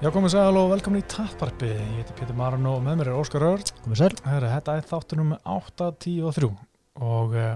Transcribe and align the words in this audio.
Já, 0.00 0.08
komið 0.14 0.32
sæl 0.32 0.56
og 0.56 0.70
velkomin 0.72 1.02
í 1.02 1.08
Tapparpi. 1.12 1.68
Ég 1.74 1.88
heiti 1.98 2.14
Pétur 2.16 2.36
Marun 2.38 2.64
og 2.70 2.78
með 2.84 3.00
mér 3.02 3.10
er 3.12 3.18
Óskar 3.20 3.44
Örd. 3.44 3.72
Komið 3.84 3.98
sæl. 4.00 4.14
Herra, 4.24 4.52
þetta 4.54 4.76
er 4.80 4.86
þáttunum 4.88 5.34
8, 5.36 5.88
10 6.06 6.22
og 6.30 6.36
3 6.38 6.48
og 7.00 7.34
uh, 7.36 7.50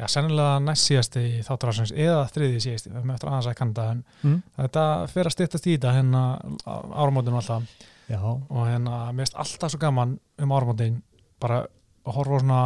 já, 0.00 0.04
sennilega 0.12 0.58
næst 0.64 0.86
síðasti 0.90 1.22
þátturásins 1.44 1.92
eða 1.96 2.26
þriði 2.32 2.60
síðasti, 2.66 2.92
við 2.92 2.98
höfum 3.00 3.14
eftir 3.14 3.30
aðeins 3.32 3.48
að 3.50 3.56
kanda 3.62 3.86
en 3.94 4.02
Mm. 4.20 4.36
þetta 4.60 4.84
fer 5.08 5.28
að 5.28 5.34
styrtast 5.34 5.66
í 5.66 5.74
þetta 5.78 5.92
hérna 5.96 6.22
áramótinu 6.68 7.40
alltaf 7.40 7.64
Já, 8.10 8.20
og 8.20 8.62
hérna 8.68 8.98
mér 9.14 9.24
finnst 9.24 9.38
alltaf 9.40 9.72
svo 9.72 9.80
gaman 9.80 10.18
um 10.40 10.52
áramótin 10.52 11.00
bara 11.40 11.62
að 12.04 12.16
horfa 12.18 12.36
á 12.36 12.40
svona 12.44 12.62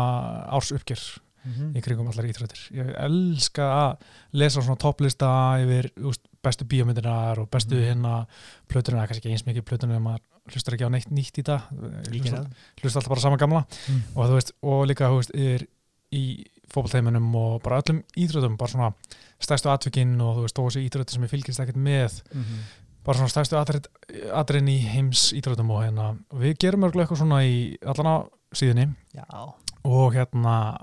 ársuppgjör 1.44 1.68
Mhm. 1.68 1.76
í 1.76 1.82
kringum 1.82 2.08
allar 2.08 2.24
íþrættir. 2.24 2.60
Ég 2.72 2.94
elska 2.98 3.62
að 3.62 3.96
lesa 4.32 4.60
svona 4.62 4.78
topplista 4.78 5.58
yfir 5.60 5.90
úst, 6.02 6.20
bestu 6.42 6.64
bíómyndinar 6.64 7.38
og 7.38 7.50
bestu 7.50 7.74
Mhm. 7.74 7.84
hérna 7.84 8.26
plötunar, 8.68 9.06
kannski 9.08 9.20
ekki 9.28 9.30
eins 9.32 9.44
mikið 9.46 9.62
plötunar 9.64 9.96
en 9.96 10.02
maður 10.02 10.20
hlustar 10.50 10.74
ekki 10.74 10.84
á 10.86 10.90
neitt 10.90 11.10
nýtt 11.10 11.38
í 11.38 11.42
Ég 11.44 12.22
hlustar, 12.22 12.44
það. 12.44 12.52
hlustar 12.82 13.00
alltaf 13.02 13.08
bara 13.08 13.20
sama 13.20 13.36
gamla 13.36 13.66
Mm. 13.88 14.02
og 14.16 14.26
þú 14.28 14.34
veist, 14.34 14.52
og 14.62 14.86
líka 14.88 15.08
þú 15.08 15.16
veist, 15.16 15.30
yfir 15.34 15.66
í 16.12 16.44
fótballteimunum 16.68 17.34
og 17.34 17.62
bara 17.62 17.80
öllum 17.82 18.02
íþröðum, 18.16 18.56
bara 18.56 18.70
svona 18.70 18.94
stærstu 19.40 19.68
atvikinn 19.70 20.20
og 20.20 20.36
þú 20.36 20.40
veist, 20.42 20.54
þó 20.56 20.64
þessi 20.70 20.88
íþröði 20.88 21.10
sem 21.10 21.22
ég 21.22 21.30
fylgist 21.30 21.60
ekkert 21.60 21.76
með, 21.76 22.22
Mhm. 22.34 22.58
bara 23.04 23.18
svona 23.18 23.28
stærstu 23.30 23.56
atrið, 23.56 23.86
atriðin 24.32 24.68
í 24.68 24.80
heims 24.86 25.32
íþröðum 25.32 25.70
og 25.70 25.82
hérna, 25.84 26.18
og 26.30 26.40
við 26.40 26.58
gerum 26.58 26.84
örgulega 26.84 27.06
eitthvað 27.08 27.18
svona 27.18 27.42
í 27.44 27.76
allan 27.82 28.06
á 28.06 28.28
síðunni 28.54 28.94
Já. 29.14 29.54
og 29.84 30.12
hérna 30.14 30.78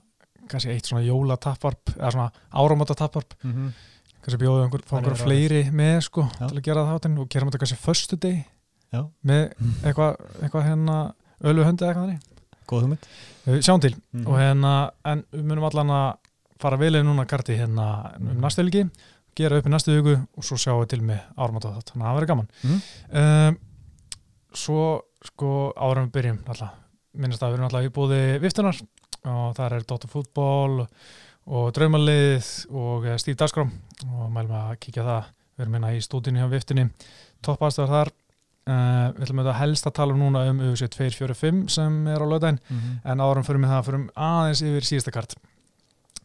kannski 0.49 0.69
eitt 0.73 0.85
svona 0.85 1.03
jólatapparp 1.05 1.93
eða 1.97 2.11
svona 2.11 2.31
áramótatapparp 2.53 3.33
Mhm. 3.43 3.67
kannski 4.21 4.39
bjóðu 4.43 4.63
einhver, 4.65 4.81
fá 4.85 4.97
Þannig 4.97 5.07
einhver 5.07 5.19
er 5.19 5.25
fleiri 5.25 5.71
með 5.71 6.01
sko 6.01 6.21
Já. 6.39 6.47
til 6.47 6.57
að 6.57 6.63
gera 6.63 6.81
það 6.85 6.99
þáttinn 6.99 7.19
og 7.19 7.29
gerum 7.29 7.49
þetta 7.51 7.59
kannski 7.59 7.77
föstu 7.85 8.19
deg 8.19 8.45
með 9.25 9.53
Mm. 9.59 9.73
eitthvað 9.83 10.15
eitthva 10.43 10.63
hérna 10.63 11.13
ölu 11.43 11.63
höndi 11.63 11.83
eða 11.85 11.93
eitthvað 11.93 12.05
þannig 12.07 12.21
Góð 12.67 12.81
hugmynd. 12.83 13.07
Sjáum 13.63 13.81
til 13.81 13.95
Mhm. 14.13 14.27
og 14.27 14.33
hérna 14.39 14.91
en 15.05 15.23
við 15.33 15.43
munum 15.43 15.63
allan 15.65 15.87
að 15.87 16.17
fara 16.59 16.77
velið 16.77 17.03
núna 17.03 17.25
karti 17.27 17.57
hérna 17.57 18.15
um 18.17 18.25
Mhm. 18.27 18.39
næstu 18.41 18.61
helgi 18.63 18.89
gera 19.35 19.57
upp 19.57 19.65
í 19.65 19.69
næstu 19.69 19.91
viku 20.01 20.27
og 20.37 20.43
svo 20.43 20.55
sjáum 20.57 20.83
við 20.83 20.87
til 20.89 20.99
með 21.01 21.19
áramóta 21.37 21.71
þátt, 21.73 21.91
þannig 21.91 22.05
að 22.05 22.11
það 22.11 22.17
verður 22.19 22.27
gaman 22.27 22.47
Mhm. 22.63 22.81
um, 23.17 23.57
svo 24.53 25.01
sko 25.23 25.73
árum 25.77 26.09
byrjum 26.11 26.39
alltaf, 26.47 26.71
minnast 27.17 27.41
að 27.41 27.51
við 27.51 27.53
erum 27.59 27.67
alltaf 27.69 27.85
í 27.85 27.89
búði 27.89 28.39
viftunar 28.41 28.81
og 29.25 29.53
það 29.57 29.75
er 29.77 29.83
Dóttar 29.89 30.09
fútból 30.11 30.87
og 31.51 31.71
draumalið 31.75 32.47
og 32.71 33.05
eh, 33.09 33.17
Stíf 33.21 33.37
Dagskrám 33.39 33.71
og 34.15 34.31
mælum 34.33 34.51
að 34.57 34.75
kíkja 34.81 35.03
það. 35.05 35.29
Við 35.57 35.65
erum 35.65 35.75
hérna 35.77 35.93
í 35.93 36.01
stúdínu 36.01 36.41
hjá 36.41 36.49
viftunni. 36.51 36.87
Topp 37.43 37.61
aðstöðar 37.67 37.91
þar. 37.95 38.11
Uh, 38.61 39.07
við 39.17 39.23
ætlum 39.25 39.39
auðvitað 39.41 39.57
helst 39.57 39.87
að 39.89 39.93
tala 39.97 40.13
um 40.13 40.19
núna 40.21 40.41
um 40.51 40.59
UFC 40.61 40.85
245 40.93 41.63
sem 41.73 41.95
er 42.13 42.21
á 42.21 42.25
lögdæn 42.29 42.59
Mhm. 42.69 42.99
en 43.09 43.17
árum 43.25 43.43
fyrir 43.43 43.57
með 43.59 43.71
það 43.73 43.85
fyrir 43.87 44.03
aðeins 44.15 44.61
yfir 44.61 44.85
síðasta 44.85 45.11
kart. 45.15 45.33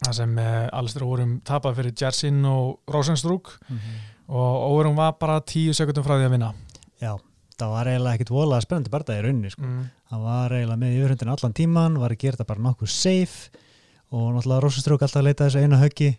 Það 0.04 0.12
sem 0.18 0.38
uh, 0.38 0.68
alls 0.76 0.94
vorum 1.00 1.40
tapað 1.40 1.76
fyrir 1.80 1.94
Jersin 1.96 2.44
og 2.44 2.78
Rosenstrúk 2.92 3.54
Mhm. 3.70 3.96
og 4.28 4.68
óverum 4.68 4.96
var 4.96 5.12
bara 5.18 5.40
tíu 5.40 5.72
sekundum 5.72 6.04
frá 6.04 6.18
því 6.20 6.26
að 6.28 6.30
vinna. 6.36 6.52
Já, 7.00 7.16
það 7.60 7.72
var 7.72 7.90
eiginlega 7.90 8.18
ekkit 8.18 8.32
voðalega 8.34 8.64
spennandi 8.66 8.92
barndað 8.92 9.18
í 9.18 9.24
rauninni, 9.26 9.52
sko. 9.52 9.64
mm. 9.64 9.86
Hann 10.12 10.22
var 10.26 10.54
eiginlega 10.56 10.80
með 10.82 10.96
yfirhundin 10.98 11.32
allan 11.34 11.56
tíman, 11.56 11.98
var 12.02 12.14
að 12.14 12.20
gera 12.22 12.36
þetta 12.36 12.48
bara 12.50 12.64
nokkuð 12.66 12.92
safe 12.92 13.64
og 14.12 14.28
náttúrulega 14.36 14.62
Rósaströk 14.64 15.02
alltaf 15.06 15.22
að 15.22 15.28
leita 15.28 15.48
þessu 15.48 15.64
einu 15.64 15.80
höggi, 15.80 16.10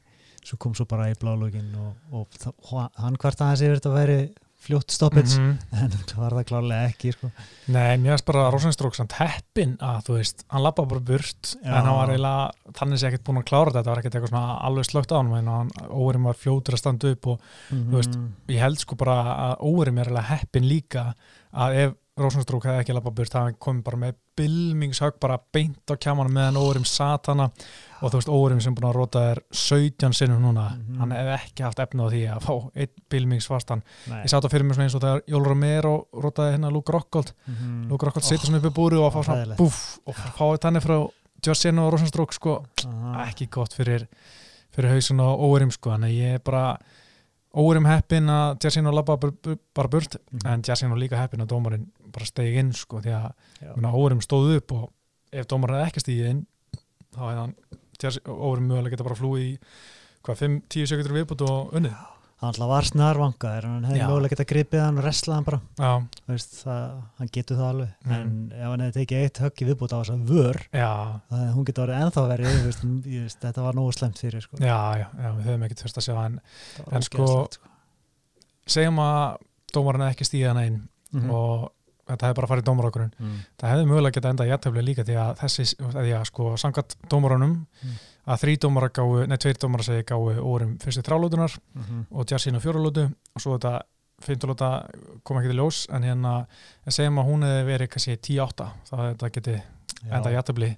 svo 0.43 0.57
kom 0.63 0.75
svo 0.77 0.87
bara 0.89 1.09
í 1.11 1.15
blálögin 1.19 1.69
og, 1.79 1.93
og 2.11 2.41
það, 2.41 2.89
hann 2.97 3.19
hvart 3.21 3.43
aðeins 3.45 3.63
yfir 3.67 3.79
þetta 3.79 3.93
væri 3.95 4.19
fljótt 4.59 4.89
stoppits, 4.91 5.37
Mhm. 5.37 5.59
en 5.71 5.91
það 5.91 6.15
var 6.17 6.31
það 6.31 6.45
klárlega 6.49 6.87
ekki, 6.89 7.11
sko. 7.13 7.29
Nei, 7.67 7.97
mér 7.97 8.15
finnst 8.17 8.25
bara 8.25 8.51
Rosenstrúk 8.51 8.95
samt 8.97 9.13
heppin 9.19 9.77
að 9.77 10.01
þú 10.07 10.15
veist, 10.17 10.43
hann 10.49 10.63
lappa 10.63 10.85
bara 10.87 10.99
burt 10.99 11.41
Já. 11.63 11.67
en 11.67 11.85
hann 11.85 11.95
var 11.95 12.09
eiginlega, 12.09 12.51
þannig 12.73 12.99
sé 12.99 13.07
ekkert 13.11 13.23
búin 13.23 13.37
að 13.43 13.45
klára 13.51 13.71
þetta 13.71 13.83
það 13.83 13.93
var 13.93 14.01
ekkert 14.01 14.15
eitthvað 14.17 14.33
svona 14.33 14.61
alveg 14.67 14.89
slögt 14.89 15.11
á 15.13 15.17
hann 15.21 15.47
hann 15.47 15.69
óverum 15.89 16.23
var 16.23 16.33
fljótur 16.33 16.73
að 16.73 16.83
standa 16.83 17.11
upp 17.11 17.27
og 17.27 17.39
Mm 17.71 17.91
veist, 17.91 18.17
ég 18.49 18.59
held 18.59 18.79
sko 18.79 18.95
bara 18.97 19.15
að 19.53 19.59
óverum 19.61 19.99
er 19.99 20.05
eiginlega 20.09 20.31
heppin 20.33 20.67
líka 20.67 21.13
að 21.53 21.75
ef 21.85 21.93
Rosenstrúk 22.17 22.63
hefði 22.65 22.81
ekki 22.81 22.93
lappa 22.95 23.11
burt 23.13 23.29
það 23.29 23.57
komið 23.61 23.83
bara 23.83 23.97
með 23.97 24.15
bylmingshögg 24.35 25.19
bara 25.21 25.37
beint 25.53 25.85
á 25.85 25.93
kjamanum 25.95 26.33
meðan 26.33 26.57
óverum 26.57 26.85
satana 26.85 27.51
og 28.01 28.11
þú 28.11 28.17
veist, 28.19 28.29
óverum 28.29 28.61
sem 28.61 28.75
búin 28.75 28.87
að 28.89 28.95
róta 28.99 29.19
þér 29.27 29.39
17 29.51 30.13
sinnum 30.13 30.41
núna, 30.43 30.65
Mhm. 30.77 30.97
hann 30.99 31.11
hefði 31.11 31.33
ekki 31.39 31.63
haft 31.63 31.79
efna 31.79 32.03
á 32.03 32.07
því 32.11 32.21
að 32.35 32.41
fá 32.45 32.71
einn 32.75 32.93
bylmingsfastan 33.09 33.81
Nei. 34.09 34.23
ég 34.23 34.29
sá 34.29 34.37
þetta 34.39 34.49
fyrir 34.53 34.65
mér 34.67 34.75
svona 34.75 34.85
eins 34.87 34.95
og 34.95 35.01
þegar 35.01 35.21
Jólur 35.27 35.47
Romero 35.47 36.07
rótaði 36.13 36.53
hérna 36.57 36.71
Luke 36.71 36.91
Rockhold 36.93 37.31
Mhm. 37.47 37.89
Luke 37.89 38.05
Rockhold 38.05 38.23
Oh. 38.25 38.29
situr 38.29 38.45
svona 38.49 38.57
upp 38.57 38.71
í 38.71 38.75
búri 38.75 38.97
og 38.99 39.11
að 39.11 39.15
fá 39.17 39.23
svona 39.25 39.55
búf 39.57 39.99
og 40.05 40.15
fá 40.15 40.45
þetta 40.57 40.67
henni 40.71 40.79
frá 40.81 41.09
Justin 41.45 41.79
og 41.79 41.93
Rosenstrúk 41.93 42.33
sko, 42.33 42.65
Aha. 42.85 43.25
ekki 43.29 43.49
gott 43.49 43.73
fyrir 43.73 44.07
fyrir 44.75 44.89
hausin 44.91 45.19
og 45.19 45.39
óverim 45.39 45.71
sko 45.71 45.89
að 45.91 46.09
ég 46.11 46.33
er 46.35 46.39
bara 46.39 46.77
óverim 47.55 47.85
heppin 47.87 48.27
að 48.29 48.59
Justin 48.63 48.85
og 48.87 48.93
labba 48.93 49.17
bara, 49.17 49.87
burt 49.87 50.15
Mhm. 50.31 50.45
en 50.45 50.61
Justin 50.61 50.91
og 50.91 50.97
líka 50.99 51.17
heppin 51.17 51.39
að 51.41 51.47
dómarinn 51.47 51.87
bara 52.11 52.25
stegi 52.25 52.57
inn 52.59 52.71
sko 52.73 53.01
því 53.01 53.11
að 53.11 53.31
Já. 53.61 53.91
óverim 53.91 54.21
stóð 54.21 54.57
upp 54.57 54.71
og 54.71 54.89
ef 55.33 55.47
dómarinn 55.47 55.85
ekki 55.87 56.01
stigið 56.03 56.29
inn 56.29 56.45
þá 57.15 57.19
hefði 57.19 57.35
hann 57.39 57.55
óverim 58.03 58.67
mögulega 58.69 58.93
geta 58.95 59.03
bara 59.07 59.15
flúið 59.17 59.47
í 59.47 59.57
hvað, 60.27 60.43
5-10 60.43 60.87
sekundur 60.91 61.17
viðbútt 61.17 61.41
og 61.49 61.73
unnið 61.77 61.97
hann 62.37 62.51
alltaf 62.51 62.67
var 62.69 62.85
snarvangaður 62.85 63.65
en 63.65 63.71
hann 63.73 63.85
hefði 63.89 63.97
Já. 64.03 64.07
mögulega 64.11 64.35
getað 64.35 64.49
gripið 64.51 64.81
hann 64.83 64.97
og 64.99 65.03
wrestlað 65.07 65.35
hann 65.39 65.45
bara 65.47 65.59
já, 65.81 65.91
Veist, 66.27 66.51
það, 66.61 66.83
hann 67.17 67.31
getur 67.33 67.57
það 67.57 67.69
alveg 67.71 67.89
Mhm. 68.05 68.13
en 68.13 68.51
ef 68.53 68.67
hann 68.69 68.83
hefði 68.85 68.99
tekið 68.99 69.23
eitt 69.23 69.37
högg 69.41 69.63
í 69.63 69.67
viðbútt 69.71 69.95
á 69.95 69.97
þess 69.97 70.13
að 70.13 70.27
vör 70.29 70.59
það 71.31 71.47
hún 71.55 71.65
getur 71.65 71.83
orðið 71.87 72.01
ennþá 72.03 72.25
verið 72.29 73.33
þetta 73.41 73.63
var 73.65 73.73
nógu 73.73 73.93
slemt 73.97 74.21
fyrir 74.21 74.41
sko. 74.45 74.57
já, 74.61 74.77
já, 75.01 75.07
já 75.17 75.29
við 75.33 75.43
höfum 75.49 75.65
ekkert 75.65 75.81
þurft 75.81 75.97
að 75.97 76.05
sjá 76.05 76.25
en 76.27 76.39
en 76.91 77.01
sko, 77.01 77.25
sko. 77.25 77.65
segjum 78.67 78.99
að 79.01 79.37
dómarinn 79.73 80.07
ekki 80.11 80.25
stíðan 80.29 80.61
einn 80.61 80.77
Mhm. 81.13 81.29
og 81.31 81.71
þetta 82.07 82.27
hefði 82.27 82.35
bara 82.39 82.47
farið 82.47 82.65
dómarákurinn 82.69 83.11
Mm. 83.19 83.39
það 83.59 83.69
hefði 83.73 83.87
mögulega 83.91 84.15
getað 84.17 84.31
endað 84.33 84.49
jættöfli 84.51 84.83
líka 84.87 85.03
því 85.07 85.15
að 85.23 85.31
þessi, 85.41 85.65
því 85.77 86.13
að 86.19 86.25
sko 86.31 86.53
samkvæmt 86.57 86.95
dómarunum 87.09 87.53
Mm. 87.83 87.97
að 88.27 88.41
þrý 88.43 88.57
dómara 88.59 88.89
gáu, 88.89 89.27
nei 89.27 89.37
tveir 89.37 89.57
dómara 89.59 89.83
segi 89.83 90.03
gáu 90.03 90.39
órum 90.43 90.77
fyrstu 90.79 91.01
þrálótunar 91.03 91.57
Mhm. 91.75 92.05
og 92.11 92.25
Jassin 92.31 92.55
á 92.55 92.59
fjórulótu 92.59 93.05
og 93.35 93.41
svo 93.41 93.57
þetta 93.57 93.81
fymtulóta 94.21 94.89
kom 95.23 95.37
ekki 95.37 95.51
til 95.51 95.57
ljós 95.59 95.85
en 95.93 96.01
hérna 96.03 96.47
en 96.85 96.91
segjum 96.91 97.19
að 97.19 97.25
hún 97.29 97.43
hefði 97.45 97.65
verið 97.69 97.87
kannski 97.93 98.17
10-8 98.17 98.67
þá 98.89 98.95
hefði 98.97 99.13
þetta 99.13 99.29
getið 99.37 99.61
endað 100.11 100.33
jættöfli 100.37 100.69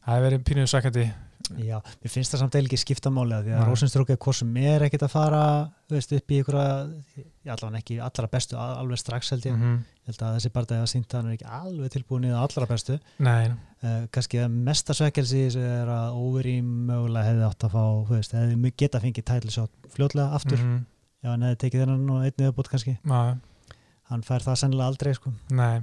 það 0.00 0.14
hefði 0.14 0.24
verið 0.30 0.44
pínuðu 0.48 0.70
sækjandi 0.72 1.12
já, 1.58 1.76
mér 2.02 2.12
finnst 2.12 2.34
það 2.34 2.42
samt 2.44 2.58
eða 2.58 2.68
ekki 2.68 2.80
skipta 2.80 3.12
máli 3.14 3.34
að 3.36 3.46
því 3.46 3.54
að 3.54 3.62
Nei. 3.62 3.68
Rosenströk 3.70 4.12
er 4.12 4.20
hvort 4.24 4.38
sem 4.40 4.56
er 4.62 4.84
ekkit 4.86 5.06
að 5.06 5.14
fara 5.14 5.42
veist, 5.90 6.12
upp 6.12 6.30
í 6.30 6.38
ykkur 6.42 6.58
allavega 6.60 7.80
ekki 7.80 7.98
allra 8.06 8.30
bestu 8.30 8.58
al- 8.60 8.76
alveg 8.82 9.00
strax 9.00 9.32
held 9.34 9.48
ég 9.48 9.56
mm 9.56 9.62
-hmm. 9.62 9.80
held 10.10 10.22
að 10.22 10.36
þessi 10.36 10.52
bara 10.54 10.80
að 10.80 10.86
sínta 10.92 11.18
hann 11.18 11.32
er 11.32 11.38
ekki 11.38 11.50
alveg 11.60 11.92
tilbúin 11.96 12.28
í 12.28 12.32
það 12.34 12.44
allra 12.44 12.70
bestu 12.70 12.98
nei, 13.18 13.50
uh, 13.82 14.06
kannski 14.12 14.44
að 14.44 14.48
mesta 14.68 14.94
svekkelsi 14.94 15.44
er 15.56 15.88
að 15.88 16.14
Overeem 16.20 16.70
mögulega 16.86 17.28
hefði 17.30 17.44
átt 17.48 17.64
að 17.64 17.74
fá 17.76 17.84
veist, 18.10 18.32
hefði 18.32 18.72
geta 18.76 19.00
fengið 19.00 19.24
tætlisjótt 19.24 19.92
fljótlega 19.94 20.34
aftur 20.34 20.58
mm 20.58 20.80
ef 21.20 21.28
hann 21.28 21.46
hefði 21.46 21.60
tekið 21.64 21.84
þennan 21.84 22.12
og 22.14 22.22
einnig 22.24 22.46
viðbútt 22.46 22.70
kannski 22.72 22.96
-hmm. 22.96 23.40
hann 24.10 24.22
fær 24.26 24.44
það 24.46 24.60
sennilega 24.62 24.92
aldrei 24.92 25.14
sko. 25.14 25.32
nei 25.50 25.80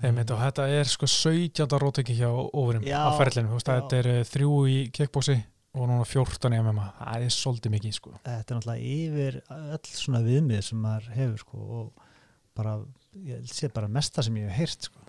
Einmitt, 0.00 0.30
og 0.32 0.38
þetta 0.40 0.64
er 0.72 0.88
sko 0.88 1.06
17. 1.10 1.66
rótöki 1.82 2.14
hjá 2.16 2.30
Já, 2.88 3.00
á 3.04 3.10
ferlinu, 3.18 3.58
þetta 3.60 3.98
er 3.98 4.06
eh, 4.14 4.20
þrjú 4.24 4.52
í 4.70 4.76
kickbóksi 4.96 5.36
og 5.76 5.86
núna 5.86 6.06
14 6.08 6.54
í 6.56 6.60
MMA, 6.64 6.86
það 6.98 7.26
er 7.26 7.34
svolítið 7.36 7.74
mikið 7.76 7.92
sko. 7.98 8.14
þetta 8.24 8.54
er 8.54 8.56
náttúrulega 8.58 8.94
yfir 8.96 9.36
öll 9.76 9.92
svona 9.92 10.22
viðmið 10.24 10.62
sem 10.66 10.80
maður 10.82 11.10
hefur 11.18 11.38
sko, 11.44 11.60
og 11.60 12.08
bara, 12.56 12.78
ég 13.28 13.44
sé 13.52 13.68
bara 13.70 13.88
mesta 13.92 14.24
sem 14.26 14.34
ég 14.40 14.48
hef 14.48 14.56
heyrt 14.58 14.88
sko. 14.88 15.04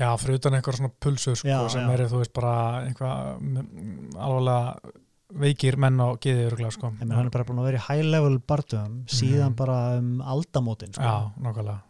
Já, 0.00 0.08
fyrir 0.20 0.38
utan 0.38 0.54
eitthvað 0.56 0.78
svona 0.78 0.92
pulsur 1.02 1.36
sko, 1.40 1.48
Já, 1.50 1.58
sem 1.72 1.82
já. 1.88 1.92
eru, 1.96 2.06
þú 2.12 2.20
veist, 2.22 2.32
bara 2.36 2.54
eitthvað 2.86 3.40
mm, 3.40 4.14
alvarlega 4.20 4.94
veikir 5.40 5.76
menn 5.78 5.98
á 6.02 6.08
geði 6.22 6.46
öruglega 6.48 6.72
sko. 6.76 6.92
en 7.00 7.10
hann 7.14 7.26
er 7.26 7.34
bara 7.34 7.44
búin 7.48 7.58
að 7.62 7.68
vera 7.72 7.80
í 7.80 7.86
high 7.88 8.06
level 8.06 8.38
barndöfum 8.38 9.04
síðan 9.10 9.52
Mhm. 9.52 9.56
bara 9.58 9.76
um 9.98 10.20
aldamótin 10.22 10.92
sko, 10.94 11.02
Já, 11.02 11.32
nákvæmlega 11.40 11.80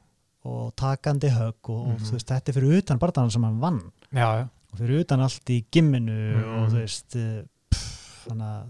og 0.44 0.72
takandi 0.76 1.28
högg 1.28 1.68
og, 1.68 1.80
og 1.80 1.94
Mhm. 1.94 2.04
þú 2.06 2.12
veist, 2.16 2.26
þetta 2.30 2.48
er 2.48 2.54
fyrir 2.60 2.78
utan 2.78 2.98
barndan 2.98 3.30
sem 3.30 3.42
hann 3.44 3.60
vann 3.60 3.80
Já, 4.12 4.28
já, 4.40 4.48
og 4.72 4.78
fyrir 4.78 5.00
utan 5.04 5.20
allt 5.20 5.50
í 5.50 5.64
gimminu 5.70 6.36
Mhm. 6.36 6.62
og 6.62 6.70
þú 6.70 6.78
veist 6.80 7.16
eh, 7.16 7.42
pff, 7.70 8.26
þannig 8.28 8.46
að 8.46 8.66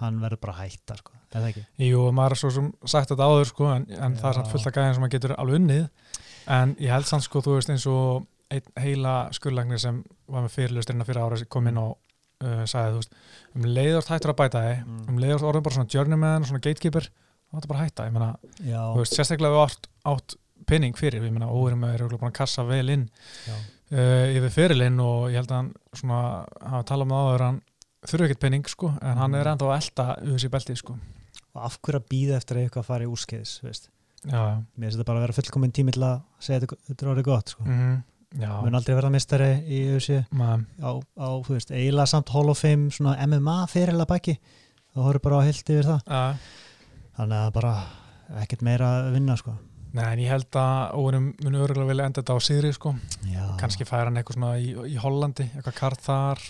hann 0.00 0.20
verður 0.20 0.40
bara 0.40 0.52
að 0.52 0.62
hætta 0.70 0.96
sko. 0.96 1.12
það 1.32 1.48
ekki? 1.50 1.66
Jú, 1.78 2.00
maður 2.12 2.30
er 2.32 2.36
svo 2.36 2.50
sem 2.50 2.72
sagt 2.86 3.10
þetta 3.10 3.26
áður 3.26 3.46
sko, 3.46 3.66
en, 3.74 3.86
en 3.90 4.16
það 4.16 4.28
er 4.28 4.34
samt 4.34 4.48
fullt 4.52 4.66
af 4.66 4.72
gæðin 4.72 4.94
sem 4.94 5.02
maður 5.02 5.14
getur 5.16 5.34
alveg 5.36 5.56
unnið 5.60 5.88
en 6.48 6.74
ég 6.76 6.90
held 6.90 7.04
samt 7.06 7.22
sko, 7.26 7.40
þú 7.42 7.54
veist, 7.56 7.70
eins 7.70 7.86
og 7.86 8.26
einn 8.50 8.62
heila 8.78 9.14
skurlagnir 9.32 9.78
sem 9.82 10.04
var 10.28 10.42
með 10.46 10.54
fyrirlusturinn 10.54 11.04
fyrir 11.04 11.22
ára 11.24 11.44
kom 11.48 11.66
inn 11.66 11.78
og 11.78 11.96
uh, 12.44 12.62
sagði, 12.64 12.92
þú 12.92 13.00
veist, 13.00 13.12
um 13.56 13.62
leiðort 13.62 14.08
hættur 14.12 14.30
að 14.32 14.36
bæta 14.36 14.62
þig 14.62 14.84
Mm. 14.86 15.08
um 15.08 15.18
leiðort 15.18 15.42
orðin 15.50 15.62
bara 15.66 15.74
svona 15.74 15.88
journeyman 15.94 16.42
og 16.42 16.48
svona 16.48 16.60
gatekeeper 16.62 17.08
þá 17.08 17.52
er 17.52 17.60
þetta 17.60 17.68
bara 17.68 17.80
að 17.80 17.84
hætta, 17.86 18.06
ég 18.06 18.12
meina, 18.12 18.36
Já, 18.62 18.80
þú 18.94 18.98
veist, 19.02 19.16
sérstaklega 19.16 19.54
við 19.56 19.64
átt 19.66 19.88
átt 20.06 20.36
penning 20.68 20.98
fyrir, 20.98 21.22
við 21.24 21.34
meina 21.34 21.50
óverum 21.50 21.84
er 21.88 22.04
búin 22.10 22.30
að 22.30 22.38
kassa 22.40 22.64
vel 22.68 22.84
inn 22.94 23.06
Já. 23.46 23.56
uh, 23.96 24.26
yfir 24.36 24.54
fyrirlinn 24.54 25.00
og 25.02 25.28
ég 25.32 25.40
held 25.40 25.52
að 25.52 25.60
hann 25.60 25.72
svona 25.92 26.22
hafa 26.60 26.84
talað 26.90 27.10
með 27.10 27.22
áður 27.22 27.44
að 27.46 27.50
hann 27.50 27.60
þurfi 28.06 28.28
ekkert 28.28 28.42
penning 28.46 28.70
sko, 28.70 28.92
en 29.02 29.22
hann 29.22 29.34
er 29.34 29.52
enda 29.52 29.68
að 29.68 29.76
elda 29.80 30.08
UFC 30.26 30.50
beltið 30.52 30.80
sko. 30.82 30.98
Og 31.56 31.62
af 31.66 31.78
hverju 31.80 32.02
að 32.02 32.10
býða 32.12 32.40
eftir 32.40 32.58
að 32.58 32.66
eitthvað 32.66 32.84
að 32.84 32.90
fara 32.90 33.06
í 33.06 33.10
úrskeiðis 33.10 33.54
veist? 33.64 33.88
Já, 34.26 34.42
mér 34.76 34.88
finnst 34.88 34.98
þetta 34.98 35.08
bara 35.08 35.20
að 35.20 35.26
vera 35.26 35.36
fullkominn 35.38 35.74
tími 35.74 35.94
til 35.94 36.04
að 36.04 36.20
segja 36.42 36.62
þetta, 36.62 36.78
þetta 36.88 37.04
er 37.04 37.10
orðið 37.14 37.26
gott 37.30 37.54
sko. 37.54 37.66
mm 37.66 37.96
já. 38.40 38.50
Mun 38.62 38.76
aldrei 38.76 38.96
verða 38.96 39.12
mistari 39.12 39.50
í 39.64 39.80
maður, 40.36 40.64
á, 40.82 40.90
á 40.98 41.28
þú 41.46 41.56
veist, 41.56 41.72
eiginlega 41.72 42.10
samt 42.10 42.32
Hall 42.34 42.50
of 42.52 42.60
Fame 42.60 42.90
svona 42.94 43.16
MMA 43.26 43.58
fyrirla 43.70 44.06
baki. 44.08 44.36
Þá 44.94 45.00
horfum 45.04 45.24
bara 45.26 45.40
á 45.40 45.46
heilt 45.46 45.72
yfir 45.72 45.88
það. 45.90 46.00
Uh, 46.08 46.50
þannig 47.18 47.38
að 47.38 47.54
bara 47.56 47.72
ekkert 48.42 48.66
meira 48.66 48.92
að 49.00 49.10
vinna 49.16 49.36
sko. 49.40 49.56
Nei, 49.96 50.04
en 50.12 50.20
ég 50.20 50.28
held 50.28 50.56
að 50.60 50.94
óverum 51.00 51.26
muni 51.44 51.60
örgulega 51.64 51.88
vilja 51.88 52.06
enda 52.10 52.20
þetta 52.22 52.36
á 52.36 52.40
Sigri 52.44 52.72
sko, 52.76 52.92
kannski 53.60 53.86
færa 53.88 54.10
hann 54.10 54.18
eitthvað 54.20 54.36
svona 54.36 54.50
í, 54.60 54.70
í 54.92 54.96
Hollandi, 55.00 55.46
eitthvað 55.56 55.76
kart 55.78 56.02
þar. 56.04 56.42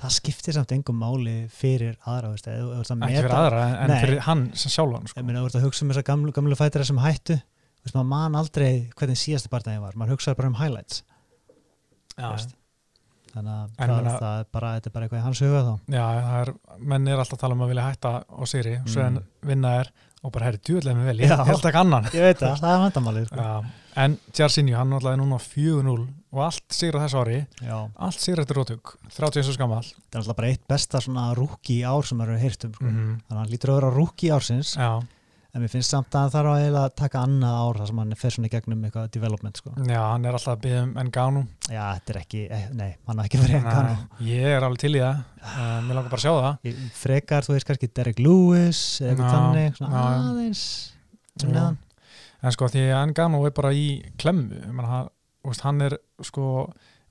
Það 0.00 0.14
skiptir 0.16 0.56
samt 0.56 0.72
engum 0.74 0.96
máli 1.00 1.34
fyrir 1.54 1.94
aðra 2.04 2.30
veist, 2.34 2.48
eða, 2.50 2.78
ert 2.80 2.90
að 2.92 3.04
ekki 3.06 3.18
fyrir 3.22 3.34
aðra, 3.38 3.60
en, 3.68 3.76
en 3.84 3.92
Nei. 3.92 4.00
fyrir 4.02 4.22
hann 4.26 4.42
sem 4.58 4.72
sjálfan 4.74 5.06
sko. 5.08 5.20
ég 5.20 5.26
meina, 5.28 5.40
þú 5.44 5.50
ert 5.52 5.58
að 5.60 5.66
hugsa 5.68 5.84
um 5.84 5.92
þessar 5.92 6.06
gamlu, 6.10 6.32
gamlu 6.36 6.58
fætira 6.58 6.84
sem 6.88 6.98
hættu. 7.04 7.36
Veist, 7.84 7.94
maður 7.96 8.10
man 8.10 8.36
aldrei 8.40 8.70
hvernig 8.98 9.20
síðasta 9.20 9.52
barndaginn 9.52 9.84
var. 9.84 9.96
Maður 10.00 10.16
hugsaði 10.16 10.38
bara 10.40 10.50
um 10.52 10.58
highlights. 10.60 11.02
Þannig 13.34 13.50
að 13.50 13.70
En 13.82 13.88
það, 13.90 13.96
meina- 13.98 14.18
það 14.22 14.40
er 14.40 14.44
bara, 14.54 14.68
þetta 14.78 14.86
er 14.90 14.94
bara 14.94 15.06
eitthvað 15.08 15.18
í 15.20 15.24
hans 15.24 15.40
huga 15.42 15.62
þá. 15.66 15.72
Já, 15.90 16.04
er, 16.40 16.52
menn 16.92 17.08
er 17.10 17.18
alltaf 17.22 17.38
að 17.38 17.40
tala 17.44 17.54
um 17.58 17.64
að 17.64 17.72
vilja 17.72 17.86
hætta 17.88 18.12
á 18.30 18.42
Sigri, 18.46 18.74
svo 18.86 19.00
en 19.02 19.14
Mm. 19.18 19.24
vinna 19.48 19.72
er 19.80 19.90
og 20.24 20.32
bara 20.32 20.48
herri 20.48 20.60
djúðlega 20.64 20.96
með 20.98 21.08
vel, 21.10 21.16
ég 21.20 21.32
held 21.50 21.66
ekki 21.68 21.80
annan. 21.80 22.06
Ég 22.16 22.24
veit 22.24 22.38
það, 22.40 22.54
það 22.62 22.74
er 22.74 22.84
vandamálið 22.84 23.26
sko. 23.28 23.48
En 24.04 24.14
Jarsinju, 24.34 24.74
hann 24.74 24.88
náttúrulega 24.90 25.14
er 25.14 25.20
núna 25.20 25.36
4-0 25.38 25.96
og 26.34 26.40
allt 26.42 26.74
sigur 26.74 26.96
á 26.98 27.04
þessu 27.04 27.18
ári. 27.20 27.36
Já, 27.62 27.76
allt 28.08 28.22
sigur 28.24 28.42
eftir 28.42 28.58
rótug, 28.58 28.94
30 29.14 29.50
og 29.52 29.58
skammal 29.58 29.82
það 29.84 30.16
er 30.16 30.22
alltaf 30.22 30.38
bara 30.40 30.50
eitt 30.50 30.64
besta 30.70 31.02
rúki 31.38 31.76
ár 31.86 32.08
sem 32.08 32.18
maður 32.18 32.40
hefur 32.40 32.48
heyrt 32.48 32.66
um 32.66 32.72
sko. 32.74 32.88
mm 32.88 33.12
þannig 33.28 33.36
að 33.36 33.42
hann 33.42 33.52
lítur 33.52 33.70
að 33.74 33.78
vera 33.78 33.92
rúki 33.94 34.32
ársins. 34.34 34.74
Já, 34.80 34.90
en 35.54 35.62
mér 35.62 35.70
finnst 35.70 35.92
samt 35.94 36.10
að 36.14 36.24
hann 36.24 36.32
þarf 36.34 36.50
að 36.50 36.76
að 36.80 36.94
taka 36.98 37.20
annað 37.24 37.56
ár 37.62 37.76
þar 37.80 37.90
sem 37.90 37.98
hann 38.02 38.14
fer 38.18 38.34
svona 38.34 38.48
í 38.48 38.52
gegnum 38.54 38.80
eitthvað 38.88 39.10
development 39.14 39.60
sko. 39.60 39.72
já, 39.86 40.00
hann 40.10 40.24
er 40.26 40.36
alltaf 40.38 40.52
að 40.56 40.62
byggja 40.64 40.80
um 40.84 40.94
Enganu 41.04 41.42
já, 41.70 41.82
þetta 41.94 42.14
er 42.14 42.18
ekki, 42.20 42.42
eh, 42.50 42.64
nei, 42.74 42.88
hann 43.06 43.20
er 43.22 43.28
ekki 43.28 43.40
engan 43.60 43.88
Nei, 43.88 44.30
Ég 44.32 44.56
er 44.56 44.66
alveg 44.66 44.82
til 44.82 44.92
í 44.96 45.02
það. 45.04 45.20
Uh, 45.44 45.76
Mér 45.86 45.98
langar 45.98 46.10
bara 46.10 46.20
að 46.20 46.24
sjá 46.24 46.32
það. 46.34 46.80
Frekar, 46.98 47.46
þú 47.46 47.54
veist 47.54 47.68
kannski 47.68 47.90
Derek 47.94 48.18
Lewis 48.24 48.80
eitthvað 49.04 49.34
þannig, 49.36 49.76
svona 49.78 50.02
já. 50.02 50.24
aðeins 50.30 50.64
Já. 51.34 51.46
um 51.46 51.52
neðan 51.54 51.78
En 52.44 52.52
sko 52.52 52.66
því 52.68 52.82
að 52.90 53.02
Enganu 53.08 53.44
er 53.48 53.54
bara 53.56 53.70
í 53.72 53.86
klemmu 54.20 54.58
Ég 54.58 54.72
meina, 54.74 54.88
hann, 54.90 55.08
þú 55.44 55.52
veist, 55.54 55.64
hann 55.64 55.80
er 55.86 55.98
sko 56.24 56.48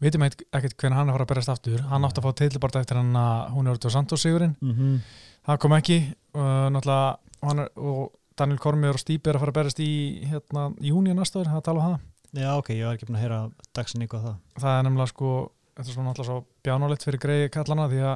veitum 0.03 0.25
eit- 0.27 0.41
ekkert 0.51 0.75
hvernig 0.81 0.97
hann 0.99 1.07
er 1.09 1.13
að 1.13 1.15
fara 1.15 1.23
að 1.23 1.31
berast 1.31 1.51
aftur. 1.53 1.79
Hann 1.87 2.03
átti 2.03 2.19
að 2.19 2.25
fá 2.27 2.33
tilbart 2.41 2.75
eftir 2.75 2.97
hann 2.99 3.13
að 3.15 3.53
hún 3.55 3.69
er 3.71 3.77
á 3.79 3.89
Santos 3.93 4.25
sigurinn. 4.25 4.57
Mm 4.61 4.99
það 5.43 5.57
kom 5.59 5.73
ekki 5.75 5.95
uh, 6.35 6.71
og 6.71 7.49
hann 7.49 7.59
er, 7.59 7.69
og 7.75 8.11
Daniel 8.39 8.61
Kormiður 8.61 8.97
og 8.99 9.03
Stípi 9.03 9.29
er 9.29 9.37
að 9.37 9.43
fara 9.45 9.53
að 9.53 9.59
berast 9.59 9.81
í 9.83 9.91
hérna, 10.29 10.67
júni 10.81 11.13
næsta 11.13 11.41
ári, 11.41 11.51
það 11.51 11.59
að 11.61 11.65
tala 11.69 11.83
um 11.83 11.89
það. 11.91 12.09
Já, 12.33 12.49
ok, 12.57 12.69
ég 12.73 12.87
var 12.87 12.97
ekki 12.97 13.09
búin 13.09 13.19
að 13.19 13.25
heyra 13.27 13.39
dagsinningu 13.77 14.17
á 14.17 14.21
það. 14.23 14.37
það 14.63 14.77
er 14.77 14.85
nefnilega 14.87 15.11
sko 15.13 15.33
þetta 15.73 15.89
er 15.89 15.95
svona 15.95 16.11
náttúrulega 16.11 16.29
svo 16.29 16.39
bjánulegt 16.65 17.05
fyrir 17.07 17.21
greiði 17.21 17.49
kallana 17.53 17.89
því 17.91 17.99
að 18.09 18.15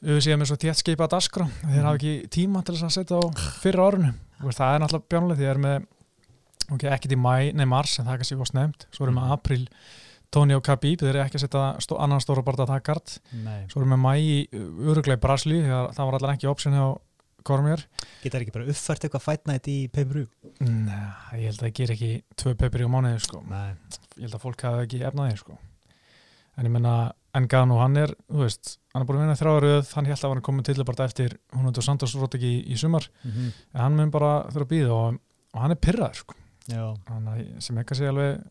auðvitað 0.00 0.38
með 0.40 0.50
svo 0.50 0.58
þétt 0.64 0.80
skeipa 0.80 1.08
daskra 1.10 1.46
þeir 1.60 1.86
hafa 1.86 1.98
ekki 1.98 2.12
tíma 2.32 2.62
til 2.64 2.76
þess 2.76 2.86
að 2.86 2.94
setja 2.96 3.18
á 3.20 3.24
fyrra 3.60 3.88
veist, 3.90 4.60
það 4.60 4.74
er 4.74 4.82
náttúrulega 4.84 5.10
bjánulegt 5.12 5.40
því 5.40 5.48
að 5.48 5.52
er 5.52 5.62
með 5.66 5.88
ok, 6.70 6.86
ekkert 6.94 7.14
í 7.14 7.18
mæ, 7.20 7.34
nei 7.54 7.66
mars 7.68 7.98
en 7.98 8.06
það 8.06 8.14
er 8.14 8.22
kannski 8.22 8.38
var 8.40 8.50
snemt, 8.50 8.86
svo 8.94 9.06
erum 9.06 9.20
við 9.20 9.34
april 9.34 9.60
Tony 10.30 10.54
og 10.54 10.62
Khabib, 10.62 11.00
þeir 11.02 11.10
eru 11.10 11.22
ekki 11.24 11.40
að 11.40 11.44
setja 11.44 11.62
stó, 11.82 11.96
annan 11.98 12.22
stóra 12.22 12.44
bara 12.46 12.62
að 12.62 12.70
taka 12.70 12.94
Nei. 13.34 13.66
svo 13.66 13.80
erum 13.80 13.96
við 13.96 14.02
mæ 14.04 14.12
í 14.22 14.34
öruglega 14.86 15.18
í 15.18 15.22
Brasli, 15.22 15.58
að 15.66 15.88
það 15.96 16.06
var 16.06 16.18
allar 16.18 16.34
ekki 16.36 16.50
option 16.50 16.76
hjá 16.78 16.84
Kormir 17.46 17.84
Geta 18.22 18.40
ekki 18.40 18.52
bara 18.54 18.68
uppfært 18.70 19.06
eitthvað 19.06 19.24
fætnætt 19.24 19.68
í 19.72 19.76
pay-per-view? 19.92 20.26
Nei, 20.60 21.40
ég 21.40 21.46
held 21.50 21.60
að 21.60 21.64
það 21.66 21.74
ger 21.78 21.94
ekki 21.94 22.10
tvö 22.36 22.54
pepri 22.60 22.84
á 22.84 22.90
mánuði 22.92 23.20
sko. 23.24 23.42
Nei. 23.48 23.72
ég 24.18 24.26
held 24.26 24.36
að 24.36 24.44
fólk 24.44 24.64
hafi 24.66 24.84
ekki 24.86 25.02
efnaði 25.08 25.38
sko. 25.40 25.58
en 26.56 26.66
ég 26.68 26.74
menna 26.74 26.94
Engano, 27.32 27.76
hann 27.78 27.96
er, 27.96 28.10
þú 28.26 28.40
veist 28.42 28.72
hann 28.92 29.02
er 29.04 29.06
búin 29.06 29.20
að 29.20 29.22
vinna 29.22 29.38
þrjáðaröð, 29.38 29.90
hann 29.94 30.06
held 30.10 30.24
að 30.24 30.32
hann 30.34 30.42
komið 30.42 30.64
til 30.66 30.84
bara 30.84 31.04
eftir, 31.06 31.36
hún 31.54 31.68
hundur 31.68 31.84
Santos 31.86 32.14
rót 32.18 32.34
ekki 32.34 32.48
í, 32.58 32.62
í 32.74 32.76
sumar, 32.76 33.06
Mm 33.22 33.30
-hmm. 33.30 33.52
en 33.74 33.80
hann 33.80 33.96
mun 33.96 34.10
bara 34.10 34.32
þurfa 34.50 34.66
að 34.66 34.72
býða 34.72 34.90
og, 34.96 35.20
og 35.54 35.60
hann 35.62 35.70
er 35.70 35.76
pyrraður 35.76 36.16
sko. 36.16 36.34
Sem 37.60 37.78
ekki 37.78 37.94
að 37.94 37.98
segja 37.98 38.10
alveg 38.10 38.42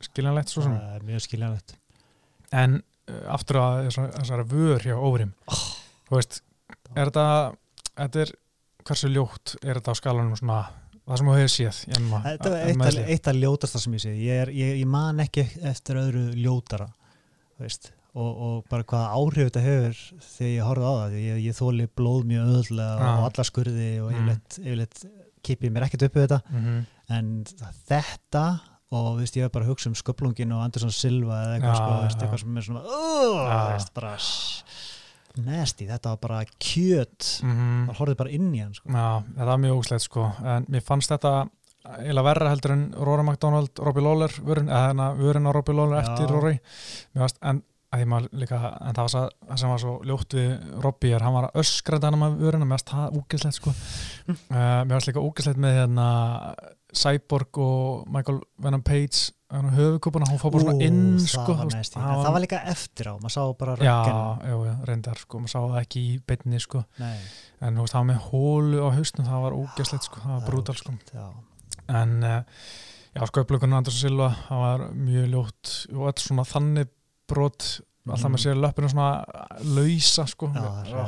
skiljanlegt 0.00 0.48
svo 0.48 0.62
sem, 0.62 0.72
er 0.72 1.04
mjög 1.04 1.20
skiljanlegt. 1.20 1.76
en 2.52 2.82
uh, 3.08 3.34
aftur 3.34 3.56
að 3.56 3.84
þessar, 3.86 4.10
þessari 4.16 4.44
vör 4.50 4.80
hjá 4.80 4.96
óverim 4.96 5.32
þú 6.08 6.16
veist, 6.16 6.42
er 6.96 7.10
þetta 7.10 7.54
þetta 7.98 8.20
er, 8.26 8.32
hversu 8.88 9.10
ljótt 9.12 9.56
er 9.62 9.78
þetta 9.80 9.94
á 9.94 10.00
skalanum 10.00 10.36
svona, 10.38 10.60
það 11.06 11.18
sem 11.20 11.26
þú 11.32 11.36
hefur 11.38 11.52
séð 11.56 11.80
í 11.88 11.96
MMA, 12.00 12.20
Þetta 12.26 12.50
var 12.52 12.60
eitt, 12.68 12.84
að- 12.86 13.10
eitt 13.16 13.26
að 13.32 13.40
ljótasta 13.42 13.78
sem 13.82 13.92
ég 13.98 14.00
sé. 14.04 14.12
Ég, 14.16 14.42
er, 14.46 14.48
ég, 14.54 14.76
ég 14.82 14.86
man 14.86 15.18
ekki 15.24 15.44
eftir 15.72 15.96
öðru 16.02 16.24
ljótara, 16.38 16.88
veist. 17.60 17.92
Og, 18.12 18.28
og 18.44 18.56
bara 18.68 18.84
hvaða 18.84 19.14
áhrif 19.16 19.46
þetta 19.48 19.60
hefur 19.64 20.00
þegar 20.20 20.50
ég 20.52 20.66
horfði 20.68 20.84
á 20.84 20.94
það. 20.98 21.14
Ég, 21.16 21.36
ég 21.46 21.54
þóli 21.56 21.86
blóð 21.96 22.26
mjög 22.28 22.50
öðlega 22.58 22.96
Já. 23.00 23.12
og 23.16 23.22
alla 23.30 23.44
skurði 23.48 23.86
og 24.04 24.10
Mm. 24.12 24.18
yfirleitt, 24.18 24.58
yfirleitt 24.60 25.04
kipið 25.42 25.72
mér 25.72 25.86
ekkert 25.86 26.02
upp 26.08 26.14
við 26.20 26.26
þetta. 26.28 26.40
Mhm. 26.52 26.82
en 27.12 27.44
þetta 27.88 28.60
og 28.92 29.16
veist, 29.18 29.34
ég 29.36 29.42
var 29.42 29.50
bara 29.50 29.64
að 29.64 29.70
hugsa 29.72 29.86
um 29.88 29.94
sköplungin 29.96 30.52
og 30.52 30.60
Andersson 30.64 30.92
Silva 30.92 31.40
eða 31.40 31.54
eitthvað, 31.56 31.72
Já, 31.72 31.80
sko, 31.80 32.02
veist, 32.04 32.20
eitthvað 32.22 32.40
sem 32.44 32.56
er 32.56 32.62
svona 32.62 32.82
uh, 32.84 33.48
Já. 33.48 33.72
veist, 33.72 33.90
bara 33.96 34.12
nesti, 35.40 35.86
þetta 35.88 36.12
var 36.12 36.20
bara 36.22 36.44
kjöt 36.60 37.42
Mhm. 37.42 37.88
maður 37.88 37.96
horfði 38.00 38.16
bara 38.16 38.30
inn 38.30 38.52
í 38.54 38.60
hann 38.62 38.74
sko. 38.74 38.88
Já, 38.92 39.22
þetta 39.36 39.46
var 39.46 39.58
mjög 39.58 39.78
ógslegt 39.80 40.02
sko 40.06 40.32
en 40.44 40.66
mér 40.68 40.82
fannst 40.82 41.10
þetta 41.10 41.48
eiginlega 41.82 42.24
verra 42.24 42.50
heldur 42.52 42.70
en 42.72 42.92
Rory 42.94 43.22
McDonald, 43.26 43.70
Robbie 43.78 44.02
Lawler 44.04 44.28
vörun, 44.28 44.68
eða 44.68 44.86
hérna 44.92 45.16
vörun 45.18 45.46
á 45.48 45.52
Robbie 45.52 45.74
Lawler 45.74 46.02
Já. 46.02 46.12
eftir 46.12 46.28
fannst, 47.24 47.38
en 47.42 47.62
að 47.92 47.98
líka 48.32 48.58
en 48.80 48.94
það 48.94 49.02
var 49.02 49.08
það 49.50 49.58
sem 49.58 49.68
var 49.68 49.78
svo 49.82 49.96
ljótt 50.08 50.32
við 50.38 50.82
Robbie 50.82 51.12
er, 51.14 51.20
hann 51.26 51.34
var 51.34 51.50
að 51.50 51.58
öskra 51.60 51.98
þetta 51.98 52.16
með 52.16 52.38
vöruna 52.40 52.64
mér 52.64 52.78
fannst 52.78 52.92
það 52.94 53.18
úgislegt 53.20 53.54
sko 53.58 53.70
uh, 53.70 54.34
mér 54.86 54.94
fannst 54.94 55.10
líka 55.10 55.20
úgislegt 55.26 55.58
með 55.60 55.74
hérna 55.80 56.54
Cyborg 56.92 57.58
og 57.58 58.06
Michael 58.12 58.40
Venom 58.60 58.82
Page 58.84 59.32
höfukúpuna, 59.52 60.26
hún 60.30 60.38
fór 60.40 60.52
bara 60.54 60.62
svona 60.64 60.84
inn 60.86 61.18
sko, 61.20 61.54
var 61.58 61.68
það 61.68 61.96
en 62.00 62.22
það 62.24 62.32
var 62.32 62.40
líka 62.44 62.60
eftir 62.72 63.10
á 63.12 63.14
maður 63.20 63.34
sá 63.34 63.42
bara 63.58 63.74
Já, 63.76 63.96
röggin 63.98 64.20
já, 64.48 64.54
já, 64.68 64.74
reyndar 64.88 65.18
sko, 65.20 65.38
maður 65.42 65.52
sá 65.52 65.58
það 65.60 65.80
ekki 65.82 66.00
í 66.08 66.14
beinni 66.26 66.60
sko. 66.62 66.84
En 67.02 67.76
þú 67.76 67.84
veist, 67.84 67.92
það 67.92 68.00
var 68.00 68.08
með 68.12 68.20
hólu 68.30 68.80
á 68.80 68.88
hausnum 68.96 69.26
það 69.28 69.44
var 69.46 69.58
ógæslegt 69.60 70.08
sko, 70.08 70.20
það 70.24 70.32
var 70.38 70.46
brútal 70.48 70.76
sko. 70.80 70.94
en 71.92 72.12
uh, 72.24 72.42
já, 73.12 73.22
sköplugunum 73.28 73.76
Andersson 73.82 74.08
Silva 74.08 74.30
það 74.48 74.60
var 74.64 74.84
mjög 74.96 75.26
ljótt 75.34 75.72
og 75.92 76.06
öll 76.12 76.22
svona 76.22 76.44
þannig 76.48 76.88
brot 77.28 77.68
alltaf 78.08 78.24
Mhm. 78.24 78.32
með 78.34 78.40
sér 78.42 78.56
löppinu 78.58 78.88
svona 78.90 79.24
lausa 79.62 80.24
sko. 80.26 80.48
Já, 80.50 81.06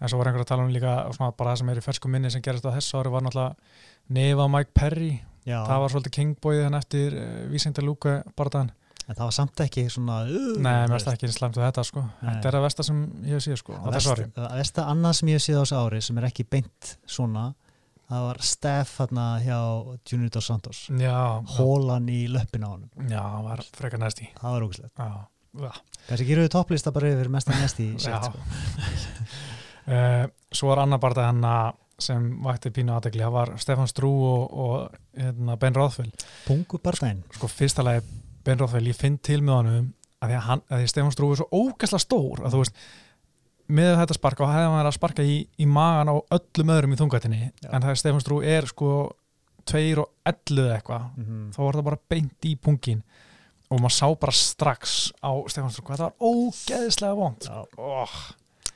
en 0.00 0.08
svo 0.08 0.18
var 0.20 0.28
einhver 0.28 0.44
að 0.44 0.50
tala 0.52 0.62
um 0.62 0.70
líka 0.70 0.92
svona 1.16 1.32
bara 1.36 1.54
það 1.54 1.58
sem 1.58 1.68
er 1.72 1.76
í 1.80 1.82
fersku 1.82 2.08
minni 2.12 2.30
sem 2.30 2.42
gerist 2.42 2.66
á 2.68 2.70
þessu 2.76 2.98
ári 3.00 3.10
var 3.10 3.22
náttúrulega 3.22 3.56
nefa 4.10 4.46
Mike 4.52 4.70
Perry 4.76 5.22
Já, 5.46 5.60
það 5.68 5.82
var 5.84 5.94
svolítið 5.94 6.14
kingboyið 6.18 6.64
hann 6.66 6.78
eftir 6.80 7.16
uh, 7.20 7.28
Vísenda 7.52 7.84
Lúka 7.86 8.16
barðan 8.38 8.72
en 9.06 9.14
það 9.14 9.22
var 9.28 9.34
samt 9.36 9.60
ekki 9.62 9.84
svona 9.92 10.16
uh, 10.26 10.48
nei, 10.58 10.72
finnst 10.90 11.12
ekki 11.12 11.28
slæmt 11.30 11.54
við 11.60 11.68
þetta 11.68 11.84
sko. 11.86 12.02
Nei. 12.24 12.32
þetta 12.32 12.48
er 12.50 12.56
að 12.58 12.64
versta 12.66 12.86
sem 12.88 13.04
ég 13.22 13.36
hef 13.38 13.44
séð 13.46 13.60
sko 13.62 13.76
þessu 13.84 14.10
versta- 14.16 14.48
versta 14.56 14.86
annað 14.90 15.14
sem 15.20 15.30
ég 15.30 15.38
hef 15.38 15.44
séð 15.46 15.60
á 15.60 15.62
þessu 15.62 15.78
ári 15.84 16.00
sem 16.08 16.18
er 16.18 16.26
ekki 16.32 16.46
beint 16.56 16.96
svona 17.06 17.44
það 18.06 18.24
var 18.28 18.38
Steff 18.46 18.96
hérna 19.02 19.22
hjá 19.42 19.56
Junior 20.06 20.30
Dos 20.36 20.46
Santos. 20.46 20.84
Já, 20.94 21.16
hólan 21.56 22.04
í 22.10 22.20
löppin 22.30 22.62
á 22.62 22.70
honum. 22.70 22.90
Já, 23.10 23.18
það 23.18 23.46
var 23.48 23.62
frekar 23.78 23.98
næst 24.02 24.20
í 24.22 24.28
það 24.36 24.52
var 24.56 24.66
ógæslegt 24.68 25.02
kannski 26.06 26.26
gerur 26.28 26.44
við 26.44 26.52
topplista 26.52 26.92
bara 26.94 27.08
yfir 27.14 27.30
mesta 27.32 27.54
nesti 27.56 27.86
Já. 27.96 28.04
set, 28.04 28.26
sko. 28.28 28.38
Uh, 29.86 30.26
svo 30.56 30.70
var 30.70 30.82
annar 30.84 31.00
bara 31.02 31.30
hennar 31.30 31.74
sem 31.98 32.24
vakti 32.44 32.70
pínu 32.74 32.92
aðdegli, 32.92 33.24
það 33.24 33.34
var 33.36 33.52
Stefan 33.62 33.88
Strú 33.88 34.10
og, 34.28 34.42
og 34.52 34.96
hérna, 35.16 35.56
Ben 35.60 35.76
Rothwell 35.76 36.12
pungu 36.44 36.80
bardaginn 36.84 37.22
sko 37.32 37.48
fyrsta 37.48 37.84
lagi 37.86 38.04
Ben 38.44 38.60
Rothwell, 38.60 38.86
ég 38.90 38.98
finn 38.98 39.16
til 39.18 39.40
með 39.42 39.56
honum 39.56 39.88
að 40.20 40.30
því 40.30 40.36
að, 40.36 40.46
hann, 40.46 40.64
að 40.68 40.82
því 40.82 40.92
Stefan 40.92 41.14
Strú 41.14 41.30
er 41.32 41.40
svo 41.40 41.62
ógæsla 41.62 42.00
stór 42.02 42.42
að 42.44 42.54
þú 42.54 42.62
veist, 42.62 42.80
með 43.66 43.92
þetta 44.02 44.16
sparka 44.18 44.44
og 44.44 44.52
hefði 44.52 44.72
maður 44.74 44.90
að 44.90 44.96
sparka 44.98 45.26
í, 45.26 45.36
í 45.58 45.68
magan 45.68 46.12
á 46.12 46.16
öllum 46.36 46.74
öðrum 46.76 46.94
í 46.94 47.00
þungatinni, 47.00 47.40
Já. 47.64 47.70
en 47.70 47.86
það 47.86 47.92
er 47.92 48.02
Stefan 48.02 48.24
Strú 48.24 48.40
er 48.44 48.68
sko 48.70 48.90
tveir 49.66 50.02
og 50.04 50.12
ellu 50.28 50.66
eða 50.66 50.76
eitthvað 50.76 51.06
mm 51.08 51.24
-hmm. 51.24 51.46
þá 51.56 51.60
var 51.64 51.78
það 51.78 51.88
bara 51.88 52.04
beint 52.12 52.46
í 52.46 52.56
pungin 52.56 53.02
og 53.66 53.80
maður 53.80 53.96
sá 53.96 54.08
bara 54.20 54.32
strax 54.32 55.12
á 55.24 55.32
Stefán 55.50 55.72
Strú 55.72 55.86
hvað 55.88 56.02
það 56.02 56.06
var 56.06 56.18
ógeðslega 56.20 57.14
vond 57.18 57.48
Já. 57.48 57.64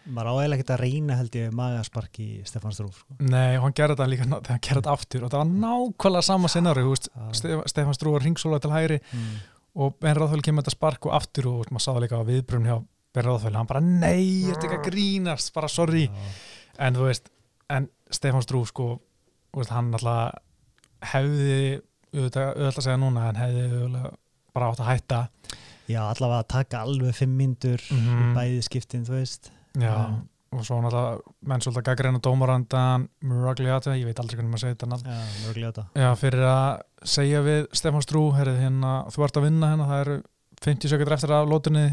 Maður 0.07 0.31
áægilega 0.33 0.57
ekkert 0.61 0.71
að 0.75 0.81
reyna 0.85 1.17
held 1.19 1.37
ég 1.37 1.53
magaspark 1.53 2.19
í 2.23 2.29
Stefán 2.49 2.73
Strúf 2.73 3.01
sko. 3.03 3.17
Nei, 3.21 3.57
hann 3.61 3.73
gerði 3.77 3.97
þetta 3.97 4.09
líka, 4.11 4.27
hann 4.31 4.63
gerði 4.65 4.81
þetta 4.81 4.93
aftur 4.97 5.25
og 5.27 5.31
það 5.31 5.43
var 5.43 5.51
nákvæmlega 5.65 6.23
sama. 6.25 6.49
Stef- 7.37 7.67
Stefán 7.69 7.95
Strúar 7.99 8.23
ringsóla 8.25 8.61
til 8.61 8.71
hægri 8.73 9.01
mm. 9.13 9.35
og 9.85 9.99
Ben 10.01 10.17
Ráðfæl 10.17 10.43
kemur 10.47 10.63
þetta 10.65 10.77
spark 10.77 11.07
og 11.07 11.15
aftur 11.19 11.51
og 11.53 11.69
maður 11.71 11.85
sáði 11.87 12.05
líka 12.07 12.21
á 12.21 12.25
viðbrun 12.31 12.67
hjá 12.71 12.79
Ben 13.15 13.25
Ráðfæl, 13.27 13.55
hann 13.59 13.67
bara 13.67 13.81
nei, 13.85 14.47
þetta 14.49 14.67
er 14.67 14.71
ekki 14.71 14.79
að 14.81 14.89
grínast, 14.91 15.53
bara 15.55 15.69
sorry 15.69 16.07
Já. 16.07 16.33
en 16.87 16.95
þú 16.95 17.07
veist, 17.09 17.31
en 17.71 17.89
Stefán 18.11 18.43
Strú 18.47 18.65
sko, 18.71 18.89
veist, 19.57 19.71
hann 19.75 19.93
alltaf 19.95 20.39
hefði 21.13 21.81
auðvitað 22.15 22.61
að 22.69 22.81
segja 22.83 22.99
núna, 23.01 23.29
en 23.31 23.39
hefði 23.41 24.03
bara 24.55 24.71
átt 24.73 24.81
að 24.83 24.91
hætta 24.95 25.21
Já, 25.91 26.05
allavega 26.07 26.43
að 26.45 26.49
taka 26.53 26.81
alveg 26.87 27.15
fimm 27.19 27.33
myndur 27.39 27.83
Mhm. 27.91 28.19
í 28.31 28.35
bæði 28.37 28.61
skiptin, 28.63 29.05
þú 29.07 29.17
veist 29.19 29.51
já, 29.79 29.91
Já. 29.91 30.23
og 30.51 30.65
svo 30.67 30.81
náttúrulega 30.83 31.35
menn 31.47 31.61
svolítið 31.63 31.87
gaggreina 31.87 32.19
dómarandan 32.25 33.09
Muragliata, 33.23 33.95
ég 33.99 34.09
veit 34.09 34.19
aldrei 34.19 34.41
hvernig 34.41 34.51
maður 34.55 34.65
segir 34.67 34.77
þetta 34.77 34.91
nafn 34.91 35.07
Já, 35.07 35.21
þetta 35.55 35.87
Já, 35.95 36.11
fyrir 36.19 36.45
að 36.51 36.83
segja 37.17 37.43
við 37.47 37.67
Stefán 37.73 38.03
Strú, 38.07 38.25
herrið 38.35 38.61
hérna, 38.65 38.95
þú 39.15 39.27
ert 39.29 39.37
að 39.41 39.47
vinna 39.49 39.73
hérna, 39.73 39.89
það 39.91 40.05
eru 40.07 40.17
50 40.61 40.91
sekundur 40.93 41.15
eftir 41.17 41.31
af 41.33 41.47
lótunni 41.49 41.85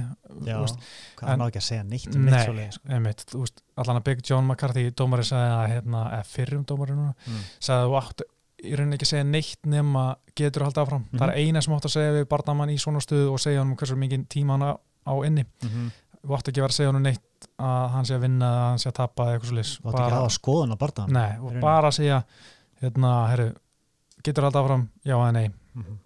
Já, 0.44 0.58
veist, 0.60 0.82
hvað 1.16 1.28
er 1.30 1.34
en- 1.34 1.40
ná 1.40 1.46
ekki 1.48 1.62
að 1.62 1.68
segja 1.70 1.84
neitt 1.88 2.08
um 2.16 2.26
neitt 2.26 2.34
Nei, 2.36 2.46
svoleiðis, 2.48 2.74
sko. 2.80 2.90
einmitt, 2.98 3.22
þú 3.32 3.44
veist, 3.46 3.62
allan 3.78 4.00
að 4.02 4.04
Big 4.10 4.24
John 4.28 4.48
McCarthy 4.50 4.90
dómari 4.92 5.24
sagði 5.24 5.54
að, 5.54 5.68
hérna, 5.76 6.02
eða 6.18 6.26
fyrrum 6.34 6.66
dómari 6.68 6.98
núna, 6.98 7.14
mm. 7.28 7.46
sagði 7.64 7.86
að 7.86 7.88
þú 7.88 7.96
átt 8.02 8.26
í 8.58 8.74
rauninni 8.74 8.98
ekki 8.98 9.06
að 9.06 9.12
segja 9.14 9.28
neitt 9.30 9.70
nema 9.70 10.04
getur 10.36 10.64
að 10.66 10.72
halda 10.72 10.84
áfram. 10.84 11.04
Mhm. 11.12 11.20
Það 11.22 11.30
er 11.30 11.38
eina 11.46 11.62
sem 11.62 11.74
átt 11.78 11.86
að 11.86 11.94
segja 11.94 12.14
við 12.18 12.28
barnamann 12.32 12.72
í 12.74 12.78
svona 12.82 13.02
stuðu 13.06 13.32
og 13.36 13.40
segja 13.40 13.62
hann 13.62 13.76
hversu 13.78 13.96
mikið 14.02 14.24
tíma 14.34 14.58
hann 14.58 14.66
á- 15.08 15.26
inni. 15.28 15.46
Mm 15.64 15.92
Þú 16.24 16.36
átt 16.38 16.50
ekki 16.50 16.60
að 16.60 16.66
vera 16.66 16.74
að 16.74 16.78
segja 16.78 16.92
hann 16.92 17.06
neitt 17.06 17.48
að 17.68 17.86
hann 17.94 18.08
sé 18.10 18.18
að 18.18 18.26
vinna 18.26 18.50
eða 18.50 18.66
hann 18.68 18.82
sé 18.82 18.90
að 18.90 18.98
tapa 18.98 19.28
eða 19.28 19.38
eitthvað 19.38 19.52
svo 19.52 19.58
lis. 19.60 19.72
Þú 19.78 19.88
átt 19.88 19.94
ekki 19.94 20.08
að 20.08 20.18
hafa 20.18 20.34
skoðun 20.38 20.76
að 20.76 20.82
barða 20.84 21.08
Nei, 21.14 21.32
og 21.38 21.62
bara 21.64 21.92
að 21.92 21.98
segja 22.00 22.20
hérna, 22.82 23.14
herru, 23.32 23.48
getur 24.26 24.44
að 24.44 24.50
halda 24.50 24.64
áfram 24.66 24.86
já 25.06 25.16
eða 25.16 25.32
nei. 25.38 25.48
mm 25.48 25.84
-hmm. 25.84 26.04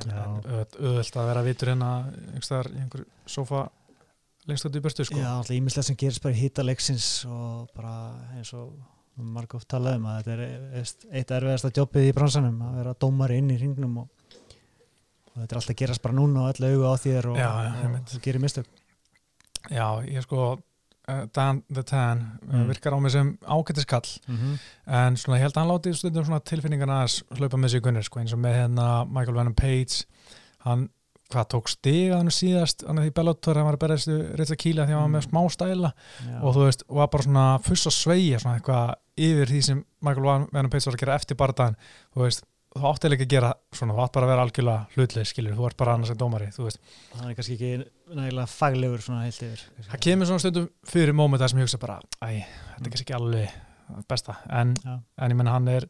Auðvelt 0.00 1.16
að 1.16 1.26
vera 1.26 1.42
vitur 1.42 1.68
hérna 1.72 1.90
einhverstaðar 2.30 2.70
í 2.70 2.78
einhver 2.78 3.04
sofa 3.26 3.68
lengst 4.46 4.66
út 4.66 4.76
í 4.76 4.80
burtu 4.80 5.04
sko. 5.04 5.18
Já, 5.18 5.30
alltaf 5.34 5.56
ímislega 5.56 5.82
sem 5.82 5.96
gerist 5.96 6.22
bara 6.22 6.34
í 6.34 6.40
hýta 6.40 6.64
leiksins 6.64 7.26
og 7.26 7.68
bara 7.76 8.14
eins 8.36 8.52
og 8.56 8.72
marg 9.20 9.54
oft 9.54 9.68
talað 9.68 9.98
um 9.98 10.08
að 10.10 10.20
þetta 10.20 10.32
er 10.32 10.70
veist, 10.74 11.06
eitt 11.10 11.30
erfiðasta 11.36 11.72
jobbið 11.76 12.08
í 12.08 12.14
bransanum 12.16 12.62
að 12.64 12.76
vera 12.80 12.94
dómari 13.04 13.40
inn 13.40 13.50
í 13.52 13.58
hringnum 13.58 13.98
og, 14.04 14.06
og 14.06 15.42
þetta 15.42 15.50
er 15.50 15.60
alltaf 15.60 15.74
að 15.74 15.80
gerast 15.82 16.04
bara 16.04 16.16
núna 16.16 16.46
og 16.46 16.54
öll 16.54 16.70
auga 16.70 16.94
á 16.94 16.96
þér 17.04 17.30
og, 17.32 17.40
Já, 17.40 17.50
og, 17.50 17.98
og 18.00 18.24
gerir 18.24 18.40
mistök 18.40 18.70
Já, 19.70 20.00
ég 20.08 20.22
sko 20.24 20.44
uh, 21.08 21.24
Dan 21.34 21.62
the 21.72 21.82
Tan 21.82 22.20
uh, 22.48 22.54
Mm. 22.54 22.68
virkar 22.70 22.94
á 22.96 22.98
mig 23.00 23.12
sem 23.12 23.38
ágættiskall 23.46 24.08
mm 24.28 24.36
-hmm. 24.36 24.58
en 24.86 25.16
svona 25.16 25.36
ég 25.38 25.42
held 25.42 25.56
að 25.56 25.60
hann 25.60 25.68
láti 25.74 25.94
stundum 25.94 26.24
svona 26.24 26.40
tilfinningarna 26.40 27.04
að 27.04 27.22
hlaupa 27.38 27.56
með 27.56 27.68
sig 27.68 27.82
gunnir 27.82 28.02
sko, 28.02 28.20
eins 28.20 28.32
og 28.32 28.38
með 28.38 28.54
hérna 28.56 29.04
Michael 29.06 29.34
Venom 29.36 29.54
Page 29.54 30.04
hann, 30.64 30.88
hvað 31.30 31.46
tók 31.54 31.68
stiga 31.68 32.16
hann 32.16 32.26
síðast, 32.30 32.86
hann 32.86 32.98
er 32.98 33.04
því 33.04 33.10
Bellator 33.14 33.54
hann 33.56 33.64
var 33.66 33.76
að 33.76 34.36
reyta 34.38 34.54
kýla 34.56 34.86
því 34.86 34.92
að 34.92 34.98
hann 35.00 35.12
var 35.12 35.20
með 35.20 35.26
Mm. 35.26 35.30
smá 35.30 35.48
stæla 35.50 35.92
og 36.42 36.54
þú 36.54 36.64
veist, 36.64 36.82
var 36.88 37.06
bara 37.08 37.22
svona 37.22 37.58
fuss 37.62 37.86
að 37.86 37.92
sveigja 37.92 38.38
svona 38.38 38.56
eitthvað 38.58 38.94
yfir 39.16 39.46
því 39.46 39.60
sem 39.62 39.84
Michael 40.00 40.46
Venom 40.52 40.70
Page 40.70 40.86
var 40.86 40.94
að 40.94 41.00
gera 41.00 41.14
eftir 41.14 41.36
bardaðan 41.36 41.76
þú 42.14 42.20
veist, 42.24 42.42
þú 42.70 42.86
áttilega 42.86 43.18
ekki 43.18 43.26
að 43.26 43.32
gera 43.34 43.50
svona, 43.74 43.94
þú 43.96 44.02
átt 44.04 44.12
bara 44.14 44.26
að 44.26 44.30
vera 44.30 44.44
algjörlega 44.46 44.94
hlutleið 44.94 45.28
skilur, 45.30 45.56
þú 45.58 45.66
ert 45.66 45.78
bara 45.80 45.94
annars 45.96 46.12
en 46.12 46.20
dómari, 46.20 46.50
þú 46.54 46.66
veist. 46.66 46.80
Hann 47.16 47.30
er 47.30 47.36
kannski 47.38 47.56
ekki 47.56 47.70
nægilega 48.14 48.52
faglegur 48.52 49.02
svona 49.02 49.24
heilt 49.24 49.42
yfir 49.46 49.64
það 49.88 50.02
kemur 50.06 50.30
svona 50.30 50.44
stundum 50.44 50.68
fyrir 50.86 51.16
móment 51.18 51.42
þar 51.42 51.52
sem 51.52 51.60
ég 51.60 51.66
hugsa 51.66 51.80
bara, 51.82 51.98
æ, 52.22 52.30
þetta 52.46 52.86
er 52.86 52.94
kannski 52.94 53.06
ekki 53.06 53.16
alveg 53.18 53.56
það 53.90 54.06
besta, 54.14 54.36
en, 54.60 54.74
Já. 54.84 54.94
en 54.94 55.34
ég 55.34 55.40
menna 55.40 55.56
hann 55.56 55.70
er 55.72 55.88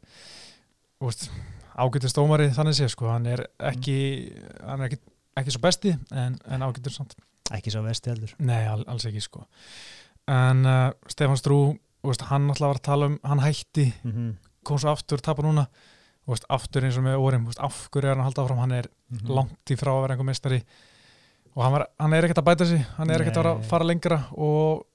úst, 1.04 1.28
ágætist 1.76 2.16
dómari 2.16 2.48
þannig 2.56 2.78
sé, 2.80 2.88
sko, 2.92 3.10
hann 3.12 3.28
er 3.28 3.44
ekki 3.72 3.98
hann 4.64 4.80
er 4.80 4.88
ekki, 4.88 5.00
ekki 5.42 5.56
svo 5.56 5.64
besti 5.68 5.94
en, 6.16 6.40
en 6.48 6.64
ágættur 6.64 6.96
samt, 6.96 7.16
ekki 7.52 7.72
svo 7.74 7.84
vesti 7.84 8.12
heldur. 8.14 8.32
Nei, 8.40 8.62
all, 8.70 8.86
alls 8.88 9.04
ekki, 9.08 9.20
sko. 9.24 9.44
En 10.30 10.64
uh, 10.64 10.90
Stefán 11.12 11.40
Strú 11.40 11.60
úst, 12.06 12.24
hann 12.30 12.48
alltaf 12.48 12.70
var 12.70 12.80
að 12.80 12.86
tala 12.88 13.08
um, 13.10 13.16
hann 13.26 13.42
hætti 13.44 13.90
mm 14.00 14.12
-hmm. 14.12 14.36
kom 14.64 14.78
svo 14.78 14.92
aftur, 14.92 15.20
tapa 15.20 15.42
núna 15.42 15.66
úst, 16.36 16.46
aftur 16.48 16.86
eins 16.86 16.98
og 17.00 17.04
með 17.06 17.18
úst, 17.48 17.60
af 17.60 17.88
hverju 17.90 18.08
er 18.10 18.14
hann 18.16 18.22
að 18.24 18.28
halda 18.30 18.44
áfram, 18.46 18.62
hann 18.64 18.72
er 18.72 18.88
Mhm. 19.10 19.28
langt 19.34 19.70
í 19.70 19.76
frá 19.76 19.90
að 19.90 20.02
vera 20.04 20.14
einhver 20.14 20.28
meistari 20.30 20.62
og 21.56 21.62
hann, 21.64 21.72
var, 21.72 21.86
hann 21.98 22.12
er 22.14 22.22
ekkert 22.24 22.38
að 22.42 22.48
bæta 22.50 22.66
sig 22.66 22.86
hann 22.96 23.10
er 23.10 23.20
ekkert 23.24 23.36
að 23.42 23.64
fara 23.66 23.84
lengra 23.84 24.24
og 24.38 24.86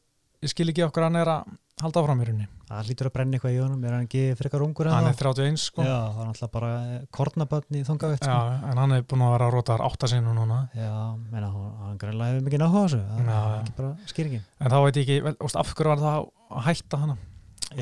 ég 0.41 0.49
skil 0.53 0.69
ekki 0.71 0.85
okkur 0.87 1.03
hann 1.03 1.15
er 1.19 1.27
að 1.27 1.43
halda 1.81 1.99
áfram 1.99 2.21
í 2.23 2.25
rauninni 2.29 2.47
það 2.69 2.87
lítur 2.89 3.07
að 3.09 3.13
brenna 3.13 3.35
eitthvað 3.37 3.53
í 3.55 3.59
honum 3.61 3.83
er 3.85 3.91
hann 3.91 4.05
ekki 4.07 4.21
frekar 4.39 4.63
ungur 4.63 4.87
hann 4.89 5.03
ennþá? 5.05 5.25
er 5.27 5.33
31 5.35 5.57
sko 5.59 5.83
já. 5.83 5.89
Já, 5.91 5.99
það 6.15 6.21
er 6.23 6.29
alltaf 6.31 6.51
bara 6.55 6.71
kornabötn 7.11 7.75
í 7.75 7.83
þongavett 7.85 8.23
sko. 8.23 8.69
en 8.71 8.77
hann 8.77 8.91
er 8.95 9.01
búin 9.03 9.21
að 9.27 9.33
vera 9.35 9.49
að 9.49 9.53
róta 9.57 9.75
þar 9.75 9.83
átta 9.89 10.07
sinni 10.07 10.31
núna 10.33 10.69
Já, 10.73 11.15
meina, 11.31 11.51
hann, 11.51 11.75
hann 11.83 11.97
greinlega 11.99 12.31
hefur 12.31 12.47
mikið 12.47 12.63
þessu 12.65 13.01
það 13.03 13.19
Já, 13.19 13.35
er 13.35 13.51
já. 13.51 13.61
ekki 13.61 13.75
bara 13.75 13.91
skýringin 14.07 14.43
en 14.61 14.71
þá 14.71 14.77
veit 14.85 14.95
ég 14.95 15.03
ekki, 15.03 15.23
vel, 15.27 15.35
úst, 15.45 15.55
af 15.59 15.73
hverju 15.75 15.91
var 15.91 16.03
það 16.05 16.29
að 16.55 16.63
hætta 16.69 16.97
hana 17.03 17.17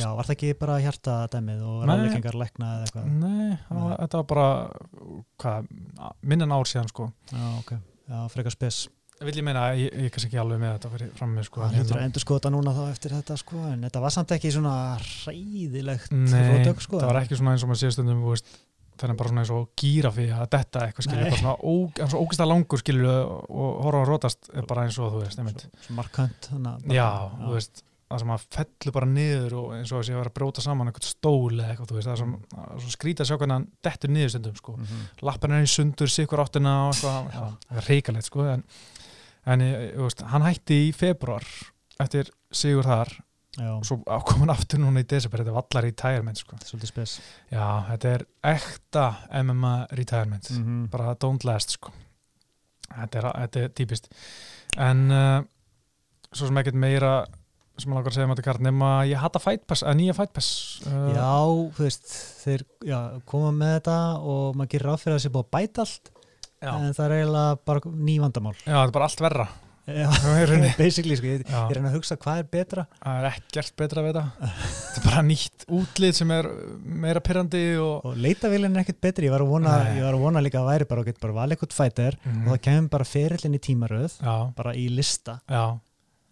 Já, 0.02 0.10
var 0.18 0.26
það 0.30 0.36
ekki 0.38 0.52
bara 0.60 0.80
hjarta 0.84 1.20
dæmið 1.34 1.62
og 1.68 1.78
Nei. 1.84 1.92
ráðleikengar 1.94 2.38
lækna 2.42 2.72
eða 2.78 2.88
eitthvað 2.88 3.08
nei, 3.14 3.54
Nei. 3.54 3.86
þetta 4.00 4.20
var 4.22 4.28
bara 4.34 4.48
hvað, 5.44 5.72
minn 6.34 6.46
en 6.48 6.56
ár 6.58 6.70
síðan 6.70 6.90
sko 6.92 7.08
Já, 7.32 7.46
ok, 7.62 7.72
já, 8.10 8.20
frekar 8.34 8.56
spes 8.56 8.84
vil 9.24 9.38
ég 9.40 9.46
meina, 9.46 9.62
ég, 9.78 9.94
ég 10.04 10.12
kannski 10.12 10.28
ekki 10.32 10.40
alveg 10.42 10.60
með 10.60 10.74
þetta 10.76 10.90
fyrir 10.92 11.12
fram 11.16 11.34
með 11.38 11.46
sko 11.48 11.62
Það 11.62 11.70
en 11.70 11.78
lítur 11.78 11.94
að 11.94 12.00
hérna- 12.02 12.08
endur 12.10 12.24
skoða 12.26 12.50
núna 12.52 12.74
þá 12.76 12.84
eftir 12.90 13.14
þetta 13.16 13.38
sko 13.40 13.62
en 13.70 13.86
þetta 13.88 14.02
var 14.04 14.14
samt 14.18 14.34
ekki 14.36 14.52
svona 14.52 14.74
ræðilegt 15.28 16.12
Nei, 16.18 16.44
rótök 16.50 16.84
sko 16.84 17.00
það 17.00 17.12
var 17.12 17.20
ekki 17.22 17.40
svona 17.40 17.54
eins 17.56 17.64
og 17.64 17.72
maður 17.72 17.82
sé 17.84 17.92
stundum 17.96 18.24
þú 18.26 18.34
veist, 18.34 18.52
það 19.00 19.14
er 19.14 19.18
bara 19.22 19.32
svona 19.32 19.44
eins 19.46 19.54
og 19.56 19.70
gírafi 19.80 20.28
að 20.34 20.44
detta 20.58 20.84
eitthvað 20.88 21.10
Nei. 21.14 21.24
bara 21.24 21.40
svona 21.40 21.56
ó, 21.56 21.74
ógist 22.20 22.44
að 22.44 22.52
langur 22.52 22.84
skilur 22.84 23.10
og, 23.14 23.72
horfa 23.86 24.02
að 24.04 24.12
rótast 24.12 24.52
bara 24.70 24.86
eins 24.90 25.00
og 25.00 25.16
þú 25.16 25.24
veist. 25.24 25.40
Svo, 25.40 25.72
svo 25.88 25.98
markant 26.02 26.50
þannig 26.52 26.92
að 26.92 26.98
já, 27.00 27.08
þú 27.40 27.56
veist 27.56 27.84
það 28.14 28.22
sem 28.24 28.32
að 28.36 28.46
fellur 28.56 28.94
bara 28.96 29.10
niður 29.10 29.56
og 29.60 29.74
eins 29.78 29.92
og 29.92 30.00
þessi 30.04 30.14
að 30.14 30.20
vera 30.22 30.32
að 30.32 30.38
bróta 30.38 30.64
saman 30.64 30.90
eitthvað 30.92 31.10
stól 31.10 31.52
eða 31.58 31.68
eitthvað, 31.74 31.90
þú 31.92 31.98
veist, 31.98 32.08
það 32.08 32.14
er 32.16 32.22
sem, 32.24 32.34
er 32.64 32.82
svo 32.86 32.94
skrítið 32.96 33.24
að 33.26 33.30
sjá 33.32 33.38
hvernig 33.42 33.58
hann 33.58 33.68
dettur 33.90 34.14
niður 34.14 34.34
stundum, 34.36 34.56
sko. 34.62 34.76
Mhm. 34.78 35.04
lappin 35.28 35.52
er 35.58 35.66
í 35.68 35.72
sundur, 35.74 36.14
sikkur 36.14 36.44
áttina 36.46 36.74
og 36.88 36.94
eitthvað, 36.94 37.30
það 37.68 37.78
er 37.84 37.90
reikalegt, 37.90 38.30
sko 38.30 38.48
en, 38.54 38.64
en 39.46 39.60
ég- 39.68 39.94
þú 39.98 40.08
veist, 40.08 40.26
hann 40.34 40.48
hætti 40.48 40.80
í 40.88 40.92
februar 40.96 41.44
eftir 42.00 42.30
sigur 42.52 42.84
þar. 42.88 43.12
Og 43.62 43.84
svo 43.86 44.00
kom 44.26 44.40
hann 44.42 44.50
aftur 44.50 44.80
núna 44.82 45.04
í 45.04 45.06
desember, 45.06 45.44
þetta 45.44 45.54
var 45.54 45.66
allar 45.70 45.84
retirement, 45.86 46.38
sko. 46.42 46.56
Svolítið 46.66 46.90
spes. 46.90 47.12
Já, 47.52 47.68
þetta 47.92 48.14
er 48.16 48.24
ekta 48.50 49.04
MMA 49.44 49.74
retirement. 49.94 50.50
Mhm. 50.50 50.88
bara 50.90 51.14
don't 51.22 51.44
last 51.46 51.70
sko. 51.78 51.92
Þetta 52.94 53.20
er, 53.20 53.28
þetta 53.44 53.62
er 53.64 53.70
típist. 53.78 54.10
En 54.78 55.04
uh, 55.12 55.44
svo 56.34 56.48
sem 56.50 56.58
ekkert 56.58 56.74
meira 56.82 57.12
sem 57.80 57.90
maður 57.90 57.98
langar 58.00 58.12
að 58.12 58.18
segja 58.18 58.28
um 58.30 58.34
þetta 58.36 58.46
kart 58.50 58.64
nema 58.68 58.90
ég 59.10 59.18
hata 59.24 59.40
Fight 59.42 59.64
Pass, 59.68 59.82
að 59.88 59.98
nýja 60.02 60.14
Fight 60.18 60.34
Pass 60.36 60.50
uh, 60.86 61.10
Já, 61.16 61.32
þú 61.78 61.88
veist, 61.88 62.14
þeir 62.44 62.66
já, 62.86 63.00
koma 63.30 63.52
með 63.58 63.74
þetta 63.80 63.98
og 64.22 64.56
maður 64.60 64.72
gerir 64.76 64.90
ráð 64.92 65.02
fyrir 65.04 65.16
að 65.16 65.20
það 65.20 65.26
sé 65.26 65.34
búið 65.34 65.48
að 65.48 65.52
bæta 65.58 65.88
allt 65.88 66.14
já, 66.64 66.72
en 66.78 66.94
það 66.94 67.06
er 67.10 67.18
eiginlega 67.18 67.60
bara 67.68 67.94
ný 68.08 68.16
vandamál. 68.24 68.56
Já, 68.62 68.72
þetta 68.78 68.88
er 68.88 68.98
bara 69.00 69.10
allt 69.10 69.24
verra. 69.26 69.48
Já, 69.84 70.08
basically 70.80 71.18
sko, 71.20 71.28
ég, 71.28 71.42
ég 71.44 71.74
reyna 71.76 71.90
að 71.90 71.98
hugsa 71.98 72.16
hvað 72.16 72.38
er 72.40 72.46
betra. 72.54 72.86
Það 73.02 73.18
er 73.20 73.26
ekkert 73.34 73.74
betra 73.82 74.04
við 74.06 74.14
þetta 74.14 74.52
þetta 74.54 75.02
er 75.02 75.08
bara 75.10 75.24
nýtt 75.28 75.66
útlið 75.76 76.14
sem 76.22 76.32
er 76.38 76.48
meira 77.04 77.24
pyrrandi 77.26 77.64
og 77.84 78.06
og 78.08 78.22
leitavélinn 78.24 78.78
er 78.80 78.86
ekkert 78.86 79.02
betri, 79.04 79.28
ég 79.28 79.34
var 79.36 79.44
að 79.44 79.52
vona, 79.52 79.74
var 79.98 80.16
að 80.16 80.24
vona 80.24 80.44
líka 80.46 80.62
að 80.62 80.70
væri 80.70 80.88
bara 80.88 81.04
og 81.04 81.10
gett 81.10 81.20
bara 81.26 81.36
valið 81.42 81.58
eitthvað 81.58 81.76
fætir 81.82 82.20
Mhm. 82.24 82.46
og 82.48 82.54
það 82.54 82.62
kemur 82.70 82.90
bara 82.96 83.10
ferillin 83.12 83.58
í 83.60 83.64
tímaröð 83.68 84.16
bara 84.56 84.72
í 84.80 84.86
lista. 84.94 85.42
Já, 85.52 85.66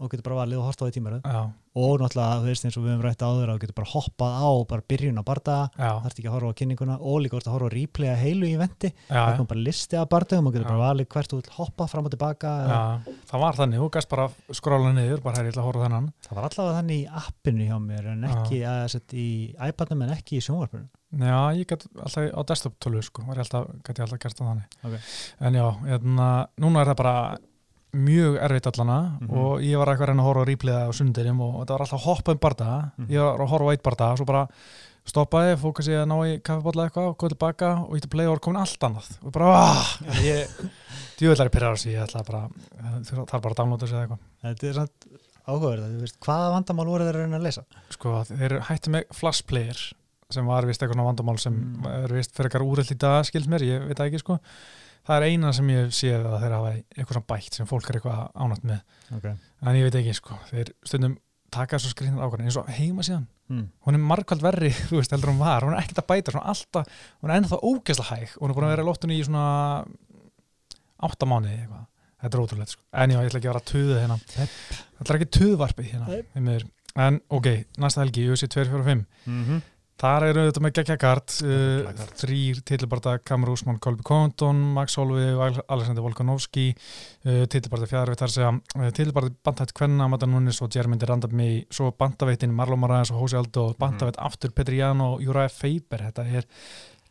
og 0.01 0.11
getur 0.11 0.25
bara 0.27 0.41
valið 0.43 0.61
og 0.61 0.67
horta 0.71 0.87
á 0.87 0.89
í 0.89 0.95
tímaröð. 0.97 1.21
Já, 1.21 1.41
og 1.71 2.01
náttúrulega, 2.01 2.39
þú 2.41 2.47
veist, 2.49 2.65
eins 2.67 2.75
og 2.75 2.83
við 2.83 2.91
höfum 2.91 3.03
rætt 3.05 3.21
áður 3.23 3.47
að 3.47 3.55
þú 3.55 3.61
getur 3.63 3.75
bara 3.77 3.91
hoppað 3.93 4.33
á, 4.43 4.49
bara 4.67 4.83
byrjun 4.91 5.21
á 5.21 5.23
barda 5.23 5.57
þarf 5.77 6.17
ekki 6.17 6.27
að 6.27 6.33
horfa 6.35 6.49
á 6.51 6.57
kynninguna 6.59 6.97
og 6.99 7.21
líka 7.23 7.37
orðið 7.37 7.47
að 7.47 7.55
horfa 7.55 7.69
á 7.71 7.75
replaya 7.75 8.15
heilu 8.19 8.49
í 8.49 8.57
vendi 8.59 8.89
það 9.07 9.37
kom 9.37 9.47
bara 9.47 9.63
listi 9.67 9.95
af 10.01 10.09
bardagum 10.11 10.49
og 10.49 10.55
getur 10.57 10.65
Já. 10.67 10.71
bara 10.73 10.89
valið 10.89 11.07
hvert 11.15 11.31
þú 11.31 11.39
vil 11.39 11.53
hoppa 11.55 11.87
fram 11.87 12.09
og 12.09 12.11
tilbaka 12.11 12.51
það 13.31 13.43
var 13.45 13.59
þannig 13.61 13.79
þú 13.79 13.87
gæst 13.95 14.11
bara 14.11 14.25
skróla 14.59 14.91
niður, 14.97 15.21
bara 15.23 15.39
hér 15.39 15.47
ég 15.47 15.53
ætla 15.53 15.63
að 15.63 15.69
horfa 15.69 15.79
á 15.79 15.85
þennan. 15.87 16.09
Það 16.27 16.35
var 16.41 16.47
allavega 16.49 16.79
þannig 16.81 16.99
í 16.99 17.05
appinu 17.21 17.69
hjá 17.69 17.77
mér 17.85 18.09
en 18.11 18.25
ekki 18.31 18.59
að 18.67 18.81
setja 18.91 19.21
í 19.21 19.29
iPadnum 19.69 20.03
en 20.03 20.13
ekki 20.17 20.41
í 20.41 20.43
sjónvarpinu. 20.43 20.89
Já, 21.11 21.39
ég 21.55 21.67
gæti 21.67 21.87
alltaf 21.99 22.27
á 22.35 22.41
desktop 22.51 22.75
tölvu 22.83 23.01
sko, 23.03 23.23
var 23.27 23.39
ég 23.39 23.45
alltaf, 23.47 23.71
gæti 23.83 23.99
ég 23.99 24.05
alltaf 24.05 24.21
gert 24.23 24.37
það 24.39 24.51
þannig. 24.51 24.75
Ok. 24.87 25.09
en 25.47 25.57
já, 25.59 25.65
hérna, 25.87 26.27
núna 26.63 26.83
er 26.83 26.91
það 26.91 26.99
bara 27.01 27.15
mjög 27.93 28.37
erfitt 28.39 28.67
allana 28.71 29.17
Mhm. 29.19 29.31
og 29.37 29.59
ég 29.61 29.77
var 29.77 29.87
eitthvað 29.87 30.07
að 30.07 30.11
reyna 30.11 30.23
að 30.23 30.29
horfa 30.29 30.43
á 30.43 30.49
rípliða 30.49 30.81
á 30.87 30.91
sundirum 30.95 31.41
og 31.41 31.53
þetta 31.65 31.73
var 31.77 31.81
alltaf 31.85 32.05
hoppað 32.05 32.31
um 32.33 32.37
barda. 32.39 32.91
Mhm. 32.97 33.07
ég 33.09 33.19
var 33.19 33.39
að 33.39 33.49
horfa 33.51 33.65
á 33.67 33.71
eitt 33.73 33.83
barda, 33.83 34.15
svo 34.17 34.25
bara 34.25 34.47
stoppaði, 35.05 35.55
fókast 35.57 35.89
ég 35.89 35.97
að 36.03 36.07
ná 36.07 36.17
í 36.29 36.41
kaffibólla 36.41 36.85
eitthvað 36.89 37.15
komið 37.17 37.33
tilbaka 37.35 37.69
og 37.89 37.95
ítti 37.97 38.05
að 38.07 38.13
play 38.13 38.25
og 38.27 38.33
var 38.35 38.39
komin 38.39 38.61
allt 38.61 38.79
annað. 38.85 39.07
Og 39.25 39.31
bara, 39.31 39.45
ah, 39.57 39.97
ég 40.21 40.47
djúvillar 41.17 41.49
í 41.49 41.53
pyrrar 41.55 41.73
þessi, 41.75 41.91
ég 41.95 42.03
ætla 42.05 42.23
bara 42.25 42.49
það 43.01 43.33
er 43.33 43.39
bara 43.41 43.53
að 43.53 43.57
downloada 43.57 43.87
eða 43.87 44.03
eitthvað. 44.05 44.19
Þetta 44.43 44.67
er 44.69 44.73
samt 44.73 45.07
áhugaverð 45.47 46.13
hvaða 46.21 46.51
vandamál 46.53 46.85
voru 46.85 47.03
þeir 47.07 47.15
að 47.17 47.23
reyna 47.25 47.39
að 47.39 47.43
leysa? 47.47 47.63
Sko, 47.89 48.13
þeir 48.29 48.59
hætti 48.69 48.89
með 48.93 49.03
flash 49.11 49.41
player 49.49 49.79
sem 50.31 50.45
var 50.45 50.63
vist 50.69 50.79
eitthvað 50.81 51.03
vandamál 51.09 51.39
sem 51.39 51.51
Mm. 51.53 51.85
er 52.05 52.07
vist 52.13 52.31
fyrir 52.37 52.49
eitthvað 52.49 52.69
úrell 52.69 52.91
í 52.93 52.97
dag 52.97 53.25
skilst 53.25 53.49
mér, 53.49 53.59
ég 53.67 53.87
veit 53.87 53.97
ekki 53.99 54.19
sko 54.19 54.39
það 55.07 55.17
er 55.17 55.27
eina 55.29 55.51
sem 55.57 55.73
ég 55.73 55.91
séð 55.95 56.29
að 56.29 56.39
þeir 56.43 56.55
hafa 56.57 56.71
eitthvað 56.77 57.15
svona 57.15 57.29
bætt 57.33 57.57
sem 57.57 57.69
fólk 57.69 57.89
er 57.89 57.99
eitthvað 57.99 58.23
ánætt 58.45 58.65
með. 58.69 58.81
Okay. 59.17 59.35
en 59.61 59.77
ég 59.79 59.87
veit 59.87 59.99
ekki 60.01 60.15
sko, 60.17 60.39
þeir 60.51 60.73
stundum 60.87 61.17
taka 61.51 61.79
svo 61.81 61.91
skrýnir 61.91 62.23
ákvæðin 62.23 62.47
eins 62.47 62.59
og 62.61 62.71
heima 62.71 63.05
síðan. 63.05 63.27
Mm. 63.51 63.65
hún 63.83 63.97
er 63.97 64.03
margkvæld 64.07 64.43
verri, 64.45 64.69
þú 64.87 65.01
veist, 65.01 65.11
heldur 65.11 65.33
hún 65.33 65.41
var. 65.41 65.65
Hún 65.67 65.75
er 65.75 65.83
ekkert 65.83 66.03
að 66.03 66.09
bæta, 66.13 66.31
svona 66.31 66.53
alltaf, 66.53 66.99
hún 67.19 67.31
er 67.31 67.41
ennþá 67.41 67.57
ógeðslega 67.67 68.15
hæg. 68.15 68.35
Hún 68.39 68.53
er 68.53 68.55
búin 68.55 68.67
að 68.67 68.71
vera 68.75 68.85
í 68.85 68.87
lóttunni 68.87 69.17
í 69.19 69.25
svona 69.27 69.45
átta 71.09 71.27
mánuði 71.27 71.57
eitthvað. 71.57 71.87
Þetta 72.21 72.37
er 72.37 72.43
ótrúlega, 72.45 72.69
sko, 72.69 72.83
en 73.01 73.11
já, 73.11 73.17
ég 73.17 73.31
ætla 73.31 73.39
ekki 73.41 73.49
að 73.49 73.55
vera 73.55 73.67
tuða 73.71 73.97
hérna, 73.97 74.17
þetta 74.29 75.07
er 75.09 75.17
ekki 75.17 75.29
tuðvarpið 75.39 75.87
hérna, 75.89 76.57
en 77.01 77.17
ok, 77.33 77.47
næsta 77.81 78.03
helgi, 78.03 78.27
UFC 78.29 78.45
245 78.53 79.07
Mm 79.25 79.45
-hmm. 79.47 79.61
Þar 80.01 80.25
eru 80.27 80.45
þetta 80.47 80.63
með 80.65 80.73
geggja 80.79 80.97
kart 81.01 81.35
uh, 81.45 81.89
kart. 81.89 82.13
þrýr 82.21 82.61
titilbarta 82.67 83.15
Kamur 83.25 83.53
Úsmann, 83.53 83.79
Kolby 83.83 84.05
Compton, 84.07 84.61
Max 84.75 84.97
og 85.01 85.13
Alexander 85.15 86.05
Volkanovski 86.05 86.69
uh, 86.73 87.43
titilbarta 87.51 87.89
fjara 87.89 88.13
við 88.15 88.23
þar 88.23 88.35
segja 88.35 88.53
uh, 88.53 88.87
titilbarta 88.89 89.35
bandhætt 89.45 89.75
Kvenna, 89.77 90.09
Mata 90.11 90.29
Nunes 90.29 90.61
og 90.65 90.71
Jermindi 90.73 91.09
Randami, 91.09 91.51
svo 91.73 91.91
bandaveitin 91.97 92.55
Marlon 92.55 92.81
Moraes 92.81 93.13
og 93.13 93.21
Hósi 93.21 93.37
Aldo, 93.39 93.69
bandaveit 93.79 94.17
aftur 94.21 94.55
Petri 94.55 94.81
Jan 94.81 95.03
og 95.05 95.21
Júraði 95.25 95.53
Feiber, 95.57 96.07
þetta 96.09 96.27
er 96.41 96.49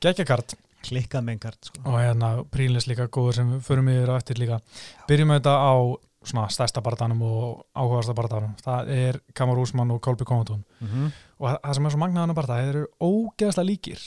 geggja 0.02 0.26
kart 0.28 0.56
klikkað 0.84 1.26
með 1.26 1.36
enkart 1.36 1.68
sko. 1.68 1.82
og 1.84 1.98
hérna 2.00 2.30
prílis 2.52 2.86
líka 2.88 3.08
góður 3.12 3.40
sem 3.40 3.50
förum 3.64 3.90
yfir 3.92 4.12
á 4.12 4.14
eftir 4.16 4.40
líka 4.40 4.60
byrjum 5.08 5.34
við 5.34 5.42
þetta 5.42 5.56
á 5.60 5.74
svona 6.24 6.48
stærsta 6.52 6.82
barðanum 6.84 7.22
og 7.24 7.62
áhugasta 7.74 8.14
barðanum 8.16 8.56
það 8.60 8.90
er 8.92 9.20
Kamar 9.34 9.60
Úsmann 9.62 9.92
og 9.94 10.00
Kolby 10.04 10.24
Compton 10.28 10.64
mm 10.80 10.88
-hmm. 10.88 11.12
og 11.38 11.48
það- 11.48 11.74
sem 11.74 11.86
er 11.86 11.90
svo 11.90 11.98
magnaðan 11.98 12.34
bara 12.34 12.46
það 12.46 12.68
eru 12.68 12.86
ógeðslega 13.00 13.66
líkir. 13.70 14.00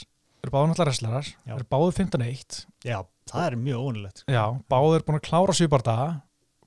Þeir 0.44 0.50
eru 0.50 0.52
báður 0.52 0.68
náttúrulega 0.70 0.86
wrestlerar. 0.86 1.26
Þeir 1.46 1.56
eru 1.56 1.66
báður 1.72 1.94
15-1 1.94 2.66
já, 2.86 3.06
það 3.32 3.48
er 3.48 3.56
mjög 3.56 3.80
ónulegt 3.88 4.24
já, 4.28 4.46
báður 4.70 5.04
búin 5.06 5.20
að 5.20 5.28
klára 5.30 5.54
sjöbarda 5.54 6.22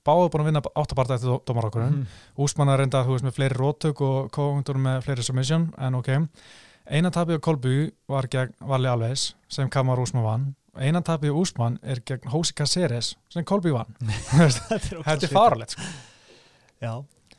báður 0.07 0.31
búin 0.31 0.45
að 0.45 0.49
vinna 0.51 0.63
áttabarda 0.75 1.15
eftir 1.15 1.41
dómarákurinn 1.47 1.97
mm. 1.97 2.07
Úsmann 2.39 2.69
er 2.69 2.79
reynda, 2.79 3.05
þú 3.05 3.17
veist, 3.17 3.25
með 3.25 3.37
fleiri 3.39 3.55
rótök 3.59 4.01
og 4.01 4.31
Kóhundur 4.31 4.79
með 4.79 5.03
fleiri 5.03 5.23
submission 5.23 5.73
en 5.79 5.95
ok, 5.95 6.29
eina 6.87 7.11
tapið 7.11 7.41
á 7.43 7.45
Kolby 7.47 7.91
var 8.09 8.29
gegn 8.29 8.55
Valli 8.61 8.89
Alves 8.89 9.35
sem 9.49 9.69
Kamar 9.69 9.99
Úsmann 9.99 10.25
vann 10.25 10.55
eina 10.81 11.01
tapið 11.05 11.33
á 11.33 11.41
Úsmann 11.41 11.79
er 11.83 12.01
gegn 12.07 12.31
Hósi 12.33 12.55
Caceres 12.57 13.15
sem 13.33 13.45
Kolby 13.49 13.73
vann. 13.75 13.93
Þetta 14.37 15.17
er 15.17 15.33
faralegt 15.33 15.77
sko. 15.77 15.83
já, 16.83 16.93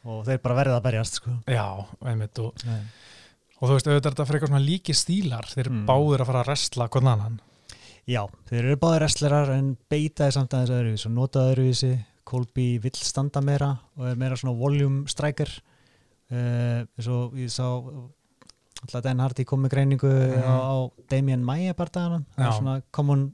og 0.07 0.21
þeir 0.27 0.39
bara 0.43 0.55
verða 0.61 0.77
að 0.79 0.85
berjast 0.87 1.19
sko. 1.21 1.35
já, 1.51 1.65
einmitt 2.07 2.39
og, 2.43 2.53
og 3.59 3.67
þú 3.69 3.73
veist, 3.75 3.87
auðvitað 3.89 4.05
er 4.11 4.15
þetta 4.15 4.27
frekar 4.31 4.51
svona 4.51 4.63
líki 4.65 4.95
stílar. 4.97 5.47
Þeir 5.53 5.69
Mm. 5.73 5.85
báður 5.89 6.21
að 6.23 6.29
fara 6.31 6.41
að 6.43 6.47
wrestla 6.51 6.87
hvern 6.93 7.11
annan. 7.13 7.39
Já, 8.07 8.21
þeir 8.47 8.59
eru 8.63 8.77
báðir 8.79 9.01
wrestlerar 9.03 9.49
en 9.57 9.73
beitaði 9.91 10.31
samt 10.37 10.53
aðeins 10.55 10.71
öðruvísi 10.77 11.09
og 11.09 11.15
notaði 11.17 11.53
öðruvísi. 11.55 11.93
Kolby 12.27 12.67
vill 12.83 12.95
standa 12.95 13.41
meira 13.43 13.73
og 13.97 14.05
er 14.09 14.15
meira 14.19 14.35
svona 14.39 14.55
volume 14.59 15.07
striker. 15.11 15.49
Uh, 16.31 16.83
eins 16.97 17.07
og 17.07 17.35
ég 17.39 17.47
sá 17.51 17.63
alltaf 18.83 19.03
Dan 19.03 19.19
Hardy 19.23 19.43
kom 19.47 19.63
með 19.65 19.73
greiningu 19.75 20.11
Mhm. 20.11 20.43
á, 20.45 20.55
á 20.57 20.75
Damien 21.09 21.43
Maia 21.43 21.73
svona 22.59 22.81
common 22.91 23.33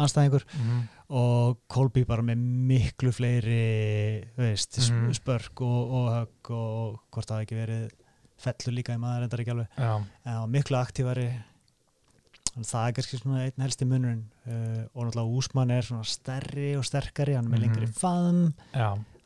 anstæðingur 0.00 0.44
mm. 0.56 0.80
og 1.10 1.58
Kolby 1.68 2.04
bara 2.08 2.22
með 2.22 2.40
miklu 2.70 3.12
fleiri 3.12 4.24
veist, 4.38 4.78
mm. 4.90 5.10
spörk 5.18 5.60
og, 5.60 5.90
og 5.90 6.08
högg 6.14 6.50
og 6.56 7.00
hvort 7.12 7.28
það 7.28 7.42
ekki 7.44 7.58
verið 7.58 7.90
fellur 8.40 8.72
líka 8.78 8.94
í 8.96 9.00
maður 9.02 9.26
endar 9.26 9.40
ekki 9.42 9.52
alveg. 9.52 9.68
En 10.24 10.50
miklu 10.50 10.78
að 10.78 12.64
það 12.66 12.86
er 12.88 12.94
kannski 12.96 13.18
svona 13.20 13.42
einn 13.44 13.62
helsti 13.62 13.86
munurinn. 13.86 14.22
Uh, 14.48 14.86
og 14.94 15.04
náttúrulega 15.06 15.36
Úsmann 15.38 15.70
er 15.74 15.82
svona 15.86 16.06
stærri 16.08 16.70
og 16.78 16.84
sterkari, 16.88 17.36
hann 17.36 17.46
er 17.46 17.52
með 17.52 17.60
Mhm. 17.60 17.66
lengri 17.66 17.86
faðum 17.92 18.54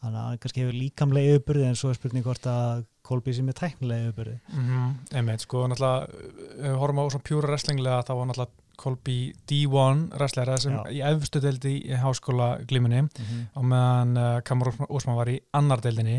þannig 0.02 0.18
að 0.18 0.26
hann 0.28 0.38
kannski 0.42 0.60
hefur 0.64 0.76
líkamlega 0.80 1.38
yfirbyrði 1.38 1.68
en 1.70 1.74
svo 1.78 1.88
er 1.90 1.94
spurning 1.94 2.24
hvort 2.26 2.44
að 2.50 2.84
Kolby 3.04 3.34
sé 3.36 3.42
með 3.44 3.58
tæknilega 3.60 4.10
yfirbyrði 4.10 4.36
mm 4.54 5.16
einmitt, 5.18 5.40
sko, 5.44 5.66
náttúrulega 5.68 6.76
horfum 6.80 7.00
á 7.00 7.04
svona 7.12 7.26
pjúra 7.28 7.50
wrestlinglega 7.50 8.02
þá 8.08 8.12
var 8.18 8.26
náttúrulega 8.30 8.62
Kolby 8.76 9.16
D1 9.46 10.00
wrestlera 10.18 10.56
sem 10.58 10.72
Já. 10.74 10.80
í 10.90 11.00
efstu 11.06 11.40
deildi 11.40 11.74
í 11.92 11.98
háskóla 12.00 12.48
glímunni 12.66 13.02
mm 13.02 13.08
-hmm. 13.18 13.44
og 13.54 13.64
meðan 13.70 14.16
uh, 14.18 14.40
Kamur 14.42 14.72
Úsmann 14.88 15.16
var 15.16 15.28
í 15.30 15.38
annar 15.52 15.80
deildinni 15.80 16.16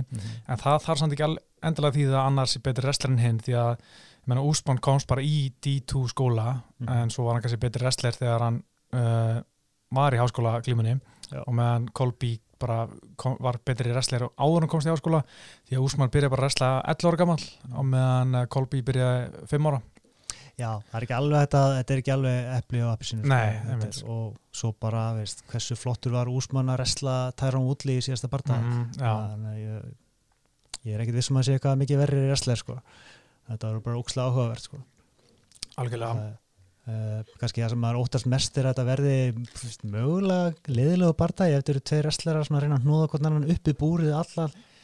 en 0.48 0.58
það 0.58 0.80
þarf 0.86 1.00
samt 1.00 1.14
ekki 1.14 1.36
endilega 1.64 1.94
því 1.98 2.06
að 2.14 2.26
annars 2.28 2.56
er 2.56 2.62
betri 2.62 2.86
wrestler 2.86 3.12
en 3.12 3.18
hinn 3.20 3.40
því 3.40 3.54
að 3.60 3.78
Úsmann 4.40 4.80
komst 4.82 5.08
bara 5.08 5.22
í 5.22 5.52
D2 5.62 6.08
skóla 6.08 6.62
Mhm. 6.80 6.90
en 6.90 7.10
svo 7.10 7.24
var 7.26 7.34
hann 7.34 7.42
kannski 7.42 7.60
betri 7.60 7.82
wrestler 7.84 8.12
þegar 8.14 8.40
hann 8.42 8.64
uh, 8.94 9.42
var 9.92 10.14
í 10.14 10.18
háskóla 10.18 10.62
glímunni 10.64 11.00
Já. 11.32 11.44
og 11.48 11.54
meðan 11.54 11.90
Kolby 11.94 12.40
bara 12.62 12.86
kom, 13.20 13.36
var 13.44 13.60
betri 13.66 13.92
wrestler 13.92 14.28
og 14.28 14.34
áður 14.40 14.66
hann 14.66 14.72
komst 14.72 14.88
í 14.88 14.94
háskóla 14.94 15.24
því 15.68 15.78
að 15.78 15.88
Úsmann 15.88 16.14
byrjaði 16.14 16.34
bara 16.34 16.44
að 16.44 16.48
wrestla 16.48 16.70
11 16.94 17.10
ára 17.12 17.20
gammal 17.22 17.42
og 17.76 17.90
meðan 17.92 18.40
Kolby 18.56 18.82
byrjaði 18.86 19.46
5 19.52 19.70
ára 19.72 19.82
Já, 20.56 20.70
það 20.88 20.96
er 20.96 21.04
ekki 21.04 21.16
alveg 21.18 21.42
þetta, 21.44 21.62
þetta 21.76 21.94
er 21.94 22.02
ekki 22.02 22.12
alveg 22.14 22.46
epli 22.56 22.82
og 22.86 22.92
appisinu 22.94 23.26
einmitt. 23.28 23.98
og 24.08 24.38
svo 24.56 24.72
bara, 24.80 25.02
veist, 25.18 25.44
hversu 25.52 25.76
flottur 25.76 26.16
var 26.16 26.32
Úsmann 26.32 26.72
að 26.72 26.80
resla 26.80 27.16
Tyrone 27.36 27.68
Woodley 27.68 28.00
í 28.00 28.06
síðasta 28.06 28.30
parta 28.32 28.62
mm, 28.62 28.86
þannig 29.02 29.50
að 29.50 29.60
ég, 29.60 29.90
ég 30.88 30.96
er 30.96 31.04
ekkit 31.04 31.18
vissum 31.20 31.42
að 31.42 31.50
sé 31.50 31.58
eitthvað 31.58 31.82
mikið 31.84 32.02
verri 32.06 32.24
resler 32.30 32.62
sko. 32.62 32.78
þetta 33.50 33.74
var 33.74 33.84
bara 33.90 34.00
ókslega 34.00 34.32
áhugavert 34.32 34.70
sko. 34.70 34.80
algjörlega 35.76 36.14
Það, 36.22 36.32
uh, 36.88 37.24
kannski 37.42 37.62
það 37.64 37.70
sem 37.74 37.82
maður 37.82 38.00
óttast 38.04 38.28
mest 38.32 38.58
er 38.58 38.68
að 38.70 38.76
þetta 38.76 38.86
verði 38.90 39.16
mögulega 39.96 40.54
liðilegu 40.78 41.16
bardagi 41.20 41.56
ef 41.56 41.64
þetta 41.64 41.74
eru 41.76 41.84
tveir 41.90 42.06
wrestlerar 42.10 42.46
sem 42.48 42.56
að 42.58 42.64
reyna 42.66 42.78
að 42.80 42.86
hnúða 42.86 43.10
hvort 43.12 43.26
annan 43.30 43.50
upp 43.56 43.68
í 43.72 43.76
búrið 43.80 44.14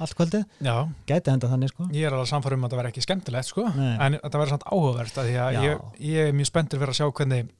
allt 0.01 0.15
kvöldið, 0.17 0.45
já, 0.65 0.75
gæti 1.05 1.29
enda 1.29 1.47
þannig 1.51 1.69
sko. 1.69 1.85
ég 1.93 2.07
er 2.07 2.13
alveg 2.17 2.29
samfærum 2.31 2.57
um 2.57 2.65
að 2.65 2.71
það 2.73 2.79
verði 2.81 2.91
ekki 2.95 3.03
skemmtilegt 3.05 3.45
sko, 3.51 3.65
Nei. 3.75 3.91
en 4.01 4.15
þetta 4.17 4.39
verður 4.41 4.53
samt 4.55 4.65
áhugavert 4.73 5.17
að 5.21 5.27
að 5.45 5.57
ég, 5.67 5.83
ég 6.09 6.29
er 6.31 6.33
mjög 6.39 6.49
spenntur 6.49 6.81
fyrir 6.81 6.93
að 6.95 6.97
sjá 6.97 7.11
hvernig 7.19 7.51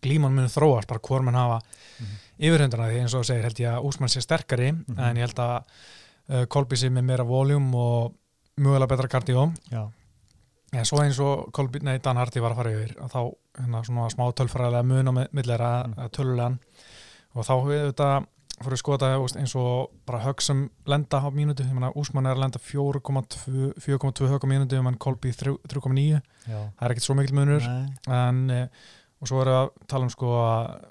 glíman 0.00 0.32
muni 0.36 0.48
þróast, 0.52 0.86
bara 0.88 1.02
hvort 1.02 1.24
mann 1.26 1.34
hafa 1.36 1.58
Mhm. 2.00 2.14
yfirhundana 2.40 2.86
því 2.88 3.00
eins 3.02 3.14
og 3.18 3.24
segir 3.26 3.42
held 3.44 3.58
ég 3.60 3.68
að 3.74 3.84
Úsmann 3.90 4.08
sé 4.08 4.22
sterkari 4.22 4.70
Mhm. 4.72 4.98
en 4.98 5.16
ég 5.16 5.26
held 5.26 5.34
að 5.42 5.64
uh, 6.30 6.44
Kolby 6.46 6.76
sé 6.76 6.88
með 6.88 7.02
meira 7.04 7.24
voljum 7.26 7.74
og 7.74 8.14
mögulega 8.56 8.88
betra 8.88 9.08
kardió 9.10 9.52
Já, 9.70 9.90
en 10.72 10.84
svo 10.86 11.00
eins 11.02 11.18
og 11.22 11.48
Kolby, 11.56 11.80
nei 11.82 11.98
Dan 11.98 12.16
Hardy 12.20 12.40
var 12.42 12.52
að 12.54 12.60
fara 12.60 12.74
yfir 12.76 12.92
að 13.02 13.14
þá 13.14 13.20
hérna 13.60 13.80
svona 13.86 14.10
smá 14.12 14.26
tölfræðilega 14.38 14.86
mun 14.86 15.10
á 15.10 15.12
millera 15.34 15.70
Mm. 15.86 16.10
tölulegan 16.14 16.58
og 17.34 17.46
þá 17.46 17.54
við 17.66 17.82
þetta 17.92 18.10
fyrir 18.60 18.76
að 18.76 18.82
skoða 18.82 19.08
eins 19.40 19.54
og 19.56 19.90
bara 20.06 20.20
högg 20.20 20.42
sem 20.44 20.70
lenda 20.86 21.16
á 21.24 21.28
mínútu, 21.32 21.64
ég 21.64 21.72
meina 21.72 21.92
Úsmann 21.96 22.26
er 22.28 22.36
að 22.36 22.42
lenda 22.44 22.58
4,2 22.60 23.72
4,2 23.80 24.28
högg 24.28 24.44
á 24.44 24.48
mínútu 24.52 24.76
en 24.78 24.98
Kolby 25.00 25.30
3,9, 25.32 26.20
já. 26.46 26.58
það 26.76 26.84
er 26.86 26.90
ekkert 26.94 27.06
svo 27.06 27.14
mikil 27.16 27.34
munur 27.34 27.62
en 28.08 28.50
eh, 28.50 28.66
og 29.20 29.28
svo 29.28 29.40
erum 29.40 29.52
við 29.54 29.60
að 29.62 29.86
tala 29.88 30.04
um 30.04 30.10
sko 30.12 30.34
að 30.44 30.84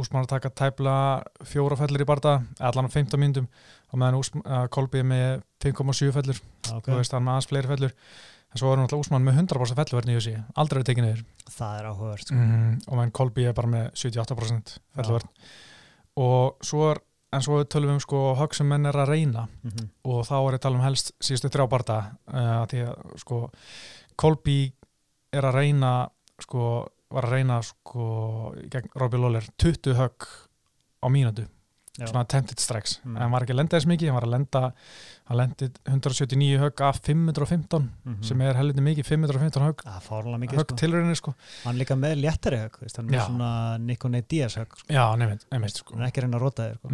Úsmann 0.00 0.22
er 0.22 0.28
að 0.28 0.32
taka 0.36 0.50
tæpla 0.54 0.96
fjóra 1.44 1.76
fellur 1.76 2.00
í 2.04 2.06
barða, 2.06 2.36
allan 2.62 2.86
á 2.86 2.94
15 2.94 3.18
mínútum 3.20 3.48
og 3.90 3.98
meðan 3.98 4.68
Kolby 4.70 4.98
er 5.02 5.08
með 5.10 5.42
5,7 5.64 6.12
fellur, 6.14 6.38
já, 6.64 6.76
ok. 6.78 6.86
þú 6.86 6.96
veist 7.00 7.12
hann 7.12 7.24
með 7.26 7.32
aðeins 7.34 7.50
fleiri 7.50 7.68
fellur 7.72 7.94
en 8.50 8.60
svo 8.60 8.72
er 8.72 8.80
náttúrulega 8.80 9.06
Úsmann 9.06 9.26
með 9.26 9.42
100% 9.44 9.78
fellurverðni 9.78 10.16
í 10.16 10.18
þessi, 10.18 10.38
aldrei 10.58 10.80
er 10.80 10.88
tekið 10.88 11.06
niður. 11.06 11.22
Það 11.50 11.76
er 11.78 11.90
áhugavert 11.90 12.26
sko. 12.26 12.38
mm, 12.38 12.72
og 12.86 12.96
meðan 12.98 13.14
Kolby 13.20 13.46
er 13.46 13.54
bara 13.56 13.70
með 13.70 13.86
78% 13.94 14.74
fellurverð 14.98 15.46
og 16.20 16.66
svo 16.66 16.90
er 16.90 17.00
en 17.30 17.44
svo 17.44 17.60
tölum 17.70 17.92
við 17.92 17.98
um 17.98 18.02
sko 18.02 18.20
högg 18.40 18.56
sem 18.58 18.66
menn 18.66 18.88
er 18.90 18.96
að 18.98 19.12
reyna. 19.12 19.46
Mm 19.62 19.70
-hmm. 19.70 19.88
og 20.02 20.26
þá 20.26 20.34
er 20.36 20.52
ég 20.52 20.58
að 20.58 20.64
tala 20.64 20.78
um 20.78 20.84
helst 20.84 21.12
síðustu 21.20 21.48
þrjá 21.48 21.66
barða 21.70 21.98
uh, 22.26 22.66
því 22.66 22.80
að 22.86 23.18
sko 23.22 23.50
Kolby 24.16 24.72
er 25.32 25.44
að 25.44 25.54
reyna 25.54 26.10
sko, 26.40 26.88
var 27.10 27.24
að 27.24 27.30
reyna 27.30 27.62
sko 27.62 28.54
gegn 28.70 28.90
Robbie 28.94 29.20
Lawler. 29.20 29.46
20 29.56 29.94
högg 29.94 30.26
á 31.00 31.06
mínútu 32.00 32.10
svona 32.12 32.20
attempted 32.24 32.58
strikes, 32.58 33.00
Mm. 33.04 33.16
en 33.16 33.22
hann 33.22 33.30
var 33.32 33.42
ekki 33.42 33.52
að 33.52 33.56
lenda 33.60 33.76
þess 33.78 33.86
mikið 33.86 34.06
hann 34.10 34.14
var 34.14 34.24
að 34.26 34.30
lenda, 34.34 34.72
hann 35.30 35.36
lendi 35.38 35.68
179 35.86 36.58
högg 36.58 36.80
af 36.82 37.00
515 37.02 37.90
Mhm. 38.04 38.22
sem 38.24 38.40
er 38.40 38.54
heldur 38.54 38.82
mikið 38.82 39.04
515 39.06 39.62
högg 39.62 39.82
högg 40.58 40.66
sko. 40.70 40.76
tilrauninni 40.76 41.16
sko 41.16 41.34
Hann 41.64 41.76
líka 41.78 41.94
með 41.94 42.16
léttari 42.20 42.58
högg 42.58 42.78
Hann 42.96 43.08
er 43.14 43.18
Já. 43.18 43.26
svona 43.26 43.78
Nikonei 43.78 44.22
Díaz 44.28 44.56
högg 44.56 44.72
sko. 44.76 44.86
já, 44.92 45.16
nefnt, 45.16 45.44
nefnt 45.52 45.76
sko 45.76 45.94
Hann 45.94 46.02
er 46.02 46.08
ekki 46.10 46.18
að 46.18 46.24
reyna 46.24 46.36
að 46.36 46.40
rota 46.40 46.62
þér 46.62 46.76
sko. 46.76 46.88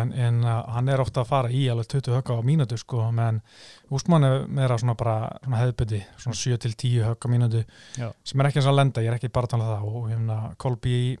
En, 0.00 0.12
en 0.12 0.44
uh, 0.44 0.62
hann 0.72 0.88
er 0.88 0.98
ofta 1.00 1.20
að 1.20 1.26
fara 1.26 1.48
í 1.48 1.66
alveg 1.70 1.86
20 1.88 2.12
högg 2.16 2.30
á 2.32 2.36
mínútu 2.42 2.78
sko, 2.78 3.10
menn 3.12 3.42
Úsmann 3.90 4.24
er 4.24 4.46
meira 4.48 4.78
svona 4.78 4.96
bara 4.96 5.38
svona 5.44 5.58
hefðbytti, 5.60 6.04
svona 6.18 6.34
7 6.34 6.58
til 6.58 6.72
10 6.74 7.04
högg 7.04 7.20
á 7.20 7.28
mínútu 7.28 7.64
Já. 7.98 8.12
sem 8.24 8.40
er 8.40 8.46
ekki 8.46 8.56
eins 8.56 8.66
að 8.66 8.76
lenda, 8.76 9.00
ég 9.02 9.08
er 9.12 9.18
ekki 9.18 9.28
bara 9.32 9.46
að 9.46 9.50
tala 9.50 9.64
um 9.64 9.70
það 9.70 9.94
og 9.94 10.10
hérna 10.10 10.56
Kolby 10.56 11.18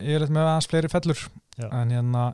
ég 0.00 0.22
er 0.22 0.26
með 0.28 0.46
aðeins 0.46 0.68
fleiri 0.68 0.88
fellur 0.88 1.16
Já. 1.16 1.28
En 1.66 1.94
hérna, 1.94 2.24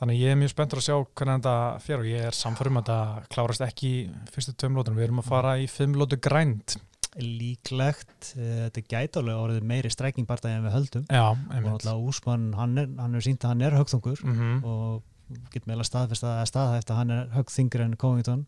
þannig 0.00 0.20
ég 0.20 0.34
er 0.34 0.40
mjög 0.40 0.52
spenntur 0.52 0.80
að 0.82 0.86
sjá 0.88 0.96
hvernig 0.96 1.40
þetta 1.40 1.54
fer 1.86 2.02
og 2.02 2.10
ég 2.10 2.26
er 2.28 2.36
samfærum 2.36 2.80
að 2.80 2.90
þetta 2.90 3.30
klárast 3.32 3.64
ekki 3.66 3.88
í 3.88 4.04
fyrstu 4.34 4.54
tveim 4.54 4.76
lótunum, 4.76 4.98
við 5.00 5.08
erum 5.08 5.22
að 5.22 5.30
fara 5.32 5.56
í 5.62 5.66
fimm 5.70 5.96
lótu 5.96 6.20
grænt. 6.22 6.76
Líklegt 7.16 8.34
eh, 8.36 8.66
þetta 8.66 8.84
gæti 8.84 9.20
alveg 9.22 9.42
orðið 9.46 9.68
meiri 9.70 9.90
strækingbarta 9.92 10.52
en 10.52 10.66
við 10.66 10.74
höldum. 10.76 11.06
Já, 11.08 11.26
og 11.32 11.64
náttúrulega 11.64 12.10
Úsmann, 12.10 12.50
hann 12.58 12.76
er, 12.82 12.90
hann 13.00 13.16
er 13.16 13.24
sínt 13.24 13.44
að 13.46 13.54
hann 13.54 13.64
er 13.64 13.78
högþungur 13.80 14.24
mm 14.26 14.64
og 14.68 15.04
getur 15.50 15.66
meðlega 15.66 15.88
staðfest 15.88 16.22
að 16.22 16.44
staðhæft 16.52 16.90
að 16.92 16.98
hann 17.00 17.12
er 17.14 17.30
högþingur 17.34 17.82
en 17.82 17.96
Covington. 17.98 18.44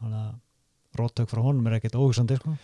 Þannig 0.00 0.22
að 0.24 0.32
róttök 0.98 1.28
frá 1.30 1.42
honum 1.44 1.68
er 1.68 1.76
ekkert 1.76 1.98
óhugsandir 1.98 2.40
sko. 2.40 2.56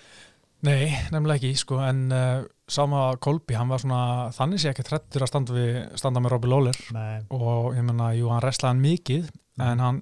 Nei, 0.65 0.91
nefnilega 1.13 1.39
ekki 1.39 1.61
sko, 1.61 1.79
en 1.85 2.05
uh, 2.15 2.45
sama 2.71 3.07
Kolbi, 3.23 3.57
hann 3.59 3.71
var 3.73 3.83
svona 3.83 4.31
þannig 4.35 4.63
sé 4.63 4.73
ekki 4.73 4.87
trættur 4.87 5.27
að 5.27 5.33
standa, 5.33 5.57
við, 5.57 5.81
standa 6.01 6.23
með 6.25 6.35
Robbie 6.37 6.53
Lawler. 6.53 6.81
Nei, 6.97 7.19
og 7.35 7.75
ég 7.77 7.85
menna, 7.87 8.13
jú, 8.17 8.31
hann 8.33 8.43
wrestlaði 8.45 8.73
hann 8.73 8.85
mikið 8.85 9.29
en 9.65 9.85
hann, 9.85 10.01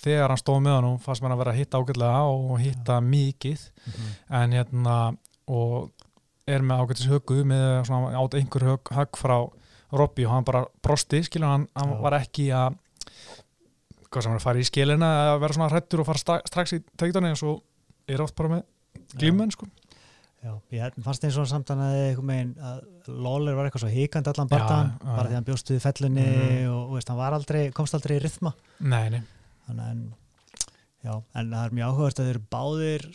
þegar 0.00 0.32
hann 0.32 0.40
stóð 0.40 0.62
með 0.64 0.78
hann 0.78 1.02
fannst 1.02 1.24
mér 1.24 1.34
að 1.34 1.42
vera 1.42 1.54
að 1.54 1.60
hitta 1.60 1.80
ágætlega 1.82 2.22
og 2.30 2.54
hitta 2.62 3.00
mikið. 3.04 3.68
Mhm. 3.84 4.14
en 4.40 4.56
hérna 4.58 4.96
og 5.44 5.92
er 6.48 6.64
með 6.64 6.80
ágættis 6.84 7.10
höggu 7.10 7.42
með 7.48 7.66
svona 7.88 8.16
át 8.16 8.36
einhver 8.38 8.66
högg, 8.68 8.92
högg 8.96 9.20
frá 9.20 9.36
Robby 9.94 10.24
og 10.26 10.32
hann 10.32 10.46
bara 10.46 10.64
brosti 10.82 11.22
skilur 11.24 11.48
hann, 11.48 11.68
hann 11.76 11.94
var 12.02 12.18
ekki 12.18 12.48
að 12.52 12.78
hvað 14.10 14.22
sem 14.22 14.32
hann 14.32 14.40
að 14.40 14.46
fara 14.46 14.62
í 14.62 14.66
skilina 14.68 15.10
að 15.34 15.40
vera 15.42 15.56
svona 15.56 15.70
hrættur 15.72 16.02
og 16.02 16.08
fara 16.08 16.40
strax 16.46 16.76
í 16.76 16.80
teikdani 17.00 17.32
eins 17.32 17.42
og 17.46 17.62
er 18.10 18.22
oft 18.24 18.36
bara 18.38 18.56
með 18.56 18.64
glímenn 19.18 19.52
sko 19.54 19.68
Já, 20.44 20.52
ég 20.76 20.96
fannst 21.06 21.24
eins 21.24 21.36
og 21.40 21.46
samt 21.48 21.70
hann 21.72 21.80
að 21.80 21.94
einhvern 22.02 22.28
veginn 22.28 22.50
að 22.60 23.12
Lawler 23.24 23.54
var 23.56 23.68
eitthvað 23.68 23.84
svo 23.86 23.92
híkandi 23.94 24.28
allan 24.34 24.50
já. 24.52 25.14
bara 25.16 25.28
því 25.30 25.38
hann 25.38 25.46
bjóst 25.46 25.70
við 25.72 25.80
fellunni 25.80 26.24
Mhm. 26.26 26.66
og, 26.68 26.82
og 26.90 26.98
veist, 26.98 27.08
hann 27.08 27.36
aldrei, 27.38 27.62
komst 27.72 27.94
aldrei 27.96 28.18
í 28.18 28.22
rytma 28.22 28.52
nei, 28.80 29.08
nei, 29.14 29.22
þannig 29.68 29.88
en 29.94 30.02
já, 31.04 31.14
en 31.34 31.50
það 31.50 31.64
er 31.64 31.74
mjög 31.78 31.88
áhugavert 31.88 32.20
að 32.20 32.28
þeir 32.28 32.34
eru 32.34 32.44
báðir 32.52 33.06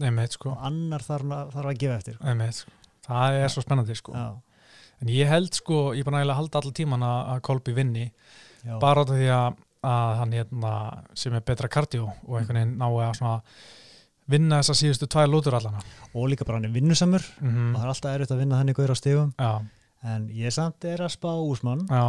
einmitt 0.00 0.32
sko. 0.36 0.50
og 0.50 0.58
annar 0.70 1.00
þarf, 1.08 1.34
þarf 1.56 1.72
að 1.72 1.80
gefa 1.86 1.96
eftir 1.96 2.20
einmitt, 2.20 2.54
sko. 2.60 2.70
það 3.08 3.40
er 3.40 3.48
svo 3.48 3.62
spennandi 3.64 3.96
sko. 3.96 4.12
Já, 4.12 4.28
en 5.00 5.08
ég 5.08 5.26
held 5.32 5.54
sko, 5.56 5.82
ég 5.96 6.00
er 6.04 6.04
búin 6.04 6.18
að 6.20 6.24
eiginlega 6.24 6.40
halda 6.42 6.60
allir 6.60 6.76
tíman 6.76 7.00
að 7.08 7.34
að 7.34 7.42
Kolbi 7.48 7.72
vinni 7.72 8.10
bara 8.80 9.00
af 9.00 9.08
því 9.08 9.28
að, 9.32 9.56
að 9.88 10.16
hann 10.20 10.32
hérna, 10.36 10.72
sem 11.16 11.32
er 11.32 11.40
betra 11.40 11.68
kardió 11.72 12.10
og 12.28 12.34
einhvern 12.36 12.60
veginn 12.60 12.76
nái 12.76 12.90
að 13.08 13.14
svona 13.16 13.40
vinna 14.30 14.60
þessa 14.62 14.76
síðustu 14.78 15.08
tvær 15.10 15.28
lútur 15.30 15.56
allana 15.58 15.80
og 16.14 16.28
líka 16.30 16.46
bara 16.46 16.58
hann 16.60 16.68
er 16.68 16.74
vinnusamur 16.74 17.24
mm 17.40 17.74
og 17.74 17.80
það 17.80 17.84
er 17.86 17.92
alltaf 17.94 18.14
erfitt 18.16 18.34
að 18.34 18.42
vinna 18.44 18.60
þannig 18.60 18.76
gaur 18.78 18.92
á 18.94 18.96
stigum. 19.00 19.32
Já, 19.38 19.52
en 20.14 20.28
ég 20.32 20.54
samt 20.54 20.84
er 20.88 21.02
að 21.06 21.12
spá 21.16 21.30
Úsmann 21.36 21.82
já, 21.90 22.04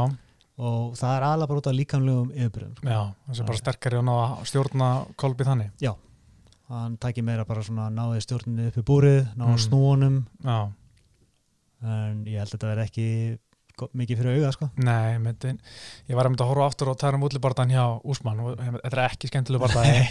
og 0.62 0.94
það 1.00 1.16
er 1.18 1.26
alveg 1.28 1.50
bara 1.52 1.62
út 1.64 1.68
af 1.72 1.76
líkamlegum 1.80 2.32
yfirbyrðum 2.36 2.92
já 2.92 3.00
það 3.28 3.36
sem 3.40 3.50
bara 3.52 3.62
sterkari 3.64 3.98
og 4.02 4.06
ná 4.06 4.14
að 4.22 4.46
stjórna 4.52 4.90
Kolbi 5.18 5.48
þannig. 5.48 5.72
Hann 6.72 6.94
tækir 7.04 7.26
meira 7.28 7.44
bara 7.44 7.60
svona 7.68 7.90
náði 7.92 8.22
stjórninu 8.24 8.70
upp 8.70 8.78
í 8.80 8.84
búrið, 8.88 9.26
náði 9.36 9.58
Mm. 9.58 9.64
snúunum 9.66 10.20
Já, 10.46 10.72
en 11.84 12.22
ég 12.30 12.38
held 12.40 12.48
að 12.48 12.54
þetta 12.56 12.70
verði 12.70 12.86
ekki 12.88 13.08
mikið 13.98 14.22
fyrir 14.22 14.40
auga 14.40 14.52
sko. 14.56 14.72
nei, 14.82 15.20
myndin 15.24 15.62
ég 16.10 16.18
var 16.18 16.30
að 16.30 16.48
horfa 16.48 16.68
aftur 16.72 16.94
á 16.94 17.02
tærum 17.06 17.28
útlibartan 17.28 17.74
hjá 17.74 17.86
Úsmann 18.04 18.44
og 18.44 18.60
þetta 18.60 18.92
er 18.92 19.06
ekki 19.08 19.32
skemmtileg 19.32 19.64
bardaði 19.64 20.04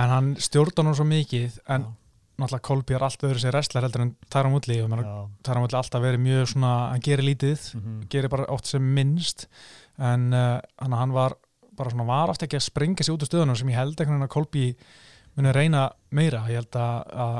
en 0.00 0.16
hann 0.16 0.32
stjórnar 0.42 0.90
hún 0.90 0.98
svo 0.98 1.06
mikið 1.08 1.60
en 1.68 1.86
Já, 1.88 1.92
náttúrulega 2.34 2.66
Kolbi 2.66 2.96
er 2.96 3.04
allt 3.06 3.24
öðru 3.26 3.40
sér 3.40 3.54
restlar 3.54 3.84
heldur 3.86 4.04
en 4.04 4.12
tærum 4.32 4.56
útli 4.58 4.80
og 4.82 4.90
já, 4.90 5.14
tærum 5.46 5.66
útli 5.66 5.78
alltaf 5.78 6.02
verið 6.02 6.22
mjög 6.24 6.48
svona 6.50 6.72
hann 6.90 7.04
gerir 7.04 7.26
lítið 7.28 7.66
mhm, 7.78 8.00
gerir 8.10 8.32
bara 8.32 8.48
oft 8.50 8.66
sem 8.66 8.82
minnst. 8.82 9.46
En 9.98 10.32
uh, 10.34 10.58
hann, 10.82 10.96
hann 10.98 11.14
var 11.14 11.36
bara 11.74 11.92
svona 11.92 12.08
var 12.08 12.32
oft 12.32 12.42
ekki 12.42 12.58
að 12.58 12.66
springa 12.66 13.06
sér 13.06 13.14
út 13.14 13.22
úr 13.22 13.30
stöðunum 13.30 13.58
sem 13.58 13.70
ég 13.70 13.78
held 13.78 13.94
einhvern 13.94 14.18
veginn 14.18 14.26
að 14.26 14.34
Kolbi 14.34 14.66
muni 15.38 15.54
reyna 15.54 15.84
meira. 16.14 16.42
Ég 16.50 16.62
held 16.62 16.78
að, 16.78 17.14
að, 17.24 17.38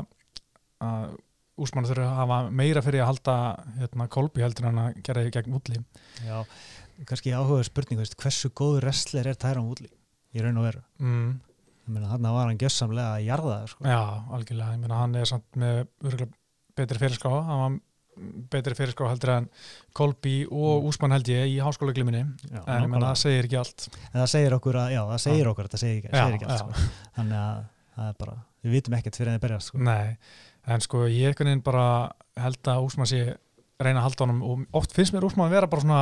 að 0.87 1.17
Úsmann 1.61 1.85
þurfi 1.87 2.03
að 2.03 2.15
hafa 2.19 2.37
meira 2.51 2.81
fyrir 2.83 3.03
að 3.05 3.09
halda 3.13 3.35
hérna, 3.79 4.07
Kolbi 4.11 4.43
heldur 4.43 4.65
en 4.69 4.79
að 4.81 4.97
gera 5.07 5.23
því 5.23 5.31
gegn 5.37 5.55
útli 5.59 5.77
já 6.25 6.41
kannski 7.05 7.31
áhuga 7.35 7.63
spurning, 7.67 7.99
veist, 7.99 8.15
hversu 8.19 8.49
góður 8.55 8.85
wrestler 8.87 9.27
er 9.27 9.35
Tæram 9.39 9.65
Woodley 9.67 9.91
í 10.35 10.43
raun 10.43 10.57
og 10.61 10.67
veru 10.67 10.81
mm, 10.99 11.33
hann 12.11 12.27
var 12.27 12.47
hann 12.49 12.57
gjössamlega 12.59 13.17
að 13.17 13.25
jarða 13.27 13.57
það 13.59 13.67
sko. 13.73 13.83
Já, 13.87 13.99
algjörlega, 14.37 14.77
meina 14.81 14.99
hann 15.01 15.15
er 15.19 15.27
samt 15.29 15.59
með 15.59 15.81
betri 16.75 16.99
fyrirskrá 17.01 17.33
hann 17.49 17.61
var 17.65 17.75
betri 18.51 18.75
fyrirskrá 18.79 19.09
heldur 19.11 19.33
en 19.33 19.49
Kolbi 19.95 20.35
og 20.47 20.81
Mm. 20.83 20.87
Úsmann 20.87 21.11
held 21.11 21.27
ég 21.31 21.51
í 21.51 21.57
háskóla 21.59 21.91
gliminni 21.95 22.21
já, 22.23 22.61
en 22.63 22.89
meina 22.89 23.11
það 23.11 23.21
segir 23.25 23.47
ekki 23.49 23.57
allt 23.59 23.87
en 24.13 24.19
það 24.21 24.29
segir 24.37 24.55
okkur 24.55 24.79
að, 24.79 24.91
já, 24.95 25.01
það 25.11 25.23
segir 25.27 25.49
okkur 25.51 25.67
að 25.67 25.75
það 25.75 25.83
segir, 25.83 25.97
ekki- 25.99 26.15
Já, 26.15 26.23
segir 26.25 26.35
ekki 26.39 26.47
allt 26.47 26.59
sko. 26.63 26.89
þannig 27.19 27.39
að 27.43 27.63
það 27.95 28.07
er 28.11 28.17
bara, 28.23 28.35
við 28.63 28.71
vitum 28.79 28.95
ekkert 28.99 29.15
fyrir 29.19 29.31
en 29.33 29.35
það 29.39 29.43
berjast 29.47 29.67
sko. 29.71 29.77
Nei, 29.83 30.17
en 30.67 30.81
sko 30.81 31.05
ég 31.07 31.29
einhvern 31.29 31.51
veginn 31.51 31.65
bara 31.65 31.87
held 32.39 32.71
að 32.71 32.87
Úsmann 32.87 33.09
sé 33.09 33.21
reyna 33.79 33.99
að 34.01 34.07
halda 34.09 34.25
honum 34.25 34.41
og 34.45 34.65
oft 34.79 34.93
finnst 34.95 35.13
mér 35.13 35.25
Úsmann 35.27 35.51
vera 35.51 35.67
bara 35.69 35.83
svona 35.83 36.01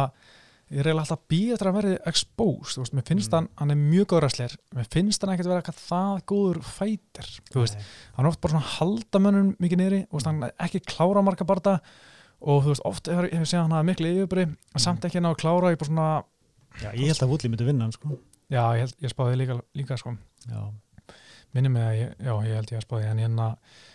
ég 0.73 0.79
er 0.79 0.87
eiginlega 0.87 1.03
alltaf 1.03 1.19
að 1.19 1.27
býja 1.29 1.53
eftir 1.55 1.69
að 1.69 1.75
verði 1.77 1.97
exposed, 2.09 2.73
þú 2.77 2.81
veist, 2.83 2.93
mér 2.97 3.05
finnst 3.05 3.29
Mm. 3.29 3.35
hann, 3.35 3.47
hann 3.59 3.71
er 3.71 3.75
mjög 3.77 4.05
góður 4.09 4.23
ræsleir, 4.25 4.53
mér 4.73 4.87
finnst 4.89 5.21
hann 5.21 5.33
ekkert 5.33 5.49
vera 5.51 5.61
eitthvað 5.61 5.81
það 5.89 6.23
góður 6.31 6.59
fætir, 6.63 7.27
þú 7.51 7.59
veist. 7.61 7.77
Hann 8.15 8.25
er 8.25 8.29
oft 8.31 8.41
bara 8.41 8.53
svona 8.53 8.63
að 8.65 8.73
halda 8.79 9.19
mönnum 9.19 9.51
mikið 9.59 9.77
niðri 9.83 9.99
og 10.07 10.13
veist, 10.17 10.25
hann 10.31 10.43
er 10.43 10.53
ekki 10.65 10.79
klára 10.87 11.21
marga 11.21 11.45
barða 11.45 11.79
og 12.41 12.63
þú 12.63 12.67
veist, 12.73 12.85
oft 12.85 13.05
hefur 13.11 13.29
hef 13.29 13.45
séð 13.47 13.59
að 13.59 13.63
hann 13.67 13.71
hafa 13.77 13.83
miklu 13.91 14.07
yfirbri, 14.15 14.43
en 14.73 14.79
samt 14.81 15.05
ekki 15.05 15.21
ná 15.21 15.29
að 15.33 15.41
klára 15.43 15.71
ég 15.75 15.77
bara 15.77 15.91
svona, 15.91 16.23
já, 16.81 16.89
ég 16.95 17.07
held 17.11 17.21
að 17.21 17.29
Woodley 17.29 17.49
myndi 17.53 17.65
vinna 17.69 17.83
hann 17.85 17.91
sko. 17.93 18.17
já, 18.49 18.63
ég, 18.73 18.79
held, 18.79 18.95
ég 19.03 19.09
spáði 19.13 19.37
líka, 19.37 19.61
líka 19.75 19.97
sko, 19.99 20.17
já, 20.49 20.71
minni 21.53 21.69
mig 21.69 21.83
að 21.83 21.97
ég, 21.99 22.15
já, 22.17 22.33
ég 22.49 22.55
held 22.57 22.71
ég 22.71 22.77
að 22.81 22.87
spáði 22.87 23.05
en 23.11 23.17
hérna 23.19 23.51
að, 23.51 23.57
að 23.57 23.92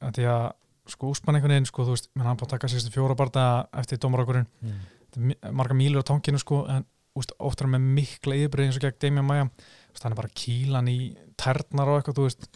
því 0.00 0.28
að 0.32 0.46
sko 0.92 1.10
úspann 1.10 1.38
einhvern 1.38 1.56
veginn, 1.56 1.66
sko, 1.66 1.86
þú 1.86 1.96
veist, 1.96 2.10
menn 2.14 2.28
hann 2.28 2.38
búið 2.38 2.46
að 2.46 2.54
taka 2.54 2.70
sérstu 2.70 2.92
fjóra 2.94 3.16
barða 3.18 3.46
eftir 3.80 3.98
dómarakurinn 4.02 4.46
mm. 4.62 5.32
marga 5.56 5.74
mílur 5.74 6.04
á 6.06 6.08
tankinu 6.12 6.38
sko 6.38 6.62
en 6.70 6.86
úst, 7.18 7.32
oft 7.42 7.62
hann 7.62 7.72
með 7.74 7.86
mikla 7.96 8.38
yfirbreið 8.38 8.70
eins 8.70 8.78
og 8.78 8.84
gegn 8.84 8.98
Damian 9.02 9.26
Maia. 9.26 9.46
Hann 9.96 10.12
er 10.12 10.18
bara 10.18 10.34
kílan 10.36 10.90
í 10.92 10.98
ternar 11.40 11.90
og 11.90 12.00
eitthvað 12.00 12.18
þú 12.18 12.26
veist, 12.28 12.48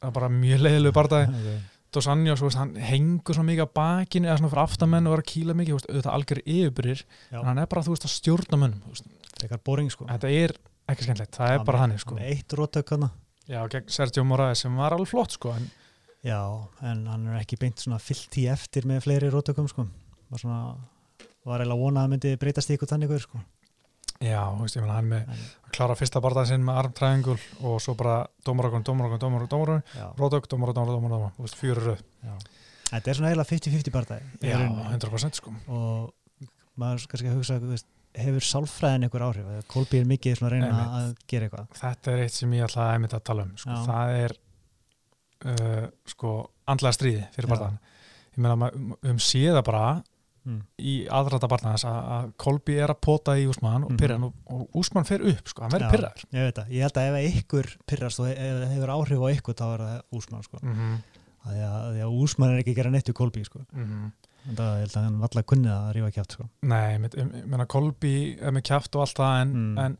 það 0.00 0.08
er 0.10 0.16
bara 0.16 0.32
mjög 0.34 0.64
leiðilegu 0.66 0.96
bardaði 0.96 1.30
okay. 1.40 1.60
Dos 1.90 2.06
Anjos, 2.06 2.42
hann 2.54 2.76
hengur 2.78 3.34
svo 3.34 3.42
mikið 3.42 3.66
á 3.66 3.74
bakinu 3.74 4.28
eða 4.28 4.36
svona 4.38 4.50
fyrir 4.52 4.62
aftamenn 4.62 5.08
og 5.10 5.16
er 5.16 5.22
að 5.24 5.30
kýla 5.32 5.56
mikið 5.58 5.78
auðvitað 5.80 6.12
algjör 6.12 6.40
yfirbreið 6.44 7.00
en 7.32 7.48
hann 7.48 7.58
er 7.58 7.70
bara 7.72 7.82
þú 7.82 7.96
veist 7.96 8.06
að 8.06 8.12
stjórna 8.14 8.68
boring 9.66 9.90
sko. 9.90 10.06
þetta 10.06 10.30
er 10.30 10.54
ekki 10.90 11.08
skemmtilegt, 11.08 11.34
það 11.34 11.50
er 11.50 11.58
Hann 11.58 11.66
bara 11.66 11.98
sko. 11.98 12.14
hann 12.14 12.20
með 12.20 12.30
eitt 12.30 12.54
rótök 12.60 12.94
hana 12.94 13.10
já, 13.50 13.60
Sergio 13.90 14.22
Moraes 14.22 14.62
sem 14.62 14.78
var 14.78 14.94
alveg 14.94 15.10
flott 15.10 15.34
sko 15.34 15.54
en, 15.56 15.66
Já, 16.26 16.40
en 16.84 17.06
hann 17.08 17.28
er 17.30 17.38
ekki 17.40 17.56
beint 17.60 17.80
svona 17.80 18.00
fyllt 18.02 18.36
í 18.36 18.44
eftir 18.52 18.84
með 18.88 19.06
fleiri 19.06 19.30
rótökum 19.32 19.68
sko. 19.70 19.86
var 20.30 20.42
svona 20.42 20.60
var 21.48 21.62
eiginlega 21.62 21.78
að 21.78 21.84
vona 21.86 22.04
að 22.04 22.12
myndi 22.12 22.34
breytast 22.40 22.70
í 22.70 22.76
ykkur 22.76 22.90
þannig 22.90 23.10
gaur, 23.10 23.22
sko. 23.24 23.40
já, 24.20 24.40
veist, 24.58 24.76
ég 24.76 24.84
meina 24.84 24.98
hann 24.98 25.08
með 25.08 25.30
en, 25.32 25.44
að 25.64 25.74
klára 25.78 25.96
fyrsta 25.96 26.20
bardaði 26.20 26.52
sinn 26.52 26.66
með 26.66 26.80
arm 26.82 26.96
triangle 26.98 27.36
og 27.64 27.78
svo 27.80 27.94
bara 27.96 28.18
dómarakon, 28.44 28.84
dómarakon, 28.84 29.22
dómarakon 29.22 29.80
já, 29.96 30.06
rótök, 30.18 30.50
dómarakon, 30.52 30.90
dómarakon, 30.90 31.14
dómarakon, 31.14 31.32
þú 31.38 31.46
veist, 31.46 31.60
fjöru 31.60 31.86
röð 31.86 32.02
já. 32.04 32.34
Þetta 32.90 33.10
er 33.10 33.16
svona 33.16 33.30
eiginlega 33.30 33.50
50-50 33.54 33.94
barndæði 33.96 34.50
já, 34.50 34.58
100% 34.92 35.40
sko 35.40 35.54
og 35.72 36.50
maður 36.80 37.08
kannski 37.08 37.32
að 37.32 37.40
hugsa 37.40 37.58
þú 37.62 37.72
veist, 37.72 37.88
hefur 38.20 38.44
sálfræðin 38.44 39.06
einhver 39.06 39.24
áhrif 39.24 39.48
eða 39.54 39.66
Kolby 39.70 40.00
er 40.02 40.08
mikið 40.10 40.36
svona 40.36 40.50
að 40.50 40.54
reyna 40.56 40.70
Einmitt. 40.70 40.94
að 41.00 41.26
gera 41.30 41.46
eitthvað 41.46 41.80
þetta 41.80 42.12
er 42.12 42.22
eitt 42.24 42.36
sem 42.36 42.54
ég 42.56 42.66
ætla 42.66 42.86
að 42.90 43.04
að 43.14 43.26
tala 43.30 43.44
um 43.46 43.52
sko. 43.60 43.76
Það 43.86 44.14
er 44.18 44.34
uh, 45.44 45.86
sko 46.06 46.50
andlega 46.66 46.92
stríði 46.96 47.26
fyrir 47.34 47.48
Já. 47.48 47.52
barðan 47.54 47.78
ég 48.30 48.38
meina 48.44 48.56
við 48.70 48.96
höfum 49.08 49.20
séð 49.24 49.54
það 49.58 49.64
bara 49.70 49.84
mm. 50.46 50.60
í 50.78 50.94
aðræta 51.10 51.48
barðans 51.50 51.84
að, 51.84 52.00
að 52.16 52.32
Kolbi 52.44 52.76
er 52.80 52.92
að 52.94 53.00
pota 53.06 53.36
í 53.40 53.46
Úsmann 53.50 53.84
og 53.84 53.90
Mhm. 53.90 53.98
pyrra 54.00 54.14
hann 54.18 54.24
og, 54.28 54.34
og 54.46 54.68
Úsmann 54.82 55.04
fer 55.08 55.20
upp 55.32 55.48
sko, 55.48 55.62
hann 55.62 55.70
verður 55.74 55.90
pyrraður 55.96 56.24
Ég 56.32 56.46
veit 56.46 56.58
það, 56.60 56.70
ég 56.70 56.82
held 56.86 57.00
að 57.02 57.18
ef 57.24 57.40
ykkur 57.42 57.70
pyrrast 57.86 58.20
og 58.20 58.28
ef 58.30 58.38
það 58.62 58.74
hefur 58.74 58.94
áhrif 58.96 59.20
á 59.20 59.28
ykkur 59.36 59.54
þá 59.60 59.66
er 59.74 59.84
það 59.86 60.00
úsmann 60.20 60.42
sko. 60.46 60.58
mm 60.62 60.74
-hmm. 60.74 60.96
að 61.44 61.52
því 61.56 61.62
að, 61.66 62.00
að 62.04 62.16
úsmann 62.22 62.50
er 62.54 62.58
ekki 62.62 62.70
að 62.74 62.76
gera 62.82 62.90
neitt 62.90 63.08
við 63.08 63.14
Kolby 63.20 63.44
sko. 63.44 63.60
en 63.74 64.56
það 64.56 64.74
ég 64.76 64.80
held 64.86 64.96
að 64.96 65.04
hann 65.04 65.20
valla 65.20 65.42
kunnið 65.42 65.72
að 65.76 65.92
rífa 65.94 66.10
kjátt 66.16 66.32
sko. 66.32 66.48
nei, 66.62 66.92
ég 66.94 67.46
meina- 67.46 67.66
Kolbi 67.66 68.38
er 68.40 68.50
með 68.52 68.62
kjátt 68.70 68.94
og 68.96 69.00
allt 69.02 69.16
það 69.18 69.40
en, 69.42 69.52
Mm. 69.54 69.78
en 69.78 69.98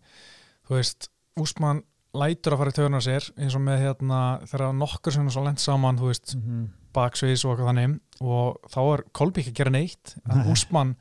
þú 0.68 0.74
veist, 0.76 1.08
Úsmann 1.36 1.82
lætur 2.14 2.52
að 2.54 2.58
fara 2.58 2.72
í 2.72 2.76
töðunar 2.76 3.04
sér 3.04 3.26
eins 3.38 3.54
og 3.54 3.62
með 3.62 3.82
hérna 3.84 4.20
þegar 4.50 4.72
nokkur 4.74 5.12
sem 5.14 5.26
er 5.26 5.34
svo 5.34 5.44
lent 5.44 5.62
saman 5.62 5.98
þú 6.00 6.08
veist, 6.10 6.34
mm 6.34 6.42
-hmm. 6.42 6.68
baksveis 6.96 7.44
og 7.44 7.52
eitthvað 7.52 7.70
þannig 7.70 8.00
og 8.20 8.56
þá 8.70 8.78
er 8.94 9.02
Kolbi 9.12 9.40
ekki 9.40 9.50
að 9.50 9.60
gera 9.60 9.70
neitt 9.70 10.16
en. 10.26 10.50
Úsmann 10.52 10.96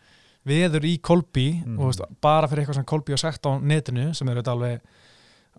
veður 0.45 0.86
í 0.86 0.98
Kolbi 1.02 1.63
Mhm. 1.65 1.80
og 1.80 1.86
veist, 1.88 2.02
bara 2.22 2.48
fyrir 2.48 2.63
eitthvað 2.63 2.76
sem 2.76 2.86
Kolbi 2.86 3.12
har 3.12 3.17
sagt 3.17 3.45
á 3.45 3.52
netinu 3.62 4.13
sem 4.13 4.30
er 4.30 4.36
þetta 4.36 4.52
alveg 4.52 4.82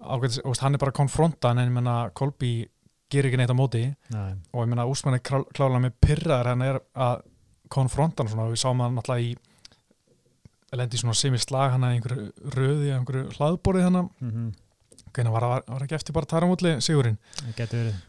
ágætis, 0.00 0.40
veist, 0.44 0.60
hann 0.60 0.74
er 0.74 0.78
bara 0.78 0.92
að 0.92 1.00
konfronta 1.00 1.50
en 1.50 1.58
ég 1.58 1.72
menna 1.72 2.10
Kolbi 2.14 2.66
gerir 3.10 3.26
ekki 3.30 3.36
neitt 3.36 3.50
á 3.50 3.58
móti 3.58 3.94
Nei, 4.10 4.34
og 4.54 4.62
ég 4.64 4.68
menna 4.68 4.86
Úsmann 4.86 5.14
er 5.14 5.20
klá- 5.20 5.46
klárlega 5.52 5.80
með 5.80 5.92
pyrraðar 6.06 6.46
hann 6.46 6.62
er 6.62 6.80
að 6.94 7.22
konfronta 7.68 8.22
hann 8.22 8.28
svona 8.32 8.46
og 8.46 8.52
við 8.52 8.62
sáum 8.62 8.80
hann 8.80 8.94
náttúrulega 8.94 9.20
í 9.20 9.36
lendi 10.72 10.96
í 10.96 11.00
svona 11.00 11.70
hana 11.70 11.92
í 11.92 11.98
einhverju 11.98 12.32
röði, 12.54 12.90
einhverju 12.94 13.30
hlaðborði 13.36 13.82
hana 13.82 14.02
mm 14.20 14.30
-hmm. 14.30 14.52
Hvernig 15.14 15.32
var, 15.34 15.46
var, 15.54 15.64
var 15.68 15.86
ekki 15.86 15.96
eftir 15.98 16.16
bara 16.16 16.26
taramúli 16.30 16.76
Sigurinn. 16.84 17.18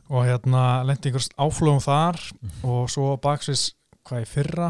Og 0.09 0.25
hérna 0.27 0.65
lendi 0.87 1.09
einhvers 1.11 1.29
áflugum 1.37 1.81
þar 1.83 2.19
Mhm. 2.41 2.59
og 2.63 2.89
svo 2.89 3.15
baksvis 3.21 3.71
hvað 4.07 4.23
í 4.25 4.27
fyrra 4.27 4.69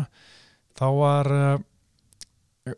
þá 0.77 0.85
var 0.97 1.31
uh, 1.31 1.57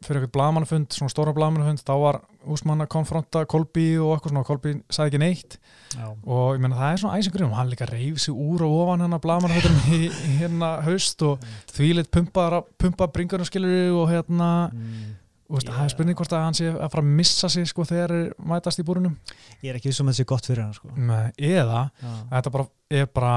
fyrir 0.04 0.22
eitthvað 0.22 0.32
blamanfund, 0.38 0.94
svona 0.96 1.12
stóra 1.12 1.34
blamanfund 1.36 1.82
þá 1.84 1.94
var 2.00 2.22
Úsmann 2.48 2.82
að 2.84 2.90
konfronta 2.92 3.46
Kolbi 3.48 3.98
og 4.00 4.14
eitthvað 4.18 4.32
svona, 4.34 4.44
Kolbi 4.48 4.72
sagði 4.92 5.12
ekki 5.14 5.20
neitt. 5.22 5.58
Já, 5.96 6.08
og 6.12 6.56
ég 6.56 6.60
meina 6.64 6.76
það 6.76 6.94
er 6.94 7.02
svona 7.02 7.18
æsingur 7.20 7.44
um 7.46 7.54
hann 7.56 7.70
líka 7.72 7.88
reyf 7.88 8.18
sig 8.20 8.34
úr 8.36 8.64
og 8.66 8.74
ofan 8.82 9.04
hann 9.06 9.16
að 9.16 9.22
blamanfundum 9.24 9.78
í, 9.96 10.00
hérna 10.40 10.72
haust 10.84 11.22
og 11.28 11.44
þvíleitt 11.72 12.12
pumpa, 12.12 12.64
pumpa 12.80 13.08
bringunum 13.16 13.48
skilur 13.48 13.96
og 14.02 14.10
hérna 14.12 14.50
mm. 14.74 15.04
Það 15.50 15.84
er 15.84 15.92
spurning 15.92 16.18
hvort 16.18 16.34
að 16.34 16.46
hann 16.46 16.58
sé 16.58 16.70
að 16.72 16.90
fara 16.94 17.04
að 17.04 17.12
missa 17.20 17.50
sig 17.52 17.68
sko 17.70 17.86
þegar 17.88 18.14
þeir 18.16 18.32
mætast 18.54 18.80
í 18.80 18.86
búrunum 18.88 19.18
ég 19.62 19.70
er 19.72 19.78
ekki 19.80 19.92
vissum 19.92 20.08
að 20.08 20.16
þetta 20.16 20.24
sé 20.24 20.30
gott 20.32 20.48
fyrir 20.50 20.64
hann 20.64 20.74
sko. 20.78 20.90
Nei, 20.96 21.34
eða 21.38 21.84
já. 22.00 22.14
þetta 22.32 22.54
bara 22.56 22.66
er 23.00 23.08
bara 23.20 23.36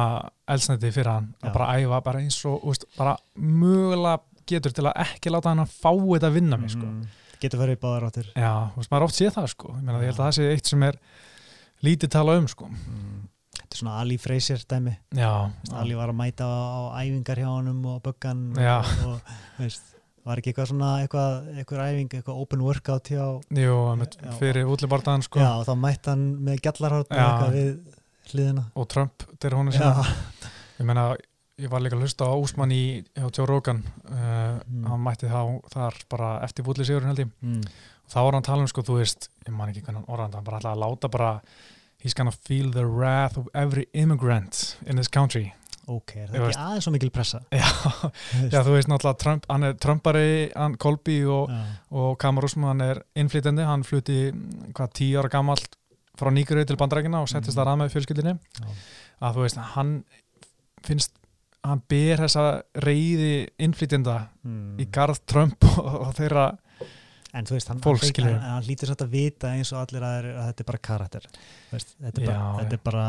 elsnætti 0.54 0.92
fyrir 0.94 1.12
hann 1.12 1.28
að 1.42 1.52
bara 1.58 1.68
æfa 1.80 2.00
bara 2.06 2.22
eins 2.22 2.38
og 2.48 2.64
veist, 2.64 2.86
bara 2.96 3.16
mögulega 3.36 4.22
getur 4.46 4.74
til 4.74 4.86
að 4.86 5.00
ekki 5.02 5.32
láta 5.34 5.52
hann 5.52 5.64
að 5.64 5.74
fá 5.74 5.90
þetta 5.90 6.30
að 6.30 6.36
vinna 6.38 6.60
mig 6.60 6.74
sko. 6.76 6.86
Mhm. 6.86 7.22
getur 7.42 7.60
verið 7.60 7.76
í 7.76 7.80
báðar 7.82 8.06
áttir. 8.08 8.28
Já, 8.32 8.52
veist, 8.76 8.90
maður 8.90 9.02
er 9.02 9.08
oft 9.10 9.18
séð 9.18 9.34
það 9.34 9.48
sko. 9.52 9.72
Ég, 9.74 9.82
meina, 9.82 9.98
ég 10.00 10.12
held 10.12 10.20
að 10.20 10.24
það 10.24 10.36
sé 10.38 10.46
eitt 10.54 10.70
sem 10.70 10.86
er 10.86 11.00
lítið 11.84 12.12
tala 12.14 12.38
um 12.40 12.46
sko. 12.48 12.68
Mm. 12.70 13.26
þetta 13.56 13.74
er 13.74 13.80
svona 13.80 13.98
Ali 14.00 14.16
Freyser 14.16 14.62
dæmi. 14.70 14.94
Já, 15.18 15.50
Ali 15.74 15.98
var 15.98 16.12
að 16.12 16.16
mæta 16.22 16.46
á, 16.46 16.96
æfingar 17.02 17.42
hjá 17.42 17.50
honum 17.50 17.84
og 17.90 18.00
böggan 18.06 18.40
og, 18.56 18.90
og 19.10 19.34
veist, 19.58 19.95
var 20.26 20.40
ekki 20.40 20.50
eitthvað 20.52 20.68
svona 20.72 20.90
eitthvað, 21.04 21.46
eitthvað 21.60 21.84
æfing, 21.86 22.10
eitthvað 22.18 22.40
open 22.42 22.64
workout 22.66 23.10
hjá 23.12 23.24
Jú, 23.62 23.76
fyrir 24.40 24.66
útlibardaðan 24.72 25.22
sko. 25.26 25.38
Já, 25.42 25.52
og 25.60 25.64
þá 25.68 25.72
mætti 25.86 26.10
hann 26.12 26.26
með 26.48 26.60
gjallarhótt 26.66 27.14
Já. 27.14 27.22
eitthvað 27.22 27.56
við 27.56 27.72
hliðina. 28.32 28.64
Og 28.74 28.88
Trump 28.90 29.26
honum 29.46 29.72
já, 29.72 29.78
sinna 29.78 30.52
ég 30.80 30.88
meina, 30.90 31.04
ég 31.62 31.70
var 31.72 31.80
líka 31.80 31.96
að 31.96 32.02
hlusta 32.04 32.26
á 32.28 32.34
Úsmann 32.36 32.74
í 32.74 32.82
hjá 33.16 33.28
Joe 33.30 33.46
Rogan 33.48 33.84
uh, 34.10 34.58
Mm. 34.66 34.82
hann 34.90 35.00
mætti 35.06 35.28
þá 35.30 35.62
þar 35.72 35.94
bara 36.10 36.30
eftir 36.44 36.64
búli 36.66 36.84
sigurinn 36.84 37.08
held 37.12 37.22
ég. 37.22 37.30
Mm. 37.42 37.62
þá 38.10 38.16
var 38.18 38.32
hann 38.34 38.42
að 38.42 38.48
tala 38.50 38.66
um 38.66 38.68
sko, 38.70 38.82
þú 38.82 38.98
veist, 39.00 39.28
ég 39.46 39.54
man 39.54 39.70
ekki 39.70 39.82
hvernig 39.86 40.02
hann 40.04 40.10
orðan 40.16 40.34
hann 40.34 40.44
bara 40.44 40.58
ætlaði 40.60 40.76
að 40.76 40.82
láta 40.84 41.10
bara 41.10 41.30
he's 42.02 42.14
gonna 42.14 42.30
feel 42.34 42.70
the 42.74 42.84
wrath 42.84 43.38
of 43.38 43.46
every 43.54 43.86
immigrant 43.94 44.76
in 44.86 44.96
this 44.96 45.08
country 45.08 45.52
ok, 45.88 46.12
er 46.24 46.28
það 46.32 46.46
ekki 46.48 46.58
aðeins 46.64 46.86
svo 46.88 46.92
mikil 46.96 47.10
pressa? 47.14 47.40
Já, 47.54 47.66
já 48.50 48.60
þú 48.66 48.72
veist 48.74 48.88
náttúrulega 48.90 49.20
Trump, 49.22 49.44
hann 49.52 49.66
er 49.68 49.74
Trumpari, 49.82 50.30
hann 50.56 50.74
Kolby 50.82 51.18
og, 51.30 51.52
og 51.94 52.16
Kamar 52.22 52.46
Úsmann 52.48 52.82
er 52.84 53.02
innflytjandi, 53.18 53.62
hann 53.68 53.84
flutti 53.86 54.18
mm, 54.32 54.72
hvað 54.76 54.94
tíu 54.98 55.20
ára 55.22 55.30
gamalt 55.32 55.76
frá 56.16 56.30
Nýgurau 56.32 56.64
til 56.66 56.78
Bandarækina 56.80 57.20
og 57.22 57.28
settist 57.28 57.54
Mhm. 57.56 57.60
þar 57.60 57.72
að 57.74 57.80
með 57.82 57.94
fjölskyldinni 57.94 58.34
já. 58.34 58.66
að 59.22 59.34
þú 59.36 59.46
veist, 59.46 59.62
hann 59.76 59.94
finnst 60.86 61.12
hann 61.66 61.80
ber 61.90 62.20
þessa 62.22 62.44
reyði 62.84 63.48
innflytjenda 63.58 64.28
Mm. 64.46 64.76
í 64.78 64.86
garð 64.90 65.18
Trump 65.26 65.64
og, 65.78 65.86
og 66.06 66.14
þeirra 66.14 66.44
en 67.36 67.44
þú 67.44 67.56
veist, 67.56 67.68
hann, 67.68 67.80
hann, 67.84 67.98
hann, 68.24 68.40
hann 68.40 68.64
lítur 68.64 68.88
satt 68.88 69.02
að 69.04 69.10
vita 69.12 69.50
eins 69.52 69.72
og 69.74 69.82
allir 69.82 70.04
að, 70.06 70.28
að 70.30 70.46
þetta 70.50 70.62
er 70.62 70.68
bara 70.70 70.78
karakter. 70.88 71.26
Veist, 71.72 71.90
þetta, 72.00 72.22
er 72.22 72.26
bara, 72.30 72.46
þetta 72.62 72.78
er 72.78 72.84
bara 72.86 73.06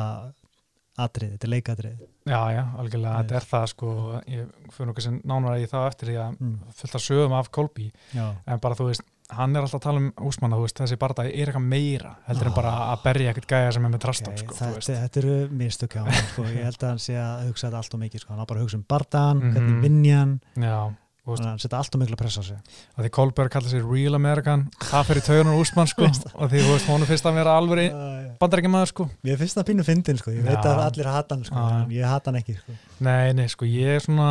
atrið, 0.97 1.33
þetta 1.35 1.47
er 1.47 1.53
leikatrið 1.53 1.99
já, 2.27 2.39
já, 2.57 2.63
algjörlega, 2.81 3.19
þetta 3.21 3.35
er 3.39 3.45
það 3.51 3.67
sko, 3.73 3.91
ég 4.27 4.47
fyrir 4.73 4.89
nokkuð 4.91 5.05
sem 5.07 5.19
nánar 5.29 5.59
í 5.61 5.67
það 5.69 5.85
eftir 5.91 6.09
því 6.11 6.17
að 6.23 6.33
mm. 6.41 6.55
fullt 6.79 6.95
af 6.97 7.05
sögum 7.05 7.37
af 7.37 7.51
Kolby 7.51 7.91
en 8.17 8.59
bara 8.63 8.75
þú 8.79 8.87
veist, 8.89 9.05
hann 9.37 9.55
er 9.55 9.65
alltaf 9.65 9.81
að 9.81 9.83
tala 9.83 9.99
um 9.99 10.11
úsmanna, 10.29 10.55
þú 10.55 10.65
veist, 10.67 10.77
þessi 10.79 10.97
barndagi 11.01 11.33
er 11.35 11.49
eitthvað 11.51 11.65
meira 11.67 12.13
heldur 12.27 12.47
en 12.47 12.53
Ah. 12.53 12.55
bara 12.55 12.73
að 12.95 13.01
berja 13.03 13.33
eitthvað 13.33 13.49
gæja 13.51 13.73
sem 13.75 13.85
er 13.85 13.91
með 13.91 14.03
trastaf, 14.05 14.33
Ok, 14.33 14.53
sko, 14.53 14.55
þetta, 14.55 15.01
þetta 15.03 15.17
eru 15.23 15.35
mistök 15.51 15.97
sko. 16.31 16.43
ég 16.47 16.63
held 16.63 16.77
að 16.83 16.87
hann 16.93 17.03
sé 17.03 17.17
að 17.19 17.47
hugsa 17.49 17.67
þetta 17.67 17.77
allt 17.81 17.93
og 17.93 17.99
mikið 18.05 18.19
sko. 18.23 18.33
hann 18.33 18.39
á 18.39 18.47
bara 18.47 18.59
að 18.59 18.63
hugsa 18.63 18.77
um 18.79 18.85
bardagan, 18.87 19.37
Mhm. 19.37 19.51
hvernig 19.53 19.81
vinjan 19.83 20.39
já, 20.55 20.93
þú 21.27 21.33
veist, 21.35 21.43
hann 21.43 21.59
setja 21.59 21.79
allt 21.81 21.95
og 21.97 22.01
mikla 22.01 22.17
pressa 22.19 22.39
á 22.39 22.43
sig 22.47 22.59
að 22.95 23.03
því 23.05 23.09
Kolberg 23.17 23.51
kallar 23.51 23.71
sér 23.73 23.83
Real 23.91 24.15
American 24.15 24.61
það 24.79 25.09
fyrir 25.09 25.25
taugunar 25.27 25.57
úsmann, 25.59 25.89
sko 25.91 26.07
og 26.07 26.51
því, 26.53 26.61
hún 26.87 27.03
fyrst 27.09 27.27
að 27.27 27.35
vera 27.41 27.57
alveg 27.59 27.97
bandarækjamaður, 28.39 28.91
sko 28.93 29.07
mér 29.27 29.37
finnst 29.41 29.57
það 29.59 29.67
pínu 29.71 29.85
fyndin 29.87 30.17
sko. 30.21 30.31
ég 30.31 30.45
veit 30.47 30.55
Já. 30.63 30.71
að 30.71 30.83
allir 30.85 31.09
hata 31.11 31.35
hann 31.35 31.43
sko. 31.43 31.55
Já. 31.55 31.83
en 31.83 31.91
ég 31.97 32.07
hata 32.07 32.31
hann 32.31 32.39
ekki 32.41 32.55
sko. 32.61 32.77
nei, 33.03 33.33
nei, 33.33 33.47
sko, 33.51 33.65
ég 33.67 33.97
er 33.97 34.05
svona 34.07 34.29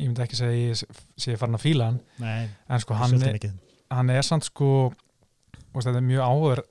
ég 0.00 0.08
myndi 0.08 0.22
ekki 0.24 0.38
segja 0.40 0.52
að 0.52 0.60
ég 0.72 1.00
sé 1.26 1.36
farin 1.36 1.54
að 1.60 1.64
fíla 1.66 1.90
hann 1.90 2.00
nei, 2.18 2.48
en 2.68 2.80
sko, 2.82 2.94
hann 2.98 3.22
er, 3.22 3.38
hann 3.92 4.10
er 4.10 4.22
samt 4.26 4.48
sko 4.48 4.70
veist, 5.74 5.86
þetta 5.88 6.00
er 6.00 6.06
mjög 6.08 6.24
áhugaver, 6.26 6.62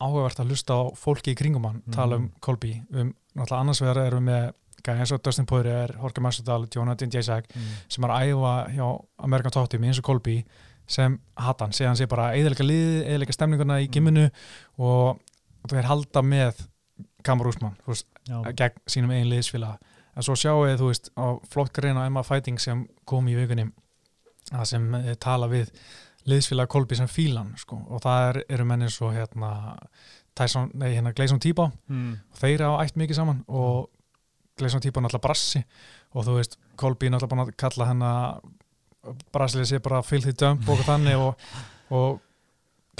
áhugavert 0.00 0.40
að 0.40 0.48
hlusta 0.54 0.74
á 0.80 0.82
fólki 0.96 1.34
í 1.34 1.38
kringum 1.38 1.64
hann 1.68 1.82
Mhm. 1.84 1.92
tala 1.92 2.16
um 2.16 2.30
Kolby, 2.40 2.82
um 2.92 3.12
náttúrulega 3.36 3.60
annars 3.60 3.80
vegar 3.84 4.00
erum 4.06 4.24
við 4.26 4.32
með 4.32 4.52
eins 4.88 5.12
og 5.12 5.22
Dustin 5.24 5.46
Poirier, 5.46 5.94
Jorge 6.00 6.22
Masvidal, 6.24 6.66
Jonathan 6.74 7.12
Jacek 7.12 7.48
mm. 7.54 7.70
sem 7.88 8.04
er 8.04 8.14
að 8.14 8.32
æfa 8.32 8.54
hjá 8.76 8.86
Amerikan 9.28 9.68
Team 9.68 9.84
eins 9.84 10.00
og 10.00 10.04
Kolby 10.04 10.44
sem 10.90 11.18
hata 11.38 11.64
hann, 11.66 11.72
segja 11.76 11.90
hann 11.90 11.98
sé 11.98 12.08
bara 12.10 12.32
eðalega 12.34 12.66
liði, 12.66 13.04
eðalega 13.06 13.36
stemninguna 13.36 13.78
í 13.80 13.86
Mm. 13.86 13.92
gimminu 13.94 14.26
og 14.78 15.20
þú 15.68 15.78
er 15.78 15.90
halda 15.90 16.22
með 16.22 16.66
Kamar 17.22 17.50
Úsmann, 17.50 17.76
þú 17.84 17.92
veist, 17.92 18.06
já, 18.26 18.36
gegn 18.56 18.80
sínum 18.88 19.10
eigin 19.12 19.30
liðsfélaga 19.30 19.78
en 20.16 20.22
svo 20.26 20.34
sjáu 20.34 20.64
þið, 20.64 20.78
þú 20.80 20.88
veist, 20.88 21.10
á 21.14 21.26
flott 21.52 21.72
grein 21.76 22.00
á 22.00 22.06
Emma 22.06 22.22
Fighting 22.26 22.58
sem 22.58 22.86
kom 23.04 23.28
í 23.28 23.36
vikunni 23.38 23.68
að 24.50 24.64
sem 24.72 24.94
eh, 24.94 25.14
tala 25.20 25.46
við 25.50 25.70
liðsfélaga 26.28 26.70
Kolby 26.72 26.98
sem 26.98 27.08
fílan 27.08 27.54
sko. 27.60 27.78
og 27.88 28.02
það 28.02 28.26
er, 28.28 28.40
eru 28.56 28.66
menni 28.68 28.90
svo 28.90 29.12
hérna 29.14 29.76
Tyson, 30.36 30.70
nei, 30.74 30.92
hérna 30.94 31.12
Gleison 31.16 31.40
Tíbá 31.42 31.70
mm. 31.88 32.12
og 32.32 32.40
þeir 32.40 32.66
á 32.66 32.70
ætt 32.82 32.98
mikið 32.98 33.20
saman 33.20 33.44
og 33.48 33.90
Gleison 34.60 34.82
Tíbá 34.84 35.00
náttúrulega 35.02 35.24
brassi 35.26 35.62
og 36.14 36.26
þú 36.26 36.36
veist, 36.38 36.58
Kolby 36.80 37.08
náttúrulega 37.10 37.32
búin 37.34 37.44
að 37.46 37.54
kalla 37.64 37.88
hennar 37.90 38.40
brasilið 39.32 39.68
sé 39.70 39.78
bara 39.82 40.02
filthy 40.04 40.32
dump 40.36 40.66
og 40.68 40.74
eitthvað 40.76 40.90
þannig 40.92 41.22
og, 41.24 41.46
og 41.96 42.20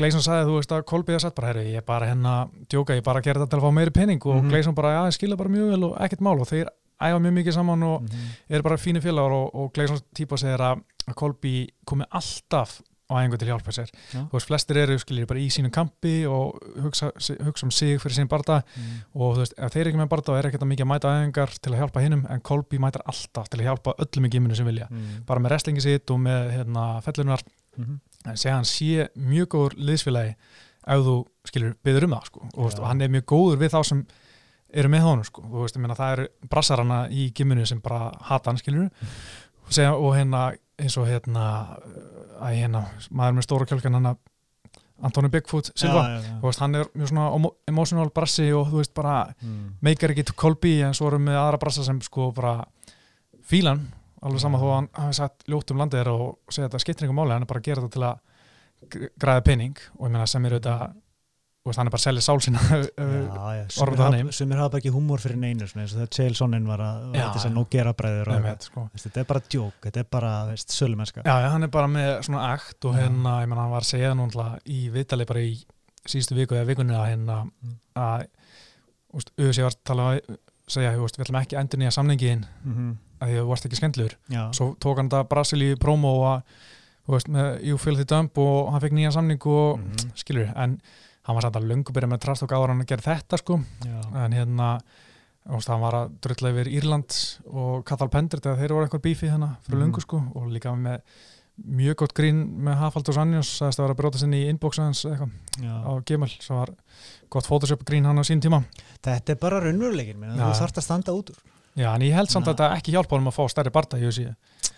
Gleison 0.01 0.23
sagði, 0.25 0.46
þú 0.49 0.55
veist 0.57 0.73
að 0.73 0.85
Kolby 0.88 1.12
er 1.12 1.20
satt 1.20 1.35
bara, 1.37 1.51
herri, 1.53 1.64
ég 1.75 1.83
er 1.83 1.87
bara 1.87 2.07
hérna 2.09 2.35
djóka, 2.73 2.94
ég 2.96 3.03
er 3.03 3.07
bara 3.11 3.20
að 3.20 3.27
gera 3.29 3.42
þetta 3.42 3.53
til 3.53 3.59
að 3.61 3.66
fá 3.66 3.75
meiri 3.77 3.92
penning 3.92 4.23
og 4.25 4.38
Mhm. 4.40 4.49
Gleison 4.55 4.75
bara, 4.79 4.94
já, 4.96 5.01
ég 5.11 5.16
skilja 5.18 5.37
bara 5.37 5.51
mjög 5.53 5.70
vel 5.75 5.85
og 5.90 5.99
ekkert 6.01 6.23
mál 6.25 6.40
og 6.40 6.49
þeir 6.49 6.70
æfa 7.01 7.18
mjög 7.20 7.35
mikið 7.37 7.53
saman 7.59 7.83
og 7.83 8.03
Mm. 8.03 8.31
eru 8.51 8.62
bara 8.62 8.77
fínir 8.77 9.03
félagar 9.05 9.33
og, 9.33 9.55
og 9.55 9.73
Gleison 9.75 10.01
típa 10.14 10.38
segir 10.38 10.59
að, 10.61 10.81
Kolby 11.14 11.68
komi 11.85 12.05
alltaf 12.11 12.81
á 13.11 13.12
æfingu 13.18 13.38
til 13.38 13.49
hjálpa 13.51 13.73
sér. 13.75 13.90
Já. 14.14 14.20
Þú 14.31 14.37
veist, 14.38 14.46
flestir 14.46 14.77
eru 14.79 14.96
skiljið 15.03 15.27
bara 15.27 15.40
í 15.42 15.49
sínum 15.51 15.73
kampi 15.75 16.14
og 16.31 16.61
hugsa, 16.85 17.11
hugsa 17.42 17.66
um 17.66 17.70
sig 17.75 17.99
fyrir 18.01 18.14
sín 18.20 18.29
barda 18.31 18.62
Mm. 18.62 19.03
og 19.14 19.35
þú 19.37 19.40
veist, 19.42 19.55
ef 19.59 19.73
þeir 19.75 19.81
eru 19.81 19.90
ekki 19.90 20.01
með 20.01 20.09
barda 20.09 20.38
er 20.38 20.46
ekkert 20.51 20.62
að 20.62 20.70
mikið 20.70 20.87
að 20.87 20.90
mæta 20.92 21.14
æfingar 21.18 21.51
til 21.61 21.73
að 21.73 21.79
hjálpa 21.81 22.01
hinnum 22.05 22.27
en 22.31 22.40
Kolby 22.40 22.79
mætar 22.79 23.03
alltaf 23.07 23.49
til 23.51 23.61
að 23.61 23.66
hjálpa 23.66 23.94
öllum 23.99 24.27
í 24.27 24.31
giminu 24.31 24.55
sem 24.57 24.66
vilja. 24.66 24.87
Mm. 24.90 25.25
Bara 25.27 25.40
með 25.40 25.51
wrestlingi 25.51 25.81
sitt 25.83 26.11
og 26.11 26.18
með 26.20 26.51
hérna, 26.57 27.03
fellunar 27.03 27.40
Mhm. 27.79 28.01
en 28.27 28.37
segja 28.37 28.55
hann 28.55 28.64
sé 28.64 29.09
mjög 29.16 29.46
góður 29.49 29.75
liðsfélagi 29.79 30.35
ef 30.87 31.05
þú 31.07 31.25
skilur 31.46 31.75
byður 31.85 32.05
um 32.05 32.11
það 32.11 32.25
sko. 32.27 32.40
og, 32.57 32.64
veist, 32.64 32.77
Já. 32.77 32.81
og 32.83 32.87
hann 32.88 33.01
er 33.03 33.09
mjög 33.09 33.25
góður 33.25 33.59
við 33.59 33.70
þá 33.70 33.85
sem 33.87 34.07
eru 34.73 34.88
með 34.88 35.01
honum 35.03 35.25
sko. 35.25 35.42
og 35.42 35.62
veist, 35.64 35.77
meina, 35.79 35.94
það 35.94 36.12
eru 36.12 36.29
brassarana 36.49 37.09
í 37.11 37.33
giminu 37.33 37.66
sem 37.66 37.81
bara 37.81 38.12
hata 38.23 38.51
hann 38.51 38.57
og, 38.57 38.90
segja, 39.70 39.92
og 39.94 40.14
hérna 40.14 40.57
eins 40.81 40.97
og 41.01 41.07
hérna, 41.09 41.45
að 42.40 42.57
hérna 42.61 42.85
maður 43.11 43.37
með 43.38 43.47
stóra 43.49 43.66
kjölkan 43.71 43.99
hann 43.99 44.16
Antoni 45.03 45.31
Bigfoot 45.33 45.71
Silva 45.81 46.03
Já, 46.05 46.09
já, 46.12 46.23
já. 46.27 46.33
Þú 46.40 46.45
veist, 46.51 46.61
hann 46.61 46.75
er 46.77 46.88
mjög 46.93 47.09
svona 47.09 47.29
emo- 47.37 47.55
emotional 47.73 48.11
brassi 48.12 48.51
og 48.53 48.66
þú 48.69 48.81
veist 48.83 48.93
bara 48.95 49.14
Mm. 49.43 49.77
meikar 49.81 50.11
ekki 50.12 50.25
til 50.29 50.35
Kolby 50.37 50.73
en 50.85 50.93
svo 50.95 51.07
erum 51.09 51.25
við 51.31 51.38
aðra 51.40 51.59
brassa 51.62 51.85
sem 51.85 52.01
sko 52.05 52.33
bara 52.37 52.64
fílan 53.51 53.87
alveg 54.23 54.40
sama 54.43 54.59
þó 54.59 54.66
að 54.69 54.75
hann 54.77 54.88
hafi 54.95 55.14
sagt 55.16 55.47
ljótt 55.49 55.71
um 55.73 55.79
landið 55.81 56.07
og 56.12 56.38
segja 56.51 56.66
að 56.66 56.71
þetta 56.75 56.81
skiptir 56.85 57.07
einhver 57.09 57.16
máli 57.25 57.33
hann 57.33 57.43
er 57.43 57.47
bara 57.47 57.61
að 57.61 57.64
gera 57.71 57.81
þetta 57.81 57.93
til 57.97 58.03
að 58.03 58.19
gr- 58.90 59.12
græða 59.19 59.45
penning 59.45 59.77
og 59.99 60.07
ég 60.07 60.12
meina 60.12 60.27
sem 60.27 60.45
er 60.45 60.53
auðvitað 60.59 60.93
veist, 61.68 61.77
hann 61.79 61.87
er 61.87 61.92
bara 61.92 62.01
að 62.01 62.07
selja 62.07 62.23
sál 62.25 62.40
sína 62.40 62.61
Já, 62.61 62.79
já, 63.59 63.64
orðum 63.85 64.31
sumir 64.33 64.57
þannig. 64.57 64.59
hafa, 64.62 64.79
ekki 64.81 64.92
húmor 64.94 65.20
fyrir 65.20 65.37
neinu 65.37 65.66
eins 65.66 65.75
og 65.77 65.99
þegar 65.99 66.09
Chael 66.16 66.35
Sonnen 66.38 66.66
var 66.66 66.81
að 66.81 67.12
þess 67.35 67.46
að 67.51 67.53
nú 67.59 67.64
gera 67.70 67.92
bræður 67.92 68.31
og 68.33 68.64
sko. 68.64 68.85
Þetta 68.96 69.20
er 69.20 69.25
bara 69.29 69.40
djók, 69.49 69.75
þetta 69.85 70.01
er 70.01 70.09
bara 70.11 70.31
sölumennska 70.57 71.23
já, 71.27 71.35
já, 71.44 71.49
hann 71.53 71.62
er 71.68 71.68
bara 71.68 71.87
með 71.92 72.23
svona 72.25 72.46
akt 72.55 72.85
og 72.88 72.94
hérna, 72.96 73.35
ég 73.42 73.49
meina 73.53 73.61
hann 73.66 73.70
var 73.75 73.85
að 73.85 73.90
segja 73.92 74.14
núna 74.14 74.49
í 74.64 74.81
viðtali 74.94 75.27
bara 75.29 75.40
í 75.44 75.53
síðustu 76.09 76.35
viku 76.38 76.55
eða 76.57 76.66
vikunni 76.73 76.96
að 76.96 77.11
hérna 77.12 77.40
Mm. 77.61 77.77
að 78.01 78.27
úst, 79.18 79.31
auðvitað 79.37 79.64
var 79.66 79.75
að 79.75 79.85
tala 79.85 80.05
segja, 80.70 80.92
þú 80.96 81.03
veist, 81.05 81.16
við 81.18 81.25
ætlum 81.27 81.40
ekki 81.42 81.57
að 81.57 81.61
endur 81.64 81.81
nýja 81.83 81.92
samningin 81.96 82.44
mm 82.64 82.75
-hmm. 82.75 82.90
að 83.20 83.29
því 83.29 83.35
að 83.37 83.42
þú 83.44 83.49
varst 83.51 83.66
ekki 83.66 83.77
skemmtlur 83.81 84.12
Já, 84.31 84.42
svo 84.55 84.75
tók 84.81 84.96
hann 84.96 85.11
þetta 85.11 85.29
Brasilíu 85.29 85.77
promo 85.77 86.09
og 86.25 86.42
þú 87.07 87.12
veist, 87.12 87.29
með 87.29 87.64
You 87.66 87.77
Feel 87.79 87.96
the 87.96 88.05
Dump 88.05 88.38
og 88.38 88.73
hann 88.73 88.81
fekk 88.81 88.92
nýja 88.96 89.12
samning 89.12 89.46
og 89.46 89.79
Mhm. 89.79 90.12
skilur, 90.14 90.53
en 90.57 90.81
hann 91.26 91.37
var 91.37 91.46
samt 91.46 91.56
að 91.61 91.68
löngu 91.70 91.92
byrja 91.96 92.09
með 92.11 92.20
trast 92.24 92.42
og 92.46 92.50
gáður 92.52 92.72
hann 92.74 92.85
að 92.85 92.90
gera 92.92 93.06
þetta 93.14 93.38
sko. 93.42 93.59
Já, 93.87 94.00
en 94.24 94.33
hérna 94.37 94.70
hann 95.72 95.80
var 95.80 95.96
að 95.96 96.14
drulla 96.20 96.50
yfir 96.52 96.68
Írland 96.78 97.16
og 97.50 97.85
Katal 97.88 98.09
Pendert 98.12 98.44
eða 98.46 98.59
þeir 98.61 98.74
voru 98.76 98.87
eitthvað 98.88 99.04
bífið 99.09 99.30
hérna 99.35 99.50
fyrir 99.64 99.78
Mhm. 99.78 99.85
löngu 99.87 100.00
sko. 100.04 100.22
Og 100.35 100.48
líka 100.52 100.72
með 100.76 101.00
mjög 101.61 101.96
gott 101.96 102.14
grín 102.14 102.38
með 102.64 102.76
Hafaldur 102.80 103.14
Sannjós 103.14 103.50
að 103.80 103.85
vera 103.85 103.94
að 103.94 103.98
bróta 104.00 104.18
sinni 104.18 104.44
í 104.46 104.48
inbox 104.48 104.78
aðeins 104.78 105.04
eitthvað 105.04 105.30
Já. 105.61 105.74
á 105.85 105.92
Gmail 106.04 106.37
sem 106.40 106.56
var 106.56 106.70
gott 107.28 107.44
Photoshop 107.46 107.85
grín 107.85 108.04
hann 108.04 108.16
á 108.16 108.24
sín 108.24 108.40
tíma. 108.40 108.64
Þetta 109.02 109.30
er 109.30 109.35
bara 109.37 109.61
Já. 110.38 110.44
þú 110.52 110.61
þarft 110.62 110.76
að 110.78 110.83
standa 110.83 111.12
út 111.12 111.30
úr. 111.30 111.37
Já, 111.76 111.94
en 111.94 112.00
ég 112.02 112.12
held 112.14 112.28
samt 112.30 112.46
að 112.48 112.56
þetta 112.56 112.76
ekki 112.76 112.92
hjálpa 112.92 113.11
honum 113.16 113.28
að 113.30 113.37
fá 113.37 113.44
stærri 113.48 113.70
barda 113.72 113.96
í 113.96 114.00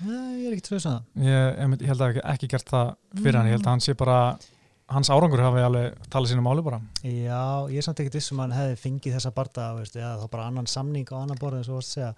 Nei, 0.02 0.42
ég 0.42 0.46
er 0.50 0.56
ekki 0.56 0.66
trúið 0.68 0.82
svona 0.82 1.02
ég, 1.16 1.58
ég, 1.58 1.86
held 1.88 2.00
að 2.00 2.20
ekki, 2.34 2.48
gert 2.48 2.66
það 2.68 2.96
fyrir 3.22 3.36
hann, 3.38 3.46
ég 3.46 3.52
held 3.56 3.62
að 3.66 3.70
hann 3.70 3.80
sé 3.80 3.94
bara 3.94 4.38
hans 4.92 5.10
árangur 5.10 5.40
hafi 5.42 5.62
alveg 5.66 5.94
talið 6.12 6.32
sínu 6.32 6.42
máli 6.44 6.62
bara. 6.66 6.80
Já, 7.02 7.40
ég 7.72 7.78
er 7.80 7.86
samt 7.86 8.00
ekkert 8.02 8.18
vissum 8.18 8.38
að 8.40 8.46
hann 8.50 8.56
hefði 8.58 8.76
fengið 8.82 9.16
þessa 9.16 9.32
barda 9.34 9.66
veist, 9.78 9.96
eða 9.96 10.18
þá 10.22 10.26
bara 10.34 10.46
annan 10.50 10.66
samning 10.70 11.06
á 11.12 11.16
annan 11.22 11.40
borð 11.40 11.58
eins 11.60 11.70
og 11.72 11.80
varst 11.80 11.96
að 11.96 11.96
segja. 11.96 12.12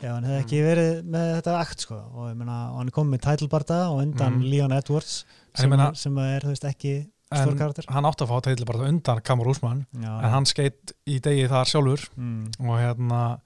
Ef 0.00 0.08
hann 0.10 0.24
hefði 0.26 0.40
ekki 0.44 0.60
verið 0.66 0.92
með 1.14 1.28
þetta 1.38 1.54
akt 1.60 1.80
sko. 1.86 2.00
og, 2.14 2.34
meina, 2.36 2.58
hann 2.76 2.90
komið 2.90 3.14
með 3.16 3.24
title 3.28 3.48
barda 3.48 3.80
og 3.90 4.02
undan 4.02 4.38
Mhm. 4.40 4.50
Leon 4.50 4.72
Edwards 4.72 5.24
En 5.54 5.60
sem, 5.62 5.70
meina- 5.70 5.94
sem 5.94 6.18
er 6.18 6.40
veist, 6.46 6.64
ekki 6.64 6.94
en 7.32 7.38
stór 7.46 7.56
karakter. 7.58 7.84
hann 7.88 8.04
átti 8.04 8.24
að 8.26 8.30
fá 8.32 8.40
tætli 8.42 8.66
bara 8.66 8.88
undan 8.88 9.20
Kamur 9.22 9.46
Úsmann 9.46 9.86
en 9.94 10.30
hann 10.34 10.44
skeitt 10.44 10.92
í 11.06 11.20
degi 11.20 11.46
þar 11.48 11.64
sjálfur 11.70 12.08
mm, 12.18 12.50
og 12.60 12.78
hérna 12.78 13.40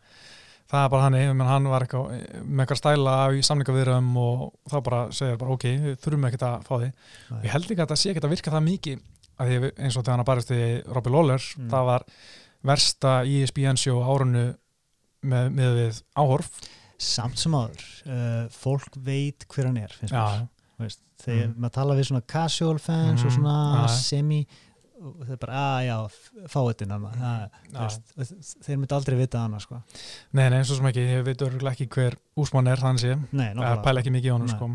það 0.71 0.85
er 0.85 0.89
bara 0.95 1.03
hann, 1.07 1.17
menn 1.39 1.47
hann 1.51 1.67
var 1.71 1.85
eitthvað 1.85 2.45
með 2.45 2.65
eitthvað 2.65 2.81
stæla 2.81 3.15
í 3.37 3.43
samlingaviðröðum 3.47 4.15
og 4.17 4.45
þá 4.73 4.77
bara 4.87 5.01
segir 5.13 5.37
bara 5.41 5.53
ok, 5.57 5.65
við 5.85 5.99
þurfum 6.05 6.29
ekkert 6.31 6.47
að 6.49 6.65
fá 6.69 6.75
því 6.81 6.89
Nei. 7.31 7.43
ég 7.45 7.51
held 7.55 7.65
ekki 7.69 7.77
að 7.79 7.85
þetta 7.85 7.99
sé 8.01 8.11
ekkert 8.15 8.25
að 8.29 8.35
virka 8.35 8.55
það 8.55 8.65
mikið 8.71 9.03
að 9.35 9.51
því 9.51 9.71
eins 9.85 9.97
og 9.99 10.05
þegar 10.07 10.17
hann 10.17 10.25
barist 10.31 10.51
í 10.55 10.63
Robbie 10.95 11.13
Lawler, 11.13 11.43
Mm. 11.59 11.69
það 11.71 11.85
var 11.91 12.05
versta 12.65 13.13
E 13.27 13.43
ESPN 13.43 13.77
sjó 13.77 13.99
árunu 14.07 14.45
með, 15.25 15.51
með 15.53 15.77
við 15.81 16.03
áhorf 16.17 16.51
samt 16.99 17.39
sem 17.39 17.53
áður 17.53 17.85
uh, 18.07 18.45
fólk 18.55 18.95
veit 19.05 19.45
hver 19.51 19.67
hann 19.69 19.77
er 19.83 19.93
finnst 19.93 20.15
mér 20.15 20.49
Veist, 20.79 21.01
þegar 21.23 21.49
Mhm. 21.53 21.61
maður 21.63 21.73
tala 21.77 21.95
við 21.95 22.07
svona 22.09 22.25
casual 22.27 22.79
fans 22.83 23.23
og 23.23 23.31
Mhm, 23.31 23.35
svona 23.37 23.57
já. 23.85 23.89
semi 23.95 24.47
og 25.05 25.31
er 25.35 25.41
bara, 25.41 25.61
að 25.61 25.87
já, 25.87 25.97
fáiðin 26.53 26.95
hann 26.95 27.07
já. 27.15 27.85
þeir 28.65 28.81
myndi 28.81 28.97
aldrei 28.97 29.19
vita 29.21 29.45
hann 29.45 29.61
sko. 29.63 29.81
nei, 30.33 30.47
nei, 30.53 30.61
svo 30.65 30.79
sem 30.79 30.91
ekki, 30.91 31.07
ég 31.13 31.25
veit 31.27 31.45
örgulega 31.45 31.75
ekki 31.75 31.89
hver 31.95 32.19
Úsmann 32.41 32.71
er 32.73 32.83
þannig 32.83 33.05
sé, 33.05 33.17
það 33.33 33.83
pæla 33.85 34.03
ekki 34.03 34.15
mikið 34.15 34.37
honum 34.37 34.51
Nei. 34.51 34.57
sko. 34.57 34.71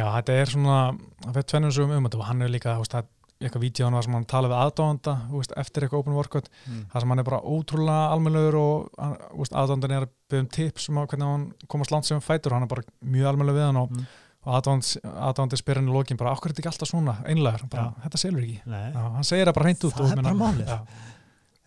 já, 0.00 0.04
þetta 0.16 0.36
er 0.42 0.52
svona 0.54 0.78
það 1.24 1.32
fyrir 1.38 1.48
tvennum 1.54 1.74
sögum 1.76 1.96
um 1.98 2.08
þetta 2.08 2.22
og 2.22 2.28
hann 2.30 2.46
er 2.46 2.54
líka, 2.54 2.76
það 2.80 3.02
er 3.02 3.08
eitthvað 3.40 3.86
hann 3.86 4.02
sem 4.04 4.14
hann 4.14 4.26
talaði 4.28 4.52
við 4.52 4.62
aðdóðanda 4.66 5.12
veist, 5.32 5.52
eftir 5.56 5.84
eitthvað 5.86 6.02
open 6.02 6.16
workout 6.16 6.50
mm. 6.66 6.82
það 6.92 7.04
sem 7.04 7.12
hann 7.14 7.22
er 7.22 7.28
bara 7.30 7.38
ótrúlega 7.40 8.10
almennlegur 8.12 8.58
og 8.60 9.46
aðdóndan 9.48 9.94
er 9.96 10.04
að 10.04 10.10
byggja 10.28 10.44
um 10.44 10.50
tips 10.56 10.88
um 10.90 11.00
að 11.00 11.06
hvernig 11.12 11.30
hann 11.30 11.46
komast 11.72 11.94
langt 11.94 12.08
sem 12.08 12.20
fætur 12.20 12.52
hann 12.52 12.66
er 12.66 12.72
bara 12.72 12.84
mjög 13.00 13.30
almennlega 13.30 13.56
við 13.56 13.66
hann 13.70 13.80
og, 13.80 13.94
Mm. 13.96 14.04
Og 14.46 14.54
aðdóðandi 14.56 15.58
spyr 15.60 15.80
hann 15.80 15.90
í 15.90 15.94
lokin 15.94 16.20
bara, 16.20 16.32
okkur 16.36 16.50
er 16.50 16.54
þetta 16.54 16.62
ekki 16.64 16.72
alltaf 16.72 16.90
svona? 16.90 17.16
Einlegar, 17.28 17.66
bara, 17.70 17.90
þetta 18.06 18.20
selur 18.22 18.44
ekki. 18.44 18.60
Já, 18.64 19.02
hann 19.16 19.26
segir 19.28 19.50
það 19.50 19.56
bara 19.58 19.68
hreint 19.68 19.84
út 19.88 19.98
Það 19.98 20.14
er 20.14 20.22
bara 20.22 20.38
málið. 20.38 20.72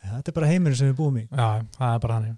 þetta 0.03 0.33
er 0.33 0.37
bara 0.39 0.49
heimurinn 0.49 0.79
sem 0.79 0.89
við 0.89 0.97
búum 0.97 1.19
í. 1.21 1.25
Já, 1.29 1.49
það 1.77 1.93
er 1.93 2.03
bara 2.07 2.19
hann 2.19 2.37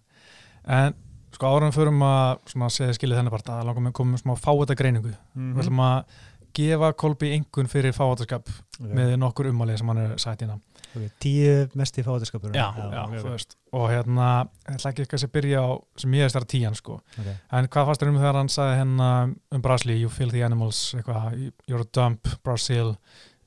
en 0.66 0.96
sko 1.36 1.50
árum 1.52 1.74
förum 1.76 2.06
að 2.06 2.30
svona, 2.52 2.70
segja 2.74 2.96
skilið 2.98 3.20
þennan 3.20 3.36
bara, 3.36 3.58
langar 3.68 3.86
með 3.88 3.96
komum 4.00 4.22
smá 4.22 4.34
fáita 4.40 4.78
greiningu, 4.78 5.12
mm 5.36 5.52
við 5.56 5.66
ætlum 5.66 5.84
að 5.86 6.22
gefa 6.56 6.92
Kolbi 6.96 7.34
engun 7.36 7.68
fyrir 7.72 7.96
fáitaskap 7.96 8.48
okay. 8.48 8.94
með 8.96 9.18
nokkur 9.20 9.50
umalið 9.52 9.82
sem 9.82 9.92
hann 9.92 10.04
er 10.06 10.14
sætt 10.22 10.46
innan 10.46 10.62
okay. 10.96 11.12
tíu 11.24 11.54
mest 11.78 12.00
í 12.00 12.06
fáiðskapur 12.06 12.56
já, 12.56 12.66
já, 12.78 13.04
þú 13.14 13.34
veist 13.34 13.58
og 13.76 13.86
hérna, 13.92 14.30
ég 14.66 14.78
ætla 14.78 14.92
ekki 14.94 15.06
eitthvað 15.06 15.28
að 15.28 15.36
byrja 15.36 15.62
á 15.62 15.70
sem 16.02 16.18
ég 16.18 16.26
er 16.26 16.34
stærra 16.34 16.52
tíjan 16.56 16.78
sko 16.80 16.98
okay. 17.02 17.38
en 17.60 17.70
hvað 17.72 17.90
fannst 17.90 18.04
þér 18.04 18.12
um 18.14 18.20
þegar 18.22 18.40
hann 18.42 18.52
sagði 18.56 18.80
hérna 18.82 19.12
um 19.58 19.66
Brasli, 19.66 20.00
you 20.00 20.12
filthy 20.14 20.44
animals 20.48 20.82
eitthvað, 20.98 21.40
you're 21.70 21.86
a 21.86 21.92
dump, 21.96 22.32
Brasil 22.46 22.96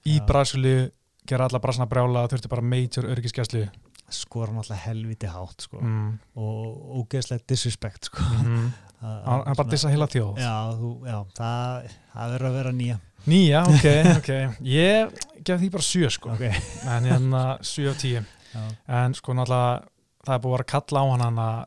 í 0.08 0.18
Já. 0.18 0.24
Brasilu 0.28 0.76
gera 1.28 1.48
alla 1.48 1.60
brasna 1.60 1.84
brjála, 1.88 2.26
þurfti 2.30 2.50
bara 2.50 2.64
major 2.64 3.08
örgiskeslu 3.12 3.66
skora 4.08 4.48
hann 4.48 4.62
alltaf 4.62 4.86
helviti 4.86 5.28
hátt 5.28 5.66
sko. 5.66 5.80
mm. 5.84 6.12
og 6.40 7.00
ógeðslega 7.02 7.44
disrespect 7.48 8.08
sko. 8.08 8.24
mm 8.44 8.68
Það- 8.98 9.44
hann 9.46 9.54
bara 9.54 9.70
dissa 9.70 9.90
heila 9.92 10.08
þjóð 10.10 10.40
já, 10.42 10.54
þú, 10.74 10.88
já, 11.06 11.18
það, 11.38 11.84
það 12.14 12.32
verður 12.32 12.48
að 12.48 12.56
vera 12.56 12.72
nýja 12.74 12.96
nýja, 13.30 13.60
ok, 13.70 13.86
ok 14.18 14.30
ég 14.66 15.12
gef 15.48 15.62
því 15.62 15.70
bara 15.74 15.88
sjö 15.88 16.12
sko 16.12 16.34
okay. 16.34 16.52
en 16.94 17.08
hérna 17.08 17.42
sjö 17.64 17.88
af 17.92 17.98
tíu 18.02 18.20
já. 18.20 18.62
en 19.00 19.16
sko 19.18 19.36
náttúrulega 19.36 19.88
það 20.26 20.34
er 20.36 20.44
búið 20.44 20.52
að 20.52 20.56
vera 20.56 20.66
að 20.68 20.72
kalla 20.74 21.02
á 21.02 21.06
hann 21.08 21.26
hann 21.26 21.42
að 21.46 21.58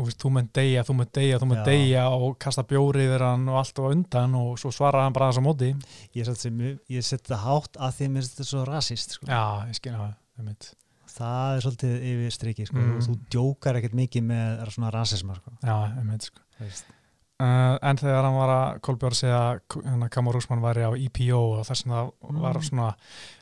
þú 0.00 0.30
mynd 0.32 0.50
deyja, 0.54 0.84
þú 0.86 0.96
mynd 0.96 1.12
deyja, 1.16 1.38
þú 1.40 1.48
Já. 1.50 1.62
deyja 1.66 2.04
og 2.14 2.36
kasta 2.40 2.64
bjóri 2.64 3.04
yfir 3.04 3.24
hann 3.26 3.48
og 3.50 3.58
allt 3.60 3.80
á 3.80 3.84
undan 3.90 4.36
og 4.38 4.52
svo 4.60 4.70
svarar 4.72 5.04
hann 5.04 5.16
bara 5.16 5.30
þess 5.30 5.40
að 5.42 5.46
móti 5.46 5.70
ég, 6.16 6.24
set 6.24 6.38
sem, 6.40 6.60
ég 6.88 7.04
set 7.06 7.26
það 7.26 7.42
hátt 7.44 7.76
að 7.76 7.96
því 7.96 8.06
að 8.06 8.12
mér 8.14 8.22
finnst 8.22 8.36
þetta 8.36 8.48
svo 8.50 8.62
rasist 8.68 9.16
sko. 9.16 9.26
já, 9.26 9.42
ég 9.68 9.80
skil 9.80 9.96
það, 9.96 10.70
það 11.10 11.56
er 11.56 11.66
svolítið 11.66 12.06
yfir 12.12 12.36
striki 12.38 12.68
sko. 12.70 12.78
Mm. 12.78 13.02
þú, 13.08 13.18
djókar 13.34 13.80
ekkert 13.80 13.98
mikið 13.98 14.26
með 14.30 14.64
svona 14.76 14.94
rasisma 14.94 15.36
sko. 15.40 15.56
já, 15.60 15.76
ég 15.98 16.08
mitt 16.08 16.30
sko 16.30 16.46
Veist. 16.60 16.96
Uh, 17.40 17.78
en 17.88 17.96
þegar 17.96 18.26
hann 18.26 18.34
var 18.36 18.50
að 18.52 18.80
Kolbjörn 18.84 19.14
segja 19.16 19.36
að 19.40 19.60
hérna, 19.86 20.08
Kamar 20.12 20.36
Úsmann 20.36 20.60
væri 20.60 20.82
á 20.84 20.92
EPO 20.92 21.38
og 21.40 21.62
þess 21.64 21.86
að 21.86 21.92
það 21.94 22.40
var 22.42 22.58
Mm. 22.58 22.66
svona 22.66 22.88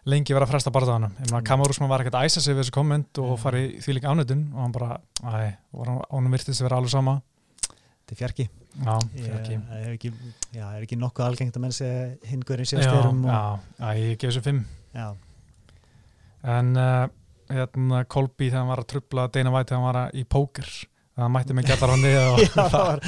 lengi 0.06 0.34
verið 0.36 0.46
að 0.46 0.52
fresta 0.52 0.70
barðanum. 0.70 1.16
Mm. 1.18 1.40
Kamar 1.48 1.72
Úsmann 1.72 1.90
var 1.90 2.04
ekkert 2.04 2.14
að 2.20 2.28
æsa 2.28 2.40
sig 2.44 2.54
við 2.54 2.60
þessu 2.62 2.74
komment 2.76 3.18
og 3.18 3.32
farið 3.42 3.80
því 3.82 3.96
líka 3.96 4.12
ánöndun 4.12 4.44
og 4.54 4.60
hann 4.62 4.72
bara, 4.76 5.00
æ, 5.24 5.56
honum 5.74 6.30
virtist 6.30 6.60
að 6.62 6.68
vera 6.68 6.76
alveg 6.78 6.90
sama. 6.94 7.16
þetta 8.08 8.12
er 8.14 8.20
fjarki 8.22 8.48
Já, 8.78 8.94
ekki. 8.94 9.56
það 9.58 9.80
er 9.82 9.90
ekki, 9.96 10.12
já, 10.54 10.66
er 10.78 10.82
ekki 10.86 10.96
nokkuð 11.02 11.24
algengt 11.26 11.56
að 11.58 11.60
menn 11.66 11.72
segja 11.74 12.04
hingurinn 12.30 12.64
Já, 12.64 12.70
sér 12.70 12.84
styrum 12.86 13.24
og, 13.24 13.32
já, 13.34 13.58
já, 13.82 13.88
ég 13.98 14.18
gef 14.22 14.30
þessu 14.30 14.42
fimm. 14.46 14.62
já, 14.94 15.08
En 16.44 16.76
uh, 16.76 17.08
hérna, 17.50 18.04
Kolby 18.06 18.46
þegar 18.48 18.60
hann 18.62 18.70
var 18.70 18.82
að 18.84 18.88
trubla 18.94 19.26
Dana 19.34 19.50
White 19.50 19.72
þegar 19.74 19.82
hann 19.82 19.88
var 19.90 20.14
í 20.14 20.24
póker, 20.24 20.68
það 21.18 21.30
mætti 21.36 21.56
mig 21.58 21.68
gætar 21.68 21.92
hann 21.92 22.02
niður 22.04 22.32
og 22.32 22.42
já, 22.46 22.50
það 22.56 22.82
var, 22.88 23.04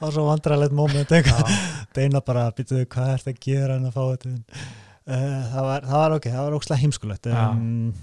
var 0.00 0.16
svo 0.16 0.24
vandrarlegt. 0.28 0.74
Já, 1.14 1.60
Deina 1.94 2.20
bara, 2.26 2.48
býtuðu, 2.56 2.86
hvað 2.90 3.12
er 3.14 3.22
þetta 3.24 3.34
að 3.34 3.44
gera 3.48 3.78
en 3.78 3.86
að 3.88 3.94
fá 3.96 4.02
þetta 4.14 4.34
uh, 4.34 5.38
það, 5.52 5.62
var, 5.68 5.86
það 5.90 6.02
var 6.02 6.16
ok, 6.18 6.28
það 6.34 6.42
var 6.48 6.58
ókslega 6.58 6.82
heimskulegt 6.84 7.30
um, 7.30 7.94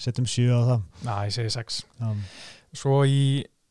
setjum 0.00 0.28
sjö 0.30 0.50
á 0.50 0.60
það 0.70 0.84
já, 1.06 1.14
ég 1.28 1.34
segi 1.36 1.54
sex. 1.56 1.80
um, 2.02 2.22
Svo 2.76 3.00
í 3.08 3.20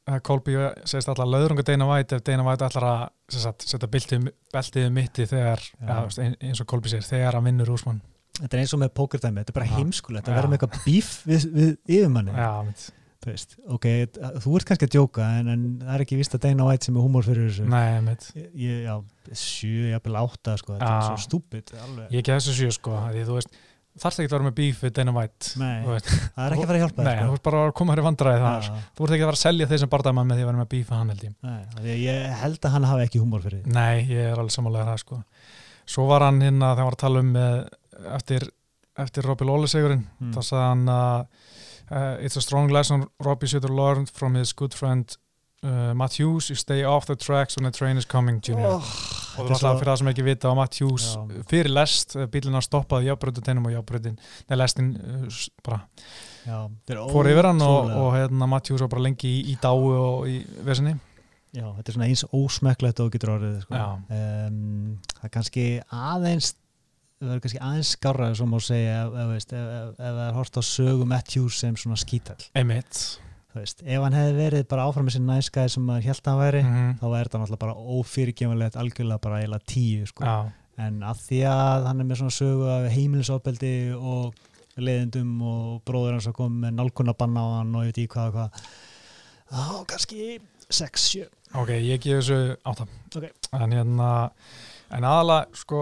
uh, 0.10 0.20
Kolby 0.26 0.56
segist 0.84 1.10
alltaf 1.12 1.30
löðrunga 1.30 1.66
Dana 1.68 1.88
White 1.90 2.20
ef 2.20 2.24
Dana 2.28 2.46
White 2.48 2.70
að 2.70 3.10
sagt, 3.34 3.66
setja 3.70 3.90
beltið, 3.92 4.30
beltið 4.54 4.88
um 4.90 4.96
mitti 5.00 5.28
þegar, 5.30 5.64
ja, 5.82 6.00
eins 6.26 6.62
og 6.64 6.70
Kolby 6.70 6.92
segir, 6.92 7.08
þegar 7.08 7.38
hann 7.40 7.48
vinnur 7.50 7.74
Úsmann. 7.76 8.02
þetta 8.40 8.56
er 8.58 8.64
eins 8.64 8.76
og 8.78 8.82
með 8.84 8.94
pókerdæmi, 9.00 9.44
þetta 9.44 9.54
er 9.54 9.60
bara 9.60 9.74
heimskulegt 9.76 10.30
að 10.30 10.40
vera 10.40 10.50
með 10.52 10.60
eitthvað 10.60 10.88
bíf 10.88 11.12
við, 11.30 11.50
við 11.56 11.76
yfirmanni 12.00 12.36
Já, 12.38 12.50
mitt. 12.68 12.88
Þú 13.20 13.32
veist, 13.34 13.56
ok, 13.76 13.86
þú 14.44 14.54
ert 14.60 14.68
kannski 14.70 14.88
að 14.88 14.94
djóka 14.96 15.26
en, 15.40 15.48
en 15.52 15.64
það 15.84 15.96
er 15.98 16.04
ekki 16.06 16.20
vist 16.22 16.36
að 16.38 16.44
Dana 16.46 16.68
White 16.70 16.88
sem 16.88 16.96
er 17.00 17.04
húmór 17.04 17.26
fyrir 17.28 17.50
þessu 17.50 17.66
Nei, 17.68 18.16
ég, 18.40 18.52
ég- 18.56 18.86
já, 18.86 18.94
sjö, 19.36 19.90
jafnvel 19.94 20.16
átta 20.22 20.56
sko, 20.62 20.78
þetta 20.78 20.94
er 20.94 21.10
svo 21.10 21.18
stúpid. 21.26 21.74
Ég 22.16 22.24
gef 22.24 22.40
þessu 22.40 22.56
sjö 22.62 22.72
sko, 22.78 22.96
því 23.12 23.26
þú 23.28 23.36
veist, 23.40 23.60
þarfst 24.00 24.22
ekki 24.24 24.30
að 24.30 24.36
vera 24.38 24.48
með 24.48 24.56
bíf 24.62 24.80
við 24.86 24.94
Dana 24.96 25.12
White. 25.18 25.50
Nei. 25.60 25.82
Þú 25.84 25.92
veist, 25.98 26.08
það 26.38 26.46
er 26.46 26.56
ekki 26.56 26.64
að 26.64 26.70
fara 26.70 26.80
að 26.80 26.84
hjálpa 26.86 27.04
Nei, 27.04 27.10
þér, 27.12 27.20
þú 27.20 27.28
sko. 27.28 27.36
ert 27.40 27.48
bara 27.50 27.64
að 27.68 27.74
koma 27.82 27.92
hér 27.96 28.00
í 28.02 28.06
vandræði 28.08 28.44
þar. 28.46 28.70
Þú 28.96 29.04
ert 29.04 29.16
ekki 29.18 29.26
að 29.26 29.30
vera 29.30 29.40
að 29.40 29.44
selja 29.44 29.68
þeir 29.74 29.82
sem 29.84 29.92
bardaðum 29.92 30.22
með 30.30 30.40
því 30.40 30.46
að 30.46 30.50
vera 30.54 30.62
með 30.64 30.70
bíf 30.74 30.86
við 30.90 30.96
hann 31.02 31.12
held 31.14 31.26
ég. 31.28 31.34
Nei, 31.44 31.60
að 31.76 31.90
ég 32.06 32.38
held 32.46 32.60
að 32.70 32.76
hann 32.78 32.88
hafi 32.94 33.06
ekki 33.10 33.20
húmór 33.26 33.44
fyrir 33.44 33.68
Nei, 33.68 33.96
ég 34.08 34.30
er 34.32 34.40
alveg 34.40 34.56
samanlega 34.56 34.88
það 34.94 35.02
sko. 35.04 35.20
Svo 35.90 36.06
var 36.08 36.24
hann 36.30 36.40
hérna 36.46 36.72
þegar 36.72 36.80
hann 36.80 36.90
var 36.94 36.96
að 36.96 37.04
tala 37.04 37.20
um 37.26 37.32
með, 37.36 37.60
eftir, 38.16 38.48
eftir 39.04 39.28
Robbie 39.28 39.50
Lawler 39.50 39.68
segurinn, 39.76 40.06
Mm. 40.22 40.32
þá 40.38 40.40
sagði 40.46 40.66
hann 40.70 40.86
að 40.96 41.28
uh, 41.92 42.18
it's 42.20 42.38
a 42.38 42.42
strong 42.42 42.70
lesson 42.70 43.08
Robbie 43.20 43.48
should 43.48 43.64
have 43.64 43.74
learned 43.74 44.10
from 44.10 44.36
his 44.36 44.54
good 44.54 44.74
friend 44.74 45.18
uh, 45.64 45.94
Matt 45.94 46.20
Hughes, 46.20 46.50
you 46.50 46.56
stay 46.56 46.84
off 46.84 47.06
the 47.06 47.16
tracks 47.16 47.58
when 47.58 47.66
the 47.66 47.78
train 47.78 47.98
is 47.98 48.06
coming, 48.06 48.40
Junior. 48.42 48.68
oh, 48.68 48.94
og 49.40 49.46
það 49.46 49.50
var 49.50 49.56
alltaf 49.56 49.78
fyrir 49.80 49.92
það 49.92 50.00
sem 50.02 50.12
ekki 50.12 50.24
vita 50.28 50.52
á 50.52 50.54
Matt 50.58 50.80
Hughes 50.80 51.10
Já. 51.16 51.44
fyrir 51.52 51.72
lest, 51.72 52.16
bílina 52.32 52.62
stoppaði 52.64 53.12
jábrönduteinum 53.12 53.68
og 53.70 53.76
jábröndin, 53.76 54.18
neða 54.50 54.62
lestin 54.64 54.90
uh, 55.00 55.44
bara 55.66 55.82
já, 56.46 56.58
þetta 56.66 56.96
er 56.96 57.04
fór 57.14 57.30
yfir 57.34 57.50
hann 57.52 57.62
og, 57.64 57.94
og 58.04 58.10
hérna 58.18 58.50
Matt 58.50 58.72
Hughes 58.72 58.84
var 58.86 58.92
bara 58.96 59.06
lengi 59.10 59.30
í, 59.30 59.46
í 59.54 59.60
dáu 59.62 59.94
og 59.94 60.28
í 60.32 60.42
vesinni 60.68 60.98
Já, 61.50 61.66
þetta 61.66 61.90
er 61.90 61.96
svona 61.96 62.08
eins 62.12 62.22
ósmekklegt 62.30 63.00
og 63.02 63.08
þú 63.08 63.14
getur 63.16 63.32
orðið 63.34 63.54
sko. 63.64 63.78
Um, 64.14 64.58
það 65.16 65.24
er 65.26 65.32
kannski 65.34 65.64
aðeins 65.90 66.52
það 67.20 67.34
er 67.36 67.42
kannski 67.44 67.62
aðeins 67.70 67.94
skarra 67.96 68.30
sem 68.38 68.52
má 68.52 68.60
segja 68.64 69.00
ef, 69.06 69.16
ef, 69.24 69.32
ef, 69.38 69.56
ef, 69.56 69.90
það 70.00 70.22
er 70.28 70.38
hort 70.38 70.60
á 70.60 70.64
sögu 70.64 71.08
Matthews 71.10 71.60
sem 71.64 71.76
svona 71.80 72.00
skítall. 72.00 72.40
Emmett 72.60 73.02
veist, 73.56 73.82
ef 73.82 74.04
hann 74.06 74.16
hefði 74.16 74.36
verið 74.38 74.68
bara 74.70 74.86
áfram 74.88 75.08
með 75.08 75.16
sér 75.18 75.24
næskæði 75.26 75.72
sem 75.74 75.88
maður 75.88 76.06
held 76.06 76.20
að 76.22 76.30
hann 76.30 76.42
væri 76.44 76.60
mm 76.64 76.92
þá 77.00 77.06
væri 77.10 77.30
þetta 77.30 77.40
náttúrulega 77.42 77.64
bara 77.64 77.96
ófyrirgefanlegt 77.98 78.78
algjörlega 78.80 79.24
bara 79.24 79.40
eiginlega 79.42 79.72
tíu 79.74 80.06
sko. 80.10 80.28
Já, 80.28 80.38
en 80.86 81.00
að 81.10 81.24
því 81.26 81.40
að 81.50 81.88
hann 81.90 82.04
er 82.04 82.08
með 82.10 82.22
svona 82.22 82.36
sögu 82.38 82.70
af 82.76 82.86
heimilisofbeldi 82.94 83.74
og 83.98 84.46
leiðindum 84.80 85.34
og 85.50 85.82
bróður 85.88 86.16
hans 86.16 86.30
að 86.30 86.38
koma 86.38 86.68
með 86.68 86.78
nálkunabanna 86.78 87.44
á 87.44 87.48
hann 87.58 87.76
og 87.76 87.84
ég 87.88 87.92
veit 87.92 88.02
í 88.04 88.08
hvað 88.14 88.30
og 88.30 88.38
hvað 88.38 88.70
þá 89.50 89.80
kannski 89.92 90.28
6-7 90.70 91.26
ok, 91.58 91.74
ég 91.74 92.04
gef 92.06 92.22
þessu 92.22 92.40
átta. 92.70 92.86
Ok. 93.18 93.26
en 93.58 93.76
hérna 93.76 94.12
en 94.94 95.10
aðalega 95.10 95.60
sko 95.66 95.82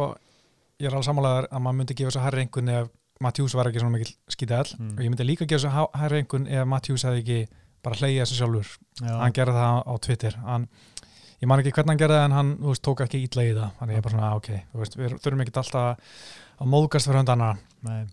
ég 0.79 0.87
er 0.89 0.93
alveg 0.93 1.07
sammálaður 1.07 1.47
að 1.51 1.61
maður 1.65 1.77
myndi 1.81 1.95
gefa 1.97 2.11
þessu 2.11 2.23
herri 2.25 2.43
einhvern 2.45 2.69
ef 2.75 2.89
Matthews 3.25 3.55
var 3.57 3.65
ekki 3.71 3.81
svona 3.81 3.95
mikil 3.97 4.11
skítæll 4.29 4.75
Mm. 4.77 4.91
og 4.93 4.99
ég 5.01 5.09
myndi 5.09 5.25
líka 5.25 5.47
gefa 5.49 5.63
þessu 5.69 5.87
herri 6.01 6.19
einhvern 6.21 6.47
ef 6.47 6.67
Matthews 6.69 7.03
hefði 7.07 7.21
ekki 7.23 7.39
bara 7.83 7.95
hleyið 7.95 8.19
þessu 8.23 8.37
sjálfur. 8.37 8.69
Já, 9.01 9.13
hann 9.21 9.33
gerði 9.33 9.53
það 9.57 9.79
á 9.87 9.93
Twitter. 10.05 10.35
Hann, 10.45 10.67
ég 11.41 11.47
man 11.47 11.59
ekki 11.61 11.71
hvernig 11.71 11.93
hann 11.93 12.01
gerði 12.01 12.17
það 12.17 12.25
en 12.27 12.35
hann 12.37 12.51
veist, 12.61 12.81
tók 12.85 13.01
ekki 13.05 13.21
ítla 13.25 13.45
í 13.47 13.53
það. 13.55 13.71
Þannig 13.79 13.93
ég 13.93 13.97
er 13.97 14.05
bara 14.07 14.15
svona 14.17 14.35
ok, 14.37 14.49
þú 14.73 14.81
veist, 14.81 14.97
við 14.97 15.15
þurfum 15.23 15.41
ekki 15.45 15.55
alltaf 15.61 16.21
að 16.59 16.67
móðgast 16.73 17.07
fyrir 17.09 17.19
höndana 17.21 17.49
nei, 17.87 18.05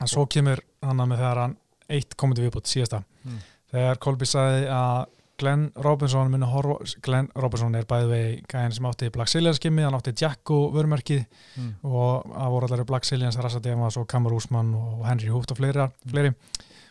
en 0.00 0.08
svo 0.10 0.26
kemur 0.26 0.60
hann 0.82 0.96
með 1.04 1.20
þegar 1.22 1.40
hann 1.44 1.56
eitt 1.88 2.16
komandi 2.16 2.44
viðbútt 2.44 2.68
síðasta. 2.72 3.02
Mm. 3.24 3.40
þegar 3.72 3.98
Kolby 4.04 4.26
sagði 4.26 4.66
að 4.72 5.06
Glenn 5.40 5.68
Robinson 5.84 6.30
muni 6.32 6.46
horfa 6.48 6.76
Glenn 7.04 7.28
Robinson 7.40 7.74
er 7.78 7.86
bæði 7.88 8.08
vegi 8.10 8.34
gæðin 8.52 8.74
sem 8.76 8.88
átti 8.90 9.10
Black 9.14 9.32
Sillian 9.32 9.56
skimmi, 9.56 9.82
hann 9.86 9.96
átti 9.96 10.12
Jacko 10.20 10.58
vörmerkið 10.74 11.22
mm. 11.56 11.70
og 11.88 12.28
það 12.34 12.54
voru 12.56 12.68
allir 12.70 12.84
Black 12.90 13.08
Sillians, 13.08 13.38
Rassa 13.40 13.62
Demas 13.64 13.96
og 14.00 14.06
Kamar 14.10 14.36
Úsmann 14.36 14.74
og 14.76 15.06
Henry 15.08 15.32
Húft 15.32 15.54
og 15.54 15.60
fleiri, 15.60 15.88
fleiri. 16.10 16.34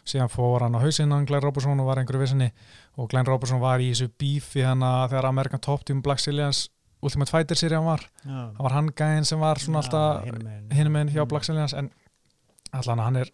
síðan 0.09 0.31
fór 0.33 0.65
hann 0.65 0.75
á 0.75 0.81
hausinn 0.81 1.11
hann 1.13 1.27
Glenn 1.29 1.43
Robinson 1.45 1.79
og 1.79 1.87
var 1.91 2.01
einhverju 2.01 2.23
vissinni 2.25 2.49
og 2.97 3.09
Glenn 3.11 3.27
Robinson 3.29 3.61
var 3.61 3.79
í 3.79 3.91
þessu 3.93 4.09
bífi 4.19 4.65
hann 4.65 4.81
þegar 4.81 5.29
American 5.29 5.61
Top 5.61 5.85
Team 5.85 6.01
Black 6.01 6.19
Sillians 6.23 6.67
Ultimate 7.05 7.31
Fighter 7.31 7.55
serið 7.55 7.79
hann 7.79 7.87
var 7.87 8.01
Já. 8.25 8.39
það 8.57 8.63
var 8.65 8.73
hann 8.75 8.89
gæðin 8.91 9.27
sem 9.29 9.39
var 9.39 9.61
svona 9.61 9.83
alltaf 9.83 10.25
hinum 10.25 10.43
megin. 10.43 10.71
hinum 10.79 10.95
einn 10.99 11.11
hjá 11.13 11.21
Mm. 11.23 11.29
Black 11.31 11.45
Sillians 11.47 11.73
en 11.73 11.91
allan 12.73 12.99
hann 12.99 13.15
er 13.21 13.29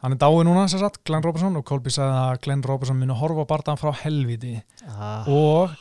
hann 0.00 0.14
er 0.16 0.20
dáið 0.20 0.44
núna 0.48 0.66
sem 0.70 0.80
sagt, 0.82 1.02
Glenn 1.08 1.24
Robinson 1.24 1.58
og 1.60 1.64
Colby 1.68 1.92
sagði 1.94 2.20
að 2.24 2.40
Glenn 2.46 2.64
Robinson 2.66 2.98
muni 3.00 3.16
horfa 3.20 3.44
á 3.44 3.50
bardaðan 3.52 3.80
frá 3.80 3.92
helviti 4.04 4.54
Ah, 4.88 5.26
og 5.28 5.74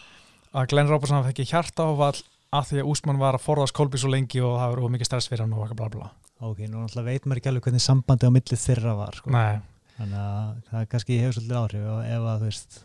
að 0.54 0.70
Glenn 0.74 0.90
Robinson 0.92 1.24
fekk 1.28 1.44
hjarta 1.54 1.88
áfall 1.88 2.20
að 2.50 2.72
því 2.72 2.82
að 2.82 2.90
Úsmann 2.92 3.20
var 3.22 3.38
að 3.38 3.46
forðast 3.46 3.76
Colby 3.78 4.00
svo 4.02 4.10
lengi 4.12 4.42
og 4.42 4.58
það 4.58 4.76
var 4.76 4.94
mikið 4.96 5.10
stress 5.12 5.30
fyrir 5.30 5.46
hann 5.46 5.54
og 5.54 5.76
bla 5.78 5.90
bla 5.94 6.10
ok, 6.40 6.62
nú 6.72 6.86
veit 6.88 7.26
maður 7.28 7.42
ekki 7.42 7.52
alveg 7.52 7.66
hvernig 7.68 7.84
sambandi 7.84 8.28
á 8.28 8.32
milli 8.32 8.58
þeirra 8.60 8.94
var 8.96 9.18
sko. 9.20 9.32
Nei, 9.36 9.60
þannig 9.98 10.22
að 10.24 10.54
það 10.70 10.86
kannski 10.94 11.18
hefur 11.20 11.36
svolítið 11.36 11.60
áhrif 11.60 11.90
og 11.92 12.00
ef 12.08 12.28
að 12.32 12.40
þú 12.40 12.48
veist 12.50 12.80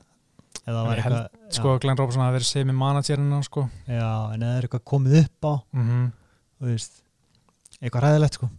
held, 0.64 0.80
eitthvað 0.90 1.54
sko 1.58 1.74
Glenn 1.84 2.00
Robinson 2.00 2.24
hafi 2.24 2.36
verið 2.38 2.48
semi 2.50 2.74
managerinn 2.78 3.32
hann 3.34 3.46
sko. 3.46 3.66
Já, 3.86 4.10
en 4.34 4.44
það 4.44 4.54
er 4.58 4.66
eitthvað 4.68 4.84
komið 4.92 5.16
upp 5.22 5.48
á 5.50 5.54
mm 5.78 6.04
þú 6.64 6.70
veist, 6.70 7.00
eitthvað 7.80 8.04
ræðilegt 8.08 8.38
sko 8.40 8.50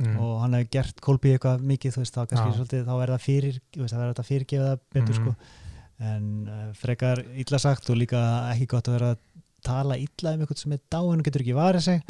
mm. 0.00 0.16
og 0.20 0.36
hann 0.42 0.54
hefur 0.58 0.70
gert 0.76 1.00
Kolby 1.04 1.34
eitthvað 1.36 1.64
mikið 1.70 1.98
veist, 2.00 2.14
þá 2.16 2.36
svolítið, 2.36 2.84
þá 2.88 2.94
er 3.04 3.12
það 3.14 3.24
fyrir 3.26 3.58
veist, 3.76 3.94
það 3.94 4.04
er 4.06 4.12
þetta 4.14 4.28
fyrirgefa 4.30 4.70
það 4.70 4.80
betur 4.96 5.14
Mhm. 5.14 5.20
sko 5.20 5.34
en 6.00 6.48
uh, 6.48 6.72
frekar 6.80 7.20
illa 7.36 7.58
sagt 7.60 7.90
og 7.92 7.98
líka 8.00 8.20
ekki 8.54 8.66
gott 8.72 8.88
að 8.88 8.94
vera 8.96 9.10
að 9.12 9.18
tala 9.62 9.98
illa 10.00 10.32
um 10.32 10.40
eitthvað 10.40 10.60
sem 10.62 10.72
er 10.72 10.80
dáin 10.88 11.20
og 11.20 11.24
getur 11.26 11.42
ekki 11.44 11.56
varið 11.58 11.82
sig. 11.84 12.02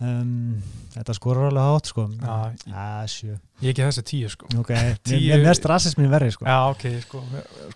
Um, 0.00 0.62
þetta 0.94 1.14
skorur 1.14 1.46
alveg 1.50 1.66
hátt 1.68 1.90
sko. 1.92 2.06
Já, 2.18 3.04
sjö. 3.12 3.36
ég 3.62 3.70
ekki 3.70 3.84
þessi 3.84 4.02
tíu 4.08 4.30
sko. 4.32 4.48
Ok, 4.58 4.72
Tíu- 5.06 5.28
mér 5.36 5.44
mest 5.44 5.68
rasismin 5.70 6.08
verri 6.10 6.32
sko. 6.34 6.48
Já, 6.48 6.56
ok, 6.72 6.86
sko, 7.04 7.20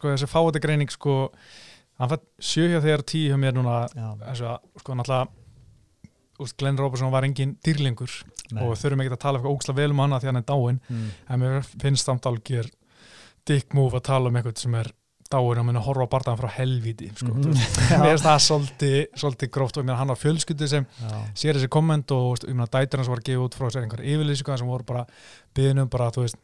sko 0.00 0.14
þessi 0.14 0.28
fáið 0.32 0.58
greining 0.64 0.90
sko, 0.90 1.30
hann 2.00 2.10
fætt 2.10 2.24
sjö 2.40 2.66
hjá 2.72 2.80
þér 2.88 3.04
tíu 3.12 3.28
hjá 3.30 3.38
mér 3.38 3.54
núna. 3.60 3.76
Þessu 4.24 4.56
sko, 4.82 4.96
náttúrulega 4.98 5.28
Glenn 6.58 6.78
Robertson 6.78 7.10
var 7.12 7.24
engin 7.26 7.56
dýrlingur 7.66 8.10
nei. 8.52 8.62
og 8.64 8.76
þurfum 8.80 9.04
ekki 9.04 9.16
að 9.16 9.24
tala 9.24 9.38
eitthvað 9.40 9.56
ógslag 9.56 9.76
vel 9.80 9.90
um 9.94 10.04
hana 10.04 10.20
því 10.22 10.30
hann 10.30 10.40
er 10.42 10.46
dáinn, 10.48 10.80
mm. 10.88 11.10
en 11.28 11.42
mér 11.42 11.68
finnst 11.82 12.08
samt 12.08 12.28
algjör 12.30 12.70
dick 13.48 13.76
move 13.76 13.96
að 13.98 14.08
tala 14.10 14.30
um 14.30 14.38
eitthvað 14.40 14.62
sem 14.64 14.74
er 14.78 14.90
dáinn 15.28 15.60
og 15.60 15.66
minna 15.68 15.80
að 15.82 15.88
horfa 15.90 16.06
á 16.08 16.12
bardaðan 16.14 16.40
frá 16.40 16.52
helvíti, 16.56 17.10
sko, 17.12 17.34
veist, 17.44 17.78
Já. 17.92 17.98
mér 18.00 18.14
finnst 18.14 18.24
það 18.24 18.42
svolítið, 18.46 18.98
svolítið 19.22 19.50
gróft 19.52 19.76
og 19.80 19.88
ég 19.88 20.00
hann 20.00 20.12
á 20.12 20.16
fjölskyldu 20.16 20.68
sem 20.70 20.86
Já. 20.88 21.16
sér 21.36 21.58
þessi 21.58 21.68
komment 21.72 22.14
og, 22.16 22.44
ég 22.48 22.62
dætur 22.72 23.02
hans 23.02 23.10
var 23.12 23.20
að 23.20 23.28
gefa 23.28 23.48
út 23.48 23.58
frá 23.58 23.68
sér 23.68 23.84
einhver 23.84 24.04
yfirlýsingar 24.04 24.60
sem 24.62 24.70
voru 24.70 24.88
bara 24.88 25.04
byðinum 25.58 25.90
bara, 25.92 26.08
þú 26.16 26.24
veist, 26.24 26.40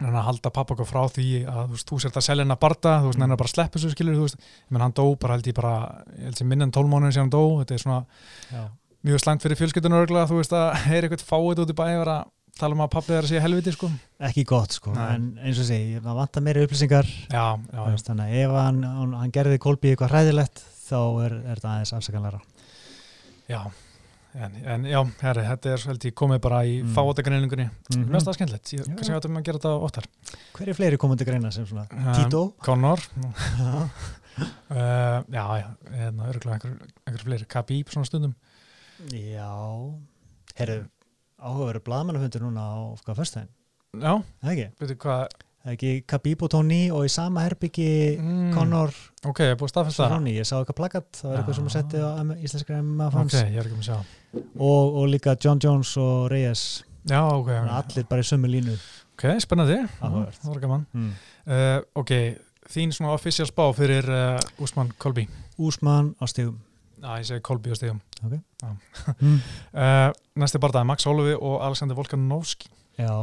hann 0.00 0.16
að 0.16 0.26
halda 0.26 0.50
pappa 0.52 0.74
okkur 0.74 0.88
frá 0.88 1.00
því 1.14 1.26
að 1.48 1.62
þú 1.70 1.76
veist, 1.76 1.88
þú 1.90 1.98
sért 2.02 2.18
að 2.18 2.26
selja 2.26 2.44
hennar 2.44 2.60
barda, 2.60 2.94
þú 3.00 3.10
veist, 3.10 3.18
Mm. 3.18 3.24
hann 3.24 3.32
er 3.32 3.40
bara 3.40 3.48
að 3.48 3.54
sleppa 3.54 3.78
þessu 3.78 3.90
skilur, 3.94 4.16
þú 4.16 4.24
veist, 4.26 4.38
ég 4.40 4.70
menn 4.74 4.82
hann 4.84 4.96
dó 4.96 5.04
bara 5.20 5.34
held 5.36 5.46
ég 5.46 5.54
bara, 5.54 5.74
ég 6.16 6.24
held 6.28 6.38
sem 6.40 6.48
minn 6.48 6.62
en 6.62 6.72
12 6.72 6.90
mánuðin 6.90 7.12
sem 7.14 7.22
hann 7.24 7.32
dó, 7.32 7.42
þetta 7.60 7.74
er 7.76 7.82
svona 7.84 8.00
Já. 8.50 8.64
Mjög 9.06 9.22
slæmt 9.22 9.44
fyrir 9.44 9.58
örgulega, 10.02 10.28
þú 10.30 10.40
veist 10.40 10.54
að 10.56 10.68
heyri 10.86 11.08
eitthvað 11.08 11.26
fáið 11.28 11.64
út 11.64 11.72
í 11.72 11.76
bæði 11.80 11.98
að 12.02 12.22
tala 12.60 12.76
um 12.76 12.82
að 12.84 12.90
pappi 12.92 13.14
er 13.16 13.24
að 13.24 13.30
sé 13.30 13.40
helviti, 13.40 13.72
sko. 13.72 13.88
ekki 14.28 14.44
gott 14.48 14.74
sko 14.76 14.92
Nei. 14.92 15.04
en 15.14 15.28
eins 15.40 15.60
og 15.62 15.68
segi, 15.70 16.00
maður 16.00 16.18
vantar 16.18 16.44
meira 16.44 16.64
upplýsingar 16.66 17.06
Já, 17.08 17.44
já, 17.56 17.84
veist, 17.86 18.08
þannig 18.10 18.26
að 18.26 18.40
ef 18.42 18.56
hann, 18.58 18.80
hann, 18.84 19.14
hann 19.22 19.36
gerði 19.36 19.60
Kolby 19.62 19.92
eitthvað 19.94 20.12
hræðilegt 20.12 20.64
þá 20.90 20.98
er, 21.24 21.36
er 21.54 21.62
það 21.62 21.70
aðeins 21.70 21.94
afsakanlega 21.96 22.42
já. 23.50 23.62
En, 24.30 24.52
en 24.62 24.84
já, 24.86 24.98
herri, 25.24 25.42
þetta 25.42 25.72
er 25.72 25.84
held 25.90 26.04
ég 26.06 26.14
komið 26.20 26.42
bara 26.44 26.60
í 26.62 26.76
mm. 26.84 26.92
Fáið 26.94 27.08
mm 27.10 28.04
það 28.28 28.36
skemmtilegt, 28.36 28.72
ég, 28.76 28.84
Já. 28.84 28.94
kannski 28.94 29.16
áttum 29.16 29.40
að 29.40 29.46
gera 29.48 29.58
þetta 29.58 29.72
óttar. 29.88 30.06
hver 30.54 30.68
er 30.68 30.78
fleiri 30.78 31.00
komandi 31.02 31.26
greina 31.26 31.50
sem 31.50 31.66
svona 31.66 31.86
Um, 31.90 32.12
Tito 32.14 32.42
Conor, 32.62 33.00
uh, 34.70 35.18
já, 35.26 35.44
já, 35.58 35.66
hérna, 35.96 36.28
örgulega 36.30 36.54
einhver, 36.54 36.92
einhver 37.06 37.24
fleiri, 37.24 37.48
Khabib 37.50 37.90
svona 37.90 38.06
stundum. 38.06 38.36
Já. 39.08 39.50
Herru, 40.60 40.80
áhugaveru 41.40 41.80
blaðmannafundur 41.86 42.42
núna 42.44 42.64
á 42.68 43.14
fyrstæðin, 43.16 43.48
Já, 44.00 44.12
veitu 44.78 44.94
hvað, 45.02 45.32
það 45.60 45.70
er 45.70 45.74
ekki 45.74 45.92
Khabib 46.08 46.42
og 46.46 46.50
Tony 46.52 46.80
og 46.94 47.06
í 47.08 47.10
sama 47.10 47.42
herbyggi 47.46 47.86
mm, 48.20 48.52
Conor 48.54 48.92
ok, 49.26 49.40
ég 49.42 49.54
er 49.54 49.58
búið 49.58 49.66
að 49.66 49.72
staðfesta 49.74 50.06
það. 50.12 50.28
Ég 50.30 50.46
sá 50.46 50.54
eitthvað 50.60 50.78
plakat 50.78 51.08
það 51.18 51.30
var 51.32 51.40
eitthvað 51.40 51.58
sem 51.58 51.66
að 51.70 51.74
setja 51.74 52.04
á 52.06 52.22
íslenskra 52.38 52.78
MMA 52.84 53.08
Ok, 53.08 53.16
fans 53.16 53.34
ég 53.40 53.58
er 53.58 53.66
ekki 53.66 53.80
með 53.80 53.82
að 53.82 53.90
sjá. 53.90 53.98
og, 54.68 55.00
og 55.00 55.10
líka 55.10 55.34
John 55.42 55.58
Jones 55.64 55.96
og 56.00 56.30
Reyes. 56.30 56.64
Já, 57.10 57.20
ok, 57.34 57.50
allir 57.80 58.06
bara 58.12 58.22
í 58.22 58.28
sömu 58.30 58.50
línu. 58.52 58.76
Ok, 59.16 59.26
spennandi, 59.42 59.80
Áhugavert. 60.00 60.38
það 60.44 60.54
var 60.54 60.62
gaman. 60.68 60.86
mm. 60.94 61.12
Uh, 61.50 61.78
ok, 61.98 62.12
þín 62.70 62.92
svona 62.94 63.14
official 63.16 63.48
spá 63.48 63.64
fyrir 63.74 64.06
uh, 64.06 64.36
Úsmann 64.62 64.92
Kolby. 65.02 65.26
Úsmann 65.58 66.14
á 66.20 66.24
stigum 66.30 66.60
Já, 67.00 67.12
ég 67.18 67.24
segi 67.24 67.40
Kolby 67.46 67.70
á 67.72 67.76
stegum. 67.78 68.00
mm. 68.22 69.38
Uh, 69.74 70.10
næsti 70.40 70.58
barndagi, 70.60 70.86
Max 70.86 71.04
Holloway 71.08 71.34
og 71.38 71.62
Alexander 71.64 71.96
Volkanovski. 71.96 72.68
Já, 72.98 73.14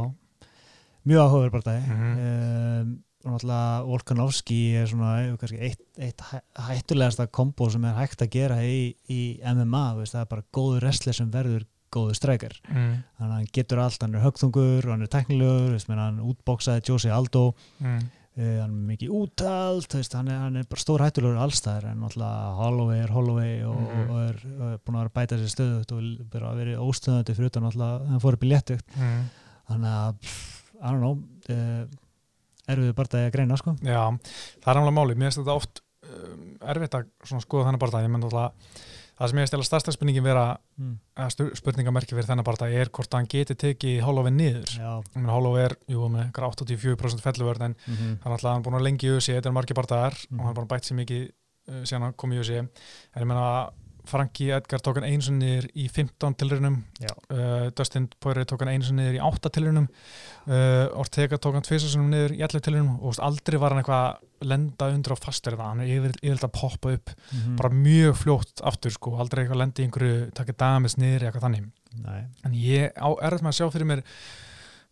mjög 1.06 1.20
áhugaverð 1.24 1.52
bara 1.52 1.62
það 1.62 1.86
Mhm. 1.88 2.18
um, 2.18 2.98
og 3.24 3.32
náttúrulega 3.34 3.86
Volkanovski 3.86 4.58
er 4.78 4.86
svona 4.86 5.12
eitt, 5.60 5.80
eitt 5.98 6.20
hæ- 6.30 6.42
hættulegasta 6.68 7.26
kombo 7.30 7.68
sem 7.70 7.84
er 7.84 7.94
hægt 7.94 8.22
að 8.22 8.30
gera 8.30 8.56
í, 8.62 8.94
í 9.10 9.40
MMA, 9.42 9.94
veist, 9.98 10.14
það 10.14 10.20
er 10.20 10.30
bara 10.30 10.42
góður 10.52 10.80
wrestler 10.82 11.14
sem 11.14 11.30
verður 11.30 11.64
góður 11.92 12.14
streikar 12.14 12.52
Mm. 12.68 13.02
þannig 13.18 13.32
að 13.32 13.32
hann 13.32 13.46
getur 13.52 13.78
allt, 13.78 14.00
hann 14.02 14.14
er 14.14 14.20
högþungur 14.20 14.84
og 14.84 14.90
hann 14.90 15.02
er 15.02 15.06
teknilegur, 15.06 15.96
hann 15.98 16.20
útboksaði 16.20 16.84
Josie 16.88 17.10
Aldo, 17.10 17.54
Mm. 17.80 18.10
Uh, 18.38 18.60
hann 18.62 18.70
er 18.72 18.86
mikið 18.92 19.10
veist, 19.98 20.14
hann 20.16 20.28
hann 20.46 20.56
er 20.60 20.68
bara 20.70 20.82
stór 20.84 21.02
hættulegur 21.04 21.40
allstæðar 21.42 21.88
en 21.90 22.00
náttúrulega 22.04 22.54
Holloway 22.60 23.00
er 23.04 23.12
Holloway 23.14 23.54
og, 23.68 23.80
Mhm. 23.82 24.10
og 24.10 24.20
er, 24.24 24.38
er 24.72 24.78
búin 24.84 24.98
að 24.98 25.02
vera 25.04 25.14
bæta 25.18 25.38
sér 25.40 25.52
stöðut 25.54 25.92
og 25.96 26.28
bara 26.32 26.54
verið 26.58 26.82
óstöðandi 26.84 27.34
fyrir 27.38 27.50
utan 27.52 27.66
náttúrulega, 27.68 28.06
hann 28.12 28.20
fór 28.24 28.38
upp 28.38 28.44
í 28.46 28.52
léttugt 28.52 28.96
Mm. 28.96 29.24
þannig 29.68 29.96
að, 29.98 30.14
I 30.78 30.86
don't 30.92 31.00
know 31.02 31.18
uh, 31.50 31.84
erfiðu 32.68 32.94
bara 32.94 33.08
að 33.26 33.32
greina 33.34 33.56
sko 33.58 33.74
Já, 33.82 34.02
það 34.62 34.70
er 34.70 34.78
náttúrulega 34.78 34.98
máli. 34.98 35.14
Mér 35.18 35.30
finnst 35.32 35.40
þetta 35.42 35.56
oft 35.56 35.80
um, 36.08 36.56
erfitt 36.60 36.94
að 36.94 37.06
skoða 37.42 37.64
þennan 37.68 37.80
barndagi. 37.82 38.04
Ég 38.06 38.12
menn 38.12 38.22
náttúrulega, 38.22 38.52
það 39.18 39.30
sem 39.32 39.40
ég 39.42 39.48
stela 39.50 39.66
stærsta 39.66 39.92
spurningin 39.94 40.24
vera, 40.24 40.44
mm. 40.78 40.92
eða 41.18 41.48
spurningamerki 41.58 42.14
fyrir 42.14 42.28
þennan 42.28 42.46
barndagi 42.46 42.78
er 42.78 42.90
hvort 42.94 43.16
hann 43.18 43.26
geti 43.30 43.56
tekið 43.58 44.00
Holloway 44.06 44.30
niður. 44.34 44.76
Holloway 45.28 45.64
er, 45.64 45.76
jú, 45.90 46.06
með 46.12 46.28
einhver 46.28 46.46
84% 46.50 47.24
felluvörn 47.24 47.62
en 47.68 47.74
mm 47.74 47.94
-hmm. 47.94 48.14
hann 48.22 48.32
alltaf 48.32 48.52
hann 48.52 48.62
er 48.62 48.68
búin 48.70 48.78
að 48.80 48.86
lengi 48.86 49.08
í 49.08 49.10
USA, 49.16 49.32
þetta 49.32 49.48
er 49.48 49.58
margir 49.58 49.74
bardagar 49.74 50.14
Mhm. 50.30 50.38
og 50.40 50.46
hann 50.46 50.54
er 50.54 50.58
búin 50.60 50.68
að 50.68 50.72
bætt 50.74 50.84
sér 50.86 50.96
mikið 51.02 51.30
uh, 51.68 51.82
síðan 51.84 52.02
hann 52.02 52.12
kom 52.14 52.32
í 52.32 52.38
USA 52.38 52.58
en 52.58 52.70
ég 53.22 53.26
meina 53.26 53.70
Franki 54.08 54.48
Edgar 54.56 54.80
tók 54.84 54.96
hann 54.98 55.06
einu 55.08 55.22
sinni 55.26 55.44
niður 55.44 55.66
í 55.76 55.84
15 55.92 56.34
tilrunum 56.40 56.78
Já. 57.02 57.12
uh, 57.30 57.66
Dustin 57.76 58.06
Poirier 58.20 58.46
tók 58.48 58.62
hann 58.64 58.72
einu 58.72 58.86
sinni 58.88 59.04
niður 59.04 59.18
í 59.18 59.22
8 59.28 59.52
tilrunum 59.58 59.88
uh, 60.48 60.86
Ortega 61.02 61.38
tók 61.38 61.58
hann 61.58 61.66
tvisasunum 61.68 62.08
niður 62.12 62.34
í 62.36 62.40
11 62.46 62.64
tilrunum 62.68 62.96
og 63.04 63.20
aldrei 63.28 63.58
var 63.60 63.74
hann 63.76 63.82
eitthvað 63.82 64.06
að 64.08 64.48
lenda 64.48 64.88
undir 64.94 65.12
á 65.12 65.18
fastur 65.18 65.56
það, 65.58 65.70
hann 65.72 65.80
er 65.84 65.92
yfir- 65.96 66.18
yfirleitt 66.22 66.46
að 66.48 66.52
poppa 66.60 66.92
upp 66.94 67.10
Mhm. 67.34 67.56
bara 67.58 67.68
mjög 67.74 68.14
fljótt 68.24 68.60
aftur 68.64 68.90
sko, 68.94 69.16
aldrei 69.18 69.44
eitthvað 69.44 69.62
lendi 69.64 69.82
í 69.82 69.86
einhverju 69.88 70.18
takið 70.38 70.56
damis 70.62 70.94
niður 70.96 71.26
eitthvað 71.28 71.46
þannig 71.48 71.70
Nei. 72.04 72.20
en 72.44 72.52
ég 72.54 72.92
á 72.94 73.08
erfitt 73.22 73.42
með 73.42 73.50
að 73.52 73.58
sjá 73.58 73.70
fyrir 73.74 73.88
mér 73.90 74.02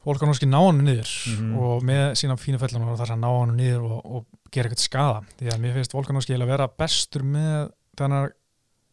Volkanovski 0.06 0.46
ná 0.46 0.60
hann 0.62 0.84
niður 0.86 1.10
Mhm. 1.32 1.54
og 1.58 1.82
með 1.82 2.12
sína 2.14 2.36
fínu 2.38 2.58
fellum 2.62 2.86
og 2.88 2.98
þar 2.98 3.14
að 3.16 3.22
ná 3.24 3.30
hann 3.40 3.56
niður 3.58 3.86
og, 3.90 4.02
og 4.06 4.26
gera 4.54 4.68
eitthvað 4.68 4.84
skada 4.86 5.22
því 5.40 5.48
að 5.50 5.60
mér 5.64 5.74
finnst 5.74 5.94
Volkanovski 5.96 6.34
eiginlega 6.34 6.52
vera 6.52 6.68
bestur 6.78 7.22
með 7.26 7.72
þannig 7.98 8.30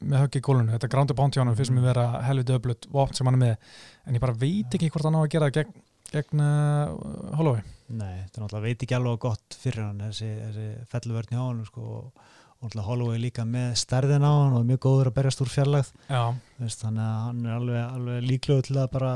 með 0.03 0.23
höggi 0.25 0.41
í 0.41 0.45
gólunu, 0.45 0.73
þetta 0.75 0.89
grándi 0.91 1.15
bánti 1.17 1.39
á 1.39 1.43
hann 1.43 1.55
finnst 1.57 1.73
mér 1.75 1.87
vera 1.89 2.05
helviti 2.27 2.55
öflut 2.55 2.87
vopn 2.93 3.17
sem 3.17 3.29
hann 3.29 3.39
er 3.39 3.43
með 3.43 3.79
en 4.07 4.17
ég 4.17 4.23
bara 4.23 4.37
veit 4.37 4.77
ekki 4.77 4.91
hvort 4.93 5.07
hann 5.07 5.17
á 5.17 5.21
að 5.23 5.31
gera 5.35 5.49
gegn, 5.53 5.73
gegn 6.11 6.43
uh, 6.43 7.35
Holloway. 7.39 7.63
Nei, 7.93 8.23
þetta 8.23 8.39
er 8.39 8.45
náttúrulega 8.45 8.65
veit 8.67 8.85
ekki 8.85 8.97
alveg 8.97 9.19
gott 9.25 9.57
fyrir 9.59 9.85
hann 9.85 10.03
þessi, 10.07 10.29
þessi 10.41 10.67
felluvörn 10.91 11.35
hjá 11.35 11.41
hann 11.41 11.63
sko, 11.67 11.85
og, 11.99 12.27
náttúrulega 12.63 12.87
Holloway 12.89 13.21
líka 13.21 13.47
með 13.47 13.73
stærðin 13.83 14.27
á 14.27 14.31
hann 14.31 14.57
og 14.59 14.67
mjög 14.69 14.83
góður 14.87 15.11
að 15.11 15.17
berjast 15.19 15.43
úr 15.43 15.51
fjarlægð. 15.53 15.91
Já, 16.07 16.23
veist, 16.61 16.83
þannig 16.83 17.07
að 17.07 17.17
hann 17.27 17.41
er 17.45 17.57
alveg, 17.57 17.81
alveg 17.97 18.29
líklegur 18.29 18.69
til 18.69 18.77
að 18.79 18.93
bara 18.95 19.11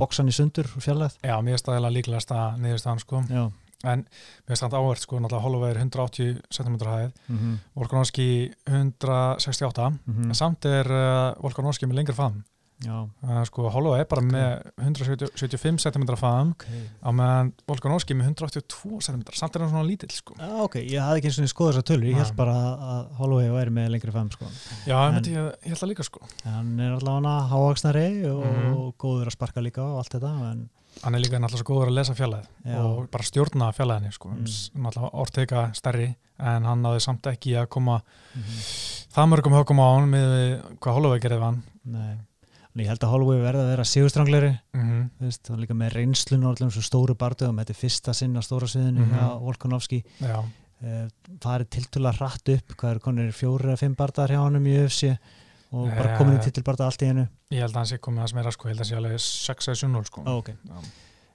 boksa 0.00 0.22
hann 0.22 0.32
í 0.32 0.36
sundur 0.36 0.70
fjarlægð. 0.72 1.18
Já, 1.22 1.34
mér 1.44 1.58
er 1.58 1.62
staðilega 1.62 1.96
líklegast 1.98 2.34
að 2.36 2.62
niðurst 2.62 2.90
hann 2.90 3.02
sko, 3.02 3.24
Já, 3.30 3.44
en 3.84 4.04
mér 4.46 4.54
er 4.54 4.56
staðan 4.60 4.80
áhvert 4.82 5.00
sko, 5.02 5.18
náttúrulega 5.18 5.42
Holloway 5.46 5.70
er 5.70 5.78
180 5.82 6.40
cm 6.50 6.76
hæð, 6.86 7.12
mm 7.28 7.38
-hmm. 7.38 7.58
Volkanovski 7.74 8.52
168, 8.66 9.90
Mm 10.06 10.24
en 10.30 10.34
samt 10.34 10.64
er 10.64 10.86
uh, 10.90 11.34
Volkanovski 11.42 11.86
með 11.86 11.94
lengri 12.00 12.14
faðum 12.16 12.42
Já, 12.82 12.96
uh, 13.22 13.44
sko, 13.46 13.68
Holloway 13.70 14.00
er 14.00 14.06
bara 14.10 14.22
Ok. 14.24 14.32
með 14.32 14.62
175 14.82 15.78
cm 15.84 16.02
faðum 16.18 16.50
ok 16.50 16.64
á 17.06 17.10
meðan 17.14 17.52
Volkanovski 17.68 18.14
með 18.18 18.32
182 18.32 19.00
cm 19.06 19.20
samt 19.38 19.54
er 19.56 19.62
hann 19.62 19.70
svona 19.70 19.86
lítill 19.86 20.10
sko. 20.10 20.34
Já, 20.38 20.50
ok, 20.64 20.74
ég 20.82 20.98
hafði 21.00 21.18
ekki 21.20 21.28
eins 21.30 21.38
og 21.38 21.48
skoða 21.52 21.72
þessar 21.76 21.86
tölur, 21.92 22.08
ég 22.10 22.16
held 22.18 22.34
bara 22.36 22.52
að 22.74 23.12
Holloway 23.20 23.50
væri 23.54 23.70
með 23.70 23.88
lengri 23.94 24.12
fem 24.12 24.30
sko. 24.30 24.46
já, 24.86 24.98
En- 25.16 25.22
ég, 25.22 25.54
ég 25.62 25.68
held 25.70 25.78
það 25.78 25.88
líka 25.92 26.02
sko. 26.04 26.20
Hann 26.44 26.80
er 26.80 26.92
allavega 26.98 27.48
hávaksnari 27.52 28.26
og, 28.26 28.44
Mhm. 28.46 28.76
og 28.76 28.94
góður 28.98 29.26
að 29.26 29.36
sparka 29.36 29.60
líka 29.62 29.82
og 29.82 29.98
allt 29.98 30.10
þetta 30.14 30.50
en 30.52 30.68
hann 31.02 31.14
er 31.14 31.20
líka 31.24 31.38
náttúrulega 31.40 31.62
svo 31.62 31.68
góður 31.72 31.90
að 31.90 31.96
lesa 31.98 32.14
fjallæð 32.14 32.44
Já. 32.66 32.76
og 32.84 33.10
bara 33.10 33.24
stjórna 33.24 33.70
fjallæðinni 33.76 34.12
sko. 34.12 34.28
Mm. 34.28 34.44
Náttúrulega 34.84 35.14
orðteika 35.22 35.62
stærri 35.74 36.08
en 36.42 36.64
hann 36.68 36.82
náði 36.82 37.00
samt 37.00 37.22
ekki 37.32 37.54
að 37.60 37.68
koma 37.68 38.00
Mhm. 38.34 38.60
það 39.14 39.28
mörgum 39.32 39.56
högum 39.56 39.80
á 39.82 39.86
hann 39.94 40.10
með 40.10 40.62
hvað 40.80 40.94
Holloway 40.96 41.20
gerði 41.20 41.40
hann 41.42 41.62
Nei, 41.84 42.12
en 42.74 42.80
ég 42.80 42.86
held 42.88 43.00
að 43.04 43.10
Holloway 43.12 43.40
verði 43.42 43.60
að 43.64 43.70
vera 43.72 43.84
sigurstrangleri 43.84 44.52
mm 44.74 45.10
þú 45.20 45.26
veist, 45.26 45.50
og 45.50 45.58
líka 45.58 45.74
með 45.74 45.92
reynslun 45.98 46.44
og 46.46 46.56
allir 46.56 46.70
svo 46.72 46.82
stóru 46.82 47.14
bardögum, 47.18 47.58
þetta 47.60 47.70
er 47.70 47.80
fyrsta 47.82 48.14
sinn 48.14 48.36
á 48.36 48.42
stóra 48.42 48.66
sviðinu 48.70 49.04
Mhm. 49.06 49.12
hjá 49.12 49.40
Volkanovski 49.42 50.02
já, 50.20 50.44
eh, 50.84 51.08
farið 51.40 51.68
tiltúlega 51.68 52.16
hratt 52.18 52.48
upp 52.48 52.76
hvað 52.76 52.90
er 52.94 52.98
konir 53.00 53.32
fjóri 53.32 53.64
eða 53.72 53.78
fimm 53.78 53.94
bardagar 53.96 54.30
hjá 54.30 54.40
honum 54.44 54.64
í 54.66 54.76
UFC 54.84 55.18
og 55.72 55.88
bara 55.88 56.12
Eh. 56.12 56.18
komin 56.18 56.38
í 56.38 56.42
titilbarda 56.44 56.84
allt 56.86 57.02
í 57.02 57.08
einu 57.08 57.28
ég 57.50 57.60
held 57.60 57.72
að 57.72 57.80
hann 57.82 57.86
sé 57.92 57.98
komið 57.98 58.18
hans 58.26 58.34
meira 58.34 58.52
sko. 58.52 58.68
ég 58.68 58.74
held 58.76 58.80
að 58.80 58.84
hann 58.84 58.92
sé 58.92 59.00
alveg 59.00 59.20
6 59.20 59.68
eða 59.68 59.80
7-0 59.82 60.04
sko. 60.06 60.22
Ó, 60.26 60.38
ok, 60.38 60.48
Já. 60.52 60.78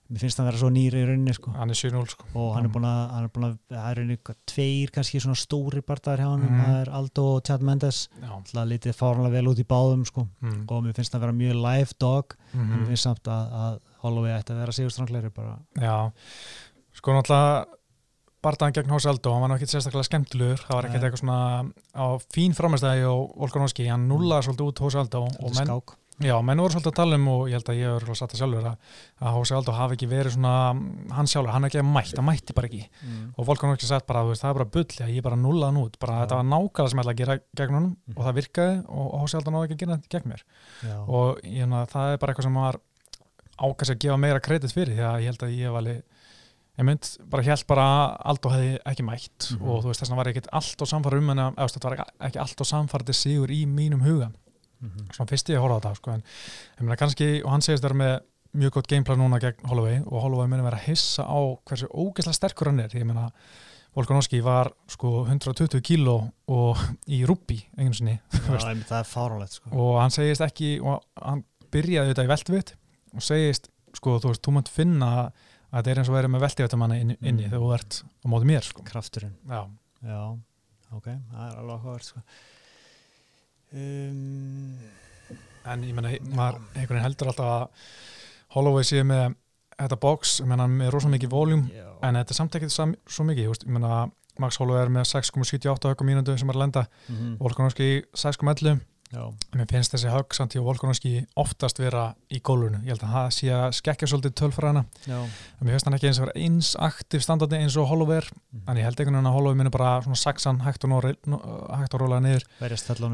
mér 0.10 0.20
finnst 0.24 0.38
það 0.38 0.44
að 0.46 0.50
vera 0.52 0.58
svo 0.62 0.70
nýri 0.72 1.02
í 1.02 1.06
rauninni 1.08 1.34
sko. 1.36 1.52
hann 1.52 1.70
er 1.70 1.74
7-0 1.76 2.08
sko. 2.08 2.26
og 2.36 2.54
hann 2.56 2.66
er 2.66 2.70
búin 2.70 2.86
að, 2.88 3.10
hann 3.12 3.24
er 3.24 3.32
búin 3.34 3.48
að 3.50 3.58
það 3.74 3.90
er 3.92 3.96
rauninni 3.98 4.18
tveir 4.48 4.92
kannski 4.96 5.20
svona 5.20 5.36
stóri 5.36 5.82
bardagar 5.84 6.20
hjá 6.24 6.30
honum, 6.32 6.48
Mhm. 6.52 6.64
það 6.64 6.82
er 6.86 6.90
Aldo 6.94 7.26
og 7.36 7.44
Chad 7.44 7.62
Mendes 7.62 8.08
það 8.22 8.68
lítið 8.72 8.96
fáránlega 8.96 9.32
vel 9.32 9.48
út 9.52 9.60
í 9.60 9.66
báðum 9.66 10.06
sko. 10.06 10.28
mm. 10.42 10.66
og 10.72 10.84
mér 10.84 10.94
finnst 10.96 11.12
það 11.12 11.18
að 11.18 11.26
vera 11.28 11.34
mjög 11.34 11.62
live 11.62 11.92
dog 12.00 12.36
en 12.54 12.60
mér 12.70 12.78
Mm 12.78 12.88
finnst 12.88 13.04
samt 13.04 13.24
að, 13.24 13.52
að 13.52 13.80
Holloway 14.02 14.32
ætti 14.40 14.54
að 14.54 14.60
vera 14.62 14.72
sigurstrangleiri 14.72 15.34
bara 15.34 15.58
já 15.76 16.12
sko 16.94 17.12
náttúrulega 17.12 17.66
bardaðan 18.48 18.76
gegn 18.80 18.96
Hósi 18.96 19.12
Aldó, 19.12 19.36
hann 19.36 19.44
var 19.46 19.52
náttúrulega 19.54 19.68
ekki 19.68 19.76
sérstaklega 19.76 20.08
skemmtilegur 20.10 20.66
það 20.66 20.76
var 20.80 20.90
ekkert 20.90 21.08
eitthvað 21.08 21.24
svona 21.24 21.40
á 21.94 22.06
fín 22.34 22.58
framestæði 22.58 23.06
og 23.12 23.38
Volkanovski, 23.44 23.88
hann 23.92 24.10
nullaði 24.10 24.48
svolítið 24.50 24.68
út 24.72 24.84
Hósi 24.88 25.00
Aldó 25.04 25.24
og 25.28 25.56
menn, 25.58 25.74
já, 26.26 26.34
menn 26.42 26.62
voru 26.64 26.74
svolítið 26.74 26.92
að 26.94 26.98
tala 26.98 27.20
um 27.20 27.28
og 27.34 27.44
ég 27.52 27.60
held 27.60 27.70
að 27.74 27.78
ég 27.78 27.92
hefur 27.94 28.18
satt 28.18 28.34
það 28.34 28.42
sjálfur 28.42 28.70
að, 28.72 28.96
að 29.22 29.36
Hósi 29.38 29.56
Aldó 29.58 29.76
hafi 29.78 29.98
ekki 29.98 30.10
verið 30.10 30.34
svona 30.38 30.54
hann 31.20 31.30
sjálfur, 31.30 31.54
hann 31.54 31.68
er 31.68 31.72
ekki 31.72 31.84
mætt, 31.86 32.16
hann 32.18 32.28
mætti 32.28 32.56
bara 32.58 32.72
ekki 32.72 32.82
mm. 32.88 33.28
og 33.38 33.50
Volkanovski 33.52 33.90
sagt 33.92 34.08
bara, 34.10 34.24
veist, 34.26 34.42
það 34.42 34.54
er 34.56 34.60
bara 34.62 34.72
bull 34.78 35.14
ég 35.14 35.28
bara 35.28 35.38
nullaði 35.38 35.70
hann 35.70 35.82
út, 35.84 36.00
bara 36.02 36.18
Já. 36.18 36.24
þetta 36.26 36.40
var 36.42 36.50
nákvæmlega 36.56 36.94
sem 36.94 37.02
ég 37.04 37.06
ætla 37.06 37.14
að 37.14 37.22
gera 37.22 37.70
Mhm. 37.78 38.18
og 38.18 38.22
það 38.26 38.38
virkaði 38.42 38.76
og 38.88 39.16
Hósi 39.22 39.38
Aldó 39.38 39.54
náði 39.54 39.68
ekki 39.68 39.78
að 39.78 39.82
gera 39.84 39.98
þetta 39.98 40.14
gegn 40.16 40.32
mér 40.34 40.44
Já. 40.88 40.98
og 41.06 41.42
ég, 41.44 41.68
meina, 41.68 41.86
það 41.94 42.18
bara 42.18 42.34
eitthvað 42.34 42.48
sem 42.50 42.62
var 42.64 42.80
ákast 43.58 43.94
að 43.94 44.02
gefa 44.04 44.18
meira 44.22 44.42
kredit 44.44 44.74
fyrir 44.74 44.94
því 44.98 45.06
að 45.06 45.22
ég 45.24 45.32
held 45.32 45.46
að 45.48 45.56
ég 45.58 45.74
var 45.74 45.82
alveg 45.82 46.04
ég 46.78 46.86
mynd, 46.86 47.08
bara 47.30 47.44
held 47.44 47.64
bara 47.68 47.84
að 47.88 48.18
Aldo 48.32 48.50
hefði 48.54 48.74
ekki 48.86 49.04
mætt 49.08 49.52
Mhm. 49.58 49.68
og 49.70 49.84
þú 49.84 49.88
veist 49.92 50.02
þess 50.02 50.10
vegna 50.12 50.18
var 50.22 50.28
ég 50.32 50.38
ekki 50.38 50.50
allt 50.54 50.82
og 50.82 50.88
samfara 50.88 51.18
um 51.18 51.30
en 51.30 51.38
að 51.38 51.56
þetta 51.74 51.90
var 51.90 52.06
ekki 52.22 52.40
allt 52.44 52.62
og 52.62 52.68
samfarið 52.68 53.16
sigur 53.18 53.50
í 53.50 53.66
mínum 53.66 54.02
huga, 54.06 54.32
Mhm. 54.82 55.08
svona 55.12 55.30
fyrst 55.30 55.50
ég 55.50 55.58
að 55.58 55.62
horfa 55.66 55.78
á 55.78 55.82
þetta 55.82 55.96
sko, 55.96 56.12
en 56.14 56.24
ég 56.78 56.82
meina 56.86 56.96
kannski, 56.98 57.44
og 57.44 57.50
hann 57.50 57.62
segist 57.62 57.82
vera 57.84 57.96
með 57.96 58.20
mjög 58.56 58.72
gott 58.72 58.88
gameplan 58.88 59.18
núna 59.18 59.40
gegn 59.40 59.66
Holloway 59.68 60.00
og 60.06 60.22
Holloway 60.22 60.48
muni 60.48 60.64
vera 60.64 60.78
að 60.78 60.86
hissa 60.88 61.24
á 61.26 61.40
hversu 61.66 61.88
ógeðslega 61.90 62.34
sterkur 62.38 62.68
hann 62.68 62.80
er, 62.80 62.90
ég 62.90 63.06
meina 63.06 63.32
Volkanovski 63.96 64.44
var 64.44 64.70
sko 64.88 65.26
120 65.26 65.82
kíló 65.82 66.32
og 66.48 66.78
í 67.10 67.26
rúbbi 67.26 67.64
einu 67.80 67.94
sinni 67.94 68.20
Já, 68.32 68.70
einmitt, 68.70 68.86
það 68.88 69.00
er 69.00 69.10
fáránlegt 69.10 69.54
sko. 69.58 69.70
og 69.74 70.00
hann 70.02 70.12
segist 70.12 70.42
ekki 70.42 70.80
og 70.84 71.02
hann 71.20 71.44
byrjaði 71.72 72.14
þetta 72.14 72.26
í 72.28 72.28
veltvitt 72.30 72.74
og 73.16 73.22
segist, 73.26 73.70
sko, 73.98 74.20
þú 74.20 74.30
veist, 74.30 74.44
þú 74.46 74.52
að 75.68 75.80
þetta 75.82 75.92
er 75.92 76.00
eins 76.02 76.10
og 76.12 76.16
verið 76.18 76.32
með 76.36 76.44
veltivittamanna 76.46 76.98
inni, 77.02 77.18
inni 77.22 77.44
Mm. 77.44 77.50
þegar 77.52 77.64
þú 77.66 77.74
ert 77.78 78.04
á 78.24 78.26
móti 78.32 78.46
mér, 78.48 78.64
sko. 78.64 78.84
Krafturinn. 78.88 79.34
Já, 79.50 79.62
Já, 80.08 80.20
ok, 80.94 81.06
það 81.06 81.44
er 81.52 81.58
alveg 81.58 81.80
áhugavert 81.80 82.04
sko. 82.08 82.22
um, 83.74 84.78
en 85.68 85.84
ég 85.84 85.96
maður 85.98 86.14
einhvern 86.16 86.88
veginn 86.88 87.04
heldur 87.04 87.32
alltaf 87.34 87.50
að 87.52 87.68
Holloway 88.56 88.86
sé 88.88 89.02
með 89.04 89.36
þetta 89.78 89.98
box, 90.02 90.38
með 90.48 90.88
rosa 90.94 91.10
mikið 91.12 91.30
voljum, 91.34 91.66
en 92.02 92.16
þetta 92.22 92.34
samt 92.38 92.56
ekki 92.58 92.70
sam, 92.72 92.96
svo 93.10 93.26
mikið, 93.28 93.50
ég 93.52 93.68
meina 93.76 94.06
Max 94.40 94.58
Holloway 94.62 94.86
er 94.86 94.92
með 94.94 95.10
6,78 95.10 95.90
högum 95.92 96.08
mínundu 96.08 96.38
sem 96.38 96.50
er 96.50 96.56
að 96.56 96.62
lenda, 96.64 96.84
mhm, 97.10 97.36
Volkanovski 97.42 97.88
6,11 98.14 98.80
já, 99.14 99.24
Mér 99.56 99.70
finnst 99.72 99.94
þessi 99.96 100.12
högg 100.12 100.36
samt 100.36 100.56
í 100.58 100.62
Volkanovski 100.64 101.14
oftast 101.40 101.80
vera 101.82 102.10
í 102.34 102.42
gólfinu, 102.44 102.82
ég 102.86 102.96
held 102.96 103.06
að 103.08 103.16
það 103.16 103.30
sé 103.38 103.52
að 103.56 103.68
skekkja 103.80 104.10
svolítið 104.12 104.36
tölfræðina 104.42 104.84
já. 105.08 105.18
En 105.18 105.64
Mér 105.68 105.76
finnst 105.76 105.90
hann 105.90 105.98
ekki 105.98 106.10
eins 106.12 106.20
og 106.22 106.28
vera 106.28 106.44
eins 106.44 106.74
aktiv 106.90 107.24
standandi 107.26 107.62
eins 107.62 107.78
og 107.80 107.90
Holloway 107.92 108.22
er, 108.22 108.30
mhm. 108.52 108.64
en 108.68 108.82
ég 108.82 108.88
held 108.88 109.02
einhvern 109.02 109.20
veginn 109.20 109.32
að 109.32 109.38
Holloway 109.40 109.60
minni 109.62 109.74
bara 109.74 109.96
svona 110.06 110.20
saxan 110.22 110.62
hægt 110.66 110.88
og, 110.88 110.96
og 110.98 111.98
rólega 112.02 112.24
niður, 112.24 112.48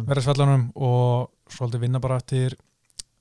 verjast 0.10 0.30
fellunum. 0.30 0.70
Og 0.76 1.54
svolítið 1.54 1.86
vinna 1.86 2.02
bara 2.04 2.20
eftir, 2.22 2.58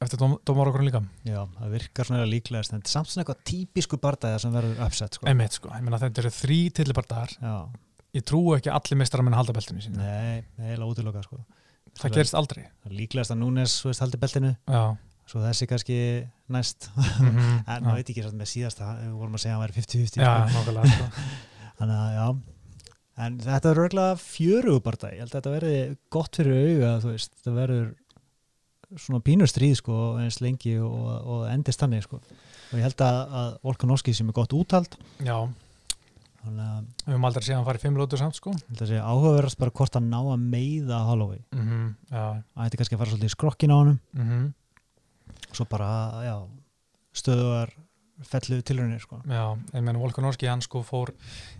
eftir 0.02 0.20
dómarokkurinn 0.22 0.88
líka. 0.88 1.02
Já, 1.28 1.40
það 1.58 1.76
virkar 1.76 2.08
svona 2.08 2.26
líklegast. 2.28 2.74
En 2.76 2.84
samt 2.88 3.10
svona 3.10 3.24
eitthvað 3.24 3.42
típisku 3.48 3.98
bardæða 4.02 4.42
sem 4.42 4.54
verður 4.54 4.84
uppsett 4.86 5.18
sko. 5.18 5.28
Einmitt 5.30 5.58
sko, 5.58 5.72
ég 5.74 5.86
meina 5.86 6.00
þetta 6.02 6.24
eru 6.24 6.34
þrý 6.36 6.60
tillibardagar, 6.78 7.34
Já, 7.42 7.56
ég 8.18 8.26
trú 8.28 8.42
ekki 8.56 8.72
að 8.72 8.78
allir 8.78 9.02
mistrar 9.02 9.24
minna 9.26 9.40
halda 9.40 9.54
beltinu 9.56 9.84
sín. 9.84 9.96
nei, 9.96 10.42
heila 10.60 10.88
útiloka 10.88 11.24
sko. 11.24 11.40
Það 12.00 12.14
gerist 12.16 12.36
aldrei. 12.38 12.62
Það 12.82 12.94
líklegast 12.98 13.34
að 13.34 13.40
Núnes 13.42 13.74
þú 13.82 13.90
veist, 13.90 14.02
haldi 14.02 14.20
beltinu, 14.22 14.52
Já. 14.68 14.82
svo 15.28 15.42
þessi 15.44 15.68
kannski 15.70 15.98
næst. 16.52 16.88
Mm 17.22 17.60
en 17.72 17.84
maður 17.84 18.00
veit 18.00 18.10
ekki 18.10 18.24
samt 18.24 18.38
með 18.38 18.50
síðasta 18.50 18.94
við 18.98 19.12
vorum 19.16 19.36
að 19.36 19.42
segja 19.44 19.54
að 19.54 19.60
hann 19.60 19.66
væri 19.66 19.76
50-50 19.80 20.22
Já, 20.22 20.32
sko. 20.48 20.86
sko. 20.88 21.26
þannig 21.78 21.96
að 21.96 22.14
já. 22.16 22.26
En 23.22 23.38
þetta 23.44 23.70
er 23.70 23.80
örgulega 23.82 24.16
fjörugubarda 24.16 25.10
ég 25.12 25.20
held 25.20 25.34
að 25.34 25.36
þetta 25.36 25.52
verði 25.52 25.96
gott 26.10 26.36
fyrir 26.36 26.62
auga 26.62 26.92
þetta 27.04 27.52
verður 27.56 27.90
svona 29.00 29.20
pínustríð 29.24 29.76
sko 29.80 29.98
eins 30.20 30.40
lengi 30.44 30.78
og, 30.84 31.10
og 31.24 31.44
endist 31.52 31.80
þannig 31.80 32.04
sko. 32.06 32.20
Og 32.72 32.78
ég 32.80 32.86
held 32.86 33.04
að, 33.04 33.18
að 33.40 33.50
Volkanovski 33.68 34.14
sem 34.16 34.28
er 34.28 34.36
gott 34.36 34.52
úthald. 34.56 34.96
Já, 35.24 35.36
við 36.42 37.12
höfum 37.12 37.26
aldrei 37.28 37.44
séð 37.46 37.56
hann 37.58 37.66
farið 37.68 37.84
fimm 37.86 38.00
lótur 38.00 38.18
samt 38.18 38.38
sko. 38.38 38.50
að 38.72 38.82
segja 38.88 39.04
áhugaverðast 39.06 39.58
bara 39.60 39.74
hvort 39.78 39.98
að 40.00 40.08
ná 40.08 40.18
að 40.22 40.42
meiða 40.56 40.98
Holloway. 41.06 41.44
Mm 41.54 41.94
Já, 42.10 42.24
að 42.56 42.64
þetta 42.64 42.80
kannski 42.82 42.96
að 42.98 43.02
fara 43.04 43.12
svolítið 43.14 43.30
í 43.30 43.36
skrokkin 43.36 43.74
á 43.74 43.76
honum. 43.78 44.00
Mm 44.18 44.50
svo 45.52 45.66
bara, 45.68 45.88
já 46.24 46.36
stöðuar 47.12 47.72
fellu 48.22 48.60
tilrunir 48.62 49.00
sko. 49.02 49.18
Já, 49.26 49.56
ég 49.74 49.82
meina 49.82 49.98
Volkanovski 49.98 50.46
hann 50.46 50.62
sko 50.62 50.82
fór, 50.86 51.10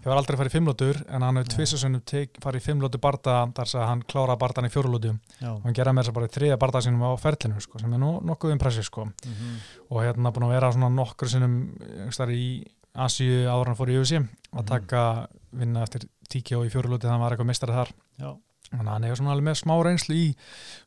hefur 0.03 0.14
aldrei 0.14 0.39
farið 0.39 0.53
í 0.53 0.57
fimmlótur 0.57 1.01
en 1.09 1.24
hann 1.26 1.41
hefur 1.41 1.51
Já. 1.51 1.55
tvissasunum 1.57 2.03
farið 2.45 2.61
í 2.61 2.64
fimmlótu 2.66 3.01
barda 3.03 3.37
þar 3.57 3.70
sem 3.72 3.83
hann 3.83 4.05
kláraði 4.07 4.39
bardan 4.45 4.68
í 4.68 4.72
fjórulótu 4.72 5.11
já, 5.41 5.51
og 5.51 5.64
hann 5.66 5.74
geraði 5.74 5.97
með 5.97 6.05
þess 6.07 6.12
að 6.12 6.18
bara 6.20 6.33
þriða 6.37 6.59
barda 6.62 6.83
sinum 6.87 7.03
á 7.03 7.11
ferlinu 7.18 7.64
sko, 7.64 7.80
sem 7.83 7.97
er 7.97 8.03
nú 8.03 8.12
nokkuð 8.30 8.55
impressið 8.57 8.89
sko. 8.89 9.09
Mm 9.26 9.57
og 9.93 9.99
hérna 10.07 10.30
búin 10.33 10.47
að 10.47 10.55
vera 10.55 10.70
svona 10.72 10.89
nokkur 10.89 11.28
sinnum 11.28 11.57
áður 12.97 13.66
en 13.66 13.72
hann 13.72 13.78
fór 13.80 13.93
í 13.93 13.99
UFC 14.01 14.18
að 14.20 14.62
Mhm. 14.62 14.66
taka 14.68 15.03
vinna 15.53 15.82
eftir 15.82 16.07
TKO 16.28 16.64
í 16.66 16.70
fjórulóti 16.72 17.07
þannig 17.07 17.09
að 17.09 17.12
hann 17.16 17.20
var 17.26 17.32
eitthvað 17.36 17.51
mistarið 17.53 17.78
þar 17.80 17.90
já, 18.20 18.30
þannig 18.72 18.88
að 18.88 18.93
hann 18.93 19.03
hefur 19.05 19.16
svona 19.20 19.32
alveg 19.32 19.45
með 19.49 19.59
smá 19.62 19.74
reynslu 19.84 20.14
í 20.16 20.34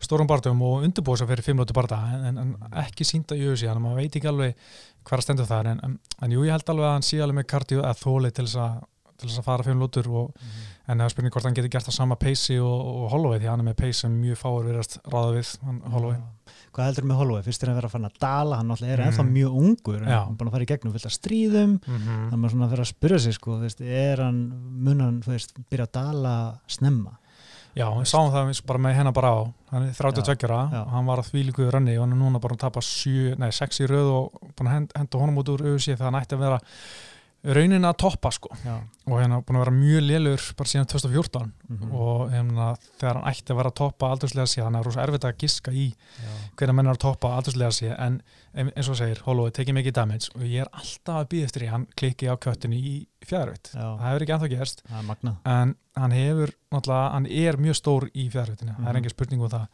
stórum 0.01 0.27
bardum 0.29 0.61
og 0.65 0.83
undirbúið 0.85 1.19
sér 1.21 1.27
fyrir 1.29 1.45
fimmlótu 1.45 1.73
barda 1.73 1.97
en, 2.13 2.25
en, 2.25 2.37
en 2.37 2.55
ekki 2.85 3.05
sínda 3.05 3.37
í 3.37 3.45
UFC 3.45 3.65
þannig 3.65 3.77
að 3.77 3.85
maður 3.85 4.01
veit 4.01 4.15
ekki 4.19 4.27
alveg 4.31 4.55
hvað 5.05 5.17
er 5.17 5.21
stendur 5.25 5.45
þar 5.49 5.67
en, 5.73 5.79
en, 5.83 5.99
en 6.21 6.31
jú 6.31 6.43
ég 6.45 6.51
held 6.55 6.69
alveg 6.73 6.85
að 6.89 6.93
hann 6.97 7.05
sé 7.09 7.21
alveg 7.21 7.35
með 7.41 7.47
kardio 7.53 7.81
eða 7.83 7.93
þóli 8.01 8.31
til 8.33 8.45
þess 8.45 8.61
að 8.65 8.83
til 9.15 9.29
þess 9.29 9.39
að 9.39 9.45
fara 9.47 9.63
fimm 9.63 9.79
lútur 9.79 10.07
og 10.11 10.33
en 10.91 10.97
það 10.99 11.05
er 11.05 11.09
spurning 11.13 11.31
hvort 11.31 11.45
hann 11.47 11.53
getur 11.55 11.69
gert 11.71 11.85
það 11.87 11.93
sama 11.95 12.15
peysi 12.19 12.57
og, 12.59 12.81
og 12.85 13.05
Holloway 13.13 13.39
því 13.39 13.45
að 13.47 13.53
hann 13.53 13.61
er 13.63 13.69
með 13.69 13.77
peysi 13.79 13.99
sem 14.01 14.17
mjög 14.21 14.41
fáur 14.41 14.65
verðast 14.67 14.97
ráða 15.07 15.29
við 15.37 15.51
hann, 15.63 15.79
Já. 16.19 16.57
Hvað 16.75 16.89
heldur 16.89 17.07
með 17.07 17.19
Holloway? 17.21 17.43
Fyrst 17.45 17.63
er 17.63 17.69
hann 17.69 17.75
að 17.75 17.81
vera 17.81 17.89
að 17.89 17.95
fara 17.95 18.09
að 18.09 18.17
dala, 18.25 18.57
hann 18.59 18.71
náttúrulega 18.71 18.95
er 18.95 19.01
Mm. 19.01 19.07
ennþá 19.09 19.25
mjög 19.31 19.59
ungur, 19.61 19.99
Já. 20.01 20.19
hann 20.19 20.31
er 20.31 20.37
búin 20.39 20.49
að 20.49 20.55
fara 20.55 20.65
í 20.65 20.71
gegnum 20.71 20.95
fullt 20.95 21.05
af 21.05 21.15
stríðum, 21.15 21.71
mm 21.79 21.97
-hmm. 21.97 22.29
þannig 22.29 22.33
að 22.33 22.41
maður 22.41 22.51
svona 22.51 22.67
að 22.75 22.93
spyrja 22.93 23.19
sig, 23.19 23.33
sko, 23.33 23.59
veist, 23.59 23.81
er 23.81 24.17
hann, 24.17 24.39
mun 24.83 24.99
hann, 24.99 25.21
þú 25.21 25.31
veist, 25.31 25.53
byrja 25.69 25.85
að 25.87 25.91
dala 25.91 26.59
snemma? 26.67 27.17
Já, 27.75 27.89
við 27.91 28.07
sáum 28.07 28.29
það 28.31 28.61
bara 28.69 28.79
með 28.79 28.93
hennar 28.95 29.13
bara 29.13 29.31
á 29.35 29.39
hann 29.73 29.83
er 29.89 29.95
32 29.97 30.47
ára, 30.47 30.85
hann 30.93 31.05
var 31.05 31.19
að 31.19 31.27
því 31.27 31.41
líkuðu 31.49 31.71
ranni 31.75 31.97
og 31.97 32.05
hann 32.05 32.13
er 32.15 32.21
núna 32.21 32.39
bara 32.39 32.55
að 32.55 32.63
tapa 32.63 32.79
7, 32.79 33.35
nei 33.35 33.49
6 33.51 33.81
í 33.83 33.89
röð 33.91 34.11
og 34.13 34.37
búin 34.55 34.69
að 34.69 34.75
hend, 34.77 34.93
henda 34.95 35.19
honum 35.19 35.41
út 35.41 35.51
úr 35.51 35.65
auðvitað 35.65 35.97
þegar 35.97 36.07
hann 36.07 36.21
ætti 36.21 36.37
að 36.37 36.43
vera 36.45 36.59
raunin 37.53 37.85
að 37.85 37.97
toppa 38.01 38.31
sko. 38.33 38.49
Já, 38.65 38.75
og 39.05 39.19
hérna 39.21 39.37
búin 39.45 39.59
að 39.59 39.63
vera 39.65 39.73
mjög 39.75 40.01
lélur 40.05 40.45
bara 40.57 40.71
síðan 40.71 40.87
2014 40.89 41.51
mhm, 41.69 41.91
og 41.93 42.31
hérna, 42.33 42.67
þegar 42.99 43.19
hann 43.19 43.29
ætti 43.31 43.53
að 43.53 43.59
vera 43.59 43.71
að 43.71 43.77
toppa 43.81 44.09
aldurslega 44.09 44.47
sé, 44.49 44.61
þannig 44.63 44.79
að 44.79 44.81
það 44.81 44.85
er 44.85 44.89
rosa 44.89 45.03
erfitt 45.05 45.27
að 45.29 45.37
giska 45.43 45.73
í 45.75 45.85
hvernig 46.55 46.77
menn 46.79 46.89
er 46.89 46.95
að 46.97 47.03
toppa 47.05 47.33
aldurslega 47.37 47.75
sé 47.77 47.91
en 47.95 48.21
eins 48.55 48.89
og 48.89 48.97
segir, 48.99 49.21
Holloway 49.25 49.51
tekið 49.51 49.77
mikið 49.79 49.95
damage. 49.97 50.31
Og 50.35 50.45
ég 50.47 50.63
er 50.63 50.71
alltaf 50.71 51.19
að 51.21 51.29
býða 51.33 51.49
eftir 51.49 51.65
í 51.65 51.71
hann 51.73 51.85
klikki 51.99 52.29
á 52.31 52.35
köttinu 52.39 52.79
í 52.79 52.95
fjæðarvitt 53.25 53.71
já, 53.73 53.83
það 53.83 54.07
hefur 54.07 54.25
ekki 54.25 54.35
ennþá 54.37 54.49
gerst. 54.53 54.83
Það 54.87 54.97
er 54.97 55.35
en 55.55 55.75
hann 55.99 56.15
hefur 56.15 56.55
náttúrulega, 56.71 57.11
hann 57.15 57.27
er 57.29 57.59
mjög 57.61 57.79
stór 57.81 58.07
í 58.13 58.29
fjæðarvittinu, 58.31 58.75
það 58.75 58.79
Mhm. 58.79 58.87
er 58.87 58.95
engin 59.01 59.13
spurning 59.15 59.41
um 59.41 59.49
það. 59.49 59.67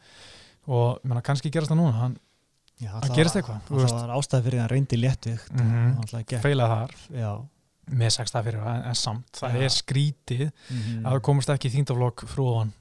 Og 0.68 1.00
menna, 1.04 1.22
kannski 1.22 1.50
gerast 1.50 1.70
það 1.70 1.80
núna. 1.80 1.92
Hann 1.92 2.18
já, 2.80 2.92
Það 3.00 3.16
gerist 3.16 3.36
eitthvað, 3.36 3.60
það 3.68 3.92
var 3.92 4.14
ástæði 4.18 4.42
fyrir 4.42 4.52
því 4.52 4.58
að 4.58 4.64
hann 4.64 4.72
reyndi 4.72 4.98
léttvikt. 5.00 5.50
Mhm. 5.52 5.98
alltaf 6.02 6.26
gekk 6.26 6.42
feilað 6.42 6.72
þar. 6.74 6.94
Já, 7.10 7.32
með 7.90 8.14
6 8.18 8.36
fyrir 8.38 8.60
en, 8.62 8.84
en 8.90 8.98
samt, 8.98 9.32
það 9.40 9.58
Já. 9.58 9.64
er 9.64 9.74
skrítið 9.74 10.46
mhm, 10.46 11.02
að 11.02 11.10
það 11.10 11.24
komast 11.28 11.52
ekki 11.54 11.70
í 11.70 11.74
þýndaflokk 11.76 12.24
frúðan 12.30 12.72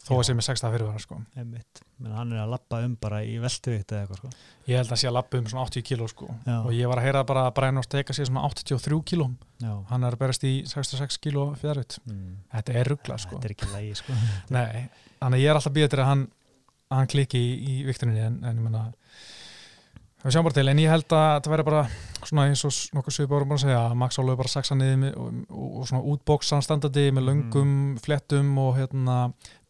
þó 0.00 0.14
að 0.16 0.20
Já. 0.22 0.26
sé 0.26 0.34
með 0.36 0.46
6 0.48 0.64
fyrir 0.64 1.02
sko. 1.02 1.18
einmitt. 1.36 1.82
menn 2.00 2.16
hann 2.16 2.32
er 2.32 2.42
að 2.42 2.54
lappa 2.54 2.80
um 2.86 2.96
bara 3.00 3.20
í 3.22 3.36
veltuvikt 3.42 3.92
eða 3.92 4.00
eitthvað 4.06 4.20
sko. 4.22 4.30
ég 4.66 4.80
held 4.80 4.94
að 4.94 5.00
sé 5.02 5.10
að 5.10 5.16
lappa 5.18 5.38
um 5.38 5.48
svona 5.52 5.64
80 5.68 5.86
kíló 5.90 6.08
sko. 6.10 6.28
Og 6.56 6.70
ég 6.74 6.90
var 6.90 7.00
að 7.00 7.06
heyra 7.06 7.24
bara 7.28 7.44
að 7.48 7.54
Brian 7.58 7.80
Ortega 7.82 8.16
sé 8.16 8.26
svona 8.26 8.46
83 8.48 9.00
kíló 9.12 9.28
hann 9.90 10.06
er 10.06 10.16
að 10.16 10.22
berast 10.24 10.46
í 10.48 10.54
66 10.68 11.20
kíló 11.20 11.50
fjárvitt 11.60 11.98
mm. 12.06 12.38
þetta 12.56 12.78
er 12.80 12.92
ruggla 12.94 13.18
sko. 13.20 13.36
þetta 13.36 13.50
er 13.50 13.56
ekki 13.56 13.70
lægi 13.74 13.98
sko. 14.00 14.16
Nei, 14.56 14.88
þannig 15.20 15.36
að 15.36 15.44
ég 15.44 15.52
er 15.52 15.60
alltaf 15.60 15.76
býðið 15.76 15.92
til 15.94 16.00
að 16.00 16.10
hann, 16.10 16.24
hann 16.96 17.12
klikki 17.12 17.44
í, 17.44 17.52
í 17.60 17.84
viktuninni 17.88 18.24
en, 18.24 18.40
en 18.40 18.56
ég 18.56 18.64
menna 18.64 18.88
við 20.20 20.34
sjáum 20.34 20.44
bara 20.44 20.56
til, 20.58 20.68
en 20.68 20.80
ég 20.82 20.90
held 20.92 21.14
að 21.16 21.30
þetta 21.38 21.50
verður 21.54 21.66
bara 21.70 21.82
svona 22.28 22.42
eins 22.50 22.62
og 22.68 22.74
nokkuð 22.98 23.14
svipur 23.16 23.44
bara 23.48 23.56
að 23.56 23.62
segja 23.62 23.78
að 23.86 23.94
Max 24.02 24.18
Ólaug 24.20 24.36
bara 24.40 24.52
saksa 24.52 24.76
niður 24.76 25.14
og, 25.16 25.38
og, 25.48 25.68
og 25.80 25.86
svona 25.88 26.02
útbóksan 26.12 26.64
standandi 26.66 27.04
með 27.16 27.26
löngum 27.30 27.72
flettum 28.04 28.50
og 28.60 28.74
hérna 28.76 29.16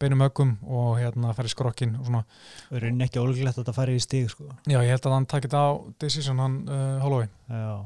beinum 0.03 0.25
höggum 0.25 0.57
og 0.67 0.97
hérna 0.99 1.31
færi 1.39 1.53
skrokkin 1.53 1.95
og 2.01 2.09
svona, 2.09 2.25
er 2.75 2.83
raunin 2.87 3.07
ekki 3.07 3.23
ólíklegt 3.23 3.55
að 3.55 3.63
þetta 3.63 3.77
fari 3.77 3.95
í 3.95 4.03
stíg 4.03 4.27
sko. 4.33 4.49
já 4.67 4.81
ég 4.81 4.91
held 4.91 5.07
að 5.07 5.17
hann 5.19 5.29
takit 5.31 5.55
á 5.55 5.67
decision 6.03 6.43
hann 6.43 6.57
uh, 6.67 6.99
Holloway, 7.05 7.29
já, 7.47 7.77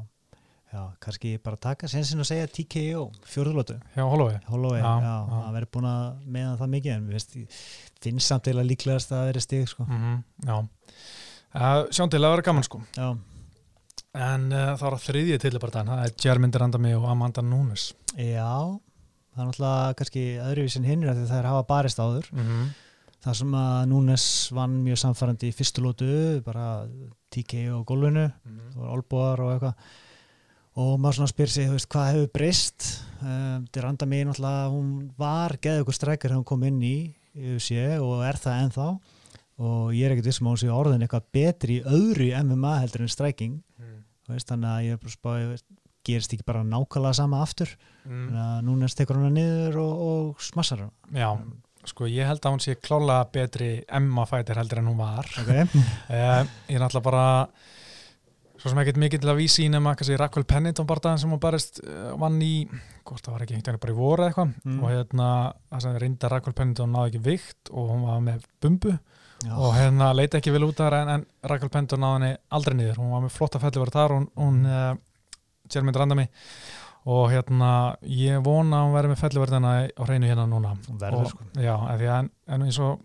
já, 0.73 0.81
kannski 1.05 1.35
bara 1.45 1.61
taka 1.61 1.87
sensin 1.91 2.23
og 2.23 2.29
segja 2.31 2.49
TKO, 2.49 3.05
fjórðlótu 3.29 3.77
hjá 3.93 4.01
Holloway. 4.09 4.39
Holloway, 4.49 4.81
Já, 4.81 4.95
já, 5.05 5.13
já. 5.21 5.37
það 5.45 5.53
verður 5.59 5.71
búin 5.77 5.91
að 5.91 6.25
meðan 6.39 6.57
það 6.63 6.73
mikið 6.73 6.95
en 6.97 7.05
við 7.13 7.61
finnst 8.01 8.25
samt 8.33 8.49
eða 8.49 8.65
líklegast 8.65 9.13
að 9.13 9.19
það 9.21 9.29
verður 9.31 9.45
stíg 9.45 9.69
sko. 9.69 9.85
mm 9.85 10.17
já 10.49 10.57
sjáum 11.55 12.11
til 12.11 12.23
að 12.23 12.33
vera 12.35 12.45
gaman 12.49 12.67
sko. 12.67 12.81
Já, 12.97 13.11
en 14.15 14.49
uh, 14.51 14.73
það 14.75 14.87
var 14.87 14.97
að 14.97 15.05
þriðja 15.09 15.43
tillipartan 15.43 15.91
það 15.91 16.03
er 16.05 16.17
Jerminder 16.25 16.65
Andami 16.65 16.95
og 16.95 17.07
Amanda 17.11 17.43
Nunes 17.43 17.93
já 18.15 18.79
það 19.35 19.43
er 19.43 19.49
náttúrulega 19.49 19.95
kannski 19.99 20.23
öðruvísin 20.39 20.87
hinnir 20.87 21.11
að 21.11 21.21
það 21.27 21.39
er 21.41 21.49
hafa 21.49 21.67
barist 21.67 21.99
áður. 21.99 22.29
Mm 22.31 22.45
-hmm. 22.47 22.67
það 23.25 23.37
sem 23.39 23.55
að 23.59 23.85
Núnes 23.91 24.25
vann 24.55 24.83
mjög 24.83 24.97
samfærandi 25.01 25.49
í 25.49 25.55
fyrstu 25.55 25.83
lótu, 25.83 26.41
bara 26.45 26.87
TK 27.29 27.53
og 27.75 27.85
gólfinu, 27.85 28.31
það 28.73 28.81
var 28.81 28.93
olbúar 28.95 29.39
og 29.39 29.51
eitthvað. 29.53 29.73
Og 30.75 30.99
maður 30.99 31.15
svona 31.15 31.31
spyr 31.31 31.49
sig, 31.49 31.67
þú 31.67 31.71
veist, 31.71 31.89
hvað 31.89 32.11
hefur 32.11 32.31
breyst? 32.33 33.03
Um, 33.21 33.67
til 33.71 33.81
randa 33.81 34.05
mig 34.05 34.25
náttúrulega 34.25 34.69
hún 34.69 35.11
var 35.17 35.57
geðið 35.57 35.81
ykkur 35.81 35.93
strækjar 35.93 36.29
þegar 36.29 36.37
hún 36.37 36.45
kom 36.45 36.63
inn 36.63 36.81
í 36.83 37.15
UFC 37.35 37.71
og 37.99 38.23
er 38.23 38.35
það 38.35 38.63
ennþá 38.63 38.99
og 39.55 39.93
ég 39.95 40.07
er 40.07 40.15
ekkert 40.15 40.27
vissum 40.31 40.49
að 40.49 40.55
hún 40.55 40.63
sé 40.65 40.71
orðin 40.73 41.05
eitthvað 41.05 41.29
betri 41.35 41.79
í 41.79 41.83
öðru 41.87 42.31
MMA 42.43 42.73
heldur 42.81 43.05
en 43.05 43.11
stræking 43.13 43.59
þú 44.25 44.33
veist, 44.33 44.49
þannig 44.49 44.71
að 44.71 44.85
ég 44.85 44.95
er 44.95 45.01
bara 45.01 45.11
að 45.11 45.17
spá 45.19 45.29
ég 45.37 45.51
veist, 45.51 45.67
gerist 46.05 46.33
ekki 46.35 46.47
bara 46.47 46.65
nákvæmlega 46.65 47.17
sama 47.17 47.43
aftur. 47.45 47.75
Mm. 48.05 48.25
þannig 48.25 48.41
að 48.45 48.65
Núnes 48.69 48.97
tekur 48.97 49.19
hana 49.19 49.31
niður 49.33 49.79
og, 49.83 50.01
og 50.09 50.43
smassar 50.43 50.83
hana. 50.85 50.93
Já, 51.13 51.29
sko 51.85 52.09
ég 52.09 52.29
held 52.29 52.45
að 52.45 52.55
hún 52.55 52.65
sé 52.65 52.75
klálega 52.81 53.29
betri 53.33 53.71
Emma-fætir 53.85 54.61
heldur 54.61 54.81
en 54.81 54.91
hún 54.91 54.99
var. 55.01 55.29
Okay. 55.43 55.65
uh, 55.65 56.43
Ég 56.71 56.77
er 56.77 56.81
náttúrulega 56.81 57.05
bara 57.09 57.25
svo 58.55 58.71
sem 58.71 58.79
ekkert 58.81 59.01
mikið 59.01 59.21
til 59.21 59.29
að 59.29 59.41
vísi 59.41 59.65
í 59.65 59.69
nema 59.69 59.93
kannski 59.97 60.17
Raquel 60.17 60.45
Pennington 60.49 60.87
bardaðin 60.89 61.21
sem 61.21 61.33
hún 61.33 61.41
barist 61.43 61.81
uh, 61.83 62.13
vann 62.21 62.39
í, 62.41 62.53
hvort 63.05 63.25
það 63.25 63.35
var 63.35 63.45
ekki 63.45 63.57
einhvern 63.57 63.75
veginn 63.75 63.83
bara 63.83 63.93
í 63.93 63.99
voru 63.99 64.25
eitthvað. 64.29 64.55
Mm. 64.63 64.79
og 64.79 64.93
hérna, 64.93 65.27
það 65.73 65.85
sem 65.85 65.99
reynda 66.05 66.33
Raquel 66.33 66.57
Pennington 66.57 66.95
náði 66.95 67.13
ekki 67.13 67.25
vikt 67.29 67.73
og 67.73 67.93
hún 67.93 68.07
var 68.09 68.25
með 68.25 68.49
bumbu 68.63 68.95
Já. 69.45 69.53
og 69.55 69.73
hérna 69.77 70.11
leiti 70.17 70.39
ekki 70.39 70.51
vel 70.55 70.65
út 70.67 70.79
þar 70.79 70.95
en, 71.01 71.09
en 71.15 71.25
Raquel 71.51 71.69
Pennington 71.69 72.01
náði 72.01 72.15
henni 72.19 72.31
aldrei 72.57 72.75
niður 72.79 73.01
hún 73.03 73.11
var 73.13 73.25
með 73.27 73.35
flotta 73.37 73.61
felli 73.61 73.81
verið 73.83 73.97
þar 73.99 74.15
hún, 74.17 74.27
hún 74.41 74.61
uh, 74.65 74.95
Jeremy 75.71 75.93
Randami 75.95 76.27
og 77.05 77.27
hérna 77.29 77.71
ég 78.09 78.41
vona 78.45 78.79
að 78.79 78.87
hún 78.87 78.95
verði 78.97 79.11
með 79.13 79.19
felliverðina 79.21 79.73
á 79.93 80.01
hreinu 80.07 80.29
hérna 80.31 80.47
núna 80.49 80.71
verður, 80.97 81.27
sko. 81.29 81.45
já, 81.61 81.75
að 81.77 82.01
en, 82.15 82.31
en 82.49 82.65
eins 82.65 82.79
og 82.81 83.03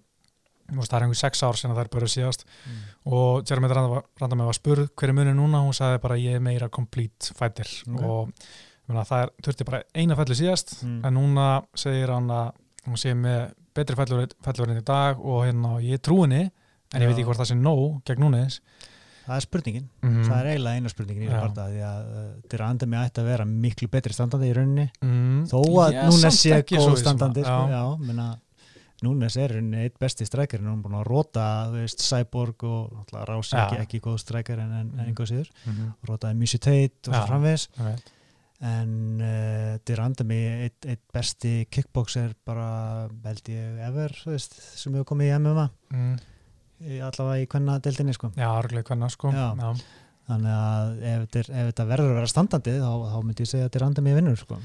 það 0.71 0.97
er 0.97 1.05
einhver 1.05 1.19
sex 1.19 1.43
ár 1.45 1.59
sem 1.59 1.73
það 1.75 1.83
er 1.85 1.93
bara 1.93 2.09
síðast 2.09 2.47
Mm. 2.61 2.81
og 3.11 3.45
Jeremy 3.49 3.69
Randami 3.75 4.45
var 4.47 4.55
spurð 4.57 4.89
hver 4.95 5.11
er 5.11 5.17
munið 5.17 5.35
núna, 5.37 5.61
hún 5.65 5.75
sagði 5.77 6.01
bara 6.05 6.17
ég 6.21 6.37
er 6.39 6.45
meira 6.45 6.69
complete 6.69 7.33
fighter 7.37 7.67
Ok. 7.91 8.03
og 8.05 8.29
ég 8.31 8.93
meina, 8.95 9.05
það 9.09 9.23
er, 9.25 9.33
þurfti 9.43 9.67
bara 9.67 9.83
eina 9.95 10.17
felli 10.17 10.37
síðast 10.39 10.77
Mm. 10.85 11.01
en 11.05 11.15
núna 11.19 11.47
segir 11.75 12.13
hann 12.15 12.29
að 12.31 12.53
hún 12.87 12.97
sé 13.01 13.13
með 13.15 13.53
betri 13.77 13.97
fellverðin 13.99 14.81
í 14.81 14.87
dag 14.87 15.21
og 15.21 15.45
hérna 15.47 15.77
ég 15.85 16.03
trú 16.03 16.23
henni 16.25 16.47
en 16.91 17.03
ég 17.03 17.07
Já. 17.07 17.11
veit 17.11 17.19
ekki 17.19 17.29
hvort 17.29 17.41
það 17.41 17.51
sé 17.53 17.59
nóg 17.59 18.01
gegn 18.09 18.25
núniðis 18.25 18.61
það 19.31 19.37
er 19.37 19.45
spurningin 19.47 19.89
mm. 20.03 20.21
það 20.27 20.37
er 20.41 20.51
eiginlega 20.51 20.81
eina 20.81 20.91
spurningin 20.93 21.27
í 21.27 21.31
barða 21.31 21.67
því 21.71 21.83
að 21.87 22.13
uh, 22.21 22.55
að 22.57 22.67
anda 22.67 22.89
mig 22.91 23.03
ætti 23.07 23.23
að 23.23 23.29
vera 23.31 23.47
miklu 23.51 23.89
betri 23.93 24.17
standandi 24.17 24.51
í 24.51 24.55
rauninni 24.57 24.87
mm. 25.05 25.43
þó 25.51 25.59
að 25.85 25.97
Ég 25.97 26.07
Núnes 26.11 26.23
samt 26.27 26.39
sé 26.41 26.63
góð 26.73 26.87
um 26.89 26.97
standandi 26.99 27.45
sko, 27.47 27.59
Já. 27.71 27.75
já, 27.77 27.83
menna, 28.09 28.29
Núnes 29.07 29.37
er 29.41 29.55
rauninni 29.55 29.85
eitt 29.87 29.99
besti 30.03 30.27
strækjar 30.29 30.61
en 30.61 30.71
hún 30.73 30.81
er 30.81 30.85
búin 30.85 30.99
að 30.99 31.07
róta 31.09 31.45
þú 31.71 31.79
veist, 31.85 32.03
Cyborg 32.05 32.65
og 32.69 32.91
náttúrulega 32.97 33.29
Rási 33.31 33.55
Já. 33.55 33.63
ekki, 33.67 33.83
ekki 33.87 34.03
góð 34.09 34.19
strækjar 34.25 34.65
en, 34.67 34.95
einhver 35.07 35.31
síður 35.31 35.53
Mhm. 35.67 35.93
rótaði 36.11 36.41
Musi 36.43 36.59
Tate 36.59 37.07
og 37.07 37.15
Já. 37.15 37.21
svo 37.21 37.29
framvegis 37.31 37.69
Ég 37.79 37.87
veit. 37.87 38.13
En 38.61 38.91
uh, 39.25 39.79
anda 40.05 40.25
mig 40.29 40.45
eitt, 40.67 40.87
eitt 40.93 41.03
besti 41.15 41.53
kickboxer 41.73 42.35
bara 42.45 43.09
held 43.25 43.49
ég 43.49 43.79
ever 43.87 44.13
veist, 44.27 44.53
sem 44.77 44.93
hefur 44.95 45.09
komið 45.15 45.31
í 45.31 45.39
MMA 45.41 45.69
Mm. 45.91 46.19
allavega 47.05 47.43
í 47.43 47.49
hvenna 47.51 47.79
deildinni 47.83 48.13
sko 48.17 48.31
Já, 48.37 48.49
örglega 48.61 48.87
hvernig 48.93 49.11
sko 49.13 49.33
Já. 49.33 49.49
Já. 49.59 49.71
þannig 50.31 50.55
að 50.55 51.03
ef, 51.11 51.25
ef 51.51 51.71
þetta 51.71 51.87
verður 51.91 52.11
að 52.13 52.19
vera 52.21 52.31
standandi 52.35 52.75
þá, 52.81 52.91
þá 53.11 53.17
myndi 53.25 53.43
ég 53.45 53.51
segja 53.51 53.65
að 53.65 53.71
þetta 53.71 53.81
er 53.81 53.87
vinnur 54.21 54.39
sko. 54.39 54.59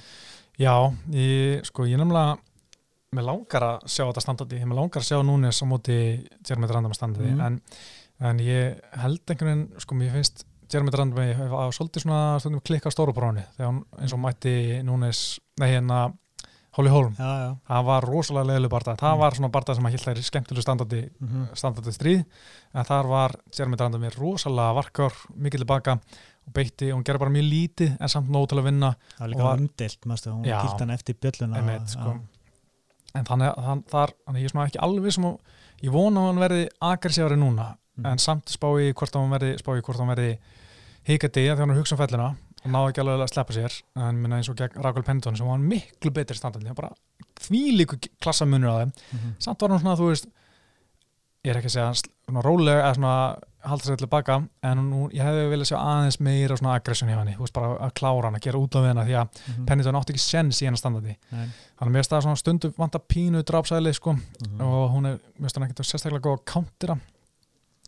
Já, 0.60 0.76
ég, 1.12 1.66
sko, 1.68 1.84
ég 1.90 2.00
nefnilega 2.00 2.38
mér 3.16 3.26
langar 3.28 3.64
að 3.64 3.88
sjá 3.92 4.04
þetta 4.06 4.24
standandi 4.24 4.60
mér 4.68 4.80
langar 4.80 5.02
að 5.02 5.08
sjá 5.10 5.18
Núnes 5.26 5.60
á 5.64 5.66
móti 5.68 5.98
Jeremy 6.48 6.68
Randami 6.72 6.96
standandi 7.00 7.32
Mhm. 7.32 7.42
en, 7.48 7.62
en 8.20 8.40
ég 8.40 8.80
held 9.02 9.20
einhvern 9.28 9.50
veginn, 9.52 9.80
sko, 9.80 9.96
mér 9.96 10.12
finnst 10.16 10.46
Jeremy 10.72 10.92
Randami 10.96 11.34
að 11.36 11.74
svolítið 11.78 12.06
svona 12.06 12.62
klikka 12.66 12.90
á 12.90 12.96
stóru 12.96 13.14
bróni 13.14 13.44
þegar 13.58 13.72
hún 13.72 13.82
eins 14.02 14.14
og 14.14 14.20
mætti 14.24 14.54
Núnes, 14.86 15.40
nei 15.60 15.70
hérna 15.76 16.14
Holly 16.76 16.90
Holm, 16.92 17.14
já, 17.16 17.24
já. 17.40 17.52
það 17.70 17.84
var 17.88 18.04
rosalega 18.04 18.48
leiðileg 18.50 18.70
barða, 18.74 18.96
það 19.00 19.14
Mm. 19.16 19.20
var 19.20 19.32
svona 19.38 19.50
barða 19.52 19.76
sem 19.76 19.86
að 19.86 19.94
hilt 19.96 20.06
þær 20.10 20.18
skemmtilegu 20.28 20.62
standandi, 20.66 21.02
Mm 21.22 21.28
-hmm. 21.30 21.56
standandi 21.56 21.92
stríð 21.96 22.26
en 22.74 22.84
þar 22.84 23.08
var 23.08 23.36
Jeremy 23.58 23.76
Randami 23.80 24.10
rosalega 24.10 24.74
varkar, 24.76 25.14
mikið 25.40 25.60
tilbaka 25.64 25.92
og 26.48 26.54
beitti, 26.54 26.92
og 26.92 26.98
hún 27.00 27.04
gerði 27.06 27.20
bara 27.20 27.32
mjög 27.32 27.50
lítið 27.50 27.98
en 28.02 28.10
samt 28.10 28.30
nóg 28.30 28.50
til 28.50 28.58
að 28.60 28.64
vinna 28.66 28.96
það 29.18 29.20
var 29.20 29.30
líka 29.30 29.54
umdelt 29.58 30.00
hún 30.06 30.46
Já. 30.46 30.62
kýrt 30.62 30.80
hann 30.80 30.90
eftir 30.92 31.16
bjölluna 31.16 31.56
Einmitt, 31.58 31.88
sko. 31.90 32.20
en 33.16 33.24
þannig 33.24 33.56
að 33.56 33.64
þann, 33.66 33.84
þar, 33.88 34.10
þannig 34.26 34.40
að 34.40 34.44
ég 34.44 34.56
er 34.56 34.68
ekki 34.68 34.80
alveg 34.84 35.12
sem 35.14 35.24
að, 35.24 35.38
ég 35.82 35.92
vona 35.92 36.20
að 36.20 36.26
hann 36.26 36.40
verði 36.40 36.70
aggressívari 36.82 37.38
núna, 37.40 37.78
Mhm. 37.98 38.06
en 38.06 38.18
samt 38.18 38.46
spái 38.52 38.94
hvort 38.94 39.16
að 39.16 39.22
hann 39.22 39.32
verði, 39.32 39.56
að 39.56 40.08
verði 40.16 40.38
hikandi 41.08 41.46
þegar 41.48 41.58
hann 41.60 41.70
að 41.72 41.78
hugsa 41.80 41.96
um 41.96 42.02
fellina 42.02 42.36
og 42.66 42.72
náði 42.74 42.90
ekki 42.92 43.02
alveg 43.04 43.22
að 43.24 43.34
sleppa 43.34 43.54
sér 43.54 43.82
en 43.96 44.22
minna 44.22 44.38
eins 44.38 44.50
og 44.50 44.56
gegn 44.58 44.82
Raquel 44.84 45.04
Pendon 45.04 45.36
sem 45.38 45.48
var 45.48 45.58
miklu 45.62 46.12
betri 46.12 46.36
standandi, 46.36 46.74
bara 46.76 46.90
því 47.40 47.78
líku 47.78 48.00
klassamunur 48.22 48.72
á 48.74 48.76
þeim, 48.82 48.92
Mhm. 49.14 49.36
samt 49.40 49.62
var 49.62 49.70
hann 49.70 49.80
svona 49.80 49.96
þú 49.98 50.10
veist, 50.10 50.26
ég 51.46 51.52
er 51.52 51.58
ekki 51.62 51.70
að 51.70 51.78
segja 51.78 52.42
rólega 52.42 52.82
eða 52.82 52.96
svona 52.96 53.38
halda 53.66 53.84
sér 53.86 53.98
til 53.98 54.08
baka 54.08 54.36
en 54.64 54.78
nú, 54.90 55.10
ég 55.14 55.22
hefði 55.22 55.50
viljað 55.52 55.70
sjá 55.72 55.78
aðeins 55.78 56.20
meira 56.20 56.58
svona 56.58 56.76
aggression 56.76 57.10
í 57.10 57.14
hann, 57.14 57.28
þú 57.28 57.40
veist 57.46 57.54
bara 57.54 57.78
að 57.80 57.94
klára 57.94 58.24
hann 58.26 58.36
að 58.36 58.42
gera 58.42 58.58
út 58.60 58.76
af 58.76 58.84
hennar 58.86 59.06
því 59.06 59.16
að 59.22 59.30
Mhm. 59.56 59.66
Pendon 59.68 59.96
átti 59.96 60.14
ekki 60.14 60.20
sens 60.26 60.62
í 60.62 60.66
hennar 60.66 60.78
standandi 60.82 61.16
Nei. 61.32 61.48
þannig 61.80 61.92
að 61.92 61.96
mér 61.96 62.04
staði 62.04 62.24
svona 62.24 62.42
stundu 62.42 62.74
vanta 62.78 63.00
pínu 63.00 63.44
drápsæli 63.44 63.94
sko 63.94 64.14
Mhm. 64.14 64.62
og 64.62 64.92
hún 64.92 65.06
er, 65.08 65.20
mér 65.40 65.50
hann 65.56 65.70
ekkert 65.70 65.86
sérstaklega 65.86 66.22
góð 66.22 66.40
að 66.40 66.46
countera 66.46 67.00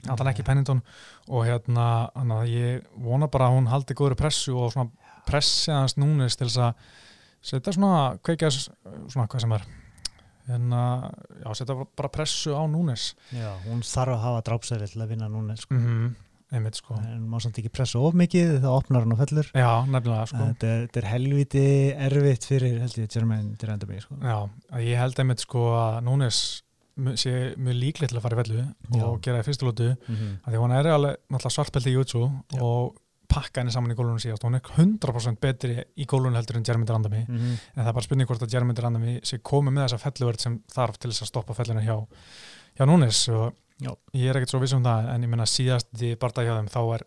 allan 0.06 0.30
ekki 0.34 0.46
Pennington 0.46 0.82
og 1.28 1.46
hérna, 1.48 1.88
hann 2.16 2.32
að 2.38 2.52
ég 2.54 2.86
vona 3.02 3.28
bara 3.34 3.50
að 3.50 3.58
hún 3.58 3.72
haldi 3.72 3.98
góður 3.98 4.16
pressu 4.20 4.54
og 4.58 4.72
svona 4.76 4.92
pressi 5.28 5.72
hans 5.74 5.98
núnis 6.00 6.38
til 6.38 6.48
þess 6.48 6.62
að 6.70 6.86
setja 7.48 7.74
svona, 7.76 8.18
kveikja 8.24 8.52
svona 8.54 9.26
hvað 9.28 9.44
sem 9.44 9.58
er 9.58 9.66
hérna, 10.48 10.84
já, 11.44 11.50
setja 11.60 11.76
bara 11.98 12.10
pressu 12.14 12.54
á 12.56 12.64
núnis 12.72 13.10
já, 13.36 13.50
hún 13.66 13.82
þarf 13.84 14.16
að 14.16 14.24
hafa 14.28 14.46
drápsæli 14.48 14.88
til 14.94 15.04
að 15.04 15.12
vinna 15.16 15.28
núna 15.32 15.58
sko. 15.60 15.76
mm 15.76 16.16
einmitt 16.48 16.78
sko. 16.80 16.96
En 17.04 17.26
má 17.28 17.42
samt 17.44 17.58
ekki 17.60 17.68
pressa 17.76 18.00
of 18.00 18.14
mikið 18.16 18.62
þá 18.64 18.68
opnar 18.72 19.04
hann 19.04 19.12
og 19.12 19.18
fellur. 19.20 19.50
Já, 19.52 19.84
nefnilega 19.84 20.28
sko. 20.32 20.46
Þetta, 20.54 20.70
er- 20.78 21.02
er 21.02 21.08
helviti 21.12 21.64
erfitt 22.06 22.46
fyrir 22.48 22.78
held 22.80 22.96
ég 23.02 23.10
Jermaine 23.18 23.58
Durandamy 23.60 24.00
sko. 24.00 24.16
Já, 24.24 24.38
að 24.72 24.86
ég 24.88 24.96
held 25.02 25.20
einmitt 25.20 25.44
sko 25.44 25.66
að 25.76 25.98
Núnes 26.08 26.40
sé 27.16 27.56
mjög 27.58 27.76
líklegt 27.82 28.10
til 28.12 28.18
að 28.18 28.22
fara 28.26 28.36
í 28.38 28.42
vellu 28.44 28.62
og 28.62 28.98
Já. 28.98 29.22
gera 29.22 29.40
það 29.42 29.48
fyrstu 29.50 29.66
lótu 29.68 29.90
mm 29.96 30.16
-hmm. 30.16 30.40
því 30.52 30.58
hún 30.64 30.72
er 30.80 30.88
alveg 30.88 31.52
svartbelti 31.52 31.90
í 31.90 31.94
Jutsu 31.98 32.24
Já. 32.54 32.62
og 32.62 32.96
pakka 33.28 33.60
henni 33.62 33.72
saman 33.72 33.92
í 33.92 33.96
gólunum 33.96 34.20
síðast 34.20 34.44
og 34.44 34.50
hún 34.52 34.56
er 34.56 34.62
100% 34.62 35.40
betri 35.40 35.84
í 35.98 36.06
gólunum 36.06 36.34
heldur 36.36 36.56
en 36.58 36.64
Jeremy 36.68 36.86
Randami 36.86 37.26
Mhm. 37.28 37.58
en 37.76 37.84
það 37.84 37.88
er 37.88 37.94
bara 37.94 38.02
spurning 38.04 38.28
hvort 38.28 38.42
að 38.42 38.54
Jeremy 38.54 38.74
Randami 38.74 39.20
sé 39.24 39.38
komið 39.40 39.74
með 39.74 39.84
þessa 39.88 40.00
felluverð 40.12 40.40
sem 40.40 40.60
þarf 40.74 40.98
til 40.98 41.12
þess 41.12 41.22
að 41.22 41.28
stoppa 41.28 41.54
felluna 41.54 41.82
hjá, 41.82 42.08
hjá 42.80 42.86
Núnes 42.86 43.28
og 43.30 43.54
Já. 43.82 43.92
ég 44.16 44.30
er 44.30 44.36
ekkert 44.36 44.50
svo 44.50 44.60
viss 44.60 44.74
um 44.74 44.84
það 44.84 45.10
en 45.14 45.24
ég 45.24 45.30
menna 45.30 45.44
síðast 45.46 45.88
í 46.02 46.16
þeim 46.16 46.70
þá 46.70 46.94
er 46.96 47.02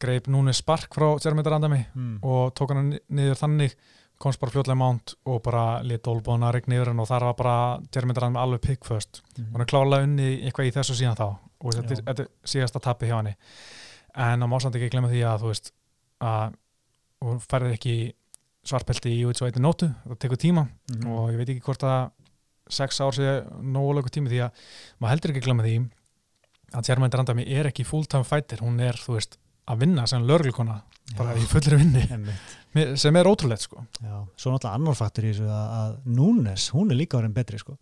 greip 0.00 0.26
Núnes 0.28 0.56
spark 0.56 0.94
frá 0.94 1.18
Jeremy 1.24 1.42
Randami 1.42 1.86
Mm. 1.94 2.18
og 2.22 2.54
tók 2.54 2.74
hann 2.74 2.88
ni- 2.90 3.00
niður 3.10 3.36
þannig 3.36 3.74
komst 4.18 4.40
bara 4.40 4.50
fljótlega 4.50 4.74
mánt 4.78 5.14
og 5.30 5.42
bara 5.46 5.80
lit 5.86 6.06
olbóna 6.10 6.50
rigg 6.52 6.66
niður 6.70 6.90
hann 6.92 7.00
og 7.00 7.06
þar 7.08 7.26
var 7.28 7.34
bara 7.38 7.56
Jeremy 7.94 8.14
Randami 8.16 8.38
alveg 8.42 8.60
pickfirst 8.66 9.20
Mhm. 9.38 9.52
hún 9.54 9.60
er 9.60 9.66
klárlega 9.70 10.02
unni 10.08 10.28
eitthvað 10.42 10.68
í 10.70 10.74
þessu 10.74 10.94
síðan 10.98 11.16
þá 11.16 11.26
og 11.60 11.74
þetta 11.74 12.02
þetta 12.02 12.20
er 12.24 12.28
síðasta 12.44 12.80
tappi 12.82 13.06
hjá 13.06 13.16
henni 13.22 13.34
en 14.16 14.40
það 14.40 14.48
má 14.50 14.60
samt 14.62 14.74
ekki 14.74 14.90
glemma 14.90 15.08
því 15.12 15.22
að 15.26 15.40
þú 15.42 15.52
veist 15.52 15.72
að 16.20 16.54
hún 17.22 17.38
færði 17.40 17.72
ekki 17.76 17.96
svartbelti 18.64 19.10
í 19.14 19.24
út 19.26 19.36
svo 19.38 19.46
eitthvað 19.46 19.66
nótu 19.66 19.94
það 20.06 20.18
tekur 20.18 20.36
tíma 20.36 20.68
Mhm. 20.90 21.06
og 21.12 21.30
ég 21.30 21.36
veit 21.38 21.48
ekki 21.48 21.62
hvort 21.62 21.82
að 21.82 22.10
sex 22.68 23.00
ár 23.00 23.12
sé 23.14 23.46
nógulega 23.62 24.10
tími 24.10 24.28
því 24.28 24.40
að 24.44 24.50
maður 25.00 25.10
heldur 25.14 25.30
ekki 25.32 25.44
glemma 25.46 25.62
því 25.62 25.90
að 26.74 27.14
Randami 27.16 27.46
er 27.48 27.64
ekki 27.70 27.84
full-time 27.86 28.24
fighter 28.24 28.58
hún 28.58 28.78
er, 28.80 28.92
þú 28.92 29.14
veist, 29.16 29.38
að 29.68 29.78
vinna 29.84 30.06
sem 30.10 30.24
lörglukona 30.28 30.78
bara 31.18 31.34
í 31.40 31.44
fullri 31.48 31.76
vinni 31.80 32.02
Einmitt. 32.10 32.96
Sem 33.00 33.16
er 33.16 33.28
ótrúlegt 33.30 33.64
sko 33.64 33.82
Já, 34.02 34.16
svo 34.36 34.52
náttúrulega 34.52 34.74
annar 34.76 34.94
faktur 34.98 35.24
í 35.24 35.32
þessu 35.32 35.46
að, 35.48 35.68
að 35.80 35.94
Núnes, 36.18 36.66
hún 36.76 36.90
er 36.92 36.98
líka 37.00 37.18
orðin 37.18 37.34
betri 37.36 37.58
sko. 37.58 37.76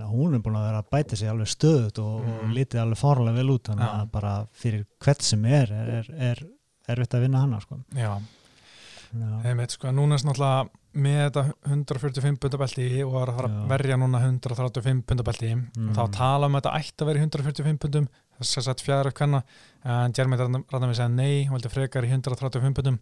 Hún 0.00 0.34
er 0.36 0.40
búin 0.44 0.56
að 0.56 0.66
vera 0.68 0.82
að 0.84 0.90
bæta 0.94 1.16
sig 1.18 1.28
alveg 1.28 1.48
stöðut 1.50 1.98
og, 1.98 2.20
og 2.20 2.42
Mhm. 2.44 2.52
litið 2.56 2.80
alveg 2.84 2.98
fárlega 3.00 3.34
vel 3.36 3.50
út 3.56 3.64
þannig 3.68 3.88
að 4.00 4.10
bara 4.12 4.34
fyrir 4.52 4.84
hvert 5.02 5.22
sem 5.26 5.44
er 5.44 5.72
er, 5.72 5.88
er, 5.98 6.12
er 6.30 6.44
erfitt 6.94 7.14
að 7.18 7.24
vinna 7.26 7.40
hana 7.42 7.60
sko. 7.60 7.80
Já, 7.96 8.12
einmitt 9.44 9.74
sko, 9.74 9.90
núna 9.94 10.14
er 10.16 10.22
náttúrulega 10.28 10.68
með 11.00 11.18
þetta 11.24 11.42
145 11.70 12.38
pundabelti 12.42 12.86
og 13.04 13.16
er 13.22 13.32
að 13.34 13.56
verja 13.70 13.96
núna 13.98 14.20
135 14.22 15.02
pundabelti 15.06 15.50
Mhm. 15.56 15.88
og 15.90 15.96
þá 15.96 16.04
tala 16.16 16.46
um 16.46 16.54
að 16.54 16.62
þetta 16.62 16.76
ætti 16.80 17.02
að 17.04 17.06
vera 17.10 17.18
í 17.18 17.22
145 17.26 17.78
pundum 17.84 18.08
þess 18.40 18.58
að 18.60 18.68
þetta 18.70 18.86
fjæðar 18.88 19.10
upp 19.12 19.18
kanna 19.20 19.42
en 19.84 20.16
Jermaine 20.16 20.64
Randami 20.72 20.96
segja 20.98 21.08
nei, 21.12 21.46
hún 21.46 21.56
vildi 21.58 21.72
frekar 21.72 22.04
í 22.04 22.10
135 22.12 22.74
pundum 22.80 22.98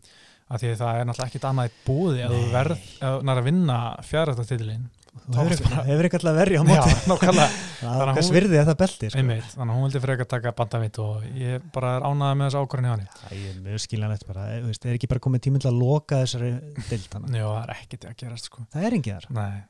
af 0.49 0.63
því 0.63 0.71
að 0.73 0.79
það 0.83 0.99
er 1.01 1.09
náttúrulega 1.09 1.29
ekkit 1.33 1.49
annað 1.51 1.69
í 1.69 1.75
búði 1.87 2.23
ef 2.25 2.31
þú 2.33 2.45
verð, 2.55 2.79
ef 2.79 3.11
þú 3.19 3.27
nær 3.29 3.41
að 3.43 3.49
vinna 3.51 3.79
fjæðaröftartitilin 4.09 4.87
þú 5.19 5.35
hefur, 5.35 5.49
varstu 5.51 5.65
bara- 5.69 5.83
hefur 5.89 6.07
ekki 6.09 6.17
alltaf 6.21 6.37
verið 6.39 6.57
á 6.57 6.63
Já, 6.63 6.69
móti 6.69 6.95
nákvæmlega 7.11 7.49
Það 7.79 7.95
Þannig 7.99 8.09
að 8.09 8.17
hvers 8.19 8.29
hún- 8.29 8.35
virði 8.39 8.57
þetta 8.59 8.75
belti 8.81 9.09
sko. 9.11 9.19
Einmitt, 9.21 9.51
þannig 9.55 9.71
að 9.71 9.77
hún 9.79 9.85
vildi 9.89 10.01
frekar 10.03 10.27
taka 10.33 10.53
bandamitt 10.59 10.97
og 11.03 11.27
ég 11.39 11.67
bara 11.75 11.91
er 11.99 12.07
ánægði 12.09 12.39
með 12.41 12.49
þessu 12.49 12.63
ákvörðin 12.65 12.89
hjá 12.89 12.95
henni. 12.95 13.11
Það 13.19 13.35
er 13.51 13.61
mjög 13.69 13.83
skiljanlegt 13.85 14.25
bara, 14.27 14.47
eh, 14.51 14.57
þú 14.65 14.71
veist, 14.73 14.87
er 14.89 14.97
ekki 14.99 15.11
bara 15.13 15.23
komið 15.29 15.43
tíminn 15.47 15.63
til 15.63 15.71
að 15.71 15.79
loka 15.79 16.19
þessari 16.25 16.51
dild. 16.89 17.07
Já, 17.39 17.45
það 17.47 17.61
er 17.63 17.73
ekkert 17.77 18.07
að 18.11 18.17
gerast 18.25 18.49
sko. 18.51 18.65
Það 18.75 18.87
er 18.89 18.97
ekki 18.99 19.15
þar. 19.15 19.29
Nei, 19.39 19.61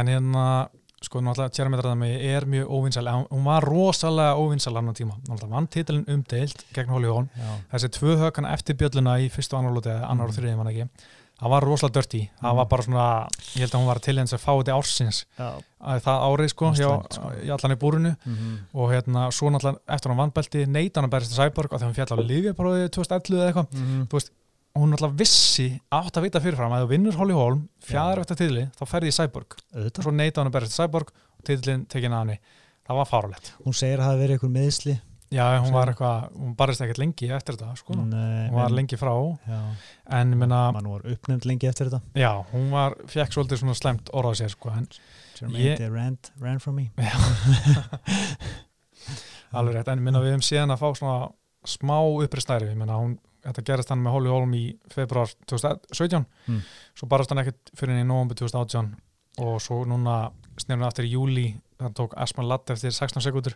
en 0.00 0.12
hérna, 0.14 0.46
sko, 1.02 1.20
náttúrulega 1.20 1.52
Jeremy 1.58 1.76
Radami 1.76 2.08
er 2.32 2.46
mjög 2.46 2.70
óvinsal, 2.72 3.06
en 3.08 3.26
hún 3.30 3.44
var 3.44 3.62
rosalega 3.64 4.34
óvinsal 4.40 4.74
hann 4.78 4.88
á 4.88 4.94
tíma. 4.96 5.14
Náttúrulega 5.28 5.54
vann 5.54 5.68
titilin 5.68 6.06
umdeilt 6.08 6.64
gegn 6.74 6.88
Hóli. 6.90 7.06
Já, 7.36 7.52
Þessi 7.72 7.88
tvö 7.98 8.16
hökana 8.16 8.52
eftir 8.56 8.74
bjölluna 8.76 9.18
í 9.20 9.28
fyrstu 9.30 9.54
og 9.54 9.60
annar 9.64 9.76
lóti, 9.76 9.92
eða 9.92 10.10
annar 10.10 10.26
og 10.28 10.32
Mhm. 10.34 10.40
þriðið 10.40 10.56
mann 10.56 10.66
ekki. 10.72 10.88
Það 11.36 11.50
var 11.52 11.62
rosalega 11.68 11.92
dörti. 12.00 12.20
Það 12.40 12.48
Mhm. 12.50 12.56
var 12.56 12.64
bara 12.64 12.82
svona, 12.82 13.28
ég 13.54 13.60
held 13.60 13.70
að 13.72 13.80
hún 13.80 13.86
var 13.86 13.98
til 14.00 14.16
eins 14.18 14.32
að 14.32 14.40
fá 14.40 14.52
þetta 14.56 14.72
ársins 14.78 15.24
já. 15.38 15.52
að 15.84 16.00
það 16.00 16.22
árið 16.26 16.48
sko, 16.48 16.66
Það 16.72 16.76
hjá, 16.80 17.12
sko. 17.12 17.32
í 17.44 17.48
allan 17.52 17.76
í 17.76 17.78
búrinu. 17.78 18.16
Mm 18.26 18.58
og 18.74 18.90
hérna, 18.90 19.28
svo 19.30 19.50
náttúrulega 19.50 19.78
eftir 19.88 20.08
hann 20.08 20.16
vannbelti 20.18 20.66
neyta 20.66 21.00
hann 21.00 21.10
að 21.10 21.12
berist 21.12 21.34
til 21.34 21.44
Cyborg 21.44 21.72
og 21.72 21.80
þegar 21.80 21.84
hann 21.84 21.94
fjall 21.94 22.16
á 22.16 22.16
Livjaprófið 22.24 22.88
2011 22.90 23.36
eða 23.36 23.52
eitthvað 23.52 23.68
-hmm. 23.70 24.08
Og 24.76 24.82
hún 24.84 24.92
náttúrulega 24.92 25.16
vissi 25.22 25.66
átt 25.96 26.18
að 26.20 26.26
vita 26.28 26.42
fyrirfram 26.44 26.74
að 26.76 26.84
þú 26.84 26.90
vinnur 26.92 27.16
Holly 27.16 27.36
Holm 27.38 27.62
fjæðar 27.88 28.20
eftir 28.22 28.36
tiðli, 28.42 28.66
þá 28.76 28.84
ferði 28.92 29.08
í 29.08 29.16
Cyborg. 29.16 29.56
Og 29.80 30.02
svo 30.04 30.12
neyta 30.12 30.42
hann 30.42 30.50
að 30.52 30.56
berist 30.58 30.76
til 30.76 30.82
Cyborg 30.84 31.10
og 31.16 31.44
tiðlinn 31.48 31.86
tekinn 31.88 32.12
að 32.12 32.24
henni. 32.26 32.38
Það 32.86 32.98
var 33.00 33.08
fáralegt 33.10 33.48
Hún 33.64 33.74
segir 33.74 33.98
að 33.98 34.04
það 34.04 34.12
hafi 34.12 34.20
verið 34.26 34.36
einhver 34.36 34.52
meðsli. 34.60 34.96
já, 35.34 35.46
hún 35.58 35.72
var 35.74 35.90
eitthvað, 35.90 36.26
hún 36.38 36.52
barist 36.60 36.80
ekkert 36.84 37.00
lengi 37.02 37.30
eftir 37.34 37.56
þetta 37.56 37.72
sko, 37.80 37.96
hún 37.98 38.10
Nei, 38.12 38.50
var 38.54 38.68
en- 38.68 38.76
lengi 38.78 38.96
frá. 39.00 39.10
Já, 39.48 39.58
en 40.20 40.36
meina, 40.38 40.60
mann 40.76 40.86
var 40.92 41.00
uppnefnd 41.02 41.48
lengi 41.50 41.66
eftir 41.66 41.88
þetta. 41.90 42.00
já, 42.14 42.30
hún 42.52 42.68
var 42.70 42.94
fekk 43.10 43.32
svolítið 43.34 43.58
svona 43.64 43.74
slemt 43.74 44.12
orðað 44.14 44.36
sér 44.44 44.50
sko, 44.54 44.70
Ég- 45.50 45.82
ran, 45.92 46.16
ran 46.40 46.60
from 46.60 46.76
me. 46.76 46.90
alveg 49.56 49.74
rétt, 49.78 49.88
en 49.92 50.02
meina 50.04 50.20
við 50.22 50.32
hefum 50.34 50.44
síðan 50.46 50.72
að 50.74 50.80
fá 50.82 50.88
svona 50.98 51.18
smá 51.66 51.96
uppristæri, 52.22 52.70
meina 52.78 52.98
hún 53.00 53.16
þetta 53.46 53.64
gerist 53.70 53.88
hann 53.92 54.02
með 54.04 54.12
Holly 54.16 54.28
Holm 54.32 54.52
í 54.58 54.64
februar 54.92 55.30
2017, 55.46 56.24
Mm. 56.48 56.60
svo 56.94 57.08
barast 57.08 57.30
hann 57.30 57.38
ekkert 57.44 57.72
fyrir 57.74 57.94
henni 57.94 58.04
í 58.06 58.10
november 58.10 58.34
2018 58.38 58.94
og 59.38 59.60
svo 59.60 59.84
núna 59.84 60.30
snefnir 60.56 60.80
hann 60.82 60.88
aftur 60.90 61.04
í 61.04 61.12
júli 61.12 61.46
þannig 61.78 61.94
tók 61.98 62.14
Asman 62.16 62.48
Ladd 62.48 62.70
eftir 62.72 62.90
16 62.90 63.20
sekundur 63.22 63.54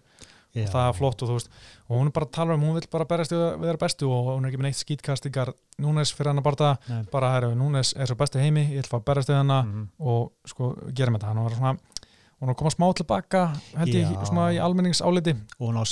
Já. 0.52 0.64
og 0.66 0.72
það 0.74 0.88
er 0.88 0.96
flott 0.98 1.22
og 1.22 1.28
þú 1.30 1.34
veist 1.38 1.48
og 1.88 1.94
hún 1.96 2.06
er 2.10 2.12
bara 2.12 2.26
að 2.26 2.32
tala 2.36 2.54
um, 2.58 2.60
hún 2.66 2.74
vil 2.74 2.88
bara 2.90 3.04
berast 3.06 3.30
við 3.32 3.38
við 3.60 3.68
þeirra 3.70 3.80
bestu 3.84 4.08
og 4.10 4.26
hún 4.34 4.44
er 4.44 4.50
ekki 4.50 4.58
með 4.60 4.68
neitt 4.68 4.80
skýtkastingar 4.82 5.52
Núnes 5.80 6.12
fyrir 6.12 6.28
hann 6.34 6.42
að 6.42 6.44
barða, 6.50 6.72
Nei. 6.90 7.04
bara 7.12 7.30
herru, 7.32 7.54
Núnes 7.56 7.94
er 7.96 8.06
svo 8.10 8.16
besti 8.20 8.42
heimi, 8.42 8.66
ég 8.74 8.82
að 8.84 8.90
fá 8.90 8.98
að 8.98 9.04
berast 9.06 9.30
við 9.30 9.38
hana 9.40 9.62
Mhm. 9.62 9.88
og 10.00 10.32
sko 10.44 10.74
gerum 10.92 11.14
þetta, 11.16 11.26
hann 11.30 11.42
var 11.44 11.50
svona 11.56 11.78
hún 12.40 12.48
var 12.48 12.54
að 12.54 12.58
koma 12.62 12.70
smá 12.74 12.86
tilbaka 12.96 13.42
held 13.76 13.94
ég 13.94 14.14
svona 14.28 14.46
í 14.56 14.60
almenningsáliti 14.64 15.34
Og 15.58 15.66
hún 15.68 15.80
á 15.80 15.84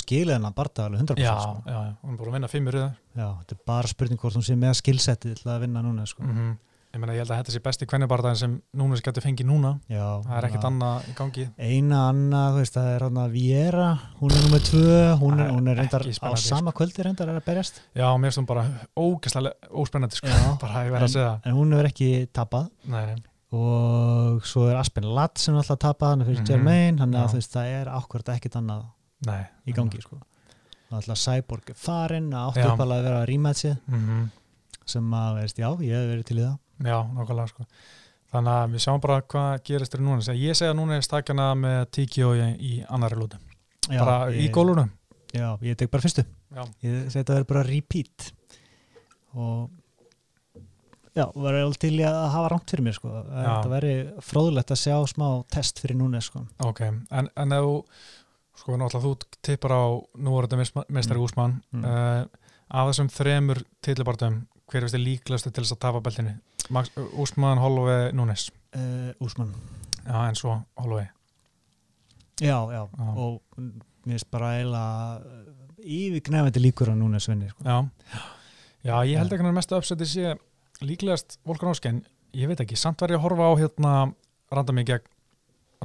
barða 0.57 0.87
alveg 0.89 1.03
100%. 1.05 1.19
já, 1.21 1.35
Sko. 1.39 1.61
já, 1.65 1.79
hún 2.03 2.13
er 2.13 2.17
búin 2.17 2.29
að 2.31 2.33
vinna 2.39 2.47
fimm 2.51 2.67
í 2.67 2.71
röða 2.73 2.89
Já, 3.15 3.27
þetta 3.43 3.53
er 3.55 3.61
bara 3.65 3.87
spurning 3.87 4.19
hvort 4.19 4.35
hún 4.39 4.45
sé 4.49 4.55
með 4.57 4.73
skilsetti 4.81 5.35
til 5.35 5.51
að 5.51 5.61
vinna 5.67 5.81
núna, 5.85 6.05
sko. 6.09 6.23
mm 6.23 6.57
ég 6.89 6.97
meina 6.97 7.13
ég 7.13 7.19
held 7.21 7.29
að 7.29 7.37
þetta 7.43 7.53
sé 7.53 7.59
besti 7.61 7.85
kvennibardaðin 7.85 8.37
sem 8.39 8.53
Núnes 8.73 9.03
getur 9.05 9.21
fengið 9.21 9.45
núna 9.45 9.75
Já. 9.85 10.23
það 10.25 10.37
er 10.39 10.45
ekkert 10.47 10.63
annað 10.65 11.03
í 11.05 11.13
gangi 11.19 11.43
Eina 11.61 11.99
annað, 12.09 12.47
þú 12.55 12.63
veist, 12.63 12.73
það 12.79 12.87
er 12.95 13.03
hann 13.05 13.19
að 13.21 13.35
Viera, 13.35 13.89
hún 14.17 14.33
er 14.33 14.41
nummið 14.47 14.63
tvö, 14.71 14.95
hún 15.21 15.35
er, 15.37 15.43
Það 15.45 15.53
hún 15.59 15.69
er 15.69 15.77
reyndar 15.77 16.01
á 16.01 16.09
spennandi, 16.17 16.41
sama 16.47 16.71
kvöldi 16.73 17.05
reyndar 17.05 17.29
að 17.29 17.45
berjast. 17.45 17.77
já, 17.93 18.07
mér 18.17 18.31
finnst 18.33 18.41
hún 18.41 18.47
bara 18.49 18.65
ógæslega 18.97 19.53
óspennandi 19.69 20.17
sko, 20.17 20.33
bara 20.65 21.07
segja 21.13 21.35
En 21.45 21.53
hún 21.61 21.77
er 21.77 21.91
ekki 21.91 22.09
tapað. 22.33 22.71
nei, 22.89 23.05
nei. 23.05 23.21
Og 23.51 24.43
svo 24.45 24.67
er 24.69 24.77
Aspen 24.77 25.07
Ladd 25.15 25.39
sem 25.41 25.55
er 25.55 25.61
alltaf 25.63 25.77
að 25.77 25.83
tapa 25.87 26.09
hann 26.11 26.25
fyrir 26.25 26.41
Mhm. 26.43 26.49
Jermaine, 26.51 26.99
hann 26.99 27.13
er 27.15 27.19
Já. 27.19 27.27
að 27.27 27.33
veist 27.39 27.53
það 27.55 27.69
er 27.81 27.85
ákvært 27.97 28.29
ekkert 28.35 28.55
annað 28.59 28.83
nei 29.25 29.43
í 29.67 29.73
gangi 29.73 30.01
sko. 30.01 30.19
það 30.89 30.91
er 30.91 30.99
alltaf 31.01 31.17
Cyborg 31.23 31.69
er 31.69 31.75
farinn 31.75 32.29
að 32.33 32.51
áttu 32.51 32.67
upp 32.73 32.79
alveg 32.85 32.99
að 32.99 33.03
vera 33.03 33.21
að 33.23 33.27
rýma 33.29 33.49
þessi 33.53 33.77
mm 33.87 34.29
sem 34.89 35.11
að 35.13 35.35
veist, 35.41 35.57
já, 35.57 35.69
ég 35.85 35.93
hef 35.93 36.09
verið 36.09 36.25
til 36.25 36.37
í 36.37 36.41
það 36.41 36.57
Já, 36.81 36.97
nákvæmlega 37.13 37.47
sko. 37.49 37.65
Þannig 38.31 38.53
að 38.55 38.71
við 38.73 38.79
sjáum 38.85 39.01
bara 39.01 39.21
hvað 39.21 39.63
gerist 39.67 39.91
þér 39.93 40.01
núna. 40.01 40.33
Ég 40.33 40.55
segja 40.55 40.73
núna 40.73 40.95
er 40.95 41.01
stakjana 41.01 41.55
með 41.59 41.85
TKO 41.91 42.29
í, 42.33 42.57
í 42.57 42.85
annari 42.89 43.15
lúti. 43.19 43.37
Bara 43.89 44.31
í 44.31 44.45
ég, 44.47 44.51
gólunum. 44.51 44.89
já, 45.33 45.57
ég 45.61 45.75
tek 45.77 45.91
bara 45.91 46.01
fyrstu 46.01 46.23
Já. 46.55 46.63
ég 46.81 47.11
segi 47.11 47.23
þetta 47.23 47.35
verður 47.35 47.47
bara 47.47 47.63
repeat 47.63 48.31
og 49.35 49.69
já, 51.15 51.25
verður 51.35 51.63
alveg 51.65 51.79
til 51.81 51.93
að 52.05 52.17
hafa 52.35 52.49
rámt 52.53 52.69
fyrir 52.73 52.83
mér 52.85 52.95
sko. 52.97 53.09
Þetta 53.29 53.69
verður 53.73 54.11
fróðulegt 54.29 54.71
að 54.75 54.81
sjá 54.83 54.95
smá 55.13 55.27
test 55.51 55.79
fyrir 55.81 55.97
núna 55.99 56.21
sko. 56.21 56.45
Ok, 56.65 56.81
en, 56.85 57.29
en 57.35 57.55
þú, 57.55 57.73
sko, 58.59 58.77
náttúrulega 58.77 59.05
þú 59.07 59.41
tippar 59.49 59.73
á 59.75 59.83
nú 60.19 60.37
er 60.39 60.47
þetta 60.47 60.85
mestari 60.89 61.19
Mm. 61.19 61.25
Úsmann. 61.25 61.57
Mm. 61.73 61.83
Uh, 61.85 62.25
af 62.69 62.89
þessum 62.91 63.09
þremur 63.09 63.63
tillibartum, 63.81 64.41
hver 64.69 64.85
veist 64.85 64.93
þið 64.95 65.05
líklegastu 65.07 65.51
til 65.51 65.63
þess 65.65 65.73
að 65.77 65.81
tapa 65.87 66.01
beltinu? 66.05 66.35
Max, 66.69 66.91
Úsmann, 67.17 67.57
Holloway, 67.57 68.11
Núnes. 68.13 68.49
uh, 68.75 69.11
Úsmann 69.25 69.55
Já, 70.05 70.27
en 70.29 70.35
svo 70.35 70.59
Holloway. 70.77 71.07
já, 72.39 72.55
já, 72.71 72.83
Já. 72.87 73.07
og 73.17 73.41
mér 73.57 74.15
finnst 74.15 74.29
bara 74.31 74.51
eiginlega 74.57 75.21
yfirgnefandi 75.83 76.61
líkur 76.63 76.89
á 76.91 76.95
núna 76.95 77.19
svenni 77.19 77.49
sko. 77.49 77.63
Já. 77.65 77.89
Já, 78.83 78.95
ég 79.05 79.17
held 79.19 79.33
ekki 79.35 79.43
að 79.43 79.53
mesta 79.57 79.75
uppsætti 79.79 80.05
sé 80.07 80.37
líklegast 80.85 81.39
Volkan 81.47 81.69
Ásken, 81.73 82.01
ég 82.37 82.47
veit 82.47 82.59
ekki, 82.63 82.77
samt 82.79 83.01
var 83.01 83.09
ég 83.13 83.19
að 83.19 83.25
horfa 83.27 83.47
á 83.49 83.53
hérna 83.59 83.93
randami 84.53 84.83
gegn 84.87 85.07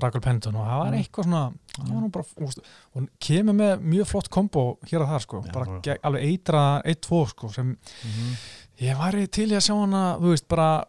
Rakul 0.02 0.20
Pendun 0.24 0.56
og 0.58 0.64
það 0.66 0.78
var 0.80 0.88
Mm. 0.90 0.98
eitthvað 0.98 1.24
svona 1.28 1.42
það 1.76 1.90
var 1.94 2.02
nú 2.02 2.08
bara, 2.10 2.24
úst, 2.46 2.58
og 2.94 3.08
kemur 3.22 3.54
með 3.54 3.82
mjög 3.82 4.06
flott 4.10 4.28
kombo 4.28 4.64
hér 4.90 5.02
og 5.04 5.08
þar 5.12 5.22
sko, 5.22 5.42
Já, 5.44 5.52
bara 5.52 5.80
gegn, 5.86 6.00
alveg 6.02 6.24
eitra 6.24 6.82
1-2 6.84 7.28
sko, 7.30 7.48
sem 7.52 7.76
Mhm. 8.02 8.34
ég 8.80 8.96
væri 8.98 9.30
til 9.30 9.48
í 9.50 9.54
að 9.54 9.62
sjá 9.68 9.74
hana, 9.80 10.16
þú 10.18 10.30
veist, 10.34 10.48
bara 10.48 10.84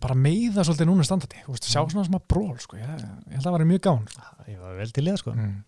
bara 0.00 0.14
meiða 0.14 0.60
svolítið 0.64 0.86
núna 0.88 1.04
standardi 1.04 1.36
veist, 1.48 1.64
sjá 1.64 1.80
Mm. 1.84 1.90
svona 1.90 2.08
smá 2.08 2.20
bról 2.28 2.58
sko, 2.60 2.76
ég, 2.76 2.84
ég 2.88 3.32
held 3.32 3.44
að 3.44 3.44
það 3.44 3.58
væri 3.58 3.66
mjög 3.66 3.80
gáðan 3.80 4.08
sko. 4.08 4.22
ég 4.48 4.58
var 4.60 4.76
vel 4.76 4.90
til 4.92 5.04
í 5.04 5.10
það 5.10 5.18
sko. 5.18 5.30
mm. 5.32 5.64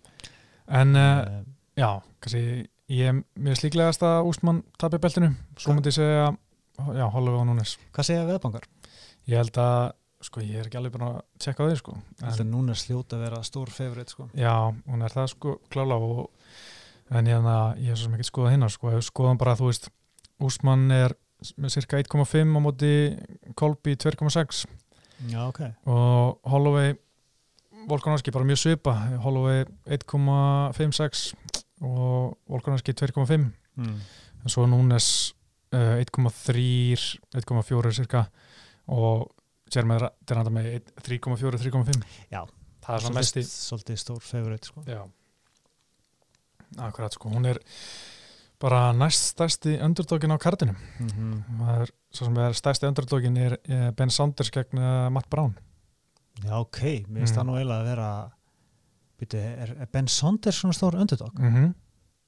en 0.68 0.96
uh, 0.96 1.44
já, 1.76 2.02
kannski 2.20 2.66
ég 2.88 3.08
er 3.08 3.24
mér 3.38 3.56
slíklegast 3.56 4.00
að 4.02 4.24
Úsmann 4.28 4.62
tapir 4.78 4.98
beltinu, 5.00 5.34
svo 5.56 5.72
Hvað? 5.72 5.74
myndi 5.76 5.88
ég 5.88 5.94
segja 5.94 6.36
já, 6.78 7.04
Holloway 7.14 7.42
og 7.42 7.48
Núnes. 7.50 7.76
Hvað 7.92 8.10
segja 8.10 8.26
veðbankar? 8.28 8.68
ég 9.28 9.42
held 9.42 9.60
að, 9.60 9.92
sko, 10.24 10.42
ég 10.44 10.60
er 10.60 10.68
ekki 10.68 10.80
alveg 10.80 10.94
búin 10.96 11.06
að 11.08 11.20
tjekka 11.42 11.68
því, 11.68 11.78
sko. 11.82 11.94
Þetta 12.22 12.44
er 12.44 12.48
núna 12.48 12.76
sljóta 12.78 13.18
að 13.18 13.24
vera 13.26 13.44
stór 13.46 13.72
favorit 13.72 14.12
sko. 14.14 14.28
já, 14.32 14.54
hún 14.88 15.04
er 15.04 15.14
það, 15.14 15.30
sko, 15.34 15.54
klála 15.72 15.98
og, 16.00 16.28
en 17.10 17.28
ég, 17.28 17.48
ég 17.84 17.92
er 17.92 17.98
svo 17.98 18.08
sem 18.08 18.16
ekki 18.16 18.28
skoða 18.30 18.54
hinnar, 18.54 18.72
sko, 18.72 18.92
við 18.94 19.04
skoðum 19.08 19.40
bara, 19.40 19.56
þú 19.58 19.70
veist 19.70 19.90
Úsmann 20.38 20.86
er 20.94 21.16
með 21.58 21.74
cirka 21.74 21.98
1,5 21.98 22.54
á 22.54 22.60
móti 22.62 22.92
Kolby 23.58 23.96
2,6 23.98 24.66
Já, 25.26 25.40
ok. 25.48 25.60
Og 25.90 26.38
Holloway 26.46 26.94
Volkanovski 27.88 28.30
bara 28.30 28.46
mjög 28.46 28.60
svipa. 28.60 28.92
Holloway 29.24 29.64
1,56 29.90 31.32
og 31.82 32.36
Volkanovski 32.46 32.94
2,5 32.94 33.48
mm. 33.74 33.96
en 34.44 34.52
svo 34.52 34.66
Núnes 34.70 35.34
1,3 35.72 37.18
1,4 37.34 37.92
cirka 37.92 38.26
og 38.88 39.28
Jeremy 39.74 39.98
Deranda 40.26 40.50
með 40.50 40.80
3,4 41.04 41.58
3,5 41.60 42.02
Já. 42.32 42.46
það 42.84 42.94
er 42.94 43.00
svona 43.04 43.18
mesti 43.20 43.42
Svolítið, 43.44 43.96
stór 44.00 44.20
favorit 44.24 44.64
sko. 44.64 44.82
já 44.86 45.02
akkurat 46.78 47.12
sko, 47.12 47.28
hún 47.32 47.46
er 47.48 47.58
bara 48.60 48.92
næst 48.92 49.30
stærsti 49.34 49.78
underdogin 49.84 50.32
á 50.34 50.38
kardinu 50.38 50.72
mm 50.72 51.08
-hmm. 51.08 51.42
það 51.60 51.82
er, 51.82 51.90
svo 52.12 52.24
sem 52.26 52.36
er 52.38 52.52
stærsti 52.52 52.86
underdogin 52.86 53.36
er, 53.36 53.56
Ben 53.92 54.10
Saunders 54.10 54.50
gegn 54.50 54.78
uh, 54.78 55.08
Matt 55.10 55.28
Brown 55.30 55.54
Já, 56.44 56.52
ok, 56.60 56.78
mér 57.08 57.18
finnst 57.26 57.34
Mm. 57.34 57.38
það 57.40 57.46
nú 57.46 57.56
eiginlega 57.56 57.80
að 57.80 57.84
vera 57.84 58.30
Býtu, 59.20 59.36
er, 59.36 59.70
er 59.80 59.86
Ben 59.92 60.06
Saunders 60.08 60.56
svona 60.60 60.72
stór 60.74 60.94
underdog? 60.94 61.32
mm 61.38 61.54
-hmm. 61.54 61.74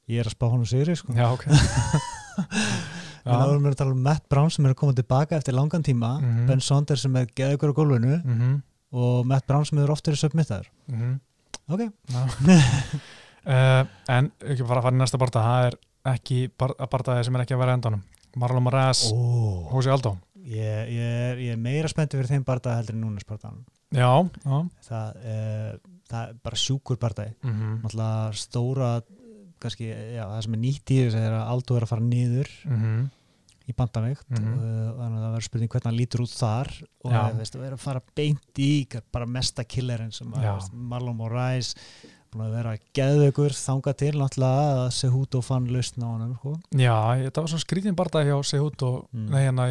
Ég 0.09 0.19
er 0.21 0.25
að 0.27 0.31
spá 0.35 0.47
honum 0.51 0.67
sigri 0.67 0.97
sko. 0.97 1.13
já 1.13 1.33
ok 1.33 1.45
En 3.25 3.35
þá 3.37 3.45
erum 3.51 3.63
við 3.65 3.73
að 3.73 3.77
tala 3.83 3.91
um 3.93 4.03
Matt 4.03 4.29
Brown 4.29 4.51
sem 4.51 4.65
er 4.67 4.73
að 4.73 4.77
koma 4.81 4.93
tilbaka 4.97 5.37
eftir 5.37 5.55
langan 5.55 5.83
tíma 5.83 6.21
Mhm. 6.21 6.47
Ben 6.47 6.61
Saunders 6.61 7.03
sem 7.03 7.17
er 7.17 7.27
geðugur 7.27 7.71
á 7.73 7.79
gólfinu 7.79 8.23
mm 8.25 8.39
-hmm. 8.39 8.63
og 8.93 9.27
Matt 9.27 9.47
Brown 9.47 9.65
sem 9.65 9.79
er 9.79 9.91
oftur 9.91 10.13
í 10.15 10.17
submittaður 10.17 10.67
Mm 10.89 10.99
-hmm. 11.01 11.21
Ok, 11.71 11.81
uh, 13.47 13.85
en 14.17 14.33
ekki 14.43 14.65
bara 14.67 14.81
að 14.81 14.83
fara 14.83 14.97
í 14.97 14.99
næsta 15.01 15.19
barta 15.19 15.43
það 15.45 15.67
er 15.69 15.77
ekki 16.15 16.41
bar 16.59 16.75
bartaði 16.91 17.25
sem 17.25 17.37
er 17.37 17.45
ekki 17.45 17.55
að 17.55 17.63
vera 17.65 17.77
endanum 17.79 18.03
Marlon 18.37 18.63
Moraes, 18.63 19.13
oh. 19.13 19.69
Hósi 19.73 19.91
Aldó 19.91 20.17
ég, 20.35 20.89
ég, 20.89 21.15
er, 21.31 21.39
ég 21.39 21.53
er 21.53 21.57
meira 21.61 21.89
spenntið 21.89 22.21
fyrir 22.23 22.29
þeim 22.35 22.45
barða 22.45 22.77
heldur 22.79 22.95
en 22.95 23.01
núna 23.05 23.21
spartan 23.21 23.65
já, 23.93 24.11
já 24.45 24.59
það, 24.89 25.17
uh, 25.17 25.73
það 26.11 26.29
er 26.29 26.35
bara 26.43 26.57
sjúkur 26.57 26.97
barðaði 26.99 27.35
mm 27.43 27.51
-hmm. 27.51 27.81
náttúrulega 27.83 28.33
stóra 28.33 28.91
kannski, 29.61 29.89
já, 30.17 30.25
það 30.27 30.43
sem 30.47 30.55
er 30.59 30.63
nýtt 30.67 30.93
í 30.95 30.99
þessu 31.05 31.23
er 31.23 31.33
að 31.39 31.49
Aldo 31.55 31.77
er 31.77 31.87
að 31.87 31.93
fara 31.95 32.07
niður 32.07 32.51
í 33.71 33.75
bandaveikt 33.77 34.31
Mhm. 34.31 34.55
og 34.91 34.97
þannig 34.99 35.19
að 35.19 35.25
það 35.25 35.35
verður 35.35 35.47
spurning 35.49 35.69
hvernig 35.71 35.85
hann 35.91 35.99
lítur 36.01 36.23
út 36.25 36.33
þar 36.35 36.71
og 37.05 37.13
það 37.13 37.41
að 37.61 37.61
vera 37.67 37.77
að 37.77 37.85
fara 37.85 38.01
beint 38.17 38.59
í 38.59 38.71
bara 39.13 39.27
mesta 39.27 39.65
killerinn 39.65 40.13
sem 40.13 40.33
Marlon 40.73 41.17
Moraes 41.17 41.75
búin 42.33 42.45
að 42.47 42.55
vera 42.55 42.73
geðveikur 42.97 43.55
þanga 43.57 43.93
til 44.01 44.13
náttúrulega 44.21 44.65
að 44.85 44.91
Sehudo 44.97 45.41
fann 45.43 45.67
lausn 45.75 46.03
á 46.05 46.09
hann 46.15 46.35
sko. 46.39 46.53
já, 46.79 46.95
þetta 47.25 47.43
var 47.45 47.51
svo 47.53 47.59
skrítin 47.63 47.97
bartaði 47.99 48.31
hjá 48.31 48.39
Sehut 48.45 48.83
og 48.87 49.09
Mm. 49.11 49.27
nei, 49.31 49.41
hérna, 49.47 49.65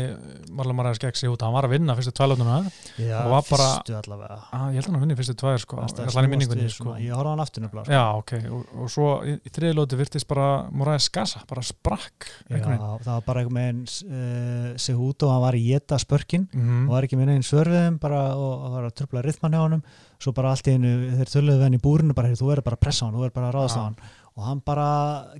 Marlon 0.51 0.75
Moraes 0.75 0.99
gegn 0.99 1.15
Sehut 1.15 1.41
hann 1.41 1.53
var 1.53 1.63
að 1.65 1.73
vinna 1.77 1.95
fyrstu 1.95 2.11
tvælutuna 2.11 2.71
já, 2.99 3.19
bara- 3.23 3.41
fyrstu 3.43 3.95
allavega 3.95 4.39
ah, 4.51 4.67
ég 4.69 4.75
held 4.81 4.87
að 4.87 4.91
hann 4.91 4.99
vinni 5.05 5.15
fyrstu 5.15 5.35
tvær 5.39 5.57
sko, 5.59 5.77
að 5.77 6.29
minningunni 6.29 6.69
sko. 6.69 6.83
svona- 6.83 6.99
ég 6.99 7.13
horfði 7.15 7.29
á 7.29 7.33
hann 7.35 7.39
aftur 7.45 7.61
nefnilega 7.63 7.85
sko. 7.85 7.93
já, 7.93 8.03
ok, 8.17 8.31
og, 8.51 8.65
og 8.83 8.89
svo 8.89 9.07
í, 9.23 9.35
í 9.39 9.49
þriði 9.49 9.73
lóti 9.79 9.97
virtist 9.97 10.27
bara 10.27 10.69
Moraes 10.71 11.03
skasa, 11.09 11.41
bara 11.47 11.61
sprakk 11.61 12.27
Já, 12.49 12.55
einhvern 12.57 12.77
veginn. 12.79 13.05
það 13.05 13.13
var 13.13 13.21
bara 13.25 13.43
með 13.49 13.69
einn 13.69 13.81
uh, 14.09 14.77
Sehudo, 14.77 15.29
hann 15.31 15.41
var 15.41 15.53
í 15.53 15.63
geta 15.69 15.95
spörkin 15.97 16.47
Mhm. 16.53 16.89
og 16.89 16.93
var 16.95 17.03
ekki 17.03 17.17
með 17.17 17.29
einn 17.35 17.43
svörfiðum 17.43 17.99
bara 17.99 18.35
og, 18.35 18.65
og 18.65 18.71
var 18.71 18.83
að 18.89 18.95
tröfla 18.99 19.23
rithmann 19.23 19.51
hjá 19.53 19.61
honum 19.63 19.83
svo 20.19 20.33
bara 20.35 20.51
allt 20.51 20.67
í 20.67 20.73
einu, 20.75 20.89
þeir 21.17 21.29
töluðu 21.31 21.61
hann 21.63 21.73
í 21.77 21.79
búrinu 21.81 22.13
bara, 22.15 22.27
"Heyrðu, 22.27 22.41
þú 22.43 22.49
verður 22.51 22.63
bara 22.63 22.75
að 22.77 22.83
pressa 22.85 23.05
hann, 23.05 23.13
þú 23.15 23.21
verður 23.23 23.33
bara 23.33 23.49
að 23.51 23.55
ráðast 23.55 23.77
á 23.79 23.83
hann 23.83 23.95
og 24.37 24.43
hann 24.45 24.59
bara 24.65 24.87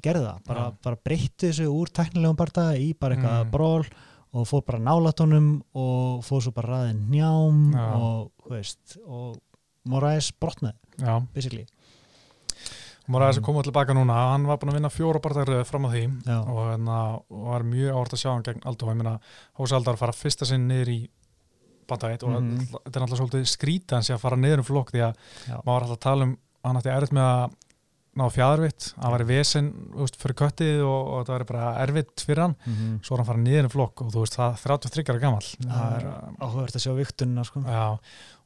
gerði 0.02 0.26
það 0.28 0.44
bara, 0.48 0.72
bara 0.84 0.96
breytti 1.04 1.48
þessu 1.50 1.68
úr 1.68 1.88
teknilegum 1.92 2.36
barða 2.38 2.78
í 2.80 2.94
bara 3.00 3.16
eitthvað 3.16 3.44
Mm. 3.46 3.52
bról 3.52 3.86
og 4.34 4.48
fór 4.48 4.66
bara 4.66 4.80
nálat 4.80 5.20
honum 5.20 5.64
og 5.76 6.24
fór 6.24 6.42
svo 6.42 6.52
bara 6.54 6.68
ræðin 6.68 7.10
njám 7.10 7.74
Já. 7.74 7.94
og, 7.96 8.32
veist, 8.50 8.98
og 9.08 9.38
Moraes 9.88 10.32
brotnaði, 10.32 10.76
basically 11.34 11.66
Moraes 13.10 13.38
Mm. 13.38 13.44
er 13.44 13.48
komið 13.48 13.64
tilbaka 13.72 13.94
núna 13.98 14.14
hann 14.14 14.46
var 14.46 14.58
búin 14.58 14.70
að 14.70 14.76
vinna 14.78 14.90
fjóra 14.94 15.20
bartaðröð 15.20 15.66
fram 15.66 15.86
á 15.86 15.90
því 15.90 16.04
Já. 16.26 16.40
og 16.48 16.58
hérna, 16.70 17.22
var 17.30 17.64
mjög 17.64 17.92
áhört 17.96 18.14
að 18.14 18.22
sjá 18.22 18.34
hann 18.34 18.44
gegn 18.44 18.62
Aldó, 18.66 18.88
ég 18.92 18.98
meina 18.98 19.20
Hósi 19.58 19.74
Aldó 19.76 19.94
að 19.94 19.98
fara 19.98 20.12
fyrsta 20.14 20.46
sinn 20.46 20.68
niður 20.68 20.88
í 20.94 21.10
bandætt 21.90 22.24
og 22.24 22.36
Mhm. 22.36 22.60
þetta 22.84 22.96
er 22.96 23.02
náttúrulega 23.02 23.22
svolítið 23.24 23.50
skrítið 23.56 23.96
hans 23.98 24.10
að 24.10 24.20
fara 24.20 24.36
niður 24.38 24.58
um 24.64 24.70
flokk 24.70 24.92
því 24.94 25.02
að 25.08 25.14
Já. 25.48 25.56
maður 25.58 25.66
var 25.74 25.82
alltaf 25.82 25.98
að 25.98 26.06
tala 26.10 26.24
um 26.30 26.38
hann 26.64 26.76
ætti 26.78 26.90
erfitt 26.98 27.14
með 27.16 27.28
að 27.30 27.58
ná 28.20 28.26
fjæðarvitt 28.36 28.86
hann 29.00 29.12
var 29.14 29.22
í 29.22 29.28
vesen 29.30 29.68
veist, 29.96 30.16
fyrir 30.20 30.36
köttið 30.36 30.80
og, 30.84 31.02
og 31.08 31.20
þetta 31.22 31.36
var 31.38 31.44
bara 31.46 31.68
erfitt 31.86 32.24
fyrir 32.26 32.42
hann. 32.42 32.56
Mm 32.66 32.74
-hmm. 32.76 32.96
svo 33.06 33.14
er 33.16 33.18
hann 33.22 33.26
fara 33.30 33.40
niður 33.40 33.64
um 33.64 33.70
flokk 33.70 34.02
og 34.02 34.10
þú 34.12 34.20
veist 34.26 34.36
það 34.36 34.52
er 34.52 34.60
33 34.66 35.10
ára 35.14 35.20
gamall. 35.20 35.48
Það 35.62 35.94
er, 35.96 36.06
uh, 36.10 36.46
áhugavert 36.46 36.76
að 36.76 36.84
sjá 36.84 36.94
viktunina 36.98 37.44
sko. 37.46 37.60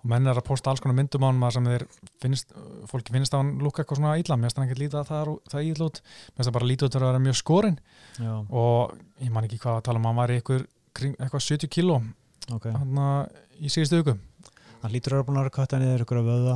og 0.04 0.10
menn 0.10 0.28
er 0.28 0.36
að 0.36 0.44
posta 0.44 0.70
alls 0.70 0.82
konar 0.82 0.96
myndum 1.00 1.24
á 1.24 1.32
hann 1.32 1.52
sem 1.52 1.64
þeir 1.66 1.88
finnst, 2.22 2.52
fólki 2.92 3.12
finnst 3.16 3.34
á 3.34 3.38
hann 3.40 3.58
lúka 3.58 3.82
eitthvað 3.84 3.98
svona 3.98 4.18
illa, 4.20 4.36
mér 4.36 4.52
finnst 4.52 4.58
hann 4.58 4.68
ekki 4.70 4.80
líta 4.84 5.04
það, 5.08 5.22
er- 5.22 5.42
það 5.50 5.64
ítla 5.72 5.86
út, 5.88 6.02
mér 6.04 6.36
finnst 6.36 6.46
hann 6.46 6.54
bara 6.54 6.66
líta 6.68 6.86
út 6.86 6.96
að 6.96 7.00
vera 7.08 7.20
mjög 7.20 7.36
skorinn. 7.40 7.80
Og 8.52 8.92
ég 9.24 9.32
man 9.32 9.44
ekki 9.46 9.58
hvað 9.60 9.78
að 9.80 9.84
tala 9.84 9.98
um 10.00 10.06
hann 10.06 10.16
var 10.16 10.28
eitthvað 10.28 10.68
70 11.40 11.68
kíló 11.72 12.02
ok. 12.52 12.66
Hann 12.76 12.92
í 13.60 13.70
síðustu 13.72 14.02
viku. 14.02 14.18
Hann 14.84 14.92
lítur 14.92 15.14
að 15.16 15.22
vera 15.22 15.28
búin 15.30 15.40
að 15.40 15.48
niður 15.80 16.04
ykkur 16.06 16.20
að 16.20 16.28
vöða 16.28 16.56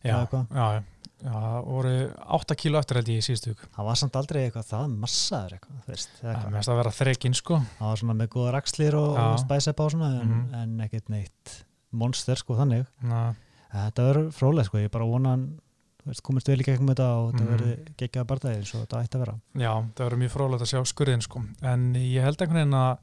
já, 0.00 0.16
já, 0.16 0.66
já, 0.72 0.82
það 1.20 1.56
voru 1.66 1.94
8 2.38 2.56
kíló 2.56 2.78
eftir 2.80 2.96
held 3.00 3.10
ég 3.12 3.20
í 3.20 3.26
síðustu 3.26 3.52
viku. 3.52 3.68
Hann 3.76 3.86
var 3.90 3.98
samt 4.00 4.16
aldrei 4.16 4.40
eitthvað 4.46 4.68
það 4.70 4.94
massaður 5.02 5.56
eitthvað, 5.58 5.80
það 6.22 6.70
að 6.72 6.80
vera 6.80 6.94
þrekinn 7.00 7.36
sko. 7.36 7.58
Hann 7.80 7.90
var 7.92 7.96
svona 8.00 8.16
með 8.22 8.30
góða 8.32 8.54
rakslir 8.56 8.96
og, 8.96 9.18
og 9.20 9.38
spæsepa 9.42 9.84
og 9.84 9.90
svona 9.92 10.10
en, 10.22 10.28
Mhm. 10.30 10.54
en 10.62 10.86
ekkert 10.86 11.08
neitt 11.12 11.64
monster 11.92 12.36
sko 12.40 12.54
þannig. 12.56 12.86
Na, 13.02 13.34
þetta 13.74 14.06
verður 14.08 14.30
frólega 14.32 14.64
sko, 14.70 14.78
ég 14.78 14.90
bara 14.90 15.04
vona 15.04 15.28
hann 15.36 15.60
þú 16.00 16.06
veist, 16.14 16.22
komist 16.24 16.48
vel 16.48 16.60
í 16.62 16.64
gegnum 16.64 16.88
þetta 16.94 17.08
og 17.12 17.32
þetta 17.34 17.44
Mhm. 17.44 17.52
verður 17.52 17.94
geggjaða 18.00 18.26
barndæði 18.26 18.56
eins 18.56 18.74
og 18.74 18.88
þetta 18.88 19.02
ætti 19.04 19.16
að 19.18 19.24
vera. 19.26 19.34
Já, 19.54 19.72
það 19.94 20.04
verður 20.08 20.20
mjög 20.22 20.30
frólægt 20.32 20.62
að 20.64 20.70
sjá 20.72 20.80
skurðin 20.88 21.22
sko. 21.22 21.42
En 21.62 21.92
ég 21.94 22.22
held 22.24 22.36
einhvern 22.40 22.56
veginn 22.62 22.72
að 22.80 22.98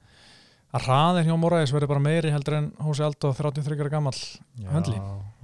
að 0.76 0.84
hraðin 0.88 1.30
hjá 1.30 1.36
Moraes 1.40 1.72
verður 1.72 1.92
bara 1.94 2.04
meiri 2.04 2.32
heldur 2.34 2.58
en 2.58 2.68
Hósi 2.84 3.04
Aldó 3.06 3.32
33 3.36 3.78
ára 3.80 3.92
gamall 3.94 4.18
Höndli. 4.68 4.98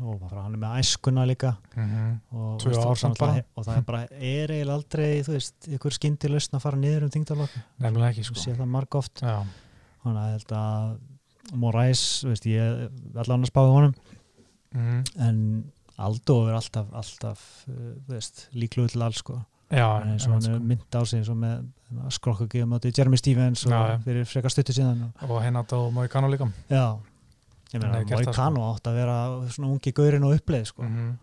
og 0.04 0.18
bara 0.26 0.44
hann 0.44 0.58
er 0.58 0.62
með 0.64 0.80
æskuna 0.82 1.26
líka 1.30 1.54
mm 1.76 1.84
-hmm. 1.84 2.18
og, 2.32 2.66
veist, 2.66 3.20
bara. 3.20 3.44
og 3.56 3.66
það 3.66 3.78
er 3.78 3.86
bara 3.88 4.02
er 4.12 4.52
eiginlega 4.52 4.76
aldrei 4.76 5.24
þú 5.24 5.32
veist, 5.38 5.56
ykkur 5.68 5.98
skyndilausn 5.98 6.56
að 6.56 6.66
fara 6.66 6.78
niður 6.78 7.04
um 7.04 7.14
þingdalokk 7.16 7.56
nefnilega 7.80 8.10
ekki 8.10 8.24
sko. 8.24 8.36
sko 8.36 8.44
sé 8.44 8.58
það 8.58 8.74
marg 8.76 8.96
oft 8.96 9.22
já, 9.22 9.46
þannig 10.04 10.22
að 10.22 10.28
ég 10.28 10.38
held 10.38 10.52
að 10.52 11.00
Moraes, 11.54 12.24
þú 12.24 12.28
veist, 12.30 12.46
ég 12.46 12.90
allan 13.16 13.44
að 13.44 13.52
spáði 13.52 13.72
honum 13.72 13.96
mm 14.74 15.04
en 15.20 15.72
Aldo 16.02 16.48
er 16.50 16.58
alltaf, 16.58 16.88
alltaf 16.98 17.42
uh, 17.70 17.94
þú 18.08 18.16
veist, 18.16 18.48
líkluð 18.58 18.94
til 18.94 19.04
alls 19.06 19.22
sko. 19.22 19.38
Já 19.72 20.02
En 20.02 20.10
eins 20.14 20.26
og 20.28 20.32
hann 20.34 20.42
sko. 20.42 20.60
mynd 20.60 20.96
á 20.96 21.02
sig 21.06 21.20
eins 21.20 21.30
og 21.30 21.38
með 21.38 21.64
skrokka 22.10 22.46
ekki 22.48 22.64
um 22.64 22.74
átti 22.74 22.92
Jeremy 22.98 23.18
Stevens 23.18 23.66
og 23.66 23.72
Já, 23.72 23.98
fyrir 24.04 24.26
frekar 24.26 24.50
stuttu 24.52 24.74
síðan 24.74 25.04
og, 25.22 25.30
og 25.30 25.42
henni 25.44 25.60
átt 25.60 25.74
á 25.74 25.80
Moikano 25.94 26.28
líka 26.30 26.48
já, 26.70 26.98
ég 27.74 27.82
meina 27.82 28.04
Moikano 28.04 28.74
átt 28.74 28.88
að 28.88 28.96
vera 28.96 29.18
svona 29.50 29.72
ungi 29.74 29.92
gaurin 29.94 30.24
og 30.24 30.36
uppleið 30.38 30.66
sko. 30.66 30.84
mm 30.84 31.18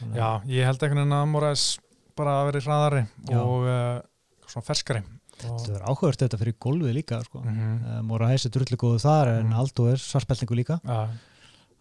að- 0.00 0.16
já, 0.16 0.28
ég 0.46 0.64
held 0.64 0.82
einhvern 0.82 1.02
veginn 1.02 1.12
að 1.18 1.26
Moraes 1.28 1.78
bara 2.16 2.30
að 2.42 2.52
vera 2.52 2.60
hraðari 2.60 3.02
Já. 3.28 3.38
og 3.40 3.66
uh, 3.68 4.00
svona 4.46 4.64
ferskari 4.66 5.02
þetta 5.40 5.72
verður 5.72 5.84
áhugavert 5.88 6.18
þetta 6.24 6.38
fyrir 6.40 6.54
gólfið 6.60 6.94
líka 6.94 7.20
sko. 7.24 7.40
mm 7.40 7.54
-hmm. 7.54 7.98
uh, 7.98 8.02
Moraes 8.02 8.46
er 8.46 8.50
drullu 8.50 8.76
góðu 8.76 8.98
þar 9.00 9.28
en 9.38 9.46
Mhm. 9.46 9.54
Aldo 9.60 9.86
er 9.88 9.96
svarspelningu 9.96 10.54
líka 10.56 10.80
já, 10.84 11.08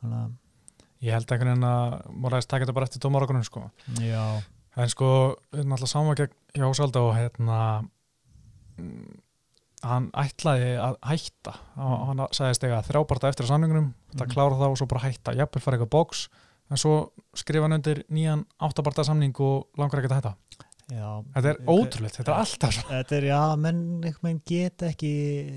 þannig 0.02 0.18
að 0.20 0.32
ég 1.02 1.12
held 1.14 1.32
einhvern 1.32 1.50
veginn 1.50 1.64
að 1.64 2.12
Moraes 2.14 2.46
taka 2.48 2.66
þetta 2.66 2.74
bara 2.74 2.86
eftir 2.86 3.00
dómaragrunum 3.02 3.44
sko 3.44 3.72
já, 4.00 4.42
En 4.78 4.90
sko, 4.90 5.36
erum 5.54 5.72
alltaf 5.74 5.90
saman 5.90 6.16
gegn 6.16 6.36
hjá 6.56 6.68
Ósalda 6.70 7.02
og 7.02 7.16
hérna 7.18 7.58
mm, 8.78 9.18
hann 9.88 10.10
ætlaði 10.20 10.74
að 10.84 10.98
hætta. 11.08 11.54
Hann, 11.80 12.22
sagðist 12.36 12.64
eiga 12.68 12.82
þrjáparta 12.88 13.32
eftir 13.32 13.46
að 13.48 13.54
samningunum 13.56 13.94
það 14.16 14.26
Mhm. 14.28 14.34
klára 14.34 14.60
það 14.60 14.70
og 14.74 14.78
svo 14.78 14.88
bara 14.92 15.04
hætta. 15.08 15.36
Jafnvel 15.38 15.62
fara 15.64 15.78
eitthvað 15.78 15.94
bóks 15.96 16.28
en 16.70 16.78
svo 16.78 16.96
skrifa 17.34 17.64
hann 17.66 17.74
undir 17.80 18.04
nýjan 18.12 18.46
áttaparta 18.62 19.06
samning 19.06 19.34
og 19.40 19.68
langar 19.78 20.00
ekkert 20.02 20.12
að 20.12 20.22
hætta. 20.22 20.36
Já 20.90 21.24
þetta 21.36 21.50
er 21.50 21.58
ótrúlegt, 21.70 22.16
þetta 22.18 22.32
er 22.34 22.40
alltaf 22.40 22.74
svo. 22.74 22.84
Þetta 22.90 23.16
er, 23.20 23.24
já, 23.30 23.42
menn, 23.62 23.82
veginn 24.02 24.42
get 24.46 24.78
ekki 24.90 25.12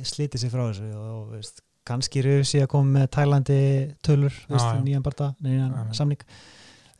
slítið 0.05 0.43
sér 0.43 0.51
frá 0.53 0.65
þessu 0.69 0.91
og, 0.95 1.31
veist, 1.33 1.63
kannski 1.89 2.21
eru 2.21 2.43
sér 2.45 2.67
að 2.67 2.69
koma 2.75 2.99
með 3.01 3.07
tælandi 3.17 3.61
tölur, 4.05 4.35
veist, 4.49 4.67
já. 4.67 4.83
nýjan 4.85 5.03
barða, 5.03 5.31
nýjan 5.43 5.95
samning 5.97 6.21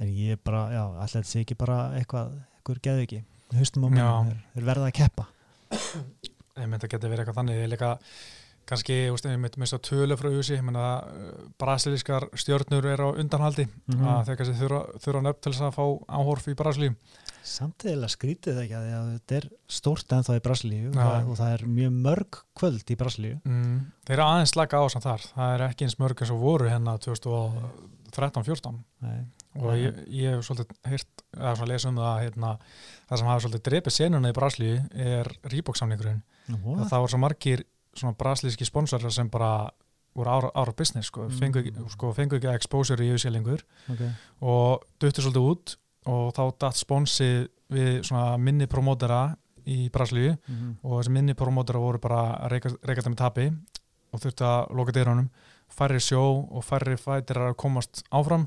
en 0.03 0.13
ég 0.13 0.41
bara, 0.45 0.67
já, 0.75 0.83
alltaf 0.83 1.19
þetta 1.21 1.31
sé 1.31 1.45
ekki 1.45 1.59
bara 1.61 1.79
eitthvað, 1.99 2.37
eitthvað 2.59 2.83
geðu 2.89 3.07
ekki 3.07 3.23
höstum 3.57 3.87
á 3.87 3.89
mér, 3.93 4.37
þeir 4.55 4.69
verða 4.69 4.91
að 4.91 4.95
keppa. 4.99 5.27
Ég 5.73 6.69
myndi 6.69 6.87
að 6.87 6.93
geta 6.93 7.09
verið 7.09 7.23
eitthvað 7.23 7.39
þannig. 7.41 7.59
Ég 7.59 7.67
er 7.67 7.71
líka, 7.73 7.91
kannski, 8.69 8.97
ég 9.09 9.41
myndi 9.41 9.61
mista 9.63 9.79
tölu 9.81 10.17
frá 10.21 10.29
húsi, 10.33 10.57
ég 10.59 10.65
myndi 10.67 10.81
að 10.83 11.11
uh, 11.17 11.45
brasilískar 11.61 12.29
stjórnur 12.39 12.89
eru 12.93 13.09
á 13.09 13.17
undanhaldi 13.23 13.67
mm 13.69 13.95
-hmm. 13.95 14.09
að 14.13 14.25
þeir 14.29 14.41
kannski 14.41 14.57
þurfa, 14.61 14.83
þurfa 15.05 15.23
nöfn 15.27 15.41
til 15.41 15.53
þess 15.53 15.67
að 15.69 15.77
fá 15.79 15.85
áhorf 16.19 16.49
í 16.49 16.59
Brasilíu. 16.59 16.97
Samtidig 17.43 18.11
skrítið 18.11 18.61
ekki 18.63 18.77
að 18.79 19.09
þetta 19.13 19.37
er 19.37 19.47
stórt 19.67 20.13
ennþá 20.15 20.37
í 20.37 20.43
Brasilíu 20.45 20.93
ja. 20.95 21.09
og 21.27 21.37
það 21.41 21.55
er 21.57 21.65
mjög 21.67 21.97
mörg 22.05 22.39
kvöld 22.55 22.91
í 22.91 22.97
Brasilíu. 22.97 23.41
Mm. 23.45 23.81
Þeir 24.07 24.19
eru 24.19 24.27
aðeins 24.29 24.53
slaka 24.55 24.79
á 24.79 24.87
samt 24.93 25.09
þar, 25.09 25.25
það 25.35 25.55
er 25.55 25.65
ekki 25.67 25.89
eins 25.89 25.99
mörg 25.99 26.23
eins 26.23 26.31
og 26.31 26.45
voru 26.45 26.69
hérna 26.71 26.99
2000 27.03 28.02
13-14 28.17 28.81
og 29.61 29.69
ég, 29.77 30.01
ég 30.09 30.37
hef 30.37 30.47
svolítið 30.47 30.89
heyrt, 30.89 31.25
eða 31.37 31.55
svona 31.59 31.71
lesum 31.73 31.93
um 31.93 32.01
það 32.03 32.23
hérna, 32.23 32.53
það 33.11 33.21
sem 33.21 33.31
hafa 33.31 33.45
svolítið 33.45 33.65
drepið 33.69 33.97
senuna 33.99 34.33
í 34.33 34.37
Brasli 34.37 34.73
er 35.11 35.31
Rýbóksamlingurinn 35.53 36.23
og 36.57 36.83
það 36.87 36.99
voru 36.99 37.13
svo 37.15 37.23
margir 37.23 37.65
svona 37.93 38.17
braslíski 38.19 38.67
sponsorar 38.69 39.13
sem 39.13 39.29
bara 39.33 39.53
voru 40.17 40.33
ára, 40.33 40.51
ára 40.55 40.75
business 40.77 41.09
sko, 41.09 41.29
fengu, 41.33 41.63
mm. 41.65 41.89
sko, 41.93 42.13
fengu 42.17 42.37
ekki 42.37 42.51
að 42.51 42.59
exposure 42.59 43.05
í 43.05 43.13
auðsélengur 43.15 43.63
okay. 43.93 44.11
og 44.45 44.85
döttu 45.01 45.25
svolítið 45.25 45.49
út 45.53 45.77
og 46.13 46.33
þá 46.37 46.43
dætt 46.65 46.81
sponsi 46.81 47.31
við 47.73 48.03
svona 48.09 48.37
minni 48.41 48.69
promótera 48.69 49.23
í 49.69 49.87
Brasli 49.95 50.29
mm. 50.33 50.83
og 50.83 50.99
þessi 50.99 51.15
minni 51.15 51.37
promótera 51.39 51.81
voru 51.81 52.01
bara 52.03 52.51
reykast, 52.53 52.81
reykast 52.87 53.09
með 53.09 53.21
tapi 53.23 53.49
og 54.13 54.21
þurfti 54.21 54.45
að 54.45 54.75
loka 54.77 54.95
dyrunum 54.97 55.29
færri 55.73 56.01
sjó 56.03 56.23
og 56.53 56.65
færri 56.67 56.97
fætir 57.01 57.41
að 57.41 57.55
komast 57.61 58.03
áfram. 58.13 58.47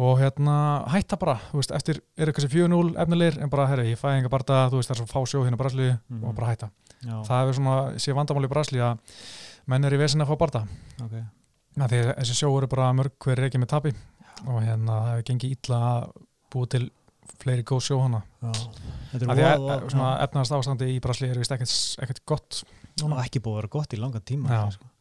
Og 0.00 0.18
hérna 0.22 0.54
hætta 0.88 1.18
bara, 1.20 1.34
þú 1.50 1.60
veist, 1.60 1.72
eftir 1.76 1.98
er 2.16 2.30
eitthvað 2.30 2.46
sem 2.46 2.52
4-0 2.54 2.94
efnilegir 3.02 3.40
en 3.44 3.50
bara, 3.52 3.66
herri, 3.68 3.90
ég 3.92 4.00
fæ 4.00 4.08
enga 4.14 4.30
barða 4.32 4.62
þú 4.72 4.80
veist, 4.80 4.88
það 4.88 4.96
er 4.96 5.00
svo 5.02 5.10
fá 5.10 5.20
sjó 5.28 5.42
hérna 5.44 5.58
í 5.58 5.62
Brasilíu 5.62 5.98
Mhm. 6.08 6.24
og 6.24 6.34
bara 6.34 6.52
hætta. 6.52 6.70
Já, 7.02 7.16
það 7.26 7.40
hefur 7.42 7.58
svona, 7.58 7.76
sé 7.98 8.14
vandamál 8.16 8.44
í 8.44 8.52
Brasilíu 8.52 8.82
að 8.82 8.98
menn 9.66 9.84
er 9.84 9.92
í 9.92 9.98
vesin 9.98 10.22
að 10.22 10.28
fá 10.32 10.36
barða 10.38 10.66
okay. 11.04 11.22
því 11.76 12.00
þessi 12.16 12.34
sjó 12.40 12.56
eru 12.56 12.66
bara 12.68 12.92
mörg 12.92 13.12
hver 13.18 13.36
reykja 13.36 13.60
með 13.60 13.68
tapi. 13.68 13.94
Og 14.46 14.62
hérna 14.62 14.98
það 15.02 15.10
hefur 15.12 15.26
gengið 15.30 15.56
illa 15.56 15.78
að 15.92 16.12
búið 16.52 16.68
til 16.70 16.90
fleiri 17.42 17.62
góð 17.62 17.80
sjó 17.82 18.00
hana. 18.02 18.22
Af 18.42 19.38
er 19.38 19.88
svona 19.90 20.14
efnaðast 20.24 20.52
ástandi 20.56 20.88
í 20.96 21.00
Brasilíu 21.00 21.32
er 21.34 21.38
vist 21.38 21.52
ekkert, 21.52 21.76
ekkert 22.02 22.24
gott. 22.26 22.62
Og 23.02 23.12
ekki 23.18 23.40
búið 23.40 23.52
að 23.52 23.60
vera 23.60 23.68
gott 23.68 23.94
í 23.94 24.00
langan 24.00 24.24
tíma 24.24 24.48
Já. 24.48 24.91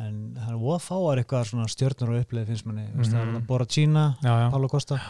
En 0.00 0.20
það 0.36 0.52
er 0.54 0.60
voða 0.60 0.82
fáar 0.84 1.20
eitthvað 1.22 1.48
svona 1.50 1.66
stjörnur 1.70 2.14
og 2.14 2.22
uppleið 2.24 2.46
finnst 2.52 2.66
manni 2.68 2.86
mm 2.86 2.94
-hmm. 3.00 3.10
það 3.10 3.20
er 3.20 3.26
Mhm. 3.26 3.46
Bora. 3.46 4.50
Paulo 4.50 4.68
Costa 4.68 5.00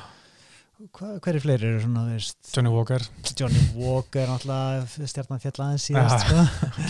Hva, 0.80 1.18
hverju 1.20 1.40
fleiri 1.44 1.66
eru 1.68 1.80
svona 1.82 2.06
veist, 2.08 2.38
Johnny 2.56 2.70
Walker 2.72 3.02
Johnny 3.36 3.60
Walker 3.76 4.26
náttúrulega 4.30 5.08
stjarnan 5.10 5.40
fjall 5.42 5.58
aðeins 5.66 5.84
síðast 5.90 6.24
Já. 6.24 6.46
sko. 6.46 6.86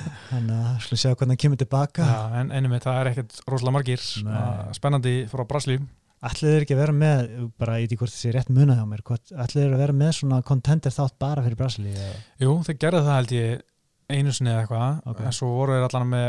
þannig 0.30 0.60
að 0.60 0.76
skulum 0.84 1.00
sjá 1.02 1.08
hvernig 1.10 1.32
hann 1.32 1.36
kemur 1.36 1.58
tilbaka 1.58 2.06
já, 2.06 2.20
en 2.38 2.52
ennum 2.52 2.76
það 2.78 3.00
er 3.00 3.10
ekkert 3.10 3.40
rosalega 3.50 3.72
margir 3.72 3.98
Nei. 3.98 4.06
Svona 4.22 4.74
spennandi 4.78 5.26
frá 5.32 5.42
Brasilíu 5.50 5.82
Ætlið 6.22 6.52
er 6.54 6.62
ekki 6.62 6.74
að 6.76 6.82
vera 6.84 6.94
með, 6.94 7.30
bara 7.58 7.80
ég 7.80 7.82
veit 7.82 7.92
ekki 7.96 7.98
hvort 8.04 8.12
það 8.14 8.20
sé 8.22 8.30
rétt 8.36 8.50
munað 8.54 8.78
hjá 8.78 8.86
mér, 8.86 9.00
ætlið 9.42 9.64
er 9.64 9.72
að 9.74 9.80
vera 9.82 9.92
með 10.04 10.12
svona 10.20 10.42
contender 10.46 10.94
þátt 10.94 11.18
bara 11.18 11.42
fyrir 11.42 11.58
eða? 11.58 12.12
jú, 12.38 12.52
þeir 12.62 12.78
gerði 12.78 13.00
það 13.02 13.16
held 13.18 13.32
ég 13.34 13.62
einu 14.10 14.32
sinni 14.34 14.52
eða 14.52 14.64
eitthvað 14.64 15.10
Ok. 15.12 15.20
en 15.26 15.36
svo 15.36 15.50
voru 15.52 15.76
þeir 15.76 15.86
allan 15.88 16.10
með 16.12 16.28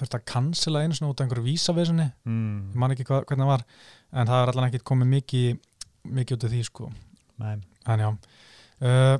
þurfti 0.00 0.18
að 0.18 0.26
cancela 0.32 0.84
einu 0.84 0.96
sinni 0.96 1.10
út 1.10 1.20
af 1.20 1.26
einhverju 1.26 1.46
vísavesinni 1.46 2.06
ég 2.06 2.30
mm. 2.30 2.60
man 2.74 2.94
ekki 2.94 3.08
hva, 3.08 3.22
hvernig 3.24 3.46
það 3.46 3.52
var 3.54 3.64
en 4.12 4.30
það 4.30 4.42
er 4.42 4.52
allan 4.52 4.68
ekkert 4.68 4.86
komið 4.92 5.12
mikið 5.16 5.48
mikið 6.20 6.36
út 6.36 6.46
af 6.46 6.54
því 6.54 6.62
sko 6.68 6.92
en 7.40 8.04
já 8.04 8.08
uh, 8.10 9.16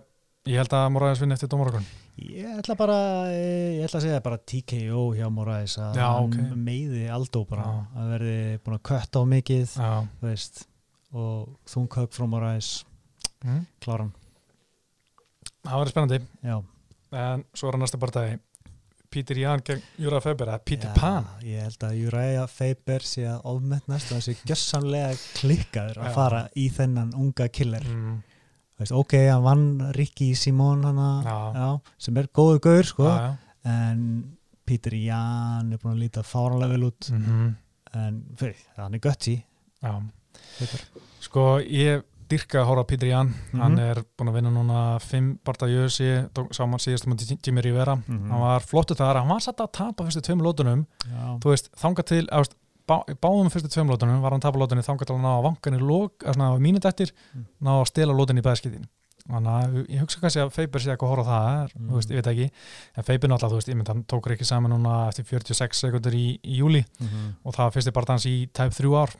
ég 0.48 0.60
held 0.60 0.76
að 0.76 0.86
Moraes 0.94 1.20
vinni 1.20 1.36
eftir 1.36 1.50
dómarokun 1.52 1.88
Ég 2.20 2.58
ætla 2.60 2.74
bara, 2.76 2.96
ég 3.32 3.86
ætla 3.86 3.96
að 3.96 4.04
segja 4.04 4.22
bara 4.24 4.36
TKO 4.50 5.04
hjá 5.16 5.28
Moraes 5.32 5.78
að 5.80 5.96
Já, 5.96 6.06
hann 6.18 6.26
ok. 6.26 6.56
meiði 6.66 7.06
Aldo 7.08 7.44
bara 7.48 7.64
Já. 7.64 7.78
að 7.96 8.10
verði 8.14 8.40
búin 8.64 8.76
að 8.76 8.82
kötta 8.90 9.22
á 9.22 9.24
mikið 9.30 9.76
veist, 10.20 10.60
og 11.16 11.54
þunghögg 11.70 12.12
frá 12.12 12.26
Moraes, 12.28 12.68
mm. 13.46 13.62
kláran 13.80 14.12
það 15.64 15.78
verður 15.78 15.92
spennandi 15.94 16.20
Já, 16.44 16.58
en 17.16 17.44
svo 17.54 17.68
er 17.70 17.78
að 17.78 17.84
næsta 17.84 18.00
barndagi 18.00 18.38
Peter 19.10 19.38
Jan 19.40 19.62
gegn 19.66 19.80
Júra 19.98 20.20
Feber 20.22 20.52
eða 20.52 20.62
Peter 20.62 20.90
Já, 20.92 20.94
Pan. 20.94 21.24
Ég 21.42 21.64
held 21.66 21.86
að 21.88 21.94
Júræja 21.98 22.44
Faber 22.46 23.06
sé 23.06 23.24
að 23.26 23.46
ofmetnast 23.50 24.12
og 24.12 24.20
þessi 24.20 24.36
gjössamlega 24.50 25.16
klikkaður 25.40 26.02
að 26.04 26.10
Já. 26.10 26.14
fara 26.14 26.42
í 26.54 26.66
þennan 26.76 27.14
unga 27.18 27.48
killer. 27.50 27.88
Mm. 27.90 28.20
Veist, 28.80 28.94
ok, 28.96 29.16
hann 29.26 29.42
vann 29.44 29.64
Ricky 29.96 30.30
Simón 30.38 30.86
hana, 30.86 31.72
sem 32.00 32.16
er 32.16 32.30
góður 32.32 32.62
gaur 32.64 32.86
sko, 32.88 33.08
já, 33.10 33.26
já. 33.26 33.72
en 33.74 34.06
Peter 34.64 34.94
Jan 34.96 35.74
er 35.74 35.82
búin 35.82 35.96
að 35.96 36.04
líta 36.06 36.22
fáralega 36.24 36.78
vel 36.78 36.86
út. 36.92 37.10
Mm 37.12 37.50
en 37.98 38.20
fyrir, 38.38 38.60
hann 38.76 38.94
er 38.94 39.02
götti 39.02 39.36
sko 41.24 41.44
ég 41.64 42.04
dyrka 42.30 42.60
að 42.62 42.68
hóra 42.70 42.84
Peter 42.86 43.06
Jan 43.10 43.28
Mhm. 43.52 43.60
hann 43.60 43.78
er 43.78 44.02
búin 44.16 44.30
að 44.30 44.34
vinna 44.38 44.50
núna 44.54 45.00
fimm 45.02 45.38
barnda 45.44 45.66
jössi, 45.68 46.08
sá 46.54 46.64
maður 46.64 46.84
síðast 46.86 47.06
um 47.06 47.12
að 47.14 47.38
Jimmy 47.46 47.60
Rivera, 47.62 47.96
Mhm. 47.96 48.30
hann 48.30 48.40
var 48.40 48.60
flottu 48.60 48.94
þar 48.96 49.16
hann 49.20 49.28
var 49.28 49.40
satt 49.40 49.58
að 49.58 49.72
tapa 49.72 50.04
fyrstu 50.04 50.22
tveim 50.22 50.40
lótunum 50.40 50.86
þú 51.40 51.50
veist, 51.50 51.70
þanga 51.76 52.04
til, 52.04 52.26
veist, 52.30 52.54
bá, 52.86 53.04
báðum 53.20 53.50
fyrstu 53.50 53.68
tveim 53.68 53.88
lótunum 53.90 54.20
var 54.22 54.30
hann 54.32 54.40
tapa 54.40 54.58
lótunni 54.58 54.82
þanga 54.86 55.04
til 55.06 55.14
að 55.16 55.20
ná 55.20 55.32
að 55.38 55.44
vangan 55.44 55.78
í 55.78 55.82
lók, 55.82 56.10
svona 56.34 56.58
mínut 56.58 56.84
eftir 56.84 57.12
Mm. 57.36 57.44
ná 57.62 57.80
að 57.82 57.86
stela 57.86 58.12
lótunni 58.12 58.40
í 58.40 58.46
bæðskiptin 58.48 58.86
þannig 59.30 59.52
að 59.62 59.86
ég 59.88 60.00
hugsa 60.00 60.18
kannski 60.20 60.40
að 60.40 60.50
Faber 60.52 60.80
sé 60.80 60.90
eitthvað 60.90 61.06
að 61.06 61.16
horfa 61.16 61.30
á 61.30 61.30
það, 61.30 61.64
er, 61.64 61.70
Mm. 61.78 61.90
veist, 61.94 62.10
ég 62.10 62.14
veit 62.16 62.26
ekki 62.26 62.50
en 62.96 63.04
Faber 63.04 63.28
náttúrulega, 63.28 63.50
þú 63.50 63.58
veist, 63.60 63.68
ég 63.68 63.76
mynd 63.76 63.88
hann 63.88 64.04
tók 64.04 64.22
ekki 64.26 64.44
saman 64.46 64.70
núna 64.72 65.08
eftir 65.08 65.24
46 65.24 65.76
sekundur 65.78 66.12
í, 66.14 66.40
í 66.42 66.58
júli 66.58 66.84
Mhm. 67.00 67.36
og 67.44 67.54
það 67.54 67.58
var 67.58 67.70
fyrsti 67.70 67.92
barndans 67.92 68.26
í 68.26 68.48
tæp 68.50 68.70
þrjú 68.74 68.96
ár 68.96 69.14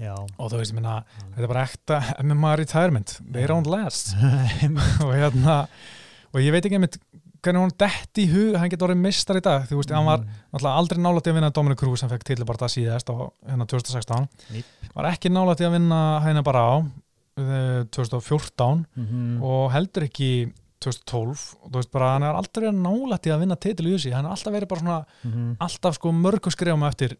Já. 0.00 0.14
og 0.16 0.50
þú 0.50 0.56
veist, 0.60 0.72
ég 0.72 0.78
minna, 0.80 1.04
þetta 1.34 1.44
er 1.44 1.50
bara 1.52 1.64
ekta 1.68 2.00
MMA 2.24 2.52
retirement, 2.62 3.18
they 3.32 3.46
don't 3.46 3.68
last 3.68 4.14
og 5.04 5.12
hérna 5.14 5.66
og 6.32 6.40
ég 6.40 6.52
veit 6.54 6.64
ekki 6.64 6.78
einmitt 6.78 6.96
hvernig 7.40 7.62
hún 7.64 7.70
detti 7.80 8.24
í 8.26 8.30
hug, 8.32 8.56
hann 8.60 8.68
getur 8.72 8.90
orðið 8.90 9.00
mistar 9.00 9.38
í 9.40 9.42
dag 9.44 9.62
þú 9.68 9.78
veist, 9.80 9.92
hann 9.96 10.04
var 10.08 10.20
Mm. 10.20 10.66
aldrei 10.66 10.98
nálætti 11.00 11.30
að 11.30 11.36
vinna 11.38 11.50
Dominic 11.54 11.78
Cruz 11.78 12.00
sem 12.02 12.08
fekk 12.10 12.24
tilbarta 12.26 12.66
síðast 12.68 13.08
á 13.08 13.16
hérna 13.48 13.64
2016 13.70 14.26
Ný. 14.52 14.64
var 14.94 15.06
ekki 15.12 15.30
nálætti 15.32 15.64
að 15.64 15.76
vinna 15.78 16.00
hægna 16.24 16.42
bara 16.44 16.60
á 16.60 16.74
eh, 17.38 17.84
2014 17.94 18.84
Mhm. 18.96 19.42
og 19.42 19.70
heldur 19.72 20.04
ekki 20.08 20.52
2012 20.80 21.56
og 21.62 21.70
þú 21.70 21.76
veist 21.80 21.90
bara, 21.92 22.12
hann 22.16 22.22
er 22.24 22.34
aldrei 22.36 22.70
nálætti 22.72 23.30
að 23.32 23.40
vinna 23.44 23.56
titil 23.56 23.86
í 23.86 23.94
þessi, 23.96 24.12
hann 24.12 24.26
er 24.26 24.32
alltaf 24.32 24.52
verið 24.52 24.68
bara 24.68 24.80
svona 24.80 25.04
Mhm. 25.24 25.56
alltaf 25.60 25.94
sko 25.94 26.12
mörgum 26.12 26.52
skrifum 26.52 26.84
eftir 26.88 27.16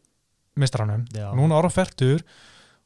mistranum, 0.57 1.07
núna 1.37 1.57
ára 1.63 1.71
færtur 1.71 2.21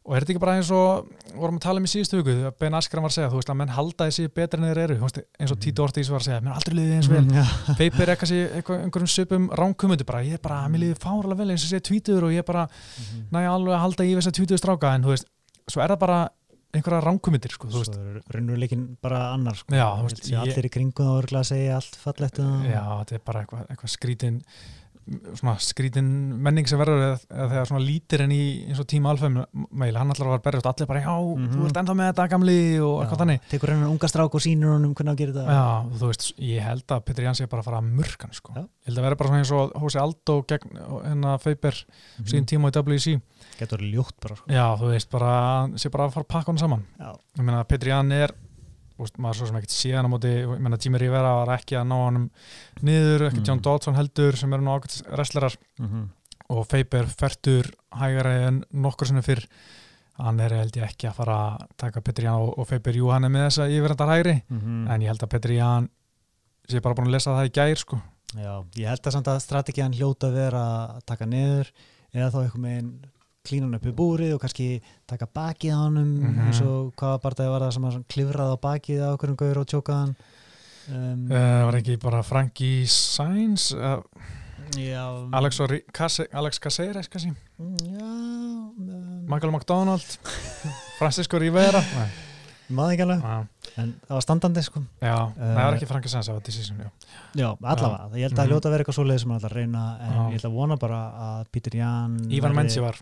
og 0.05 0.15
er 0.17 0.21
þetta 0.25 0.33
ekki 0.35 0.41
bara 0.43 0.55
eins 0.59 0.71
og 0.71 1.09
vorum 1.35 1.57
að 1.57 1.63
tala 1.65 1.81
um 1.81 1.87
í 1.89 1.91
síðustu 1.91 2.19
hugu, 2.21 2.35
Ben 2.61 2.75
Askren 2.77 3.01
var 3.03 3.09
að 3.11 3.15
segja 3.17 3.31
þú 3.33 3.39
veist 3.41 3.51
að 3.55 3.57
menn 3.57 3.73
halda 3.73 4.09
þessi 4.11 4.27
betri 4.37 4.61
en 4.61 4.67
þeir 4.69 4.81
eru 4.85 4.97
veist, 5.01 5.21
eins 5.41 5.51
og 5.51 5.57
Mhm. 5.57 5.63
Tito 5.65 5.83
Ortiz 5.87 6.11
var 6.13 6.21
að 6.21 6.27
segja, 6.29 6.41
menn 6.45 6.53
aldrei 6.53 6.75
liðið 6.77 6.95
eins 6.99 7.09
vel 7.09 7.25
er 8.13 8.17
kannski 8.21 8.41
eitthvað, 8.59 8.83
einhverjum 8.85 9.13
söpum 9.15 9.49
ránkumundu 9.57 10.05
bara, 10.05 10.21
ég 10.29 10.35
er 10.37 10.43
bara, 10.45 10.69
mér 10.69 10.83
liðið 10.85 11.01
fárlega 11.01 11.37
vel 11.41 11.51
eins 11.55 11.65
og 11.65 11.73
sé 11.73 11.81
tvítur 11.81 12.23
og 12.29 12.31
ég 12.37 12.39
er 12.45 12.49
bara, 12.53 12.67
Mhm. 12.69 13.27
næja 13.33 13.51
alveg 13.57 13.75
að 13.75 13.85
halda 13.87 14.05
í 14.05 14.15
þess 14.15 14.29
að 14.29 14.37
tvítuðu 14.41 14.61
stráka, 14.61 14.95
en 14.95 15.03
þú 15.03 15.15
veist 15.15 15.27
svo 15.73 15.81
er 15.83 15.89
það 15.89 15.99
bara 16.05 16.29
einhverja 16.75 17.05
ránkumundir 17.07 17.53
sko, 17.55 17.69
þú 17.71 17.81
veist, 17.81 17.95
Svo 17.95 18.03
er 18.03 18.23
raunveruleikin 18.35 18.97
bara 19.01 19.33
annar 19.33 19.55
sko. 19.55 19.73
Já, 19.73 19.89
veist, 20.05 20.25
sé 20.27 20.35
ég- 20.35 20.41
allir 20.43 20.67
í 20.67 20.71
að 21.39 21.55
allt 21.73 21.97
fallegt 22.03 22.39
um 22.43 22.65
er 23.73 24.51
svona 25.37 25.55
skrítin 25.61 26.07
menning 26.41 26.67
sem 26.69 26.79
verður 26.81 27.03
eða, 27.05 27.19
þegar 27.51 27.67
svona 27.69 27.85
lítir 27.85 28.23
en 28.25 28.31
í 28.33 28.41
eins 28.71 28.81
og 28.81 28.87
tíma 28.89 29.11
alfum 29.13 29.37
meil, 29.71 29.95
hann 30.01 30.11
allar 30.15 30.31
var 30.33 30.43
berjast 30.47 30.67
allir 30.71 30.87
bara, 30.89 31.03
já, 31.05 31.13
Mhm. 31.15 31.51
þú 31.53 31.67
ert 31.69 31.77
ennþá 31.83 31.95
með 31.99 32.09
þetta 32.13 32.29
gamli 32.31 32.57
og 32.81 33.03
eitthvað 33.05 33.21
þannig 33.25 33.41
tekur 33.51 33.69
hennar 33.75 33.91
unga 33.93 34.09
strák 34.09 34.35
og 34.35 34.41
sínur 34.41 34.73
honum 34.79 34.95
hvernig 34.95 35.13
að 35.13 35.17
gera 35.17 35.33
þetta 35.33 35.55
Já, 35.55 35.99
þú 35.99 36.07
veist, 36.09 36.33
ég 36.39 36.63
held 36.63 36.87
að 36.89 37.05
Petri 37.05 37.25
Jans 37.25 37.41
er 37.41 37.47
bara 37.47 37.63
að 37.63 37.65
fara 37.65 37.81
að 37.83 37.93
murkan, 37.95 38.33
sko. 38.33 38.53
Já. 38.55 38.63
Ég 38.63 38.87
held 38.89 38.99
að 38.99 39.03
vera 39.03 39.17
bara 39.17 39.29
svona 39.29 39.43
eins 39.45 39.53
og 39.53 39.73
Hósi 39.75 40.01
Aldó 40.01 40.47
gegn 40.47 41.05
hennar 41.05 41.39
Feiber 41.41 41.85
Mhm. 42.19 42.25
sín 42.27 42.47
tíma 42.47 42.71
í 42.71 42.73
WC. 42.73 43.21
getur 43.59 43.79
ljótt 43.79 44.19
bara 44.21 44.35
sko. 44.37 44.47
Já, 44.49 44.77
þú 44.79 44.89
veist, 44.91 45.11
bara, 45.11 45.61
hann 45.63 45.75
sé 45.79 45.91
bara 45.91 46.09
að 46.09 46.13
fara 46.13 46.25
að 46.25 46.29
pakka 46.29 46.47
hann 46.47 46.59
saman. 46.59 46.85
Já. 46.99 47.13
Ég 47.39 47.45
meina, 47.45 47.63
Petri 47.65 47.89
Jan 47.91 48.11
er, 48.11 48.31
veist, 48.99 49.17
maður 49.19 49.35
svo 49.41 49.47
sem 49.51 49.57
ekkert 49.59 49.75
sé 49.75 49.93
hann 49.97 50.07
á 50.07 50.11
móti, 50.13 50.31
ég 50.45 50.61
meina, 50.63 50.79
Jimmy 50.81 50.99
Rivera 51.03 51.33
var 51.45 51.55
ekki 51.59 51.75
að 51.81 51.89
ná 51.91 51.97
hann 52.05 52.31
niður, 52.83 53.29
ekki 53.31 53.41
Mhm. 53.41 53.47
John 53.49 53.61
Dodson 53.61 53.95
heldur 53.99 54.37
sem 54.37 54.53
eru 54.53 54.63
nú 54.63 54.71
ákveðs 54.79 55.03
wrestlerar 55.11 55.57
Mhm. 55.81 56.09
og 56.51 56.67
Feiber 56.69 57.07
fertur 57.07 57.71
hægari 57.93 58.47
en 58.47 58.65
nokkur 58.73 59.07
sinni 59.07 59.23
fyrr. 59.23 59.47
Hann 60.17 60.39
er 60.39 60.51
held 60.51 60.73
ég 60.77 60.85
ekki 60.85 61.09
að 61.11 61.15
fara 61.15 61.59
að 61.59 61.67
taka 61.77 62.01
Petri 62.01 62.25
Jan 62.25 62.35
og, 62.41 62.59
og 62.59 62.67
Feiber, 62.69 62.93
jú, 62.95 63.11
hann 63.11 63.25
er 63.25 63.31
með 63.31 63.49
þessa 63.49 63.69
yfirrandar 63.69 64.09
hægri, 64.15 64.43
Mhm. 64.51 64.89
en 64.91 65.01
ég 65.01 65.07
held 65.09 65.21
að 65.23 65.29
Petri 65.31 65.57
Jan 65.57 65.89
sé 66.69 66.81
bara 66.81 66.95
búin 66.95 67.07
að 67.09 67.11
lesa 67.13 67.31
það 67.31 67.49
í 67.49 67.53
gær, 67.53 67.77
sko. 67.77 68.03
Já, 68.37 68.65
ég 68.77 68.87
held 68.89 69.03
að 69.03 69.13
samt 69.13 69.27
að 69.27 69.43
strategiðan 69.43 69.95
hljóta 69.95 70.33
vera 70.33 70.61
að 70.95 71.05
taka 71.07 71.25
niður 71.25 71.71
eða 72.15 72.31
þá 72.31 72.39
einhvern 72.45 72.63
veginn 72.63 73.01
klína 73.05 73.14
hann 73.45 73.75
upp 73.77 73.85
í 73.85 73.93
búrið 73.93 74.35
og 74.35 74.41
kannski 74.41 74.81
taka 75.07 75.27
bakið 75.29 75.75
á 75.77 75.79
honum 75.85 76.13
Mhm. 76.21 76.47
eins 76.47 76.61
og 76.65 76.95
hvaða 76.97 77.21
barndagi 77.21 77.51
var 77.53 77.61
það 77.61 77.73
sem 77.75 77.85
að 77.85 78.05
klifraði 78.09 78.55
á 78.57 78.59
bakið 78.65 79.01
á 79.05 79.09
okkur 79.13 79.29
um 79.31 79.37
gaur 79.37 79.59
og 79.61 79.67
tjókaðan 79.69 80.15
um, 80.89 81.31
uh, 81.31 81.65
var 81.69 81.75
ekki 81.77 81.99
bara 82.01 82.23
Frankie 82.23 82.87
Sainz 82.87 83.73
uh, 83.75 84.01
já, 84.77 85.29
Alex, 85.33 85.61
Case- 85.93 86.29
Alex 86.33 86.59
Caceres 86.59 87.09
kannski? 87.09 87.35
Já 87.85 88.01
um, 88.01 89.27
Michael 89.29 89.53
McDonald? 89.53 90.19
Francisco 90.99 91.39
Rivera? 91.39 91.83
Maður 92.73 92.93
ekki 92.95 93.03
alveg, 93.05 93.21
já, 93.21 93.73
en 93.77 93.91
það 94.09 94.15
var 94.17 94.23
standandi 94.25 94.63
sko. 94.65 94.81
Já. 95.05 95.17
Uh, 95.37 95.37
það 95.37 95.59
var 95.67 95.75
ekki 95.77 95.87
Frankie 95.91 96.09
Sainz 96.09 96.29
það 96.31 96.39
var 96.39 96.45
Decision 96.47 96.79
já. 96.81 96.89
já, 97.37 97.49
allavega, 97.61 98.09
ég 98.17 98.23
held 98.25 98.39
að 98.39 98.41
Mhm. 98.41 98.53
hljóta 98.55 98.69
að 98.69 98.73
vera 98.73 98.85
eitthvað 98.85 98.97
svoleið 98.97 99.21
sem 99.21 99.31
hann 99.31 99.39
ætla 99.41 99.51
að 99.51 99.57
reyna 99.59 99.83
en 100.01 100.13
Já. 100.17 100.23
ég 100.33 100.39
ætla 100.41 100.49
að 100.51 100.57
vona 100.57 100.77
bara 100.81 101.01
að 101.27 101.45
Peter 101.53 101.77
Jan 101.77 102.17
Ivan 102.31 102.53
verði- 102.53 102.57
Menzi 102.57 102.81
var 102.81 102.97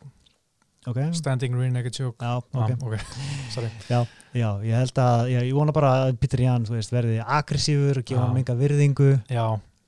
ok, 0.87 1.01
Standing 1.15 1.55
Rear 1.59 1.73
Naked 1.73 1.95
Choke 1.95 2.25
já, 2.25 2.41
Já, 2.41 2.61
ok 2.61 2.87
ok, 2.87 2.99
sorry 3.55 3.71
Já, 3.89 4.07
já, 4.35 4.49
ég 4.67 4.75
held 4.75 4.99
að, 4.99 5.25
já, 5.33 5.41
ég 5.47 5.55
vona 5.55 5.73
bara 5.73 5.93
að 6.07 6.17
Peter 6.23 6.45
veist, 6.71 6.93
verði 6.93 7.21
aggressífur 7.23 8.03
og 8.03 8.05
gefa 8.05 8.27
hann 8.27 8.41
enga 8.43 8.55
virðingu 8.59 9.11
Já, 9.31 9.47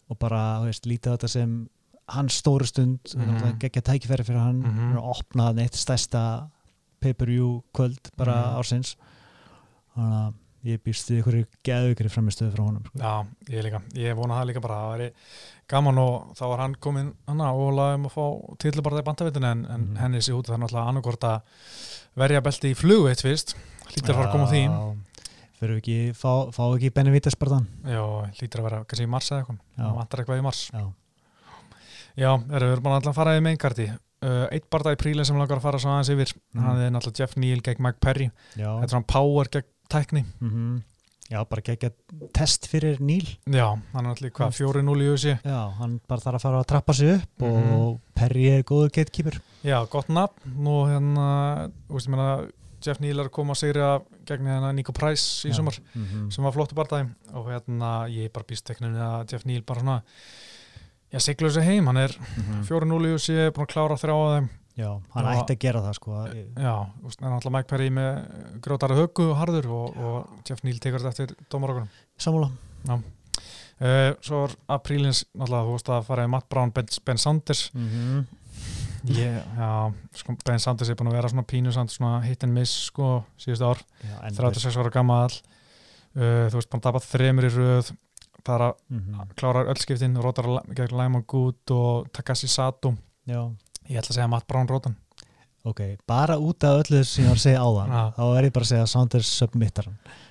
og 0.09 0.19
bara, 0.21 0.61
veist, 0.65 0.87
lítið 0.87 1.11
á 1.11 1.15
þetta 1.17 1.29
sem 1.29 1.55
hans 2.15 2.37
stóru 2.43 2.67
stund, 2.69 3.01
mm. 3.17 3.23
-hmm. 3.23 3.59
geggja 3.59 3.83
tækifæri 3.83 4.25
fyrir 4.25 4.41
hann, 4.41 4.61
mm 4.61 4.73
-hmm. 4.79 4.97
að 4.99 5.11
opna 5.17 5.45
hann 5.49 5.59
eitt 5.59 5.75
stærsta 5.75 6.51
pay-per-view 7.01 7.63
kvöld 7.73 8.11
bara 8.17 8.35
Mhm. 8.35 8.57
ársins 8.59 8.97
þannig 9.95 10.19
að 10.19 10.33
ég 10.65 10.81
býst 10.85 11.11
við 11.11 11.21
ykkur 11.21 11.37
geðugri 11.67 12.09
framistöðu 12.09 12.55
frá 12.55 12.65
honum 12.65 12.85
sko. 12.85 12.99
já, 12.99 13.27
ég 13.53 13.65
líka 13.67 13.83
Ég 13.95 14.17
vona 14.17 14.35
það 14.41 14.47
líka 14.49 14.61
bara 14.65 14.75
að 14.75 14.85
það 14.85 14.93
væri 14.95 15.13
gaman 15.69 15.99
og 15.99 16.35
þá 16.39 16.43
var 16.51 16.59
hann 16.65 16.75
komin 16.81 17.13
hana 17.29 17.53
og 17.57 17.73
laðum 17.77 18.07
að 18.09 18.15
fá 18.15 18.25
til 18.63 18.73
bara 18.83 18.97
það 18.99 19.03
í 19.03 19.09
bandavitinu 19.09 19.51
en, 19.51 19.65
en 19.67 19.81
Mhm. 19.89 19.97
henni 20.03 20.19
sér 20.25 20.37
út 20.39 20.49
er 20.51 20.59
náttúrulega 20.59 20.89
annarkort 20.93 21.25
að 21.25 21.41
verja 22.17 22.41
belti 22.45 22.71
í 22.73 22.77
flugu 22.79 23.09
eitt 23.11 23.23
fyrst. 23.25 23.55
Hlýtur 23.89 24.15
að 24.15 24.19
fara 24.21 24.29
að 24.29 24.33
koma 24.33 24.47
því. 24.51 24.63
Fyrir 25.61 25.79
ekki, 25.81 25.97
fá, 26.19 26.51
fá 26.53 26.63
ekki 26.75 26.91
Benevitas 26.93 27.37
barðan 27.39 27.67
Já, 27.87 28.03
hlýtur 28.37 28.61
að 28.61 28.65
vera 28.69 28.85
kannski 28.85 29.05
í 29.07 29.11
mars 29.11 29.31
eða 29.31 29.41
eitthvað. 29.45 29.59
Það 29.79 29.95
vantar 29.99 30.21
eitthvað 30.25 30.39
í 30.39 30.43
mars. 30.43 30.63
Já, 30.75 30.85
Já, 32.17 32.31
erum 32.55 32.71
við 32.75 32.83
bara 32.85 32.97
alltaf 33.01 33.11
að 33.13 33.19
fara 33.19 33.37
í 33.39 33.43
meinkarti 33.43 33.87
uh, 33.91 34.47
Eitt 34.55 34.69
barða 34.71 34.93
í 34.95 34.99
príli 35.01 35.25
sem 35.27 35.37
langar 35.39 35.59
að 35.59 35.65
fara 35.67 35.79
svo 35.83 35.91
aðeins 35.91 36.11
yfir. 36.15 36.35
Mhm. 36.55 36.65
hann 36.65 36.83
er 36.85 36.91
náttúrulega 36.95 37.19
Jeff 37.25 37.37
Neal 37.37 37.61
gegn 37.65 37.83
Mike 37.83 37.99
Perry. 38.01 38.31
Já, 38.57 38.69
Þetta 38.69 38.85
er 38.85 38.93
svona 38.95 39.07
power 39.07 39.51
gegn 39.51 39.71
tækni. 39.91 40.25
Mm 40.41 40.83
já 41.31 41.41
bara 41.49 41.63
geggja 41.65 41.91
test 42.37 42.67
fyrir 42.69 42.99
Níl. 43.01 43.25
Já, 43.49 43.71
hann 43.93 44.05
er 44.07 44.11
náttúrulega 44.11 44.37
hvað, 44.37 44.59
4-0 44.59 45.03
í 45.05 45.09
USA 45.13 45.39
Já, 45.45 45.61
hann 45.79 46.01
bara 46.09 46.21
þarf 46.21 46.35
að 46.39 46.43
fara 46.45 46.61
að 46.61 46.67
trappa 46.67 46.93
sig 46.95 47.15
upp 47.17 47.43
Mhm. 47.43 47.73
og 47.79 48.01
Perry 48.15 48.45
er 48.51 48.63
góður 48.63 48.93
gatekeeper. 48.93 49.41
Já, 49.65 49.85
gott 49.89 50.09
nafn. 50.09 50.35
Nú 50.57 50.85
hérna, 50.87 51.71
þú 51.89 51.95
veist 51.97 52.07
ég 52.09 52.15
meina 52.17 52.51
Jeff 52.85 53.01
Neal 53.01 53.19
er 53.21 53.25
að 53.31 53.33
koma 53.33 53.55
að 53.55 53.63
segja 53.63 54.03
gegn 54.27 54.45
hérna 54.47 54.75
Nico 54.75 54.93
Price 54.93 55.49
í 55.49 55.51
Já. 55.51 55.57
sumar 55.57 55.79
mm 55.97 56.31
sem 56.31 56.45
var 56.45 56.53
flottu 56.53 56.75
barðaði 56.77 57.09
og 57.33 57.47
hérna 57.49 58.07
ég 58.13 58.27
er 58.27 58.29
bara 58.35 58.45
býst 58.45 58.65
tekninu 58.69 58.99
að 59.01 59.33
Jeff 59.33 59.47
Neal 59.47 59.63
bara 59.63 59.81
svona 59.81 60.03
Já, 61.15 61.19
siglu 61.21 61.49
þessu 61.49 61.63
heim, 61.63 61.87
hann 61.87 61.97
er 61.97 62.09
4-0 62.67 63.07
í 63.07 63.13
USA, 63.15 63.51
búin 63.55 63.67
að 63.67 63.73
klára 63.73 63.97
þrjá 63.97 64.15
af 64.19 64.33
þeim 64.35 64.49
Já, 64.75 64.89
hann 65.15 65.27
Já. 65.29 65.35
ætti 65.39 65.55
að 65.55 65.61
gera 65.63 65.81
það 65.85 65.93
sko 66.01 66.21
Já, 66.59 66.75
en 67.15 67.33
alltaf 67.33 67.53
Mike 67.55 67.69
Perry 67.71 67.91
með 67.95 68.17
grótarið 68.65 69.03
höggu 69.05 69.29
og 69.31 69.37
harður 69.39 69.69
og, 69.71 69.99
og 69.99 70.49
Jeff 70.49 70.65
Neal 70.67 70.81
tekur 70.83 71.05
þetta 71.05 71.13
eftir 71.15 71.37
dómarokkunum. 71.53 71.93
Samúla 72.19 72.51
Uh, 73.75 74.13
svo 74.23 74.45
er 74.47 74.53
aprílins, 74.71 75.25
náttúrulega, 75.35 75.67
þú 75.67 75.73
veist 75.75 75.89
að 75.91 76.05
fara 76.07 76.25
í 76.25 76.31
Matt 76.31 76.47
Brown, 76.53 76.71
Ben, 76.71 76.87
ben 77.07 77.19
Sanders. 77.19 77.71
mm 77.75 77.89
-hmm. 77.89 78.25
Ég, 79.05 79.43
já, 79.59 79.93
sko, 80.15 80.37
Ben 80.47 80.61
Sanders 80.61 80.89
er 80.89 80.95
búin 80.95 81.09
að 81.09 81.17
vera 81.17 81.29
svona 81.29 81.43
pínu 81.43 81.73
samt, 81.73 81.91
svona 81.91 82.21
hit 82.21 82.45
and 82.45 82.53
miss, 82.53 82.85
sko, 82.85 83.25
síðustu 83.37 83.65
ár. 83.65 83.79
36 84.31 84.77
ára 84.77 84.91
gammal. 84.91 85.31
Uh, 86.17 86.47
þú 86.49 86.55
veist, 86.55 86.71
búin 86.71 86.81
að 86.81 86.83
tapa 86.83 86.99
þremur 86.99 87.45
í 87.45 87.49
röð. 87.49 87.93
Það 88.45 88.55
er 88.55 88.61
að 88.61 88.75
mm 88.89 89.01
-hmm. 89.01 89.35
klára 89.35 89.65
öll 89.65 89.77
skiptin, 89.77 90.17
rótar 90.17 90.45
gegn 90.75 90.97
Lyman 90.97 91.25
Good 91.27 91.71
og 91.71 92.13
Takashi 92.13 92.49
Sato. 92.49 92.95
Já, 93.27 93.55
Ég 93.89 93.99
ætla 94.01 94.11
að 94.13 94.17
segja 94.19 94.29
Matt 94.33 94.47
Brown 94.49 94.69
rótan. 94.71 94.95
ok, 95.65 95.81
bara 96.07 96.37
út 96.37 96.65
af 96.65 96.83
öllu 96.83 96.99
þessu 97.01 97.09
sem 97.15 97.25
ég 97.25 97.31
var 97.31 97.39
að 97.39 97.45
segja 97.47 97.61
áðan 97.65 97.93
Já. 97.95 98.03
þá 98.19 98.23
er 98.39 98.45
ég 98.45 98.53
bara 98.53 98.65
að 98.67 98.71
segja 98.73 98.87
Saunders 98.93 99.31
submittar 99.39 99.87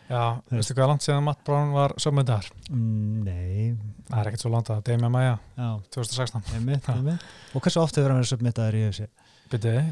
Já, 0.09 0.23
veistu 0.51 0.75
hvað 0.77 0.89
langt 0.91 1.01
síðan 1.05 1.23
Matt 1.25 1.39
Brown 1.47 1.71
var 1.73 1.93
sömmyndar? 1.97 2.49
mm, 2.69 3.23
Nei, 3.25 3.73
Það 4.09 4.19
er 4.19 4.29
ekkert 4.29 4.43
svo 4.43 4.51
langt 4.53 4.69
að 4.69 4.83
Demi 4.85 5.09
Maia, 5.09 5.37
já, 5.57 5.69
2016. 5.95 6.43
einmitt, 6.59 6.89
einmitt 6.91 7.23
Og 7.55 7.61
hversu 7.65 7.81
oft 7.81 7.95
hefur 7.97 8.11
hann 8.13 8.19
verið 8.21 8.33
submittaður 8.33 8.77
í 8.77 8.83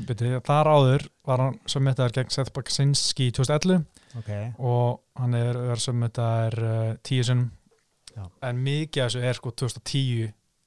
bytti, 0.07 0.30
þar 0.45 0.70
áður 0.76 1.07
var 1.26 1.41
hann 1.45 1.57
sömmyndaður 1.70 2.14
gegn 2.20 2.30
Seth 2.34 2.53
Baksinski 2.53 3.30
í 3.32 3.34
2011 3.39 3.82
Ok, 4.20 4.30
og 4.59 5.01
hann 5.22 5.34
er 5.39 5.57
sömmyndaður 5.82 6.62
uh, 6.68 6.93
tíu 7.07 7.24
Já. 8.12 8.26
en 8.43 8.62
mikið 8.62 9.03
af 9.05 9.09
þessu 9.14 9.26
er 9.26 9.38
sko 9.39 9.53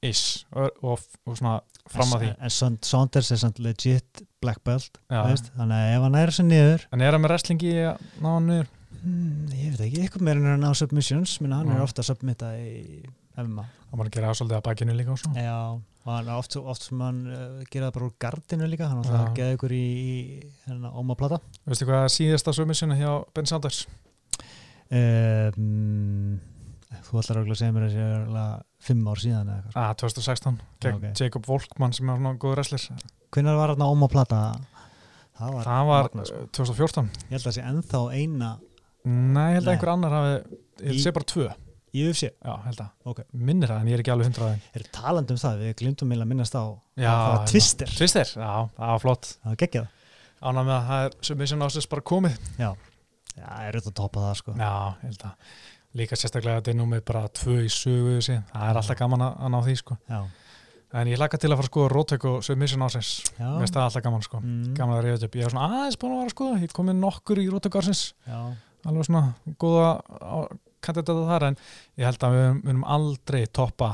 2010-ish 0.04 0.44
og, 0.52 0.82
og, 0.84 1.04
og 1.26 1.38
svona 1.40 1.54
fram 1.90 2.12
að 2.16 2.22
því 2.24 2.28
En, 2.30 2.36
en 2.48 2.52
Saund- 2.58 2.84
Saunders 2.88 3.30
er 3.34 3.40
samt 3.42 3.58
legit 3.64 4.22
black 4.44 4.60
belt? 4.64 5.00
Þannig 5.10 5.74
að 5.76 5.90
ef 5.96 6.04
hann 6.06 6.18
er 6.20 6.32
þessu 6.32 6.46
niður 6.48 6.86
En 6.92 7.04
er 7.04 7.16
hann 7.16 7.24
með 7.24 7.32
wrestlingi 7.34 7.72
að 7.88 8.04
ná 8.24 8.28
hann 8.34 8.48
niður? 8.52 8.70
hmm, 9.00 9.48
Ég 9.56 9.72
veit 9.74 9.82
ekki, 9.88 10.04
eitthvað 10.04 10.26
meira 10.28 10.40
en 10.44 10.50
hann 10.54 10.68
á 10.68 10.72
submissions 10.78 11.38
minna 11.44 11.58
hann 11.62 11.72
Já. 11.72 11.76
er 11.80 11.84
ofta 11.88 12.04
submittað 12.06 12.60
í 12.60 13.02
MMA 13.40 13.64
Það 13.90 13.98
var 14.00 14.08
að 14.08 14.14
gera 14.16 14.32
svolítið 14.38 14.56
að 14.60 14.64
bakinu 14.68 14.94
líka 14.98 15.12
og 15.14 15.36
Já, 15.38 15.58
og 16.04 16.08
hann 16.12 16.28
er 16.28 16.38
oft, 16.40 16.56
oft 16.60 16.82
sem 16.88 17.00
hann 17.04 17.20
uh, 17.30 17.60
gera 17.70 17.88
það 17.90 17.94
bara 17.98 18.08
úr 18.08 18.14
gardinu 18.24 18.66
líka 18.70 18.88
hann 18.90 19.02
Já. 19.04 19.10
alltaf 19.10 19.36
geða 19.38 19.54
ykkur 19.58 19.74
í, 19.76 19.84
í 20.08 20.78
ómaplata 20.98 21.38
Veistu 21.68 21.86
hvað 21.88 22.06
er 22.08 22.14
síðasta 22.16 22.54
submissionu 22.56 22.96
hjá 22.98 23.12
Ben 23.36 23.46
Sanders? 23.50 23.84
um, 24.90 26.34
Þú 27.04 27.18
ætlar 27.20 27.40
að 27.42 27.54
segja 27.58 27.74
mér 27.74 27.86
að 27.88 27.94
það 27.94 28.04
er 28.04 28.14
örugglega 28.18 28.48
fimm 28.84 29.06
ár 29.10 29.20
síðan 29.22 29.48
eða 29.48 29.56
eitthvað. 29.62 29.80
Ah, 29.80 29.94
2016 30.00 30.60
gegn 30.84 30.98
Ok. 31.00 31.18
Jacob 31.20 31.48
Volkmann 31.48 31.94
sem 31.96 32.08
er 32.12 32.20
svona 32.20 32.34
góður 32.42 32.60
wrestler. 32.60 33.02
Hvenær 33.34 33.56
var 33.58 33.72
hann 33.74 33.84
ómaplata? 33.86 34.40
Það 35.34 35.50
var, 35.56 35.64
Það 35.66 35.86
var 35.88 36.04
magnað, 36.08 36.28
sko. 36.30 36.40
uh, 36.44 36.50
2014 36.54 37.08
Ég 37.24 37.32
held 37.34 37.40
að 37.42 37.46
það 37.48 37.56
sé 37.56 37.62
ennþá 37.66 38.00
eina 38.14 38.50
Nei, 39.04 39.48
ég 39.50 39.56
held 39.58 39.66
að 39.66 39.72
einhver 39.74 39.90
annar 39.96 40.12
hafi 40.14 40.34
Ég 40.34 40.84
held 40.84 40.94
að 40.94 41.02
sé 41.02 41.12
bara 41.16 41.28
tvö. 41.32 41.46
í 41.94 42.04
UFC 42.08 42.22
Já, 42.30 42.52
held 42.68 42.80
að. 42.84 42.92
Ok. 43.10 43.20
Minnir 43.34 43.68
það 43.72 43.80
en 43.82 43.90
ég 43.90 43.96
er 43.98 44.02
ekki 44.04 44.12
alveg 44.14 44.28
hundraði 44.30 44.60
Er 44.78 44.86
talandi 44.94 45.34
um 45.34 45.40
það, 45.42 45.58
við 45.64 45.74
glimtum 45.82 46.08
meila 46.12 46.24
að 46.26 46.30
minnast 46.34 46.54
á 46.54 46.64
Já, 46.94 47.10
það 47.10 47.34
var 47.34 47.50
twister. 47.50 47.92
Twister, 47.98 48.30
já, 48.38 48.52
það 48.78 48.92
var 48.94 49.02
flott. 49.02 49.28
Það 49.42 49.50
var 49.50 49.60
geggjað. 49.64 49.88
Ánað 50.44 50.66
með 50.70 50.74
að 50.78 50.88
það 50.92 51.04
er 51.08 51.14
submission 51.28 51.66
ásins 51.66 51.88
bara 51.90 52.04
komið. 52.14 52.38
Já, 52.60 52.70
Já 53.34 53.46
er 53.66 53.74
auðvitað 53.74 53.90
að 53.90 53.98
toppa 53.98 54.22
það 54.28 54.34
sko. 54.38 54.54
Já, 54.60 54.70
ég 55.02 55.08
held 55.10 55.24
að 55.26 55.54
Líka 55.94 56.16
sérstaklega 56.18 56.58
þetta 56.58 56.72
er 56.72 56.78
númið 56.80 57.04
bara 57.06 57.28
tvö 57.30 57.60
í 57.62 57.70
sögu 57.70 58.16
síðan. 58.24 58.46
Það 58.50 58.70
er 58.70 58.80
alltaf 58.80 58.98
gaman 58.98 59.22
að, 59.22 59.36
að 59.38 59.52
ná 59.54 59.58
því 59.62 59.74
sko. 59.78 59.96
En 60.94 61.10
ég 61.10 61.18
hlakka 61.18 61.38
til 61.42 61.50
að 61.50 61.58
fara 61.58 61.70
skoða 61.70 61.90
Rótök 61.90 62.24
og 62.30 62.42
submission 62.46 62.82
ásins 62.86 63.08
já, 63.34 63.48
Mér 63.48 63.64
finnst 63.64 63.74
það 63.74 63.86
alltaf 63.88 64.04
gaman 64.04 64.22
sko. 64.22 64.40
mm, 64.42 64.74
Gaman 64.78 64.98
að 64.98 65.06
reyða 65.08 65.26
upp. 65.26 65.38
Ég 65.38 65.46
er 65.46 65.54
svona 65.54 65.68
aðeins 65.70 65.98
búin 65.98 66.12
að 66.14 66.20
vera 66.20 66.30
að 66.30 66.34
skoða. 66.34 66.58
Ég 66.62 66.74
komið 66.76 67.00
nokkur 67.00 67.40
í 67.42 67.46
Rótök 67.50 67.78
ásins 67.80 68.02
já, 68.26 68.38
Alveg 68.84 69.08
svona 69.08 69.22
góða 69.58 69.88
kandidata 70.84 71.24
þar 71.30 71.48
En 71.48 71.58
ég 71.98 72.06
held 72.10 72.26
að 72.28 72.36
við 72.38 72.46
munum 72.60 72.84
aldrei 72.96 73.40
toppa 73.46 73.90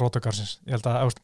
Rótök 0.00 0.30
ásins 0.32 0.56
Ég 0.64 0.78
held 0.78 0.88
að 0.88 1.20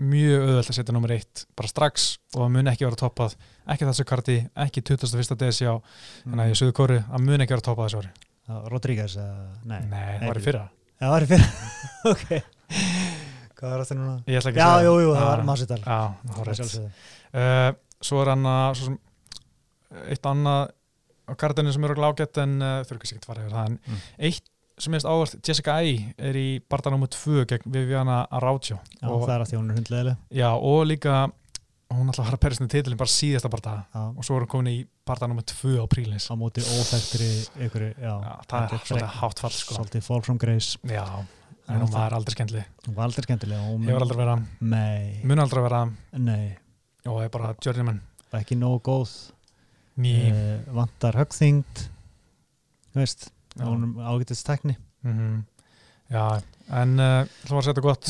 mjög 0.00 0.46
auðvelt 0.46 0.72
að 0.72 0.78
setja 0.78 0.96
nummer 0.96 1.12
eitt 1.12 1.44
bara 1.58 1.68
strax 1.68 2.08
og 2.32 2.40
það 2.40 2.52
mun 2.56 2.70
ekki 2.72 2.86
vera 2.86 2.98
toppað. 3.02 3.36
Ekki 3.68 3.86
þessu 3.90 4.06
karti, 4.08 4.38
ekki 4.64 4.82
21. 4.88 5.36
desi 5.42 5.68
á 5.68 5.76
mm. 5.76 6.32
en 6.32 6.40
að 6.40 6.52
ég 6.54 6.60
suðu 6.62 6.76
kóri, 6.78 6.98
það 7.04 7.26
mun 7.26 7.44
ekki 7.44 7.52
vera 7.52 7.66
toppað 7.68 7.90
þessu 7.90 8.00
ári 8.00 8.29
Rodríguez, 8.72 9.16
nei. 9.64 9.80
Nei, 9.90 10.18
það 10.20 10.26
var 10.30 10.40
í 10.40 10.44
fyrra. 10.46 10.64
Já, 11.00 11.04
það 11.06 11.12
var 11.14 11.26
í 11.26 11.30
fyrir 11.30 11.46
Ok. 12.12 12.26
Hvað 13.60 13.72
var 13.74 13.82
þetta 13.84 13.96
núna? 13.98 14.14
Ég 14.30 14.38
ætla 14.40 14.50
ekki 14.52 14.60
Já, 14.60 14.66
að 14.66 14.76
segja. 14.78 14.90
jú, 14.90 14.92
jú, 15.04 15.08
það 15.14 15.24
Já, 15.24 15.30
var 15.30 15.42
Masvidal 15.50 15.80
Já, 15.84 15.98
það 16.24 16.38
var 16.40 16.50
rétt. 16.50 16.76
Uh, 17.30 17.70
Svo 18.00 18.20
er 18.22 18.30
hann 18.32 18.46
að 18.48 18.68
svo 18.78 18.86
sem, 18.88 18.94
eitt 20.14 20.28
annað 20.30 20.62
á 21.28 21.32
kartinu 21.40 21.74
sem 21.74 21.84
eru 21.84 21.96
glágett 21.98 22.38
en 22.40 22.54
uh, 22.64 22.70
þurfi 22.88 23.10
ekki 23.10 23.18
að 23.20 23.28
fara 23.28 23.42
yfir 23.44 23.52
það 23.58 23.68
en 23.72 23.76
Mm. 23.84 23.98
eitt 24.30 24.46
sem 24.80 24.94
er 24.96 25.04
ávart, 25.04 25.34
Jessica 25.44 25.74
Ai 25.76 26.14
er 26.16 26.36
í 26.40 26.46
barða 26.72 26.94
nr. 26.96 27.10
2 27.12 27.42
gegn 27.50 27.66
Viviana 27.74 28.22
Araujo. 28.32 28.78
Já, 28.96 29.04
og, 29.12 29.26
það 29.26 29.34
er 29.34 29.42
að 29.44 29.50
því 29.50 29.58
hún 29.58 29.68
er 29.74 29.76
hundleðileg 29.76 30.16
já, 30.40 30.48
og 30.56 30.78
líka 30.88 31.16
hún 31.96 32.10
að 32.12 32.20
fara 32.20 32.36
að 32.38 32.42
perja 32.44 32.66
titilin 32.70 32.98
bara 33.00 33.10
síðasta 33.10 33.50
barða 33.50 33.74
Já, 33.90 34.00
og 34.14 34.24
svo 34.26 34.36
er 34.36 34.44
hún 34.44 34.50
komin 34.52 34.70
í 34.72 34.78
barða 35.06 35.28
nr. 35.30 35.42
2 35.50 35.72
á 35.82 35.86
prílins 35.90 36.28
á 36.30 36.34
móti 36.38 36.62
óþægtri 36.62 37.28
ykkur, 37.66 37.86
já, 37.98 38.12
Já, 38.14 38.32
það 38.50 38.74
er 38.76 38.84
svolítið 38.86 39.16
hátt 39.20 39.42
fall 39.42 39.52
sko. 39.56 39.74
Svolítið 39.78 40.06
fall 40.06 40.22
from 40.26 40.38
grace. 40.38 40.78
Já, 40.86 41.04
En 41.70 41.78
hún 41.80 41.86
það- 41.88 41.98
var 41.98 42.14
aldrei 42.18 42.34
skemmtileg. 42.34 42.64
Hún 42.86 42.94
var 42.94 43.04
aldrei 43.04 43.22
skemmtilega 43.26 43.60
og 43.60 43.74
hún 43.78 43.84
Hefur 43.86 44.02
aldrei 44.02 44.18
verið, 44.18 44.46
Nei, 44.60 45.20
mun 45.24 45.38
aldrei 45.38 45.62
vera. 45.62 45.82
Nei, 46.18 46.56
og 47.06 47.22
er 47.22 47.28
bara 47.28 47.54
journeyman. 47.62 48.00
Ekki 48.32 48.56
nógu 48.58 48.80
góð. 48.82 49.10
Ný. 49.98 50.14
Uh, 50.32 50.72
Vantar 50.72 51.12
högþyngd 51.18 51.88
Þú 52.94 53.00
veist, 53.02 53.30
Já. 53.58 53.64
hún 53.66 53.94
ágætist 53.98 54.46
tekni 54.46 54.76
mm 55.04 55.44
Já, 56.10 56.40
en 56.74 56.98
uh, 56.98 57.24
það 57.46 57.50
var 57.54 57.60
að 57.60 57.66
setja 57.68 57.82
gott. 57.84 58.08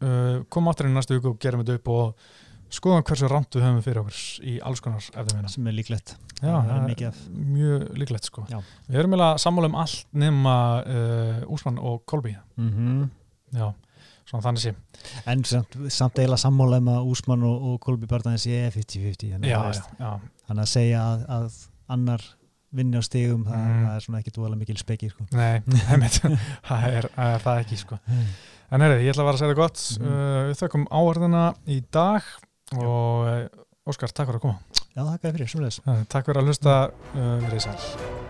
Uh, 0.00 0.44
kom 0.48 0.68
áttur 0.70 0.86
í 0.86 0.92
næstu 0.94 1.16
viku 1.16 1.32
og 1.32 1.38
gerum 1.42 1.64
þetta 1.64 1.78
upp 1.80 1.88
og 1.88 2.14
skoðum 2.70 3.02
hversu 3.08 3.28
rámt 3.30 3.56
við 3.56 3.64
höfum 3.66 3.82
fyrir 3.84 4.00
okkur 4.02 4.18
í 4.46 4.54
alls 4.62 4.80
konar 4.84 5.02
eftirminna. 5.02 5.48
sem 5.50 5.66
er 5.66 5.76
líklegt 5.76 6.14
Já, 6.40 6.54
það 6.54 6.72
er 6.76 6.86
mikið 6.88 7.06
af 7.10 7.20
mjög 7.34 7.84
líklegt 8.00 8.24
sko. 8.30 8.44
Já. 8.48 8.58
Við 8.88 8.98
erum 9.02 9.12
eiginlega 9.16 9.38
sammála 9.42 9.68
um 9.72 9.78
allt 9.82 10.06
nema 10.16 10.54
uh, 10.86 11.52
Úsmann 11.52 11.78
og 11.78 12.02
Kolby. 12.08 12.36
mm 12.56 13.08
Já, 13.52 13.66
svona 14.30 14.44
þannig 14.46 14.62
sé. 14.62 14.74
en 15.26 15.44
samt, 15.44 15.74
samt 15.90 16.18
eiginlega 16.22 16.38
sammála 16.44 16.78
um 16.78 16.88
að 16.94 17.08
Úsmann 17.10 17.42
og, 17.44 17.64
og 17.72 17.80
Kolby 17.82 18.06
Bardanis 18.06 18.44
sé 18.46 18.60
50-50 18.70 19.32
þannig, 19.34 19.50
Já, 19.50 19.58
já, 19.74 19.82
já. 19.98 20.12
þannig 20.46 20.62
að 20.64 20.70
segja 20.76 21.00
að, 21.02 21.24
að 21.38 21.58
annar 21.90 22.22
vinni 22.70 22.94
á 22.96 23.02
stigum 23.02 23.42
það, 23.48 23.58
Mm. 23.66 23.80
það 23.88 23.94
er 23.96 24.04
svona 24.04 24.18
ekki 24.22 24.32
dúalega 24.36 24.58
mikil 24.60 24.76
speki 24.78 25.08
sko. 25.10 25.24
Nei, 25.34 25.58
það 26.68 26.84
er 26.86 27.08
það 27.10 27.32
er 27.34 27.42
það 27.42 27.62
ekki 27.64 27.78
sko. 27.80 27.98
En 28.70 28.84
herri, 28.84 29.00
ég 29.02 29.10
ætla 29.10 29.24
að 29.24 29.26
vera 29.26 29.34
að 29.34 29.40
segja 29.40 29.50
það 29.50 29.58
gott. 29.58 29.80
Mhm. 29.98 30.06
Uh, 30.06 30.42
við 30.52 30.60
þökkum 30.60 30.84
áhörðina 30.94 31.40
í 31.66 31.80
dag 31.90 32.28
og 32.78 33.26
uh, 33.26 33.90
Óskar, 33.90 34.12
takk 34.12 34.28
fyrir 34.28 34.38
að 34.38 34.44
koma. 34.44 34.82
já, 34.94 35.02
þér 35.24 35.38
fyrir, 35.38 35.50
svo 35.50 35.62
Uh, 35.88 36.02
takk 36.12 36.28
fyrir 36.28 36.42
að 36.42 36.50
hlusta, 36.52 36.76
uh, 37.14 37.32
verið 37.46 37.64
sæl. 37.66 38.29